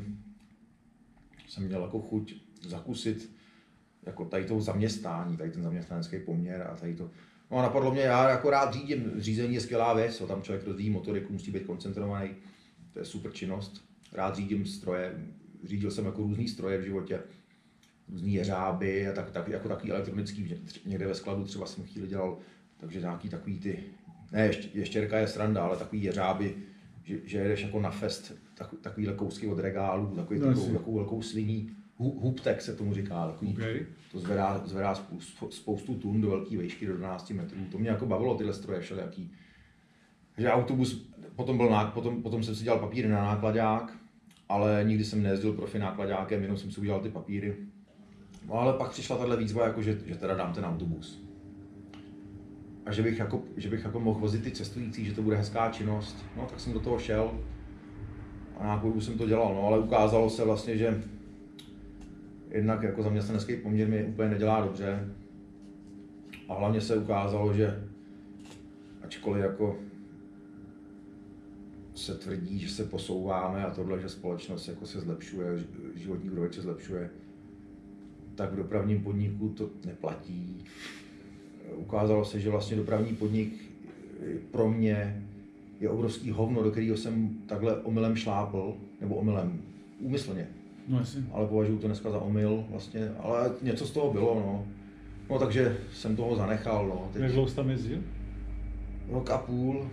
jsem 1.47 1.63
měl 1.63 1.81
jako 1.81 2.01
chuť 2.01 2.35
zakusit 2.61 3.39
jako 4.05 4.25
tady 4.25 4.45
toho 4.45 4.61
zaměstnání, 4.61 5.37
tady 5.37 5.51
ten 5.51 5.63
zaměstnanecký 5.63 6.19
poměr 6.19 6.67
a 6.71 6.75
tady 6.75 6.95
to. 6.95 7.09
No 7.51 7.57
a 7.57 7.61
napadlo 7.61 7.91
mě, 7.91 8.01
já 8.01 8.29
jako 8.29 8.49
rád 8.49 8.73
řídím, 8.73 9.11
řízení 9.17 9.53
je 9.53 9.61
skvělá 9.61 9.93
věc, 9.93 10.19
jo, 10.19 10.27
tam 10.27 10.41
člověk 10.41 10.67
rozvíjí 10.67 10.89
motoriku, 10.89 11.33
musí 11.33 11.51
být 11.51 11.65
koncentrovaný, 11.65 12.29
to 12.93 12.99
je 12.99 13.05
super 13.05 13.31
činnost. 13.31 13.83
Rád 14.13 14.35
řídím 14.35 14.65
stroje, 14.65 15.27
řídil 15.63 15.91
jsem 15.91 16.05
jako 16.05 16.21
různý 16.21 16.47
stroje 16.47 16.77
v 16.77 16.83
životě, 16.83 17.19
různý 18.09 18.33
jeřáby 18.33 19.07
a 19.07 19.13
tak, 19.13 19.31
tak, 19.31 19.47
jako 19.47 19.67
takový 19.67 19.91
elektronický, 19.91 20.55
někde 20.85 21.07
ve 21.07 21.15
skladu 21.15 21.43
třeba 21.43 21.65
jsem 21.65 21.83
chvíli 21.83 22.07
dělal, 22.07 22.37
takže 22.77 22.99
nějaký 22.99 23.29
takový 23.29 23.59
ty, 23.59 23.83
ne, 24.31 24.45
ještě, 24.45 24.79
ještěrka 24.79 25.19
je 25.19 25.27
sranda, 25.27 25.63
ale 25.63 25.77
takový 25.77 26.03
jeřáby, 26.03 26.55
že, 27.03 27.17
že 27.23 27.37
jedeš 27.37 27.61
jako 27.63 27.81
na 27.81 27.91
fest, 27.91 28.33
tak, 28.59 28.69
takovýhle 28.81 29.13
kousky 29.13 29.47
od 29.47 29.59
regálu, 29.59 30.07
takový, 30.15 30.39
No, 30.39 30.47
takovou, 30.47 30.73
takovou 30.73 30.95
velkou 30.95 31.21
sliní, 31.21 31.69
Hu- 31.99 32.19
hubtek 32.21 32.61
se 32.61 32.75
tomu 32.75 32.93
říká, 32.93 33.27
takový, 33.27 33.51
Okay. 33.53 33.85
to 34.11 34.19
zvedá, 34.19 34.61
zvedá 34.65 34.93
spou- 34.95 35.49
spoustu 35.49 35.95
tun 35.95 36.21
do 36.21 36.29
velké 36.29 36.57
výšky, 36.57 36.87
do 36.87 36.97
12 36.97 37.33
metrů. 37.33 37.57
To 37.71 37.77
mě 37.77 37.89
jako 37.89 38.05
bavilo, 38.05 38.35
tyhle 38.37 38.53
stroje 38.53 38.79
všelijaký. 38.79 39.31
Takže 40.35 40.51
autobus, 40.51 41.09
potom, 41.35 41.57
byl, 41.57 41.69
ná- 41.69 41.85
potom, 41.85 42.21
potom 42.23 42.43
jsem 42.43 42.55
si 42.55 42.63
dělal 42.63 42.79
papíry 42.79 43.07
na 43.09 43.23
nákladák, 43.23 43.97
ale 44.49 44.83
nikdy 44.87 45.05
jsem 45.05 45.23
nejezdil 45.23 45.53
profi 45.53 45.79
nákladákem, 45.79 46.41
jenom 46.41 46.57
jsem 46.57 46.71
si 46.71 46.81
udělal 46.81 46.99
ty 46.99 47.09
papíry. 47.09 47.55
No 48.47 48.53
ale 48.53 48.73
pak 48.73 48.91
přišla 48.91 49.17
tahle 49.17 49.37
výzva, 49.37 49.65
jako 49.65 49.81
že, 49.81 49.99
že 50.05 50.15
teda 50.15 50.35
dám 50.35 50.53
ten 50.53 50.65
autobus. 50.65 51.21
A 52.85 52.91
že 52.91 53.01
bych, 53.01 53.19
jako, 53.19 53.43
že 53.57 53.69
bych 53.69 53.83
jako 53.83 53.99
mohl 53.99 54.19
vozit 54.19 54.43
ty 54.43 54.51
cestující, 54.51 55.05
že 55.05 55.13
to 55.13 55.21
bude 55.21 55.35
hezká 55.37 55.69
činnost. 55.71 56.25
No 56.37 56.45
tak 56.49 56.59
jsem 56.59 56.73
do 56.73 56.79
toho 56.79 56.99
šel 56.99 57.31
a 58.59 58.63
nějakou 58.63 58.87
dobu 58.87 59.01
jsem 59.01 59.17
to 59.17 59.27
dělal, 59.27 59.53
no 59.53 59.67
ale 59.67 59.79
ukázalo 59.79 60.29
se 60.29 60.45
vlastně, 60.45 60.77
že 60.77 61.03
jednak 62.51 62.83
jako 62.83 63.03
zaměstnanecký 63.03 63.57
poměr 63.57 63.87
mi 63.87 64.03
úplně 64.03 64.29
nedělá 64.29 64.61
dobře. 64.61 65.13
A 66.49 66.53
hlavně 66.53 66.81
se 66.81 66.97
ukázalo, 66.97 67.53
že 67.53 67.83
ačkoliv 69.01 69.43
jako 69.43 69.79
se 71.95 72.15
tvrdí, 72.15 72.59
že 72.59 72.69
se 72.69 72.83
posouváme 72.83 73.65
a 73.65 73.69
tohle, 73.69 73.99
že 73.99 74.09
společnost 74.09 74.67
jako 74.67 74.85
se 74.85 74.99
zlepšuje, 74.99 75.65
životní 75.95 76.29
úroveň 76.29 76.53
se 76.53 76.61
zlepšuje, 76.61 77.09
tak 78.35 78.53
v 78.53 78.55
dopravním 78.55 79.03
podniku 79.03 79.49
to 79.49 79.69
neplatí. 79.85 80.65
Ukázalo 81.75 82.25
se, 82.25 82.39
že 82.39 82.49
vlastně 82.49 82.77
dopravní 82.77 83.15
podnik 83.15 83.71
pro 84.51 84.69
mě 84.69 85.28
je 85.79 85.89
obrovský 85.89 86.31
hovno, 86.31 86.63
do 86.63 86.71
kterého 86.71 86.97
jsem 86.97 87.29
takhle 87.45 87.75
omylem 87.81 88.15
šlápl, 88.15 88.73
nebo 89.01 89.15
omylem, 89.15 89.61
úmyslně, 89.99 90.47
No 90.87 90.97
jasně. 90.99 91.23
ale 91.31 91.47
považuji 91.47 91.77
to 91.77 91.87
dneska 91.87 92.11
za 92.11 92.19
omyl 92.19 92.63
vlastně, 92.69 93.09
ale 93.19 93.51
něco 93.61 93.85
z 93.87 93.91
toho 93.91 94.13
bylo, 94.13 94.35
no. 94.35 94.67
No 95.29 95.39
takže 95.39 95.77
jsem 95.93 96.15
toho 96.15 96.35
zanechal, 96.35 96.87
no. 96.87 97.09
Jak 97.13 97.23
Teď 97.23 97.31
dlouho 97.33 97.47
jsi 97.47 97.55
tam 97.55 97.69
jezdil? 97.69 97.97
rok 99.09 99.29
a 99.29 99.37
půl. 99.37 99.89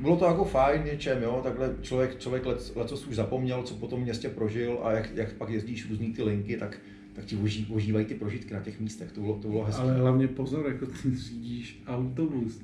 Bylo 0.00 0.16
to 0.16 0.24
jako 0.24 0.44
fajn 0.44 0.84
něčem, 0.84 1.22
jo, 1.22 1.40
takhle 1.42 1.74
člověk, 1.82 2.18
člověk 2.18 2.46
let, 2.46 2.72
lecos 2.76 3.06
už 3.06 3.16
zapomněl, 3.16 3.62
co 3.62 3.74
po 3.74 3.86
tom 3.86 4.00
městě 4.00 4.28
prožil 4.28 4.78
a 4.82 4.92
jak, 4.92 5.16
jak 5.16 5.32
pak 5.32 5.48
jezdíš 5.50 5.90
různý 5.90 6.12
ty 6.12 6.22
linky, 6.22 6.56
tak, 6.56 6.78
tak 7.12 7.24
ti 7.24 7.36
oží, 7.36 7.66
ožívají 7.74 8.06
ty 8.06 8.14
prožitky 8.14 8.54
na 8.54 8.60
těch 8.60 8.80
místech, 8.80 9.12
to 9.12 9.20
bylo, 9.20 9.34
to 9.38 9.48
bylo 9.48 9.64
hezké. 9.64 9.82
Ale 9.82 9.98
hlavně 9.98 10.28
pozor, 10.28 10.66
jako 10.66 10.86
ty 10.86 11.16
řídíš 11.16 11.82
autobus. 11.86 12.60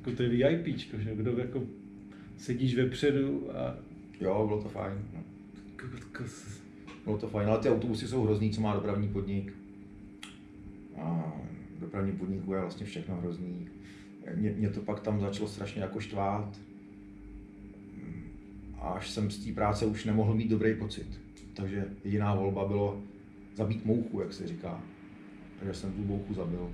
Jako 0.00 0.16
to 0.16 0.22
je 0.22 0.28
VIPčko, 0.28 0.98
že? 0.98 1.14
Kdo 1.14 1.38
jako 1.38 1.62
sedíš 2.36 2.74
vepředu 2.76 3.56
a 3.56 3.76
Jo, 4.20 4.46
bylo 4.46 4.62
to 4.62 4.68
fajn. 4.68 4.98
No. 5.14 5.22
Bylo 7.04 7.18
to 7.18 7.28
fajn, 7.28 7.48
ale 7.48 7.58
ty 7.58 7.68
autobusy 7.68 8.08
jsou 8.08 8.24
hrozný, 8.24 8.50
co 8.50 8.60
má 8.60 8.74
dopravní 8.74 9.08
podnik. 9.08 9.52
A 10.96 11.32
dopravní 11.80 12.12
podniku 12.12 12.54
je 12.54 12.60
vlastně 12.60 12.86
všechno 12.86 13.16
hrozný. 13.16 13.68
Mě, 14.34 14.50
mě 14.50 14.70
to 14.70 14.80
pak 14.80 15.00
tam 15.00 15.20
začalo 15.20 15.48
strašně 15.48 15.82
jako 15.82 16.00
štvát. 16.00 16.60
A 18.78 18.88
až 18.88 19.10
jsem 19.10 19.30
z 19.30 19.44
té 19.44 19.52
práce 19.52 19.86
už 19.86 20.04
nemohl 20.04 20.34
mít 20.34 20.50
dobrý 20.50 20.74
pocit. 20.74 21.20
Takže 21.54 21.88
jediná 22.04 22.34
volba 22.34 22.68
bylo 22.68 23.02
zabít 23.56 23.84
mouchu, 23.84 24.20
jak 24.20 24.32
se 24.32 24.46
říká. 24.46 24.82
Takže 25.58 25.74
jsem 25.74 25.92
tu 25.92 26.04
mouchu 26.04 26.34
zabil. 26.34 26.70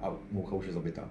A 0.00 0.16
moucha 0.32 0.54
už 0.54 0.66
je 0.66 0.72
zabitá. 0.72 1.10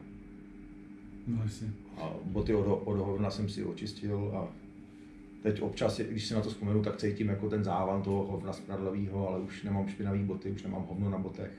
No 1.28 1.44
jasně. 1.44 1.68
A 1.98 2.14
boty 2.24 2.54
od, 2.54 2.82
od 2.86 2.98
hovna 2.98 3.30
jsem 3.30 3.50
si 3.50 3.64
očistil 3.64 4.32
a 4.36 4.48
teď 5.44 5.62
občas, 5.62 6.00
když 6.00 6.26
si 6.26 6.34
na 6.34 6.42
to 6.42 6.50
vzpomenu, 6.50 6.84
tak 6.84 6.98
cítím 6.98 7.30
jako 7.30 7.50
ten 7.50 7.64
závan 7.64 8.02
toho 8.02 8.26
hovna 8.26 8.54
smradlavého, 8.54 9.30
ale 9.30 9.40
už 9.40 9.64
nemám 9.64 9.88
špinavý 9.88 10.24
boty, 10.24 10.52
už 10.52 10.64
nemám 10.64 10.86
hovno 10.90 11.10
na 11.10 11.18
botech. 11.18 11.52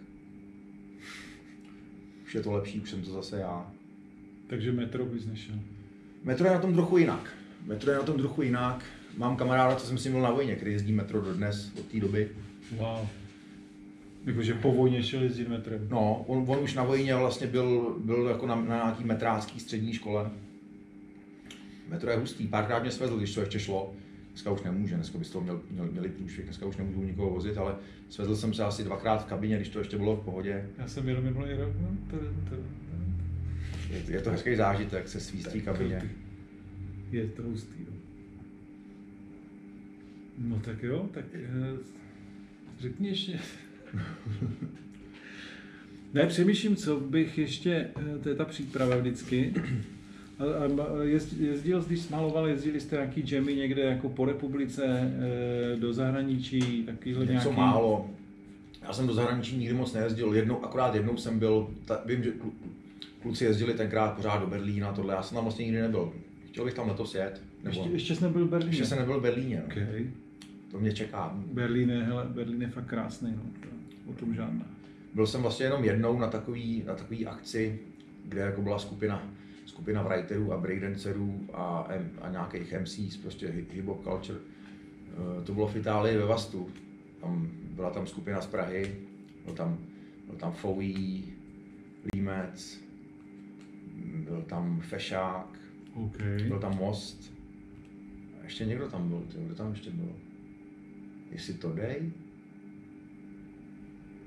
Už 2.24 2.34
je 2.34 2.40
to 2.40 2.52
lepší, 2.52 2.80
už 2.80 2.90
jsem 2.90 3.02
to 3.02 3.10
zase 3.10 3.38
já. 3.38 3.70
Takže 4.46 4.72
metro 4.72 5.04
bys 5.04 5.26
nešel. 5.26 5.54
Metro 6.24 6.46
je 6.46 6.52
na 6.52 6.60
tom 6.60 6.74
trochu 6.74 6.98
jinak. 6.98 7.30
Metro 7.66 7.90
je 7.90 7.96
na 7.96 8.04
tom 8.04 8.18
trochu 8.18 8.42
jinak. 8.42 8.84
Mám 9.16 9.36
kamaráda, 9.36 9.76
co 9.76 9.86
jsem 9.86 9.98
si 9.98 10.10
měl 10.10 10.22
na 10.22 10.30
vojně, 10.30 10.56
který 10.56 10.72
jezdí 10.72 10.92
metro 10.92 11.20
dodnes 11.20 11.72
od 11.80 11.86
té 11.86 12.00
doby. 12.00 12.30
Wow. 12.76 13.08
Jakože 14.26 14.54
po 14.54 14.72
vojně 14.72 15.02
šel 15.02 15.22
jezdit 15.22 15.48
metrem. 15.48 15.88
No, 15.90 16.24
on, 16.26 16.44
on 16.48 16.58
už 16.58 16.74
na 16.74 16.84
vojně 16.84 17.14
vlastně 17.14 17.46
byl, 17.46 17.96
byl 18.04 18.26
jako 18.26 18.46
na, 18.46 18.54
na 18.54 18.76
nějaký 18.76 19.04
metrácký 19.04 19.60
střední 19.60 19.92
škole. 19.92 20.30
Metro 21.88 22.10
je 22.10 22.16
hustý, 22.16 22.46
párkrát 22.46 22.78
mě 22.78 22.90
svezl, 22.90 23.16
když 23.16 23.34
to 23.34 23.40
ještě 23.40 23.58
šlo. 23.58 23.94
Dneska 24.28 24.50
už 24.50 24.62
nemůže, 24.62 24.94
dneska 24.94 25.18
bys 25.18 25.30
to 25.30 25.40
měl, 25.40 25.60
měl, 25.70 25.86
měli 25.86 26.08
průšvih, 26.08 26.44
dneska 26.44 26.66
už 26.66 26.76
nemůžu 26.76 27.02
nikoho 27.02 27.30
vozit, 27.30 27.58
ale 27.58 27.76
svezl 28.08 28.36
jsem 28.36 28.54
se 28.54 28.64
asi 28.64 28.84
dvakrát 28.84 29.24
v 29.24 29.28
kabině, 29.28 29.56
když 29.56 29.68
to 29.68 29.78
ještě 29.78 29.96
bylo 29.96 30.16
v 30.16 30.24
pohodě. 30.24 30.68
Já 30.78 30.88
jsem 30.88 31.08
jenom 31.08 31.24
minulý 31.24 31.52
rok. 31.52 31.72
No, 31.80 31.96
Je, 33.90 34.02
je 34.08 34.20
to 34.20 34.30
hezký 34.30 34.56
zážitek 34.56 35.08
se 35.08 35.20
svístí 35.20 35.60
v 35.60 35.64
kabině. 35.64 36.10
Je 37.10 37.26
to 37.26 37.42
hustý. 37.42 37.86
No. 37.88 37.92
no 40.38 40.60
tak 40.60 40.82
jo, 40.82 41.08
tak 41.14 41.24
eh, 41.34 41.76
řekni 42.78 43.08
ještě. 43.08 43.38
ne, 46.14 46.26
přemýšlím, 46.26 46.76
co 46.76 47.00
bych 47.00 47.38
ještě, 47.38 47.88
eh, 48.14 48.18
to 48.22 48.28
je 48.28 48.34
ta 48.34 48.44
příprava 48.44 48.96
vždycky. 48.96 49.54
A, 50.38 50.44
a 50.82 51.02
jezdil, 51.38 51.84
když 51.86 52.00
smaloval, 52.00 52.48
jezdili 52.48 52.80
jste 52.80 52.96
nějaký 52.96 53.24
jammy 53.34 53.54
někde 53.54 53.82
jako 53.82 54.08
po 54.08 54.24
republice, 54.24 55.12
eh, 55.72 55.76
do 55.76 55.92
zahraničí, 55.92 56.82
takovýhle 56.86 57.20
Něco 57.26 57.32
nějaký... 57.32 57.56
málo. 57.60 58.10
Já 58.82 58.92
jsem 58.92 59.06
do 59.06 59.14
zahraničí 59.14 59.56
nikdy 59.56 59.74
moc 59.74 59.94
nejezdil, 59.94 60.34
jednou, 60.34 60.64
akorát 60.64 60.94
jednou 60.94 61.16
jsem 61.16 61.38
byl, 61.38 61.70
ta, 61.84 62.00
vím, 62.06 62.22
že 62.22 62.30
klu- 62.30 62.52
kluci 63.22 63.44
jezdili 63.44 63.74
tenkrát 63.74 64.16
pořád 64.16 64.38
do 64.38 64.46
Berlína, 64.46 64.92
tohle, 64.92 65.14
já 65.14 65.22
jsem 65.22 65.34
tam 65.34 65.44
vlastně 65.44 65.64
nikdy 65.64 65.80
nebyl. 65.80 66.12
Chtěl 66.48 66.64
bych 66.64 66.74
tam 66.74 66.88
letos 66.88 67.14
jet, 67.14 67.42
nebo 67.64 67.80
Ještě, 67.80 67.92
ještě 67.92 68.14
jsi 68.16 68.24
nebyl 68.24 68.46
v 68.46 68.50
Berlíně? 68.50 68.70
ještě 68.70 68.86
jsem 68.86 68.98
nebyl 68.98 69.18
v 69.18 69.22
Berlíně, 69.22 69.56
no. 69.56 69.64
Okay. 69.66 70.06
to 70.70 70.78
mě 70.80 70.92
čeká. 70.92 71.32
Berlín 71.52 71.90
je, 71.90 72.02
hele, 72.02 72.26
Berlín 72.34 72.62
je 72.62 72.68
fakt 72.68 72.86
krásný, 72.86 73.32
no. 73.36 73.42
O 74.08 74.12
tom 74.12 74.34
žádná. 74.34 74.66
Byl 75.14 75.26
jsem 75.26 75.42
vlastně 75.42 75.66
jenom 75.66 75.84
jednou 75.84 76.18
na 76.18 76.28
takový, 76.28 76.82
na 76.86 76.94
takový 76.94 77.26
akci, 77.26 77.78
kde 78.24 78.40
jako 78.40 78.62
byla 78.62 78.78
skupina, 78.78 79.30
skupina 79.66 80.02
writerů 80.02 80.52
a 80.52 80.56
breakdancerů 80.60 81.40
a, 81.52 81.86
M- 81.90 82.10
a 82.22 82.30
nějakých 82.30 82.74
MCs, 82.80 83.16
prostě 83.16 83.46
hi- 83.48 83.66
hip-hop 83.82 84.02
culture. 84.02 84.38
Eh, 84.40 85.44
To 85.44 85.54
bylo 85.54 85.68
v 85.68 85.76
Itálii 85.76 86.16
ve 86.16 86.24
Vastu. 86.26 86.70
Tam, 87.20 87.48
byla 87.70 87.90
tam 87.90 88.06
skupina 88.06 88.40
z 88.40 88.46
Prahy, 88.46 88.94
byl 89.44 89.54
tam, 89.54 89.78
byl 90.26 90.36
tam 90.36 90.52
Foui, 90.52 91.22
Límec, 92.14 92.80
byl 94.24 94.42
tam 94.42 94.80
Fešák, 94.80 95.58
OK. 95.94 96.16
byl 96.48 96.58
tam 96.58 96.76
Most. 96.76 97.32
A 98.40 98.44
ještě 98.44 98.64
někdo 98.66 98.88
tam 98.88 99.08
byl, 99.08 99.22
kdo 99.38 99.54
tam 99.54 99.70
ještě 99.70 99.90
byl? 99.90 100.12
Jestli 101.30 101.54
to 101.54 101.72
dej? 101.72 102.12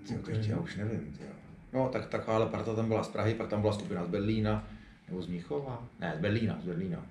Tyjo, 0.07 0.19
Ok. 0.19 0.25
teď 0.25 0.47
já 0.47 0.57
už 0.57 0.75
nevím. 0.75 0.99
Tyjo. 1.17 1.29
No, 1.73 1.89
tak 1.89 2.05
takováhle 2.09 2.45
parta 2.45 2.75
tam 2.75 2.87
byla 2.87 3.03
z 3.03 3.07
Prahy, 3.09 3.33
pak 3.33 3.47
tam 3.47 3.61
byla 3.61 3.73
skupina 3.73 4.05
z 4.05 4.07
Berlína, 4.07 4.67
nebo 5.07 5.21
z 5.21 5.27
Mnichova? 5.27 5.83
Ne, 5.99 6.13
z 6.17 6.21
Berlína, 6.21 6.57
z 6.61 6.65
Berlína. 6.65 7.05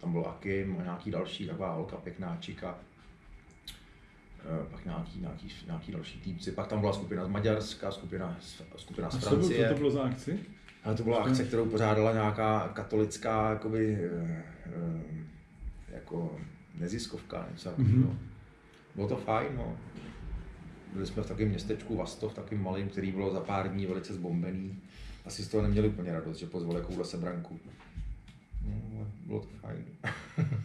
Tam 0.00 0.12
byl 0.12 0.24
Akim 0.26 0.76
a 0.80 0.82
nějaký 0.82 1.10
další, 1.10 1.46
taková 1.46 1.72
holka 1.74 1.96
pěkná, 1.96 2.36
čika. 2.40 2.78
Eh, 4.40 4.66
Pak 4.70 4.84
nějaký, 4.84 5.20
nějaký, 5.20 5.52
nějaký 5.66 5.92
další 5.92 6.20
týpci. 6.20 6.52
Pak 6.52 6.66
tam 6.66 6.80
byla 6.80 6.92
skupina 6.92 7.24
z 7.24 7.28
Maďarska, 7.28 7.90
skupina 7.90 8.36
skupina 8.76 9.10
z 9.10 9.14
A 9.14 9.18
Francie. 9.18 9.68
co 9.68 9.74
to 9.74 9.78
bylo 9.78 9.90
za 9.90 10.02
akci? 10.02 10.38
Ale 10.84 10.94
to 10.94 11.02
byla 11.02 11.18
akce, 11.24 11.44
kterou 11.44 11.66
pořádala 11.66 12.12
nějaká 12.12 12.68
katolická 12.68 13.50
jakoby, 13.50 13.98
eh, 14.02 14.42
eh, 14.66 15.94
jako 15.94 16.36
neziskovka, 16.74 17.46
něco 17.52 17.72
Mhm. 17.78 18.02
mm-hmm. 18.04 18.16
Bylo 18.94 19.08
to 19.08 19.16
fajn, 19.16 19.48
no. 19.56 19.76
Byli 20.92 21.06
jsme 21.06 21.22
v 21.22 21.26
takovém 21.28 21.48
městečku 21.48 21.96
Vasto, 21.96 22.28
v 22.28 22.34
takovém 22.34 22.62
malém, 22.64 22.88
který 22.88 23.12
bylo 23.12 23.32
za 23.32 23.40
pár 23.40 23.72
dní 23.72 23.86
velice 23.86 24.14
zbombený. 24.14 24.80
Asi 25.24 25.42
z 25.42 25.48
toho 25.48 25.62
neměli 25.62 25.88
úplně 25.88 26.12
radost, 26.12 26.38
že 26.38 26.46
pozvali 26.46 26.80
takovouhle 26.80 27.04
sebranku. 27.04 27.60
No, 28.64 29.06
bylo 29.26 29.40
to 29.40 29.48
fajn. 29.60 29.84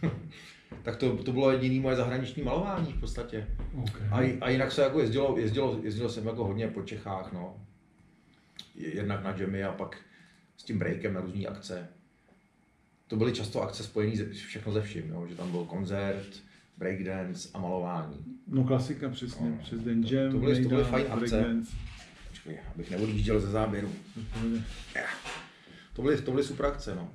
tak 0.82 0.96
to, 0.96 1.16
to 1.16 1.32
bylo 1.32 1.50
jediné 1.50 1.80
moje 1.80 1.96
zahraniční 1.96 2.42
malování 2.42 2.92
v 2.92 3.00
podstatě. 3.00 3.46
Okay. 3.82 4.08
A, 4.10 4.44
a 4.44 4.48
jinak 4.50 4.72
se 4.72 4.82
jako 4.82 5.00
jezdilo, 5.00 5.38
jezdilo, 5.38 5.80
jezdilo 5.82 6.08
jsem 6.08 6.26
jako 6.26 6.44
hodně 6.44 6.68
po 6.68 6.82
Čechách, 6.82 7.32
no. 7.32 7.56
Je- 8.74 8.94
Jednak 8.94 9.24
na 9.24 9.34
jammy 9.38 9.64
a 9.64 9.72
pak 9.72 9.98
s 10.56 10.64
tím 10.64 10.78
breakem 10.78 11.14
na 11.14 11.20
různé 11.20 11.46
akce. 11.46 11.88
To 13.06 13.16
byly 13.16 13.32
často 13.32 13.62
akce 13.62 13.84
spojené 13.84 14.32
všechno 14.32 14.72
ze 14.72 14.82
vším, 14.82 15.08
jo? 15.08 15.26
že 15.28 15.34
tam 15.34 15.50
byl 15.50 15.64
koncert, 15.64 16.42
breakdance 16.78 17.48
a 17.54 17.58
malování. 17.58 18.16
No 18.46 18.64
klasika 18.64 19.08
přesně, 19.08 19.50
No, 19.50 19.56
přes 19.62 19.80
den 19.80 20.02
to- 20.02 20.14
jam, 20.14 20.32
to 20.32 20.38
byly- 20.38 20.62
to 20.62 20.68
byly 20.68 20.84
fajn 20.84 21.06
akce. 21.10 21.16
breakdance. 21.40 21.72
Počkej, 22.30 22.58
abych 22.74 22.90
neodjížděl 22.90 23.40
ze 23.40 23.50
záběru. 23.50 23.92
To 25.92 26.02
byly, 26.02 26.22
to 26.22 26.30
byly 26.30 26.44
super 26.44 26.66
akce, 26.66 26.94
no. 26.94 27.10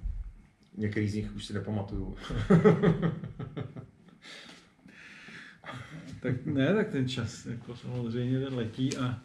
Některý 0.77 1.09
z 1.09 1.15
nich 1.15 1.35
už 1.35 1.45
si 1.45 1.53
nepamatuju. 1.53 2.15
Tak 6.21 6.45
ne, 6.45 6.73
tak 6.73 6.89
ten 6.89 7.09
čas 7.09 7.45
jako 7.45 7.75
samozřejmě 7.75 8.39
ten 8.39 8.53
letí 8.55 8.97
a 8.97 9.19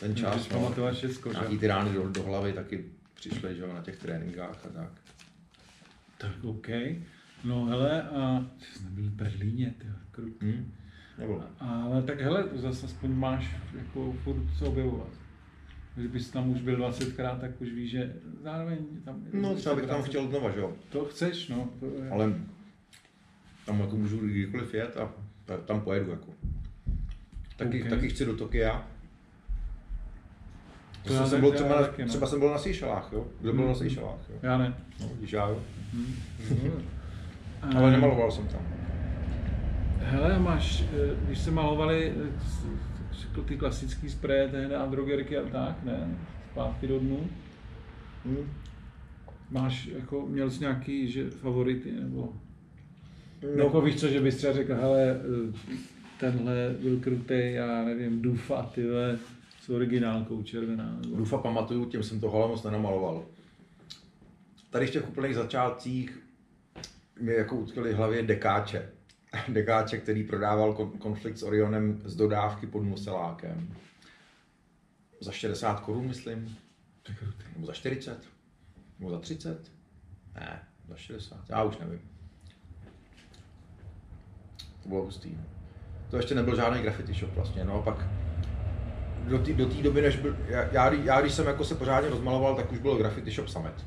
Ten 0.00 0.16
čas, 0.16 0.48
no. 0.48 0.56
pamatovat 0.60 0.94
všechno, 0.94 1.32
že? 1.32 1.38
Nějaký 1.38 1.58
ty 1.58 1.66
rány 1.66 1.92
do, 1.92 2.08
do 2.08 2.22
hlavy 2.22 2.52
taky 2.52 2.84
přišly, 3.14 3.56
že 3.56 3.62
jo, 3.62 3.74
na 3.74 3.80
těch 3.82 3.96
tréninkách 3.98 4.66
a 4.66 4.68
tak. 4.68 4.90
Tak 6.18 6.44
OK. 6.44 6.66
No 7.46 7.64
hele, 7.66 8.02
a 8.02 8.44
ty 8.58 8.64
jsi 8.78 8.84
nebyl 8.84 9.04
v 9.04 9.12
Berlíně, 9.12 9.74
ty 9.78 9.86
krutý. 10.10 10.46
Hm? 10.46 10.72
Nebylo. 11.18 11.42
Ale 11.60 12.02
tak 12.02 12.20
hele, 12.20 12.44
to 12.44 12.58
zase 12.58 12.86
aspoň 12.86 13.10
máš 13.10 13.56
jako 13.78 14.12
furt 14.24 14.42
co 14.58 14.66
objevovat. 14.66 15.08
Kdybys 15.94 16.30
tam 16.30 16.48
už 16.50 16.60
byl 16.60 16.76
20krát, 16.76 17.38
tak 17.40 17.60
už 17.60 17.68
víš, 17.72 17.90
že 17.90 18.12
zároveň 18.42 18.78
tam... 19.04 19.22
No 19.32 19.54
třeba 19.54 19.74
bych 19.74 19.86
tam 19.86 20.02
chtěl 20.02 20.28
znova, 20.28 20.50
že 20.50 20.60
jo. 20.60 20.72
To 20.88 21.04
chceš, 21.04 21.48
no. 21.48 21.68
To 21.80 21.86
je... 21.86 22.10
Ale 22.10 22.32
tam 23.66 23.80
jako 23.80 23.96
můžu 23.96 24.18
kdykoliv 24.18 24.74
jet 24.74 24.96
a 24.96 25.12
ta- 25.44 25.56
tam 25.56 25.80
pojedu 25.80 26.10
jako. 26.10 26.26
Taky, 27.56 27.82
Ok. 27.82 27.88
taky 27.90 28.08
chci 28.08 28.24
do 28.24 28.36
Tokia. 28.36 28.88
To 31.02 31.08
To 31.08 31.14
já 31.14 31.26
jsem 31.26 31.40
byl 31.40 31.52
třeba, 31.52 31.82
taky, 31.82 32.02
no. 32.02 32.08
třeba 32.08 32.26
jsem 32.26 32.38
byl 32.40 32.50
na 32.50 32.58
Seychelách, 32.58 33.08
jo? 33.12 33.26
Kdo 33.40 33.52
byl 33.52 33.60
Hmm. 33.62 33.68
na 33.72 33.74
Seychelách, 33.78 34.20
jo? 34.30 34.36
Já 34.42 34.58
ne. 34.58 34.74
No, 35.00 35.08
vidíš, 35.08 35.32
já 35.32 35.48
jo. 35.48 35.62
Hm. 35.94 36.14
Ale 37.74 37.90
nemaloval 37.90 38.30
jsem 38.30 38.48
tam. 38.48 38.60
Hele, 39.98 40.38
máš, 40.38 40.82
eh, 40.82 41.16
když 41.26 41.38
se 41.38 41.50
malovali 41.50 42.12
eh, 43.36 43.42
ty 43.46 43.56
klasický 43.56 44.10
spreje, 44.10 44.48
tehdy 44.48 44.74
androgerky 44.74 45.38
a 45.38 45.48
tak, 45.48 45.84
ne? 45.84 46.18
Zpátky 46.52 46.86
do 46.86 46.98
dnu. 46.98 47.28
Hm. 48.24 48.50
Máš, 49.50 49.86
jako, 49.86 50.26
měl 50.26 50.50
jsi 50.50 50.60
nějaký 50.60 51.08
že, 51.10 51.30
favority, 51.30 51.92
nebo? 51.92 52.32
No, 53.56 53.64
Jako 53.64 53.80
víš 53.80 53.96
co, 53.96 54.08
že 54.08 54.20
bys 54.20 54.36
třeba 54.36 54.52
řekl, 54.52 54.74
hele, 54.74 55.02
eh, 55.02 55.76
tenhle 56.20 56.74
byl 56.82 57.00
krutej, 57.00 57.54
já 57.54 57.84
nevím, 57.84 58.22
Dufa, 58.22 58.62
tyhle, 58.62 59.18
s 59.60 59.68
originálkou 59.68 60.42
červená. 60.42 60.98
Nebo... 61.02 61.16
Dufa 61.16 61.38
pamatuju, 61.38 61.84
tím 61.84 62.02
jsem 62.02 62.20
to 62.20 62.48
moc 62.48 62.62
nenamaloval. 62.62 63.24
Tady 64.70 64.86
v 64.86 64.90
těch 64.90 65.08
úplných 65.08 65.34
začátcích 65.34 66.25
mi 67.20 67.32
jako 67.32 67.56
utkvěli 67.56 67.92
v 67.92 67.96
hlavě 67.96 68.22
dekáče. 68.22 68.88
Dekáče, 69.48 69.98
který 69.98 70.24
prodával 70.24 70.74
kon- 70.74 70.98
konflikt 70.98 71.38
s 71.38 71.42
Orionem 71.42 72.02
z 72.04 72.16
dodávky 72.16 72.66
pod 72.66 72.82
Muselákem. 72.82 73.74
Za 75.20 75.32
60 75.32 75.80
korun, 75.80 76.06
myslím. 76.06 76.56
Nebo 77.54 77.66
za 77.66 77.72
40? 77.72 78.28
Nebo 78.98 79.10
za 79.10 79.18
30? 79.18 79.72
Ne, 80.34 80.62
za 80.88 80.96
60. 80.96 81.40
Já 81.48 81.62
už 81.62 81.78
nevím. 81.78 82.00
To 84.82 84.88
bylo 84.88 85.02
hustý. 85.02 85.38
To 86.10 86.16
ještě 86.16 86.34
nebyl 86.34 86.56
žádný 86.56 86.82
graffiti 86.82 87.12
shop 87.12 87.34
vlastně. 87.34 87.64
No 87.64 87.74
a 87.74 87.82
pak 87.82 88.06
do 89.28 89.38
té 89.38 89.52
do 89.52 89.82
doby, 89.82 90.02
než 90.02 90.16
byl, 90.16 90.36
já, 90.48 90.62
já, 90.72 90.92
já, 90.92 91.20
když 91.20 91.32
jsem 91.32 91.46
jako 91.46 91.64
se 91.64 91.74
pořádně 91.74 92.10
rozmaloval, 92.10 92.56
tak 92.56 92.72
už 92.72 92.78
byl 92.78 92.96
graffiti 92.96 93.30
shop 93.30 93.48
Summit. 93.48 93.86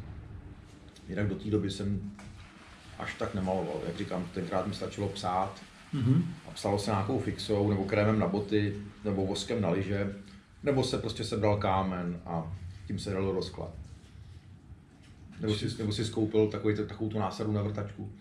Jinak 1.09 1.27
do 1.27 1.35
té 1.35 1.49
doby 1.49 1.71
jsem 1.71 2.11
až 2.99 3.13
tak 3.13 3.35
nemaloval. 3.35 3.81
Jak 3.87 3.97
říkám, 3.97 4.27
tenkrát 4.33 4.67
mi 4.67 4.73
stačilo 4.73 5.07
psát 5.09 5.61
Mhm. 5.93 6.23
a 6.47 6.51
psalo 6.51 6.79
se 6.79 6.91
nějakou 6.91 7.19
fixou, 7.19 7.69
nebo 7.69 7.85
krémem 7.85 8.19
na 8.19 8.27
boty, 8.27 8.75
nebo 9.03 9.25
voskem 9.25 9.61
na 9.61 9.69
lyže, 9.69 10.15
nebo 10.63 10.83
se 10.83 10.97
prostě 10.97 11.23
sebral 11.23 11.57
kámen 11.57 12.21
a 12.25 12.57
tím 12.87 12.99
se 12.99 13.11
dalo 13.13 13.31
rozklad. 13.31 13.71
Nebo 15.39 15.55
si, 15.55 15.77
nebo 15.77 15.91
si 15.91 16.05
skoupil 16.05 16.47
takový, 16.47 16.75
takovou 16.75 17.09
tu 17.09 17.19
násadu 17.19 17.51
na 17.51 17.61
vrtačku, 17.61 18.11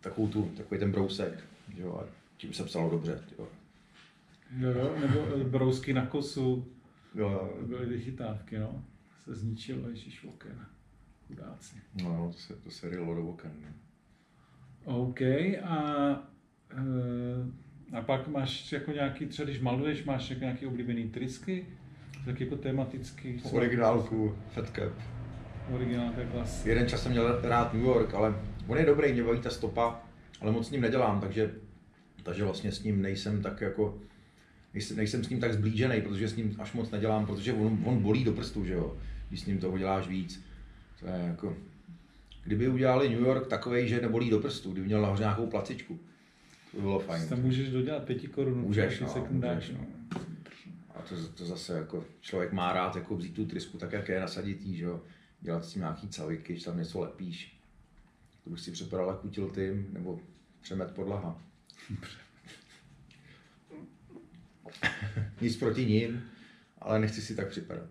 takovou 0.00 0.28
tu, 0.28 0.42
takový 0.56 0.80
ten 0.80 0.92
brousek, 0.92 1.44
jo, 1.76 2.00
a 2.02 2.08
tím 2.36 2.52
se 2.52 2.64
psalo 2.64 2.90
dobře. 2.90 3.20
Jo. 3.38 3.48
Jo, 4.58 4.70
jo, 4.70 4.94
nebo 5.00 5.26
eh, 5.40 5.44
brousky 5.44 5.92
na 5.92 6.06
kosu, 6.06 6.66
Jo, 7.14 7.30
jo. 7.30 7.66
byly 7.66 7.86
ty 7.86 8.00
chytávky, 8.04 8.58
no. 8.58 8.84
Se 9.24 9.34
zničilo, 9.34 9.88
ježíš 9.88 10.24
oken. 10.24 10.66
Chudáci. 11.26 11.76
No, 12.02 12.16
no, 12.16 12.32
to 12.32 12.38
se, 12.38 12.54
to 12.56 12.70
se 12.70 12.88
rylo 12.88 13.14
do 13.14 13.26
oken. 13.28 13.52
no. 13.62 13.68
OK, 14.84 15.20
a, 15.64 15.78
eh, 16.70 17.96
a 17.96 18.00
pak 18.00 18.28
máš 18.28 18.72
jako 18.72 18.92
nějaký, 18.92 19.26
třeba 19.26 19.44
když 19.48 19.60
maluješ, 19.60 20.04
máš 20.04 20.30
jako 20.30 20.40
nějaký 20.44 20.66
oblíbený 20.66 21.08
trysky, 21.08 21.66
tak 22.24 22.40
jako 22.40 22.56
tematický. 22.56 23.40
co- 23.40 23.48
Originálku, 23.48 24.34
Fat 24.50 24.66
Cap. 24.70 24.92
Originálka 25.74 26.24
klas. 26.32 26.66
Jeden 26.66 26.88
čas 26.88 27.02
jsem 27.02 27.12
měl 27.12 27.40
rád 27.42 27.74
New 27.74 27.82
York, 27.82 28.14
ale 28.14 28.34
on 28.68 28.78
je 28.78 28.86
dobrý, 28.86 29.12
mě 29.12 29.24
baví 29.24 29.40
ta 29.40 29.50
stopa, 29.50 30.00
ale 30.40 30.52
moc 30.52 30.68
s 30.68 30.70
ním 30.70 30.80
nedělám, 30.80 31.20
takže 31.20 31.50
takže 32.22 32.44
vlastně 32.44 32.72
s 32.72 32.82
ním 32.82 33.02
nejsem 33.02 33.42
tak 33.42 33.60
jako, 33.60 33.98
nejsem, 34.74 34.96
nejsem 34.96 35.24
s 35.24 35.28
ním 35.28 35.40
tak 35.40 35.52
zblížený, 35.52 36.00
protože 36.00 36.28
s 36.28 36.36
ním 36.36 36.56
až 36.58 36.72
moc 36.72 36.90
nedělám, 36.90 37.26
protože 37.26 37.52
on, 37.52 37.78
on 37.84 38.02
bolí 38.02 38.24
do 38.24 38.32
prstu, 38.32 38.64
že 38.64 38.72
jo, 38.72 38.96
když 39.28 39.40
s 39.40 39.46
ním 39.46 39.58
toho 39.58 39.78
děláš 39.78 40.08
víc. 40.08 40.44
To 41.00 41.06
je 41.06 41.14
jako, 41.26 41.56
kdyby 42.44 42.68
udělali 42.68 43.08
New 43.08 43.20
York 43.20 43.46
takový, 43.46 43.88
že 43.88 44.00
nebolí 44.00 44.30
do 44.30 44.38
prstu, 44.38 44.72
kdyby 44.72 44.86
měl 44.86 45.02
nahoře 45.02 45.22
nějakou 45.22 45.46
placičku, 45.46 46.00
to 46.70 46.76
by 46.76 46.82
bylo 46.82 46.98
fajn. 46.98 47.28
Tam 47.28 47.42
můžeš 47.42 47.70
dodělat 47.70 48.04
pěti 48.04 48.28
korun. 48.28 48.58
Můžeš, 48.58 49.00
no, 49.00 49.26
můžeš, 49.30 49.70
no. 49.70 49.86
A 50.94 51.02
to, 51.02 51.28
to 51.28 51.44
zase 51.44 51.78
jako 51.78 52.04
člověk 52.20 52.52
má 52.52 52.72
rád 52.72 52.96
jako 52.96 53.16
vzít 53.16 53.34
tu 53.34 53.46
trysku 53.46 53.78
tak, 53.78 53.92
jak 53.92 54.08
je, 54.08 54.20
nasadit 54.20 54.62
jí, 54.62 54.76
že 54.76 54.84
jo, 54.84 55.00
dělat 55.40 55.64
s 55.64 55.72
tím 55.72 55.80
nějaký 55.80 56.08
caviky, 56.08 56.56
že 56.56 56.64
tam 56.64 56.78
něco 56.78 57.00
lepíš. 57.00 57.60
To 58.44 58.50
bych 58.50 58.60
si 58.60 58.70
připadal 58.70 59.08
jako 59.08 59.28
tiltym, 59.28 59.86
nebo 59.92 60.20
přemet 60.60 60.90
podlaha. 60.90 61.42
Nic 65.40 65.56
proti 65.56 65.86
ním, 65.86 66.22
ale 66.78 66.98
nechci 66.98 67.22
si 67.22 67.36
tak 67.36 67.48
připadat. 67.48 67.88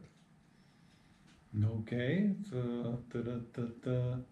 No 1.54 1.74
OK, 1.74 1.90
to, 2.50 2.62
to, 3.08 3.24
to, 3.52 3.68
to, 3.68 4.24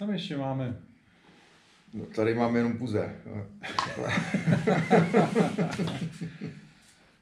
tam 0.00 0.10
ještě 0.10 0.36
máme? 0.36 0.76
No, 1.94 2.04
tady 2.04 2.34
máme 2.34 2.58
jenom 2.58 2.78
puze. 2.78 3.16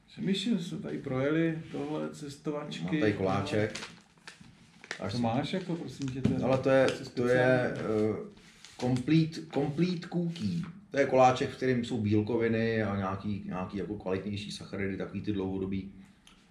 Přemýšlím, 0.07 0.59
jsme 0.59 0.79
tady 0.79 0.99
projeli 0.99 1.59
tohle 1.73 2.11
cestovačky. 2.11 2.85
Mám 2.85 3.01
tady 3.01 3.13
koláček. 3.13 3.81
Až 5.01 5.13
to 5.13 5.19
máš 5.19 5.53
jako, 5.53 5.77
prosím 5.77 6.09
tě, 6.09 6.23
je, 6.31 6.37
Ale 6.43 6.59
to 6.59 6.71
je, 6.71 6.87
to 7.15 7.29
je 7.29 7.75
uh, 8.11 8.17
complete, 8.81 9.41
complete 9.55 10.09
cookie. 10.09 10.63
To 10.91 10.99
je 10.99 11.07
koláček, 11.07 11.51
v 11.51 11.57
kterém 11.57 11.85
jsou 11.85 12.01
bílkoviny 12.01 12.83
a 12.83 12.97
nějaký, 12.97 13.43
nějaký 13.47 13.79
jako 13.79 13.95
kvalitnější 13.95 14.53
sacharidy, 14.53 14.97
takový 14.97 15.21
ty 15.21 15.33
dlouhodobý 15.33 15.93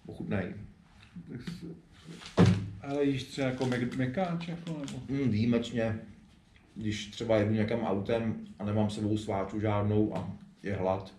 ochutnej. 0.06 0.54
Ale 2.82 3.04
jíš 3.04 3.24
třeba 3.24 3.46
jako 3.46 3.66
mek, 3.66 3.96
mekáč, 3.96 4.48
jako, 4.48 4.70
nebo? 4.70 5.02
Mm, 5.08 5.30
výjimečně, 5.30 6.00
když 6.78 7.06
třeba 7.06 7.36
jedu 7.36 7.50
někam 7.54 7.80
autem 7.80 8.34
a 8.58 8.64
nemám 8.64 8.90
sebou 8.90 9.16
sváču 9.16 9.60
žádnou 9.60 10.16
a 10.16 10.30
je 10.62 10.74
hlad 10.74 11.14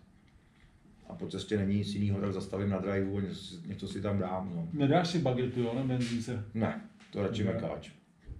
a 1.09 1.13
po 1.15 1.27
cestě 1.27 1.57
není 1.57 1.75
nic 1.77 1.87
jiného, 1.95 2.21
tak 2.21 2.33
zastavím 2.33 2.69
na 2.69 2.79
driveu 2.79 3.17
a 3.17 3.21
něco, 3.21 3.55
něco 3.67 3.87
si 3.87 4.01
tam 4.01 4.19
dám. 4.19 4.51
No. 4.55 4.67
Nedáš 4.73 5.07
si 5.07 5.19
bagetu, 5.19 5.61
jo, 5.61 5.73
na 5.75 5.83
benzínce? 5.83 6.45
Ne, 6.53 6.81
to 7.11 7.21
radši 7.21 7.43
Ne. 7.43 7.53
mekáč. 7.53 7.89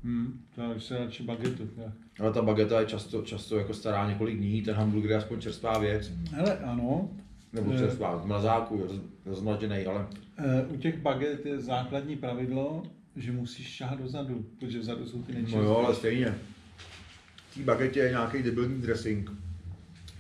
Hmm, 0.04 0.42
to 0.56 0.74
je 0.74 0.80
se 0.80 0.98
radši 0.98 1.24
bagetu. 1.24 1.68
Tak. 1.68 1.94
Ale 2.20 2.34
ta 2.34 2.42
bageta 2.42 2.80
je 2.80 2.86
často, 2.86 3.22
často 3.22 3.58
jako 3.58 3.74
stará 3.74 4.10
několik 4.10 4.38
dní, 4.38 4.62
ten 4.62 4.76
hamburger 4.76 5.12
je 5.12 5.18
aspoň 5.18 5.42
čerstvá 5.42 5.78
věc. 5.80 6.12
Hele, 6.32 6.58
ano, 6.58 7.10
Nebo 7.54 7.72
Eh. 7.74 7.78
čerstvá, 7.78 8.16
v 8.16 8.26
mrazáku, 8.26 8.78
roz, 8.78 8.92
rozmlažený, 9.26 9.86
ale 9.86 10.08
e, 10.38 10.66
u 10.66 10.78
těch 10.78 11.00
baget 11.02 11.46
je 11.46 11.60
základní 11.60 12.16
pravidlo, 12.16 12.84
že 13.16 13.32
musíš 13.32 13.68
šahat 13.68 14.00
dozadu, 14.00 14.46
protože 14.60 14.80
vzadu 14.80 15.06
jsou 15.06 15.22
ty 15.24 15.34
nejčerstvější. 15.34 15.68
no 15.68 15.72
jo, 15.74 15.78
ale 15.86 15.96
stejně. 15.96 16.36
V 17.60 17.62
té 17.62 17.66
bagetě 17.66 18.00
je 18.00 18.10
nějaký 18.10 18.44
debilní 18.44 18.82
dressing, 18.82 19.32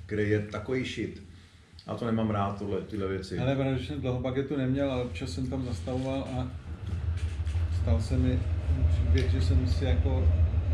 který 0.05 0.29
je 0.29 0.39
takový 0.39 0.85
shit. 0.85 1.23
Já 1.87 1.95
to 1.95 2.05
nemám 2.05 2.29
rád, 2.29 2.59
tohle, 2.59 2.81
tyhle 2.81 3.07
věci. 3.07 3.35
Pravda, 3.35 3.77
že 3.77 3.85
jsem 3.85 4.01
dlouho 4.01 4.19
bagetu 4.19 4.57
neměl, 4.57 4.91
ale 4.91 5.03
občas 5.03 5.31
jsem 5.31 5.47
tam 5.47 5.65
zastavoval 5.65 6.23
a 6.23 6.51
stal 7.81 8.01
se 8.01 8.17
mi 8.17 8.39
příběh, 8.89 9.31
že 9.31 9.41
jsem 9.41 9.67
si 9.67 9.85
jako, 9.85 10.27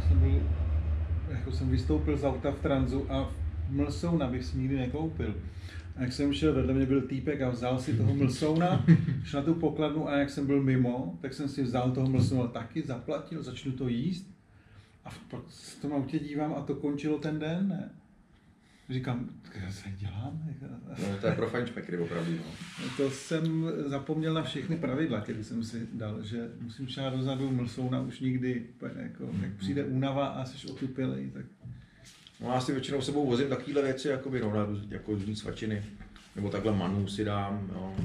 jsem 0.08 0.20
byl, 0.20 0.42
jako 1.30 1.52
jsem 1.52 1.70
vystoupil 1.70 2.18
z 2.18 2.24
auta 2.24 2.52
v 2.52 2.60
tranzu 2.60 3.12
a 3.12 3.32
mlsouna 3.70 4.28
bych 4.28 4.46
si 4.46 4.58
nikdy 4.58 4.78
nekoupil. 4.78 5.36
A 5.96 6.02
jak 6.02 6.14
jsem 6.14 6.34
šel, 6.34 6.54
vedle 6.54 6.74
mě 6.74 6.86
byl 6.86 7.02
týpek 7.02 7.42
a 7.42 7.50
vzal 7.50 7.80
si 7.80 7.94
toho 7.94 8.14
mlsouna, 8.14 8.86
šel 9.24 9.40
na 9.40 9.46
tu 9.46 9.54
pokladnu 9.54 10.10
a 10.10 10.18
jak 10.18 10.30
jsem 10.30 10.48
byl 10.48 10.64
mimo, 10.64 11.18
tak 11.22 11.34
jsem 11.34 11.50
si 11.50 11.64
vzal 11.64 11.92
toho 11.92 12.10
mlsouna 12.10 12.48
taky, 12.48 12.82
zaplatil, 12.82 13.44
začnu 13.44 13.72
to 13.72 13.88
jíst. 13.88 14.35
A 15.06 15.10
pak 15.30 15.44
v 15.48 15.82
tom 15.82 15.94
autě 15.94 16.20
dívám 16.20 16.54
a 16.54 16.62
to 16.62 16.76
končilo 16.76 17.18
ten 17.18 17.40
den, 17.40 17.68
ne? 17.68 17.90
Říkám, 18.90 19.30
se 19.70 19.90
dělám? 19.92 20.44
No, 21.00 21.18
to 21.22 21.28
je 21.28 21.34
pro 21.34 21.50
fajnšmekry 21.50 21.98
opravdu. 21.98 22.32
No. 22.32 22.44
To 22.98 23.12
jsem 23.12 23.66
zapomněl 23.86 24.34
na 24.34 24.44
všechny 24.44 24.78
pravidla, 24.78 25.22
které 25.22 25.44
jsem 25.44 25.64
si 25.64 25.88
dal, 25.94 26.24
že 26.24 26.50
musím 26.62 26.88
šát 26.88 27.10
dozadu, 27.10 27.52
mlsouna 27.52 28.02
už 28.02 28.20
nikdy, 28.20 28.66
jako, 28.96 29.30
jak 29.42 29.54
přijde 29.54 29.84
únava 29.86 30.28
a 30.28 30.46
jsi 30.46 30.68
otupělej, 30.68 31.32
tak 31.34 31.46
No, 32.42 32.54
já 32.54 32.62
si 32.62 32.72
většinou 32.72 33.02
sebou 33.02 33.26
vozím 33.28 33.50
takovéhle 33.50 33.82
věci, 33.82 34.08
jakoby, 34.08 34.42
no, 34.42 34.54
na 34.54 34.66
růz- 34.66 34.88
jako 34.92 35.12
různý 35.12 35.36
svačiny. 35.36 35.84
Nebo 36.36 36.50
takhle 36.50 36.76
manu 36.76 37.08
si 37.08 37.26
dám, 37.26 37.70
jo. 37.74 37.96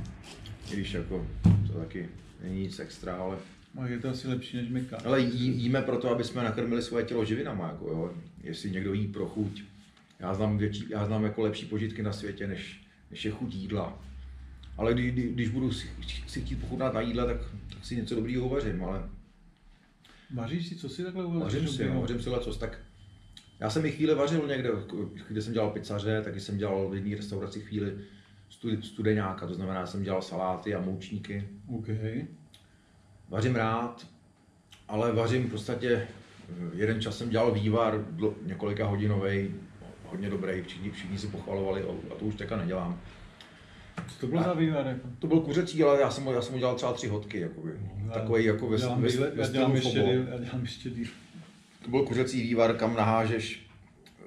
I 0.71 0.75
když 0.75 0.93
jako, 0.93 1.27
to 1.67 1.79
taky 1.79 2.09
není 2.43 2.61
nic 2.63 2.79
extra, 2.79 3.17
ale, 3.17 3.37
no, 3.37 3.43
je 3.87 3.99
to 3.99 4.09
asi 4.09 4.29
lepší 4.29 4.57
než 4.57 4.69
meka. 4.69 4.99
ale 5.05 5.21
jí, 5.21 5.63
jíme 5.63 5.83
proto, 5.83 6.11
aby 6.11 6.25
jsme 6.25 6.45
nakrmili 6.45 6.83
svoje 6.83 7.05
tělo 7.05 7.25
živinama, 7.25 7.69
jako, 7.69 7.89
jo. 7.89 8.15
Jestli 8.43 8.71
někdo 8.71 8.93
jí 8.93 9.07
pro 9.07 9.27
chuť. 9.27 9.63
Já 10.19 10.35
znám, 10.35 10.59
větší, 10.59 10.85
já 10.89 11.07
znám 11.07 11.25
jako 11.25 11.43
lepší 11.43 11.67
požitky 11.67 12.03
na 12.03 12.13
světě, 12.13 12.47
než, 12.47 12.81
než 13.11 13.25
je 13.25 13.31
chuť 13.31 13.55
jídla. 13.55 13.99
Ale 14.77 14.95
kdy, 14.95 15.11
kdy, 15.11 15.23
když 15.33 15.49
budu 15.49 15.73
si, 15.73 15.91
si 16.27 16.41
chtít 16.41 16.61
pochutnat 16.61 16.95
na 16.95 17.01
jídle, 17.01 17.27
tak, 17.27 17.37
tak 17.75 17.85
si 17.85 17.97
něco 17.97 18.15
dobrýho 18.15 18.47
uvařím, 18.47 18.85
ale 18.85 19.03
Vaříš 20.35 20.69
si, 20.69 20.77
co 20.77 20.89
si 20.89 21.05
takhle 21.05 21.25
uvaříš? 21.25 21.43
Vařím 21.43 21.69
si, 21.69 21.89
no, 21.89 22.01
vařím 22.01 22.23
si 22.23 22.31
lecos, 22.31 22.59
tak 22.59 22.79
já 23.61 23.71
jsem 23.71 23.87
i 23.87 23.91
chvíli 23.91 24.15
vařil 24.15 24.47
někde, 24.47 24.71
kde 25.29 25.43
jsem 25.43 25.53
dělal 25.53 25.71
pizzaře, 25.71 26.23
taky 26.25 26.41
jsem 26.41 26.59
dělal 26.59 26.89
v 26.89 26.95
jedné 26.95 27.17
restauraci 27.17 27.61
chvíli 27.61 27.99
studeňáka, 28.83 29.47
to 29.47 29.55
znamená, 29.55 29.87
jsem 29.87 30.03
dělal 30.03 30.23
saláty 30.23 30.75
a 30.75 30.81
moučníky. 30.81 31.49
OK. 31.67 31.89
Vařím 33.31 33.57
rád, 33.57 34.07
ale 34.89 35.13
vařím 35.13 35.47
v 35.47 35.51
podstatě, 35.51 35.89
eh, 35.93 36.55
jeden 36.75 37.01
čas 37.01 37.19
jsem 37.19 37.31
dělal 37.31 37.53
vývar, 37.53 37.95
dlo- 38.17 38.35
několika 38.47 38.87
hodinový, 38.87 39.55
hodně 40.07 40.31
dobrý, 40.31 40.63
všichni, 40.63 40.91
všichni 40.91 41.19
si 41.19 41.27
pochvalovali 41.27 41.83
a 41.83 42.15
to 42.19 42.25
už 42.25 42.35
teďka 42.35 42.57
nedělám. 42.57 43.01
Co 44.09 44.21
to 44.21 44.27
bylo 44.27 44.43
za 44.43 44.53
vývar? 44.55 44.87
Jako? 44.87 45.09
To 45.19 45.27
byl 45.27 45.41
kuřecí, 45.41 45.83
ale 45.85 46.01
já 46.01 46.11
jsem, 46.11 46.27
já 46.27 46.43
jsem 46.43 46.53
ho 46.53 46.59
dělal 46.59 46.75
třeba 46.75 46.93
tři 46.93 47.09
hodky, 47.09 47.41
jakoby. 47.41 47.71
Takový 48.15 48.45
jako 48.45 48.69
ve, 48.69 48.77
dělám, 48.79 49.03
ve, 49.03 49.09
díle, 49.11 49.31
ve 49.31 49.43
já 49.43 49.49
dělám 49.49 49.75
ještě 49.77 50.01
díl, 50.01 50.27
já 50.31 50.39
dělám 50.39 50.61
ještě 50.63 50.91
díl. 50.91 51.07
To 51.85 51.91
byl 51.91 52.03
kuřecí 52.03 52.43
vývar, 52.43 52.77
kam 52.77 52.95
nahážeš. 52.97 53.67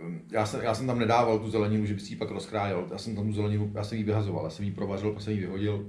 um, 0.02 0.22
Já 0.32 0.46
jsem, 0.46 0.62
já 0.62 0.76
jsem 0.76 0.88
tam 0.88 1.00
nedával 1.00 1.40
tu 1.40 1.50
zeleninu, 1.50 1.86
že 1.86 1.94
bych 1.94 2.04
si 2.04 2.14
ji 2.14 2.16
pak 2.16 2.32
rozkrájel. 2.32 2.88
Já 2.92 2.98
jsem 2.98 3.16
tam 3.16 3.28
tu 3.28 3.34
zeleninu, 3.34 3.72
já 3.76 3.84
jsem 3.84 3.98
ji 3.98 4.04
vyhazoval, 4.04 4.44
já 4.44 4.50
jsem 4.50 4.66
ji 4.66 4.72
provařil, 4.72 5.12
pak 5.12 5.22
jsem 5.22 5.34
ji 5.34 5.40
vyhodil. 5.40 5.86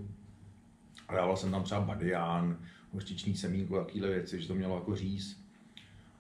A 1.09 1.15
dával 1.15 1.36
jsem 1.36 1.51
tam 1.51 1.62
třeba 1.62 1.81
badián, 1.81 2.57
hořčičný 2.95 3.35
semínko, 3.37 3.79
takovéhle 3.79 4.11
věci, 4.11 4.41
že 4.41 4.49
to 4.49 4.55
mělo 4.55 4.75
jako 4.75 4.97
říz. 4.97 5.41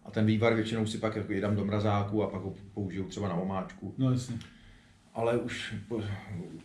A 0.04 0.10
ten 0.10 0.26
vývar 0.26 0.54
většinou 0.54 0.86
si 0.86 0.98
pak 0.98 1.16
jako 1.16 1.32
jedám 1.32 1.56
do 1.56 1.64
mrazáku 1.64 2.22
a 2.22 2.26
pak 2.30 2.42
ho 2.42 2.54
použiju 2.74 3.04
třeba 3.08 3.28
na 3.28 3.34
omáčku. 3.34 3.94
No 3.98 4.12
jasně. 4.12 4.38
Ale 5.14 5.38
už 5.38 5.74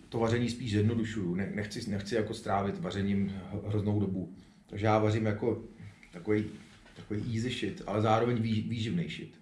to 0.10 0.20
vaření 0.20 0.50
spíš 0.50 0.72
zjednodušuju. 0.72 1.36
Ne- 1.36 1.52
Nechci, 1.56 1.90
nechci 1.92 2.16
jako 2.16 2.34
strávit 2.34 2.80
vařením 2.80 3.34
hroznou 3.68 4.00
dobu. 4.00 4.34
Takže 4.68 4.86
já 4.86 5.00
vařím 5.00 5.26
jako 5.26 5.64
takový, 6.12 6.46
takový 6.96 7.36
easy 7.36 7.50
shit, 7.50 7.82
ale 7.88 8.02
zároveň 8.02 8.42
vý, 8.42 8.62
výživný 8.62 9.10
shit. 9.10 9.40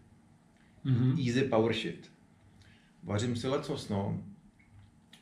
Mhm. 0.83 1.17
Easy 1.27 1.43
power 1.43 1.73
shit. 1.73 2.11
Vařím 3.03 3.35
si 3.35 3.47
lecos, 3.47 3.89
no. 3.89 4.23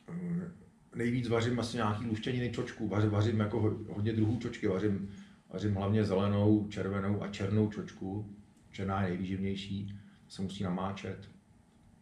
Eh, 0.08 0.50
Nejvíc 0.94 1.28
vařím 1.28 1.60
asi 1.60 1.76
nějaký 1.76 2.04
luštěniny 2.06 2.50
čočku. 2.50 2.88
Vařím, 2.88 3.10
vařím 3.10 3.40
jako 3.40 3.60
ho- 3.60 3.78
hodně 3.88 4.12
druhů 4.12 4.38
čočky. 4.38 4.66
Vařím, 4.68 5.10
vařím 5.56 5.74
hlavně 5.74 6.04
zelenou, 6.04 6.68
červenou 6.68 7.22
a 7.22 7.28
černou 7.28 7.70
čočku. 7.70 8.26
Černá 8.70 9.02
je 9.02 9.08
nejvýživnější, 9.08 9.98
se 10.28 10.42
musí 10.42 10.64
namáčet. 10.64 11.28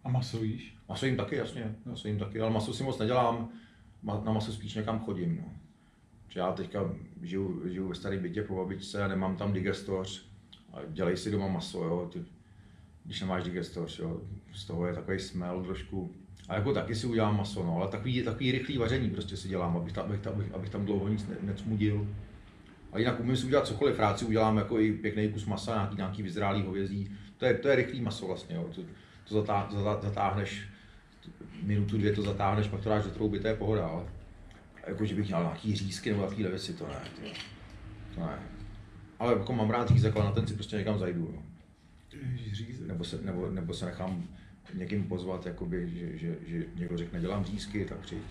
A 0.04 0.08
maso 0.08 0.44
jíš? 0.44 0.76
Maso 0.88 1.06
jim 1.06 1.16
taky, 1.16 1.36
jasně, 1.36 1.74
maso 1.84 2.08
jim 2.08 2.18
taky, 2.18 2.40
ale 2.40 2.50
maso 2.50 2.74
si 2.74 2.82
moc 2.82 2.98
nedělám, 2.98 3.48
na 4.02 4.32
maso 4.32 4.52
spíš 4.52 4.74
někam 4.74 5.00
chodím. 5.00 5.36
No. 5.36 5.52
Že 6.28 6.40
já 6.40 6.52
teďka 6.52 6.94
žiju, 7.22 7.68
žiju 7.68 7.88
ve 7.88 7.94
staré 7.94 8.18
bytě 8.18 8.42
po 8.42 8.56
babičce 8.56 9.04
a 9.04 9.08
nemám 9.08 9.36
tam 9.36 9.52
digestoř 9.52 10.26
a 10.72 10.78
dělej 10.88 11.16
si 11.16 11.30
doma 11.30 11.48
maso, 11.48 11.84
jo. 11.84 12.10
Ty, 12.12 12.24
když 13.04 13.20
nemáš 13.20 13.44
digestoř, 13.44 13.98
jo, 13.98 14.20
z 14.52 14.64
toho 14.64 14.86
je 14.86 14.94
takový 14.94 15.18
smell 15.18 15.64
trošku. 15.64 16.14
A 16.48 16.54
jako 16.54 16.74
taky 16.74 16.94
si 16.94 17.06
udělám 17.06 17.36
maso, 17.36 17.64
no, 17.64 17.76
ale 17.76 17.88
takový, 17.88 18.22
takový 18.22 18.52
rychlý 18.52 18.78
vaření 18.78 19.10
prostě 19.10 19.36
si 19.36 19.48
dělám, 19.48 19.76
abych 19.76 19.92
tam, 19.92 20.04
abych 20.04 20.20
tam, 20.20 20.32
abych, 20.32 20.54
abych 20.54 20.70
tam 20.70 20.84
dlouho 20.84 21.08
nic 21.08 21.28
ne, 21.28 21.36
necmudil. 21.42 22.08
A 22.94 22.98
jinak 22.98 23.20
umím 23.20 23.36
si 23.36 23.46
udělat 23.46 23.66
cokoliv, 23.66 23.98
rád 23.98 24.18
si 24.18 24.24
udělám 24.24 24.56
jako 24.56 24.80
i 24.80 24.92
pěkný 24.92 25.28
kus 25.28 25.46
masa, 25.46 25.74
nějaký, 25.74 25.96
nějaký 25.96 26.22
vyzrálý 26.22 26.62
hovězí. 26.62 27.10
To 27.36 27.46
je, 27.46 27.54
to 27.54 27.68
je 27.68 27.76
rychlý 27.76 28.00
maso 28.00 28.26
vlastně, 28.26 28.56
jo. 28.56 28.70
To, 28.74 28.82
to 29.28 29.34
zatá, 29.34 29.68
zatá, 29.72 30.08
zatáhneš, 30.08 30.68
minutu, 31.62 31.98
dvě 31.98 32.12
to 32.12 32.22
zatáhneš, 32.22 32.68
pak 32.68 32.80
to 32.80 32.88
dáš 32.88 33.04
do 33.04 33.10
trouby, 33.10 33.40
to 33.40 33.48
je 33.48 33.54
pohoda, 33.54 33.86
ale 33.86 34.04
jako, 34.86 35.06
že 35.06 35.14
bych 35.14 35.26
měl 35.26 35.42
nějaký 35.42 35.76
řízky 35.76 36.10
nebo 36.10 36.22
takovýhle 36.22 36.50
věci, 36.50 36.72
to 36.72 36.86
ne, 36.86 37.00
to, 37.14 37.28
to 38.14 38.20
ne. 38.20 38.38
Ale 39.18 39.32
jako 39.32 39.52
mám 39.52 39.70
rád 39.70 39.88
řízek, 39.88 40.16
ale 40.16 40.24
na 40.24 40.32
ten 40.32 40.46
si 40.46 40.54
prostě 40.54 40.76
někam 40.76 40.98
zajdu, 40.98 41.20
jo. 41.20 41.42
Řízek. 42.52 42.86
Nebo 42.86 43.04
se, 43.04 43.18
nebo, 43.22 43.50
nebo 43.50 43.74
se 43.74 43.86
nechám 43.86 44.28
někým 44.74 45.04
pozvat, 45.04 45.46
jakoby, 45.46 45.90
že, 45.90 46.18
že, 46.18 46.36
že 46.46 46.64
někdo 46.74 46.96
řekne, 46.98 47.20
dělám 47.20 47.44
řízky, 47.44 47.84
tak 47.84 47.98
přijď. 47.98 48.22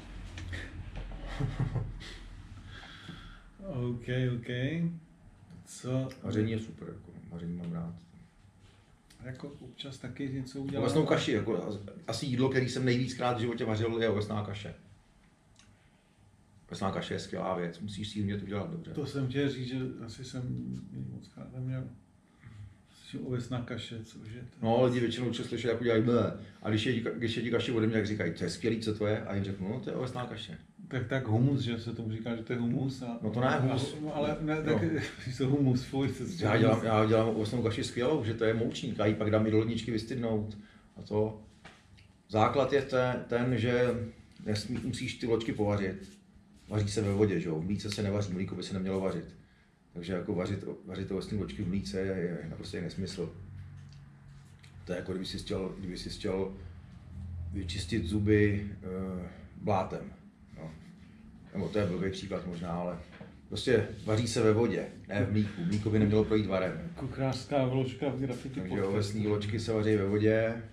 OK, 3.67 4.07
OK. 4.35 4.49
Co? 5.65 6.09
Vaření 6.23 6.51
je 6.51 6.59
super, 6.59 6.87
jako, 6.87 7.11
vaření 7.29 7.57
mám 7.57 7.71
rád. 7.71 7.95
Jako 9.23 9.47
občas 9.59 9.97
taky 9.97 10.29
něco 10.29 10.59
udělám. 10.59 10.83
Ovesnou 10.83 11.05
kaši, 11.05 11.31
jako, 11.31 11.79
asi 12.07 12.25
jídlo, 12.25 12.49
který 12.49 12.69
jsem 12.69 12.85
nejvíckrát 12.85 13.37
v 13.37 13.41
životě 13.41 13.65
vařil, 13.65 14.01
je 14.01 14.09
ovesná 14.09 14.43
kaše. 14.45 14.73
Ovesná 16.67 16.91
kaše 16.91 17.13
je 17.13 17.19
skvělá 17.19 17.57
věc, 17.57 17.79
musíš 17.79 18.09
si 18.09 18.19
ji 18.19 18.23
umět 18.23 18.43
udělat 18.43 18.71
dobře. 18.71 18.91
To 18.91 19.05
jsem 19.05 19.27
chtěl 19.27 19.49
říct, 19.49 19.67
že 19.67 19.77
asi 20.05 20.25
jsem 20.25 20.41
moc 21.09 21.27
krát 21.27 21.53
neměl. 21.53 21.83
Ovesná 23.23 23.61
kaše, 23.61 24.03
cože 24.03 24.39
to? 24.39 24.65
No, 24.65 24.85
lidi 24.85 24.99
většinou 24.99 25.31
čo 25.31 25.43
slyší, 25.43 25.67
jak 25.67 25.81
udělají 25.81 26.03
ble. 26.03 26.39
A 26.61 26.69
když 26.69 26.85
jedí, 26.85 27.05
když 27.15 27.37
jedí 27.37 27.51
kaši 27.51 27.71
ode 27.71 27.87
mě, 27.87 27.95
tak 27.95 28.07
říkají, 28.07 28.33
to 28.33 28.43
je 28.43 28.49
skvělý, 28.49 28.79
co 28.79 28.95
to 28.95 29.07
je? 29.07 29.21
A 29.21 29.35
jim 29.35 29.43
řeknu, 29.43 29.69
no 29.69 29.79
to 29.79 29.89
je 29.89 29.95
ovesná 29.95 30.25
kaše. 30.25 30.57
Tak 30.93 31.07
tak 31.07 31.27
humus, 31.27 31.59
že 31.61 31.79
se 31.79 31.93
tomu 31.93 32.11
říká, 32.11 32.35
že 32.35 32.43
to 32.43 32.53
je 32.53 32.59
humus. 32.59 33.01
A, 33.01 33.19
No 33.21 33.29
to 33.29 33.39
ne 33.39 33.59
humus. 33.59 33.95
A, 34.07 34.11
ale 34.11 34.37
ne, 34.41 34.63
tak 34.63 34.83
no. 34.93 35.01
to 35.37 35.49
humus, 35.49 35.83
fuj. 35.83 36.09
To 36.09 36.23
Já 36.39 36.57
dělám, 36.57 36.85
já 36.85 37.05
dělám 37.05 37.27
ovesnou 37.29 37.63
kaši 37.63 37.83
skvělou, 37.83 38.23
že 38.23 38.33
to 38.33 38.43
je 38.45 38.53
moučník, 38.53 38.99
a 38.99 39.05
ji 39.05 39.15
pak 39.15 39.31
dám 39.31 39.47
i 39.47 39.51
do 39.51 39.59
ledničky 39.59 39.91
vystydnout. 39.91 40.57
A 40.97 41.01
to 41.01 41.41
základ 42.29 42.73
je 42.73 42.81
ten, 42.81 43.25
ten 43.27 43.57
že 43.57 43.89
nesmí, 44.45 44.79
musíš 44.83 45.15
ty 45.15 45.27
loďky 45.27 45.53
povařit. 45.53 46.09
Vaří 46.69 46.89
se 46.89 47.01
ve 47.01 47.13
vodě, 47.13 47.39
že 47.39 47.49
jo? 47.49 47.59
V 47.59 47.65
mlíce 47.65 47.91
se 47.91 48.03
nevaří, 48.03 48.33
mlíko 48.33 48.55
by 48.55 48.63
se 48.63 48.73
nemělo 48.73 48.99
vařit. 48.99 49.35
Takže 49.93 50.13
jako 50.13 50.35
vařit, 50.35 50.65
vařit 50.85 51.11
ovesné 51.11 51.37
loďky 51.37 51.63
v 51.63 51.67
mlíce 51.67 51.99
je, 51.99 52.05
je 52.05 52.47
naprosto 52.49 52.81
nesmysl. 52.81 53.33
To 54.85 54.91
je 54.91 54.97
jako 54.97 55.11
kdyby 55.11 55.25
si 55.25 55.37
chtěl, 55.37 55.75
kdyby 55.79 55.97
si 55.97 56.09
chtěl 56.09 56.53
vyčistit 57.53 58.05
zuby 58.05 58.67
e, 58.71 59.29
blátem. 59.61 60.13
Nebo 61.53 61.69
to 61.69 61.79
je 61.79 61.85
blbý 61.85 62.11
příklad 62.11 62.47
možná, 62.47 62.71
ale 62.71 62.99
prostě 63.47 63.87
vaří 64.05 64.27
se 64.27 64.41
ve 64.41 64.53
vodě, 64.53 64.87
ne 65.07 65.25
v 65.25 65.31
mlíku. 65.31 65.61
Mlíko 65.65 65.89
by 65.89 65.99
nemělo 65.99 66.23
projít 66.23 66.45
varem. 66.45 66.89
Kuchrářská 66.95 67.65
vložka 67.65 68.09
v 68.09 68.19
grafity 68.19 68.59
Takže 68.59 68.83
ovesní 68.83 69.27
loďky 69.27 69.59
se 69.59 69.73
vaří 69.73 69.95
ve 69.95 70.05
vodě, 70.05 70.63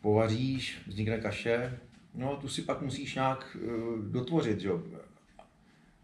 povaříš, 0.00 0.78
vznikne 0.86 1.18
kaše, 1.18 1.78
no 2.14 2.36
tu 2.36 2.48
si 2.48 2.62
pak 2.62 2.82
musíš 2.82 3.14
nějak 3.14 3.56
uh, 3.64 3.98
dotvořit, 3.98 4.60
že 4.60 4.68
jo. 4.68 4.82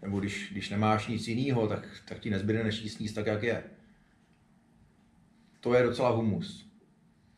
Nebo 0.03 0.20
když, 0.20 0.49
když 0.53 0.70
nemáš 0.70 1.09
nic 1.09 1.28
jiného, 1.28 1.69
tak, 1.69 1.89
tak 2.09 2.19
ti 2.19 2.31
nezbyde 2.31 2.65
než 2.65 2.82
jí 2.82 2.89
sníst 2.89 3.15
tak, 3.15 3.27
jak 3.27 3.43
je. 3.43 3.62
To 5.61 5.74
je 5.74 5.82
docela 5.82 6.11
humus. 6.11 6.69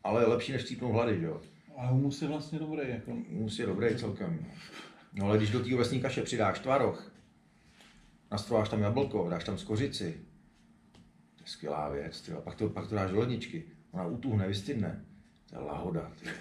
Ale 0.03 0.21
je 0.21 0.27
lepší 0.27 0.51
než 0.51 0.63
cípnout 0.63 0.93
hlady, 0.93 1.19
že 1.19 1.25
jo. 1.25 1.41
A 1.77 1.87
humus 1.87 2.21
je 2.21 2.27
vlastně 2.27 2.59
dobrý. 2.59 2.89
Jako. 2.89 3.11
Humus 3.11 3.59
je 3.59 3.65
dobrý 3.65 3.95
celkem. 3.95 4.45
No 5.13 5.25
ale 5.25 5.37
když 5.37 5.51
do 5.51 5.63
té 5.63 5.75
ovesní 5.75 6.01
kaše 6.01 6.21
přidáš 6.21 6.59
tvaroh, 6.59 7.11
nastrováš 8.31 8.69
tam 8.69 8.81
jablko, 8.81 9.29
dáš 9.29 9.43
tam 9.43 9.57
skořici, 9.57 10.21
to 11.35 11.43
je 11.43 11.47
skvělá 11.47 11.89
věc, 11.89 12.21
tyjo. 12.21 12.41
Pak, 12.41 12.55
to, 12.55 12.69
pak 12.69 12.87
to 12.87 12.95
dáš 12.95 13.11
do 13.11 13.19
ledničky, 13.19 13.63
ona 13.91 14.05
utuhne, 14.05 14.47
vystydne. 14.47 15.05
To 15.49 15.55
je 15.55 15.61
lahoda, 15.61 16.11
tyjo. 16.19 16.33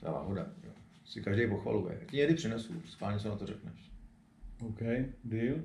To 0.00 0.06
je 0.06 0.12
lahoda, 0.12 0.46
jo. 0.64 0.70
Si 1.04 1.22
každý 1.22 1.46
pochvaluje. 1.46 2.00
Ti 2.10 2.16
někdy 2.16 2.34
přinesu, 2.34 2.82
schválně 2.86 3.18
co 3.18 3.28
na 3.28 3.36
to 3.36 3.46
řekneš. 3.46 3.90
OK, 4.60 4.80
deal. 5.24 5.56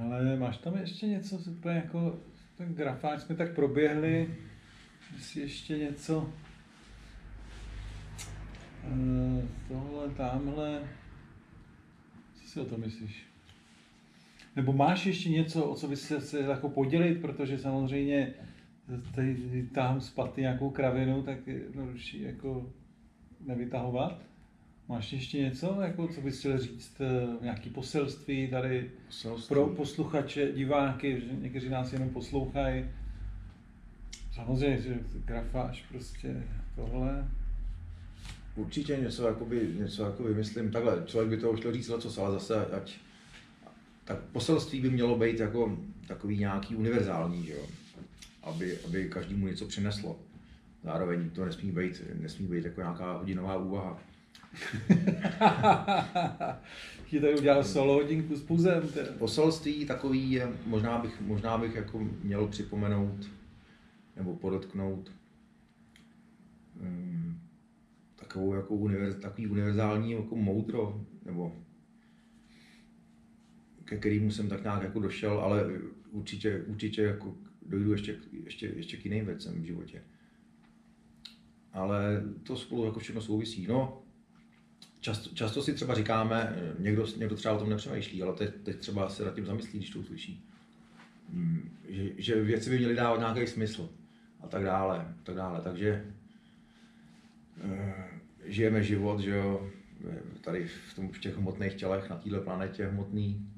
Ale 0.00 0.36
máš 0.36 0.58
tam 0.58 0.76
ještě 0.76 1.06
něco, 1.06 1.38
co 1.38 1.50
úplně 1.50 1.74
jako 1.74 2.18
ten 2.56 2.74
grafáč 2.74 3.20
jsme 3.20 3.34
tak 3.34 3.54
proběhli, 3.54 4.34
jestli 5.16 5.40
ještě 5.40 5.78
něco, 5.78 6.32
tohle, 9.68 10.08
tamhle, 10.16 10.88
co 12.34 12.48
si 12.48 12.60
o 12.60 12.64
to 12.64 12.78
myslíš? 12.78 13.26
Nebo 14.56 14.72
máš 14.72 15.06
ještě 15.06 15.28
něco, 15.28 15.64
o 15.64 15.74
co 15.74 15.88
bys 15.88 16.02
se 16.02 16.20
chtěl 16.20 16.50
jako 16.50 16.68
podělit, 16.68 17.20
protože 17.20 17.58
samozřejmě 17.58 18.34
tady 19.14 19.68
tam 19.74 20.00
spaty 20.00 20.40
nějakou 20.40 20.70
kravinu, 20.70 21.22
tak 21.22 21.46
je 21.46 21.54
jednodušší 21.54 22.22
jako 22.22 22.72
nevytahovat. 23.46 24.22
Máš 24.88 25.12
ještě 25.12 25.38
něco, 25.38 25.80
jako, 25.80 26.08
co 26.08 26.20
bys 26.20 26.38
chtěl 26.38 26.58
říct, 26.58 27.00
eh, 27.00 27.44
nějaký 27.44 27.70
poselství 27.70 28.48
tady 28.48 28.90
Poselství. 29.06 29.48
pro 29.48 29.66
posluchače, 29.66 30.52
diváky, 30.52 31.20
že 31.20 31.26
někteří 31.42 31.68
nás 31.68 31.92
jenom 31.92 32.10
poslouchají. 32.10 32.84
Samozřejmě, 34.32 34.78
že 34.78 34.98
grafáž 35.24 35.84
prostě 35.88 36.42
tohle. 36.76 37.28
Určitě 38.58 38.96
něco, 38.96 39.26
jakoby, 39.26 39.74
něco 39.78 40.04
jako 40.04 40.22
vymyslím. 40.22 40.70
Takhle, 40.70 41.02
člověk 41.06 41.30
by 41.30 41.36
toho 41.36 41.56
chtěl 41.56 41.72
říct 41.72 41.92
co, 41.98 42.24
ale 42.24 42.32
zase 42.32 42.66
ať, 42.66 42.96
tak 44.04 44.18
poselství 44.32 44.80
by 44.80 44.90
mělo 44.90 45.18
být 45.18 45.40
jako 45.40 45.78
takový 46.06 46.38
nějaký 46.38 46.76
univerzální, 46.76 47.46
že 47.46 47.52
jo? 47.52 47.66
Aby, 48.42 48.78
aby 48.86 49.08
každému 49.08 49.46
něco 49.46 49.66
přineslo. 49.66 50.18
Zároveň 50.84 51.30
to 51.30 51.44
nesmí 51.44 51.72
být, 51.72 52.02
nesmí 52.20 52.48
být 52.48 52.64
jako 52.64 52.80
nějaká 52.80 53.12
hodinová 53.12 53.56
úvaha. 53.56 53.98
Ti 57.06 57.20
tady 57.20 57.38
udělal 57.38 57.64
solo 57.64 57.94
hodinku 57.94 58.36
s 58.36 58.42
puzem. 58.42 58.88
Teda. 58.88 59.12
Poselství 59.18 59.84
takový 59.84 60.30
je, 60.30 60.52
možná 60.66 60.98
bych, 60.98 61.20
možná 61.20 61.58
bych 61.58 61.74
jako 61.74 62.08
měl 62.22 62.46
připomenout 62.46 63.30
nebo 64.16 64.36
podotknout 64.36 65.12
um, 66.80 67.27
takovou 68.28 68.54
jako 68.54 68.74
univerz, 68.74 69.16
takový 69.16 69.46
univerzální 69.46 70.12
jako 70.12 70.36
moudro, 70.36 71.04
nebo 71.24 71.56
ke 73.84 73.96
kterému 73.96 74.30
jsem 74.30 74.48
tak 74.48 74.62
nějak 74.62 74.82
jako 74.82 75.00
došel, 75.00 75.40
ale 75.40 75.64
určitě, 76.10 76.62
určitě 76.66 77.02
jako 77.02 77.36
dojdu 77.66 77.92
ještě, 77.92 78.16
ještě, 78.44 78.66
ještě 78.66 78.96
k 78.96 79.04
jiným 79.04 79.26
věcem 79.26 79.62
v 79.62 79.64
životě. 79.64 80.02
Ale 81.72 82.22
to 82.42 82.56
spolu 82.56 82.84
jako 82.84 83.00
všechno 83.00 83.20
souvisí. 83.20 83.66
No, 83.66 84.02
často, 85.00 85.34
často 85.34 85.62
si 85.62 85.74
třeba 85.74 85.94
říkáme, 85.94 86.56
někdo, 86.78 87.06
někdo 87.16 87.36
třeba 87.36 87.54
o 87.54 87.58
tom 87.58 87.70
nepřemýšlí, 87.70 88.22
ale 88.22 88.34
teď, 88.34 88.54
teď 88.62 88.76
třeba 88.78 89.08
se 89.08 89.24
nad 89.24 89.34
tím 89.34 89.46
zamyslí, 89.46 89.78
když 89.78 89.90
to 89.90 89.98
uslyší. 89.98 90.44
Mm, 91.28 91.70
Že, 91.88 92.12
že 92.16 92.42
věci 92.42 92.70
by 92.70 92.78
měly 92.78 92.94
dávat 92.94 93.18
nějaký 93.18 93.46
smysl 93.52 93.90
a 94.40 94.48
tak 94.48 94.64
dále, 94.64 95.14
tak 95.22 95.34
dále. 95.34 95.60
Takže 95.60 96.14
eh, 97.64 98.17
žijeme 98.48 98.82
život, 98.82 99.20
že 99.20 99.30
jo, 99.30 99.70
tady 100.40 100.66
v, 100.66 100.94
tom, 100.94 101.08
v 101.08 101.18
těch 101.18 101.36
hmotných 101.36 101.74
tělech 101.74 102.10
na 102.10 102.16
této 102.16 102.40
planetě 102.40 102.86
hmotný, 102.86 103.48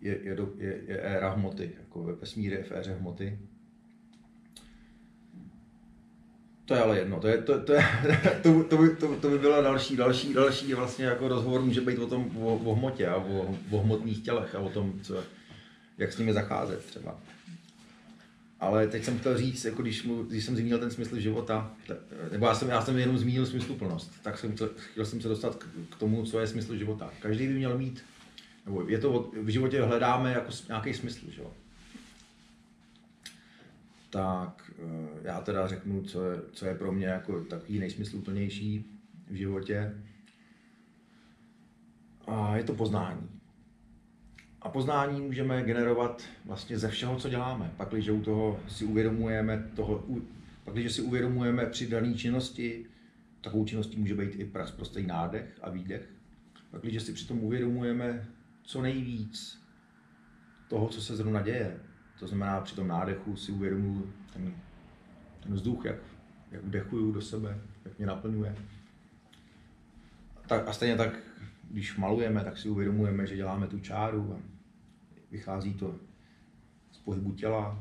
je, 0.00 0.18
je, 0.22 0.34
do, 0.34 0.52
je, 0.58 0.80
je 0.86 1.00
éra 1.00 1.30
hmoty, 1.30 1.70
jako 1.78 2.02
ve 2.02 2.12
vesmíře 2.12 2.62
v 2.62 2.72
éře 2.72 2.94
hmoty. 2.94 3.38
To 6.64 6.74
je 6.74 6.80
ale 6.80 6.98
jedno, 6.98 7.20
to, 7.20 7.28
je, 7.28 7.38
to, 7.38 7.60
to, 7.60 7.72
je, 7.72 7.84
to, 8.42 8.64
to, 8.64 8.76
by, 8.76 8.96
to, 8.96 9.16
to 9.16 9.28
by 9.28 9.38
bylo 9.38 9.62
další, 9.62 9.96
další, 9.96 10.34
další 10.34 10.74
vlastně 10.74 11.04
jako 11.04 11.28
rozhovor 11.28 11.62
může 11.62 11.80
být 11.80 11.98
o 11.98 12.06
tom, 12.06 12.38
o, 12.38 12.54
o 12.54 12.74
hmotě 12.74 13.06
a 13.06 13.16
o, 13.16 13.56
o 13.70 13.78
hmotných 13.78 14.24
tělech 14.24 14.54
a 14.54 14.58
o 14.58 14.68
tom, 14.68 15.00
co, 15.00 15.24
jak 15.98 16.12
s 16.12 16.18
nimi 16.18 16.32
zacházet 16.32 16.84
třeba. 16.84 17.20
Ale 18.60 18.86
teď 18.86 19.04
jsem 19.04 19.18
chtěl 19.18 19.38
říct, 19.38 19.64
jako 19.64 19.82
když, 19.82 20.02
mu, 20.02 20.22
když 20.22 20.44
jsem 20.44 20.56
zmínil 20.56 20.78
ten 20.78 20.90
smysl 20.90 21.18
života, 21.18 21.74
nebo 22.32 22.46
já 22.46 22.54
jsem, 22.54 22.68
já 22.68 22.82
jsem 22.82 22.98
jenom 22.98 23.18
zmínil 23.18 23.46
smysluplnost, 23.46 24.22
tak 24.22 24.38
jsem 24.38 24.52
chtěl, 24.52 24.70
chtěl 24.76 25.04
jsem 25.06 25.20
se 25.20 25.28
dostat 25.28 25.54
k, 25.56 25.66
k 25.90 25.96
tomu, 25.96 26.24
co 26.24 26.40
je 26.40 26.46
smysl 26.46 26.76
života. 26.76 27.10
Každý 27.20 27.46
by 27.46 27.54
měl 27.54 27.78
mít, 27.78 28.04
nebo 28.66 28.88
je 28.88 28.98
to, 28.98 29.30
v 29.42 29.48
životě 29.48 29.82
hledáme 29.82 30.32
jako 30.32 30.50
nějaký 30.68 30.94
smysl, 30.94 31.30
že 31.30 31.42
jo. 31.42 31.52
Tak 34.10 34.70
já 35.22 35.40
teda 35.40 35.66
řeknu, 35.66 36.02
co 36.02 36.30
je, 36.30 36.40
co 36.52 36.66
je 36.66 36.74
pro 36.74 36.92
mě 36.92 37.06
jako 37.06 37.44
takový 37.44 37.78
nejsmysluplnější 37.78 38.84
v 39.30 39.34
životě. 39.34 39.94
A 42.26 42.56
je 42.56 42.64
to 42.64 42.74
poznání. 42.74 43.35
A 44.66 44.68
poznání 44.68 45.20
můžeme 45.20 45.62
generovat 45.62 46.22
vlastně 46.44 46.78
ze 46.78 46.88
všeho, 46.88 47.16
co 47.16 47.28
děláme. 47.28 47.70
Pak, 47.76 47.88
když 47.88 48.08
u 48.08 48.22
toho 48.22 48.60
si 48.68 48.84
uvědomujeme, 48.84 49.70
toho, 49.76 50.04
pak, 50.64 50.74
když 50.74 50.92
si 50.92 51.02
uvědomujeme 51.02 51.66
při 51.66 51.88
dané 51.88 52.14
činnosti, 52.14 52.86
takovou 53.40 53.64
činností 53.64 53.96
může 53.96 54.14
být 54.14 54.34
i 54.34 54.44
prostý 54.76 55.06
nádech 55.06 55.58
a 55.62 55.70
výdech. 55.70 56.08
Pak, 56.70 56.82
když 56.82 57.02
si 57.02 57.12
přitom 57.12 57.44
uvědomujeme 57.44 58.28
co 58.62 58.82
nejvíc 58.82 59.62
toho, 60.68 60.88
co 60.88 61.00
se 61.00 61.16
zrovna 61.16 61.42
děje, 61.42 61.80
to 62.18 62.26
znamená 62.26 62.60
při 62.60 62.76
tom 62.76 62.88
nádechu 62.88 63.36
si 63.36 63.52
uvědomuji 63.52 64.12
ten, 64.32 64.54
ten 65.40 65.54
vzduch, 65.54 65.84
jak, 65.84 65.96
jak 66.50 66.64
vdechuju 66.64 67.12
do 67.12 67.20
sebe, 67.20 67.58
jak 67.84 67.98
mě 67.98 68.06
naplňuje. 68.06 68.56
Tak, 70.46 70.68
a 70.68 70.72
stejně 70.72 70.96
tak, 70.96 71.18
když 71.70 71.96
malujeme, 71.96 72.44
tak 72.44 72.58
si 72.58 72.68
uvědomujeme, 72.68 73.26
že 73.26 73.36
děláme 73.36 73.66
tu 73.66 73.80
čáru 73.80 74.32
a 74.38 74.55
vychází 75.36 75.74
to 75.74 75.94
z 76.92 76.98
pohybu 76.98 77.32
těla. 77.32 77.78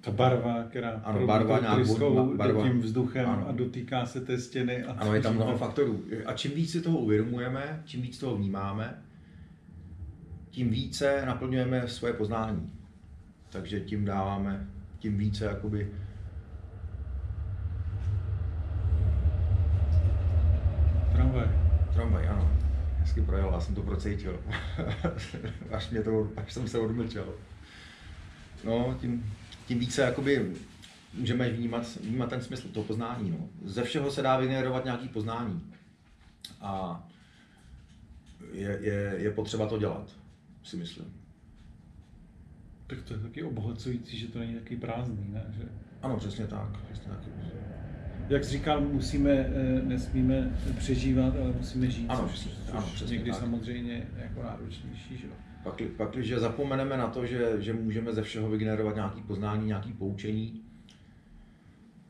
Ta 0.00 0.10
barva, 0.10 0.62
která 0.62 0.90
ano, 0.90 1.26
barva, 1.26 1.58
tryskou, 1.74 2.36
barva, 2.36 2.62
tím 2.62 2.80
vzduchem 2.80 3.28
ano. 3.28 3.48
a 3.48 3.52
dotýká 3.52 4.06
se 4.06 4.20
té 4.20 4.38
stěny. 4.38 4.84
A 4.84 4.92
ano, 4.92 5.14
je 5.14 5.22
tam 5.22 5.34
mnoho 5.34 5.58
faktorů. 5.58 6.04
A 6.26 6.32
čím 6.32 6.52
víc 6.52 6.72
si 6.72 6.80
toho 6.80 6.98
uvědomujeme, 6.98 7.82
čím 7.84 8.02
víc 8.02 8.18
toho 8.18 8.36
vnímáme, 8.36 9.02
tím 10.50 10.70
více 10.70 11.26
naplňujeme 11.26 11.88
svoje 11.88 12.12
poznání. 12.12 12.72
Takže 13.50 13.80
tím 13.80 14.04
dáváme, 14.04 14.66
tím 14.98 15.18
více 15.18 15.44
jakoby 15.44 15.90
Tramvaj. 21.12 21.48
Tramvaj, 21.94 22.28
ano. 22.28 22.65
Hezky 23.06 23.20
projel, 23.20 23.50
já 23.52 23.60
jsem 23.60 23.74
to 23.74 23.82
procítil. 23.82 24.40
až, 25.72 25.90
mě 25.90 26.02
to, 26.02 26.30
až 26.36 26.52
jsem 26.52 26.68
se 26.68 26.78
odmlčel. 26.78 27.34
No, 28.64 28.96
tím, 29.00 29.34
tím 29.66 29.78
více 29.78 30.02
jakoby 30.02 30.52
můžeme 31.14 31.50
vnímat, 31.50 31.96
vnímat 31.96 32.30
ten 32.30 32.42
smysl 32.42 32.68
toho 32.68 32.84
poznání. 32.84 33.30
No. 33.30 33.48
Ze 33.64 33.82
všeho 33.82 34.10
se 34.10 34.22
dá 34.22 34.36
vygenerovat 34.36 34.84
nějaký 34.84 35.08
poznání. 35.08 35.72
A 36.60 37.02
je, 38.52 38.78
je, 38.82 39.14
je 39.16 39.30
potřeba 39.30 39.68
to 39.68 39.78
dělat, 39.78 40.10
si 40.62 40.76
myslím. 40.76 41.14
Tak 42.86 43.02
to 43.02 43.14
je 43.14 43.20
taky 43.20 43.42
obohacující, 43.42 44.18
že 44.18 44.28
to 44.28 44.38
není 44.38 44.54
taky 44.54 44.76
prázdný, 44.76 45.28
ne? 45.28 45.44
Že... 45.58 45.68
Ano, 46.02 46.16
přesně 46.16 46.46
tak. 46.46 46.82
Přesně 46.82 47.10
tak. 47.10 47.18
Jak 48.28 48.44
jsi 48.44 48.50
říkal, 48.50 48.80
musíme, 48.80 49.30
eh, 49.30 49.82
nesmíme 49.84 50.58
přežívat, 50.78 51.36
ale 51.36 51.52
musíme 51.52 51.90
žít, 51.90 52.06
ano, 52.08 52.28
což, 52.28 52.38
což 52.38 52.72
ano, 52.72 52.86
někdy 53.08 53.30
tak. 53.30 53.40
samozřejmě 53.40 54.08
jako 54.16 54.42
náročnější. 54.42 55.16
Že? 55.16 55.26
Pak, 55.62 55.82
pak, 55.96 56.10
když 56.10 56.32
zapomeneme 56.32 56.96
na 56.96 57.08
to, 57.08 57.26
že, 57.26 57.54
že 57.58 57.72
můžeme 57.72 58.12
ze 58.12 58.22
všeho 58.22 58.50
vygenerovat 58.50 58.94
nějaké 58.94 59.20
poznání, 59.20 59.66
nějaké 59.66 59.92
poučení, 59.98 60.62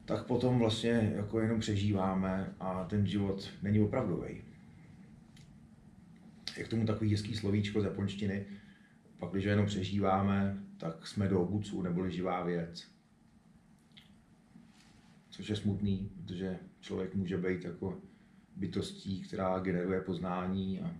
tak 0.05 0.27
potom 0.27 0.59
vlastně 0.59 1.13
jako 1.17 1.41
jenom 1.41 1.61
přežíváme 1.61 2.55
a 2.61 2.85
ten 2.85 3.07
život 3.07 3.51
není 3.63 3.81
opravdový. 3.81 4.43
Je 6.57 6.65
k 6.65 6.69
tomu 6.69 6.87
takový 6.87 7.11
hezký 7.11 7.35
slovíčko 7.35 7.81
z 7.81 7.85
japonštiny, 7.85 8.47
pak 9.19 9.31
když 9.31 9.45
jenom 9.45 9.67
přežíváme, 9.67 10.57
tak 10.77 11.07
jsme 11.07 11.29
do 11.29 11.41
obucu 11.41 11.83
neboli 11.83 12.13
živá 12.13 12.45
věc. 12.45 12.96
Což 15.37 15.49
je 15.49 15.57
smutný, 15.57 16.11
protože 16.15 16.59
člověk 16.81 17.15
může 17.15 17.39
být 17.39 17.65
jako 17.65 17.99
bytostí, 18.57 19.21
která 19.21 19.59
generuje 19.59 20.01
poznání 20.01 20.81
a 20.81 20.95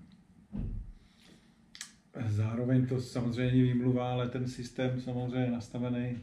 Zároveň 2.29 2.87
to 2.87 3.01
samozřejmě 3.01 3.63
výmluva, 3.63 4.13
ale 4.13 4.29
ten 4.29 4.49
systém 4.49 5.01
samozřejmě 5.01 5.39
je 5.39 5.51
nastavený 5.51 6.19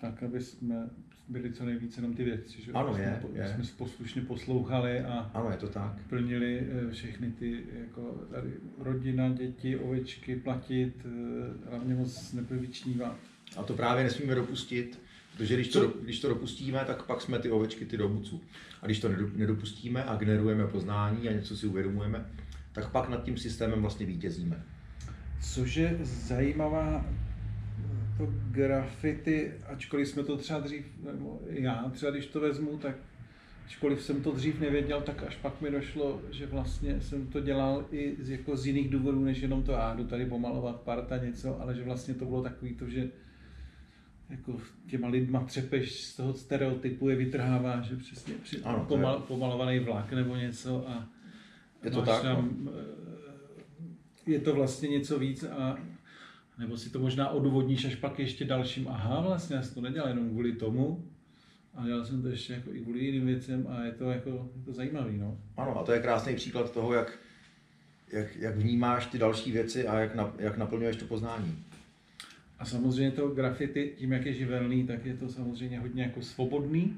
tak, 0.00 0.22
aby 0.22 0.40
jsme 0.40 0.90
byli 1.28 1.52
co 1.52 1.64
nejvíce 1.64 2.00
jenom 2.00 2.14
ty 2.14 2.24
věci, 2.24 2.62
že 2.62 2.72
ano, 2.72 2.96
je, 2.96 3.20
jsme, 3.20 3.38
je. 3.42 3.48
jsme 3.48 3.64
poslušně 3.78 4.22
poslouchali 4.22 5.00
a 5.00 5.30
ano, 5.34 5.50
je 5.50 5.56
to 5.56 5.68
tak. 5.68 6.06
plnili 6.08 6.58
eh, 6.58 6.90
všechny 6.90 7.30
ty, 7.30 7.64
jako 7.80 8.26
tady 8.30 8.50
rodina, 8.78 9.28
děti, 9.28 9.76
ovečky, 9.76 10.36
platit, 10.36 11.06
eh, 11.06 11.70
hlavně 11.70 11.94
moc 11.94 12.32
nevyčnívat. 12.32 13.16
A 13.56 13.62
to 13.62 13.74
právě 13.74 14.04
nesmíme 14.04 14.34
dopustit, 14.34 14.98
protože 15.36 15.54
když 15.54 15.68
to, 15.68 15.92
když 16.02 16.20
to 16.20 16.28
dopustíme, 16.28 16.84
tak 16.86 17.02
pak 17.02 17.22
jsme 17.22 17.38
ty 17.38 17.50
ovečky, 17.50 17.84
ty 17.84 17.96
dobucu. 17.96 18.40
A 18.82 18.86
když 18.86 19.00
to 19.00 19.08
nedopustíme 19.34 20.04
a 20.04 20.16
generujeme 20.16 20.66
poznání 20.66 21.28
a 21.28 21.32
něco 21.32 21.56
si 21.56 21.66
uvědomujeme, 21.66 22.26
tak 22.72 22.90
pak 22.90 23.08
nad 23.08 23.24
tím 23.24 23.36
systémem 23.36 23.80
vlastně 23.80 24.06
vítězíme. 24.06 24.62
Což 25.40 25.76
je 25.76 25.98
zajímavá 26.02 27.06
to 28.18 28.28
grafity, 28.50 29.52
ačkoliv 29.66 30.08
jsme 30.08 30.22
to 30.22 30.36
třeba 30.36 30.60
dřív, 30.60 30.84
nebo 31.04 31.40
já 31.48 31.90
třeba 31.94 32.12
když 32.12 32.26
to 32.26 32.40
vezmu, 32.40 32.78
tak 32.78 32.96
ačkoliv 33.66 34.02
jsem 34.02 34.22
to 34.22 34.32
dřív 34.32 34.60
nevěděl, 34.60 35.00
tak 35.00 35.22
až 35.22 35.36
pak 35.36 35.60
mi 35.60 35.70
došlo, 35.70 36.20
že 36.30 36.46
vlastně 36.46 37.00
jsem 37.00 37.26
to 37.26 37.40
dělal 37.40 37.84
i 37.90 38.16
z, 38.20 38.30
jako 38.30 38.56
z 38.56 38.66
jiných 38.66 38.88
důvodů, 38.88 39.24
než 39.24 39.38
jenom 39.38 39.62
to, 39.62 39.82
a 39.82 39.94
jdu 39.94 40.04
tady 40.04 40.26
pomalovat 40.26 40.80
parta 40.80 41.16
něco, 41.16 41.60
ale 41.60 41.74
že 41.74 41.84
vlastně 41.84 42.14
to 42.14 42.24
bylo 42.24 42.42
takový 42.42 42.74
to, 42.74 42.88
že 42.88 43.08
jako 44.30 44.60
těma 44.86 45.08
lidma 45.08 45.44
třepeš 45.44 46.04
z 46.04 46.16
toho 46.16 46.34
stereotypu 46.34 47.08
je 47.08 47.16
vytrhává, 47.16 47.80
že 47.80 47.96
přesně 47.96 48.34
při, 48.42 48.62
ano, 48.62 48.84
pomal, 48.88 49.14
je... 49.14 49.26
pomalovaný 49.26 49.78
vlak 49.78 50.12
nebo 50.12 50.36
něco 50.36 50.88
a 50.88 51.08
je 51.84 51.90
to 51.90 52.02
tak, 52.02 52.22
tam, 52.22 52.56
no? 52.64 52.70
Eh, 54.26 54.30
je 54.30 54.40
to 54.40 54.54
vlastně 54.54 54.88
něco 54.88 55.18
víc 55.18 55.44
a 55.44 55.78
nebo 56.58 56.76
si 56.76 56.90
to 56.90 56.98
možná 56.98 57.28
odůvodníš 57.28 57.84
až 57.84 57.94
pak 57.94 58.18
ještě 58.18 58.44
dalším, 58.44 58.88
aha, 58.88 59.20
vlastně 59.20 59.56
já 59.56 59.62
jsem 59.62 59.74
to 59.74 59.80
nedělal 59.80 60.08
jenom 60.08 60.30
kvůli 60.30 60.52
tomu, 60.52 61.04
a 61.74 61.86
dělal 61.86 62.04
jsem 62.04 62.22
to 62.22 62.28
ještě 62.28 62.52
jako 62.52 62.74
i 62.74 62.80
kvůli 62.80 63.04
jiným 63.04 63.26
věcem 63.26 63.66
a 63.70 63.82
je 63.82 63.92
to 63.92 64.10
jako 64.10 64.30
je 64.56 64.62
to 64.64 64.72
zajímavý, 64.72 65.18
no. 65.18 65.38
Ano, 65.56 65.80
a 65.80 65.84
to 65.84 65.92
je 65.92 66.00
krásný 66.00 66.34
příklad 66.34 66.72
toho, 66.72 66.94
jak, 66.94 67.18
jak, 68.12 68.36
jak 68.36 68.56
vnímáš 68.56 69.06
ty 69.06 69.18
další 69.18 69.52
věci 69.52 69.88
a 69.88 69.98
jak, 69.98 70.14
na, 70.14 70.32
jak 70.38 70.58
naplňuješ 70.58 70.96
to 70.96 71.04
poznání. 71.04 71.64
A 72.58 72.64
samozřejmě 72.64 73.10
to 73.10 73.28
grafity, 73.28 73.94
tím 73.96 74.12
jak 74.12 74.26
je 74.26 74.32
živelný, 74.32 74.86
tak 74.86 75.06
je 75.06 75.16
to 75.16 75.28
samozřejmě 75.28 75.80
hodně 75.80 76.02
jako 76.02 76.22
svobodný. 76.22 76.96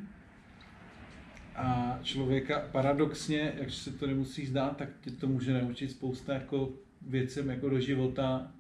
A 1.57 1.99
člověka 2.03 2.69
paradoxně, 2.73 3.53
jak 3.59 3.71
se 3.71 3.91
to 3.93 4.07
nemusí 4.07 4.47
zdát, 4.47 4.77
tak 4.77 4.89
tě 5.01 5.11
to 5.11 5.27
může 5.27 5.63
naučit 5.63 5.91
spousta 5.91 6.35
jako 6.35 6.73
věcem 7.03 7.49
jako 7.49 7.69
do 7.69 7.81
života, 7.81 8.53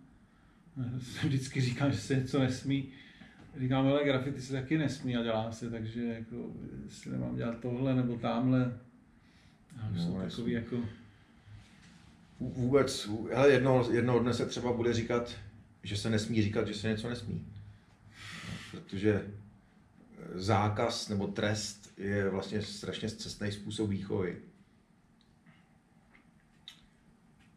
vždycky 1.24 1.60
říkám, 1.60 1.92
že 1.92 1.98
se 1.98 2.16
něco 2.16 2.38
nesmí. 2.38 2.88
Říkám, 3.60 3.86
ale 3.86 4.04
grafity 4.04 4.42
se 4.42 4.52
taky 4.52 4.78
nesmí 4.78 5.16
a 5.16 5.22
dělá 5.22 5.52
se, 5.52 5.70
takže 5.70 6.04
jako, 6.04 6.36
jestli 6.84 7.10
nemám 7.10 7.36
dělat 7.36 7.60
tohle 7.60 7.94
nebo 7.94 8.16
tamhle. 8.16 8.78
A 9.80 9.90
no, 9.90 10.02
jsou 10.02 10.20
takový 10.20 10.52
jako... 10.52 10.76
Vůbec, 12.40 13.10
ale 13.34 13.50
jedno, 13.50 13.88
jednoho 13.92 14.18
dne 14.18 14.34
se 14.34 14.46
třeba 14.46 14.72
bude 14.72 14.92
říkat, 14.92 15.36
že 15.86 15.96
se 15.96 16.10
nesmí 16.10 16.42
říkat, 16.42 16.68
že 16.68 16.74
se 16.74 16.88
něco 16.88 17.08
nesmí. 17.08 17.46
Protože 18.70 19.30
zákaz 20.34 21.08
nebo 21.08 21.26
trest 21.26 21.92
je 21.98 22.30
vlastně 22.30 22.62
strašně 22.62 23.10
cestný 23.10 23.52
způsob 23.52 23.90
výchovy. 23.90 24.36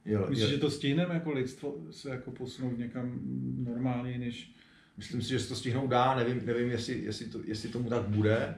Jo, 0.05 0.25
Myslíš, 0.29 0.49
je... 0.49 0.55
že 0.55 0.57
to 0.57 0.71
stihneme 0.71 1.13
jako 1.13 1.31
lidstvo 1.31 1.75
se 1.91 2.09
jako 2.09 2.31
posunout 2.31 2.77
někam 2.77 3.19
normálně, 3.57 4.17
než... 4.17 4.51
Myslím 4.97 5.21
si, 5.21 5.29
že 5.29 5.39
se 5.39 5.47
to 5.47 5.55
stihnout 5.55 5.89
dá, 5.89 6.15
nevím, 6.15 6.45
nevím 6.45 6.69
jestli, 6.69 7.03
jestli, 7.03 7.25
to, 7.25 7.39
jestli 7.43 7.69
tomu 7.69 7.89
tak 7.89 8.01
bude, 8.01 8.55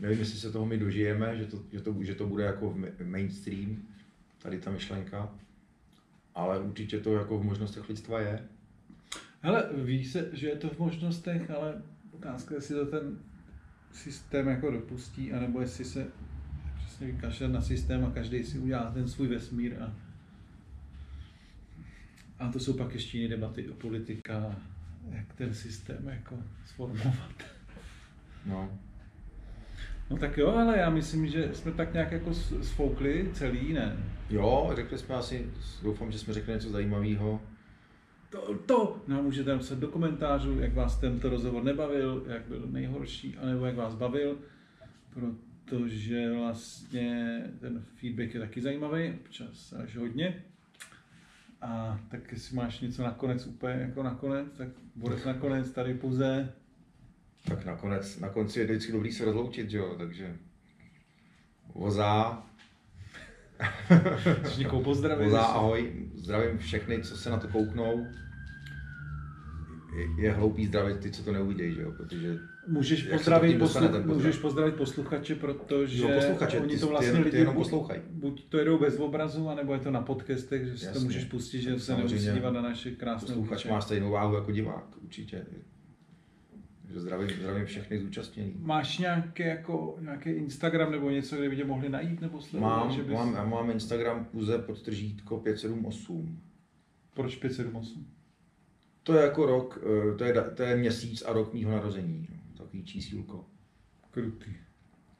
nevím, 0.00 0.18
jestli 0.18 0.38
se 0.38 0.52
toho 0.52 0.66
my 0.66 0.78
dožijeme, 0.78 1.36
že 1.36 1.46
to, 1.46 1.62
že 1.72 1.80
to, 1.80 1.96
že 2.00 2.14
to 2.14 2.26
bude 2.26 2.44
jako 2.44 2.70
v 2.70 3.06
mainstream, 3.06 3.82
tady 4.38 4.58
ta 4.58 4.70
myšlenka, 4.70 5.34
ale 6.34 6.60
určitě 6.60 7.00
to 7.00 7.14
jako 7.14 7.38
v 7.38 7.44
možnostech 7.44 7.88
lidstva 7.88 8.20
je. 8.20 8.48
Hele, 9.42 9.68
ví 9.84 10.04
se, 10.04 10.30
že 10.32 10.48
je 10.48 10.56
to 10.56 10.68
v 10.68 10.78
možnostech, 10.78 11.50
ale 11.50 11.82
otázka, 12.12 12.54
jestli 12.54 12.74
to 12.74 12.86
ten 12.86 13.18
systém 13.92 14.48
jako 14.48 14.70
dopustí, 14.70 15.32
anebo 15.32 15.60
jestli 15.60 15.84
se 15.84 16.06
přesně 16.76 17.06
vykašle 17.06 17.48
na 17.48 17.60
systém 17.60 18.04
a 18.04 18.10
každý 18.10 18.44
si 18.44 18.58
udělá 18.58 18.90
ten 18.90 19.08
svůj 19.08 19.28
vesmír 19.28 19.76
a 19.82 19.92
a 22.40 22.48
to 22.48 22.58
jsou 22.60 22.72
pak 22.72 22.94
ještě 22.94 23.18
jiné 23.18 23.36
debaty 23.36 23.68
o 23.68 23.74
politika, 23.74 24.56
jak 25.10 25.34
ten 25.34 25.54
systém 25.54 26.08
jako 26.08 26.36
sformovat. 26.66 27.44
No. 28.46 28.78
No 30.10 30.16
tak 30.16 30.38
jo, 30.38 30.48
ale 30.48 30.78
já 30.78 30.90
myslím, 30.90 31.26
že 31.26 31.50
jsme 31.54 31.72
tak 31.72 31.92
nějak 31.92 32.12
jako 32.12 32.34
sfoukli 32.34 33.30
celý, 33.32 33.72
ne? 33.72 33.96
Jo, 34.30 34.72
řekli 34.76 34.98
jsme 34.98 35.14
asi, 35.14 35.50
doufám, 35.82 36.12
že 36.12 36.18
jsme 36.18 36.34
řekli 36.34 36.52
něco 36.52 36.70
zajímavého. 36.70 37.40
To, 38.30 38.54
to 38.66 39.02
nám 39.08 39.24
můžete 39.24 39.52
napsat 39.52 39.78
do 39.78 39.88
komentářů, 39.88 40.60
jak 40.60 40.74
vás 40.74 41.00
tento 41.00 41.28
rozhovor 41.28 41.64
nebavil, 41.64 42.24
jak 42.26 42.48
byl 42.48 42.66
nejhorší, 42.70 43.36
anebo 43.36 43.66
jak 43.66 43.76
vás 43.76 43.94
bavil, 43.94 44.38
protože 45.14 46.34
vlastně 46.34 47.42
ten 47.60 47.84
feedback 47.94 48.34
je 48.34 48.40
taky 48.40 48.60
zajímavý, 48.60 49.12
občas 49.24 49.72
až 49.72 49.96
hodně. 49.96 50.44
A 51.60 52.00
tak 52.10 52.32
jestli 52.32 52.56
máš 52.56 52.80
něco 52.80 53.02
nakonec 53.02 53.46
úplně 53.46 53.74
jako 53.74 54.02
nakonec, 54.02 54.48
tak 54.58 54.68
Boris 54.96 55.24
nakonec 55.24 55.70
tady 55.70 55.94
pouze... 55.94 56.52
Tak 57.48 57.64
nakonec, 57.64 58.20
na 58.20 58.28
konci 58.28 58.60
je 58.60 58.66
vždycky 58.66 58.92
dobrý 58.92 59.12
se 59.12 59.24
rozloučit, 59.24 59.72
jo, 59.72 59.94
takže 59.98 60.36
Voza. 61.74 62.49
Chceš 64.42 64.56
někoho 64.56 64.82
pozdravit? 64.82 65.24
Voza, 65.24 65.40
ahoj, 65.40 65.92
zdravím 66.14 66.58
všechny, 66.58 67.02
co 67.02 67.16
se 67.16 67.30
na 67.30 67.36
to 67.36 67.48
kouknou. 67.48 68.06
Je, 69.96 70.24
je 70.24 70.32
hloupý 70.32 70.66
zdravit 70.66 71.00
ty, 71.00 71.10
co 71.10 71.22
to 71.22 71.32
neuvidějí, 71.32 71.74
že 71.74 71.82
jo, 71.82 71.92
protože 71.96 72.38
Můžeš 72.68 73.02
pozdravit, 73.02 73.58
posluch, 73.58 74.06
můžeš 74.06 74.36
pozdravit 74.36 74.74
posluchače, 74.74 75.34
protože 75.34 76.02
jo, 76.02 76.08
posluchače, 76.14 76.60
oni 76.60 76.78
to 76.78 76.88
vlastně 76.88 77.12
ty, 77.12 77.18
lidi 77.18 77.36
jenom 77.36 77.54
poslouchají. 77.54 78.00
Buď 78.10 78.48
to 78.48 78.58
jedou 78.58 78.78
bez 78.78 78.98
obrazu, 78.98 79.48
anebo 79.48 79.74
je 79.74 79.80
to 79.80 79.90
na 79.90 80.00
podcastech, 80.00 80.66
že 80.66 80.78
si 80.78 80.84
Jasně. 80.84 81.00
to 81.00 81.04
můžeš 81.04 81.24
pustit, 81.24 81.60
že 81.60 81.78
se 81.78 81.96
nemusí 81.96 82.18
dívat 82.18 82.50
na 82.50 82.62
naše 82.62 82.90
krásné 82.90 83.26
Posluchač 83.26 83.64
má 83.64 83.80
stejnou 83.80 84.10
váhu 84.10 84.34
jako 84.34 84.52
divák, 84.52 84.84
určitě. 85.02 85.46
Zdravím, 86.94 87.30
zdravím 87.40 87.66
všechny 87.66 87.98
zúčastněný. 87.98 88.54
Máš 88.58 88.98
nějaký, 88.98 89.42
jako, 89.42 89.98
nějaký 90.00 90.30
Instagram 90.30 90.92
nebo 90.92 91.10
něco, 91.10 91.36
kde 91.36 91.48
by 91.48 91.56
tě 91.56 91.64
mohli 91.64 91.88
najít 91.88 92.20
nebo 92.20 92.40
sledovat? 92.40 92.76
Mám, 92.76 92.92
že 92.92 93.02
bys... 93.02 93.12
mám, 93.12 93.34
já 93.34 93.44
mám 93.44 93.70
Instagram 93.70 94.24
puze 94.24 94.58
podtržítko 94.58 95.38
578. 95.38 96.40
Proč 97.14 97.36
578? 97.36 98.06
To 99.02 99.14
je 99.14 99.22
jako 99.22 99.46
rok, 99.46 99.78
eh, 99.82 100.16
to 100.16 100.24
je, 100.24 100.34
to 100.54 100.62
je 100.62 100.76
měsíc 100.76 101.22
a 101.22 101.32
rok 101.32 101.52
mýho 101.52 101.70
narození. 101.70 102.28
no, 102.30 102.64
Takový 102.64 102.84
čísílko. 102.84 103.44
Krutý. 104.10 104.50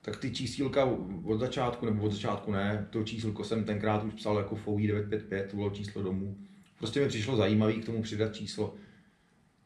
Tak 0.03 0.17
ty 0.17 0.31
čísílka 0.31 0.85
od 1.25 1.41
začátku, 1.41 1.87
nebo 1.87 2.05
od 2.05 2.13
začátku 2.13 2.53
ne, 2.53 2.87
to 2.91 3.05
čísílko 3.05 3.45
jsem 3.45 3.65
tenkrát 3.65 4.05
už 4.05 4.15
psal 4.15 4.37
jako 4.37 4.57
FOI 4.57 4.87
955, 4.87 5.51
to 5.51 5.57
bylo 5.57 5.71
číslo 5.71 6.03
domů. 6.03 6.37
Prostě 6.79 7.01
mi 7.01 7.09
přišlo 7.09 7.37
zajímavý 7.37 7.75
k 7.75 7.87
tomu 7.87 8.03
přidat 8.03 8.35
číslo. 8.35 8.75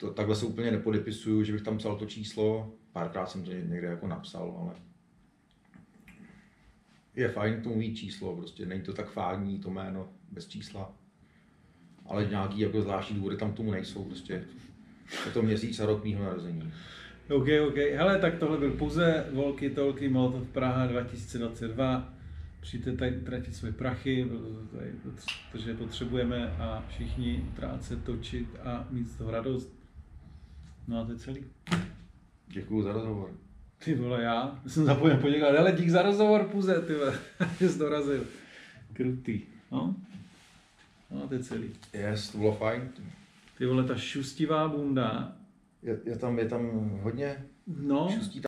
To, 0.05 0.11
takhle 0.11 0.37
se 0.37 0.47
úplně 0.47 0.71
nepodepisuju, 0.71 1.45
že 1.45 1.53
bych 1.53 1.63
tam 1.63 1.79
psal 1.79 1.97
to 1.97 2.07
číslo. 2.07 2.73
Párkrát 2.93 3.27
jsem 3.27 3.45
to 3.45 3.53
někde 3.53 3.87
jako 3.87 4.07
napsal, 4.07 4.57
ale 4.61 4.75
je 7.17 7.29
fajn 7.29 7.63
tomu 7.63 7.77
mít 7.77 7.95
číslo, 7.95 8.37
prostě 8.37 8.67
není 8.67 8.83
to 8.83 8.93
tak 8.93 9.11
fádní 9.11 9.59
to 9.59 9.71
jméno 9.71 10.09
bez 10.33 10.49
čísla. 10.49 10.93
Ale 12.07 12.27
nějaký 12.27 12.61
jako 12.61 12.83
zvláštní 12.83 13.17
důvody 13.17 13.37
tam 13.37 13.53
tomu 13.53 13.71
nejsou, 13.71 14.05
prostě 14.05 14.45
je 15.27 15.33
to 15.33 15.43
měsíc 15.43 15.81
a 15.81 15.87
rok 15.87 16.05
mýho 16.05 16.25
narození. 16.25 16.73
OK, 17.31 17.47
OK. 17.69 17.77
Hele, 17.77 18.19
tak 18.19 18.39
tohle 18.39 18.59
byl 18.59 18.71
pouze 18.71 19.27
Volky 19.33 19.71
Tolky 19.71 20.09
Molotov 20.09 20.49
Praha 20.49 20.87
2022. 20.87 22.15
Přijďte 22.61 22.93
tady 22.93 23.21
tratit 23.21 23.57
své 23.57 23.73
prachy, 23.73 24.27
protože 25.53 25.75
potřebujeme 25.75 26.57
a 26.59 26.85
všichni 26.89 27.45
utrácet, 27.53 28.05
točit 28.05 28.49
a 28.65 28.87
mít 28.91 29.09
z 29.09 29.17
toho 29.17 29.31
radost. 29.31 29.74
No 30.89 31.01
a 31.01 31.05
to 31.05 31.13
je 31.13 31.19
celý. 31.19 31.45
Děkuju 32.49 32.83
za 32.83 32.93
rozhovor. 32.93 33.31
Ty 33.85 33.95
vole, 33.95 34.23
já 34.23 34.61
jsem 34.67 34.85
zapomněl 34.85 35.17
poděkovat. 35.17 35.57
Ale 35.57 35.73
dík 35.73 35.89
za 35.91 36.03
rozhovor, 36.03 36.49
Puze, 36.49 36.81
ty 36.81 36.95
vole. 36.95 37.19
že 37.61 37.69
jsi 37.69 37.79
dorazil. 37.79 38.27
Krutý. 38.93 39.41
No? 39.73 39.97
No, 41.11 41.29
to 41.29 41.35
je 41.35 41.43
celý. 41.45 41.71
Yes, 41.93 42.31
to 42.31 42.39
bylo 42.39 42.53
fajn. 42.55 42.89
Ty 43.59 43.67
vole, 43.67 43.85
ta 43.85 43.97
šustivá 43.97 44.69
bunda. 44.69 45.37
Je, 45.83 46.01
je, 46.05 46.19
tam, 46.19 46.39
je 46.39 46.49
tam 46.49 46.91
hodně 47.03 47.45
No, 47.67 48.09
šustí 48.15 48.41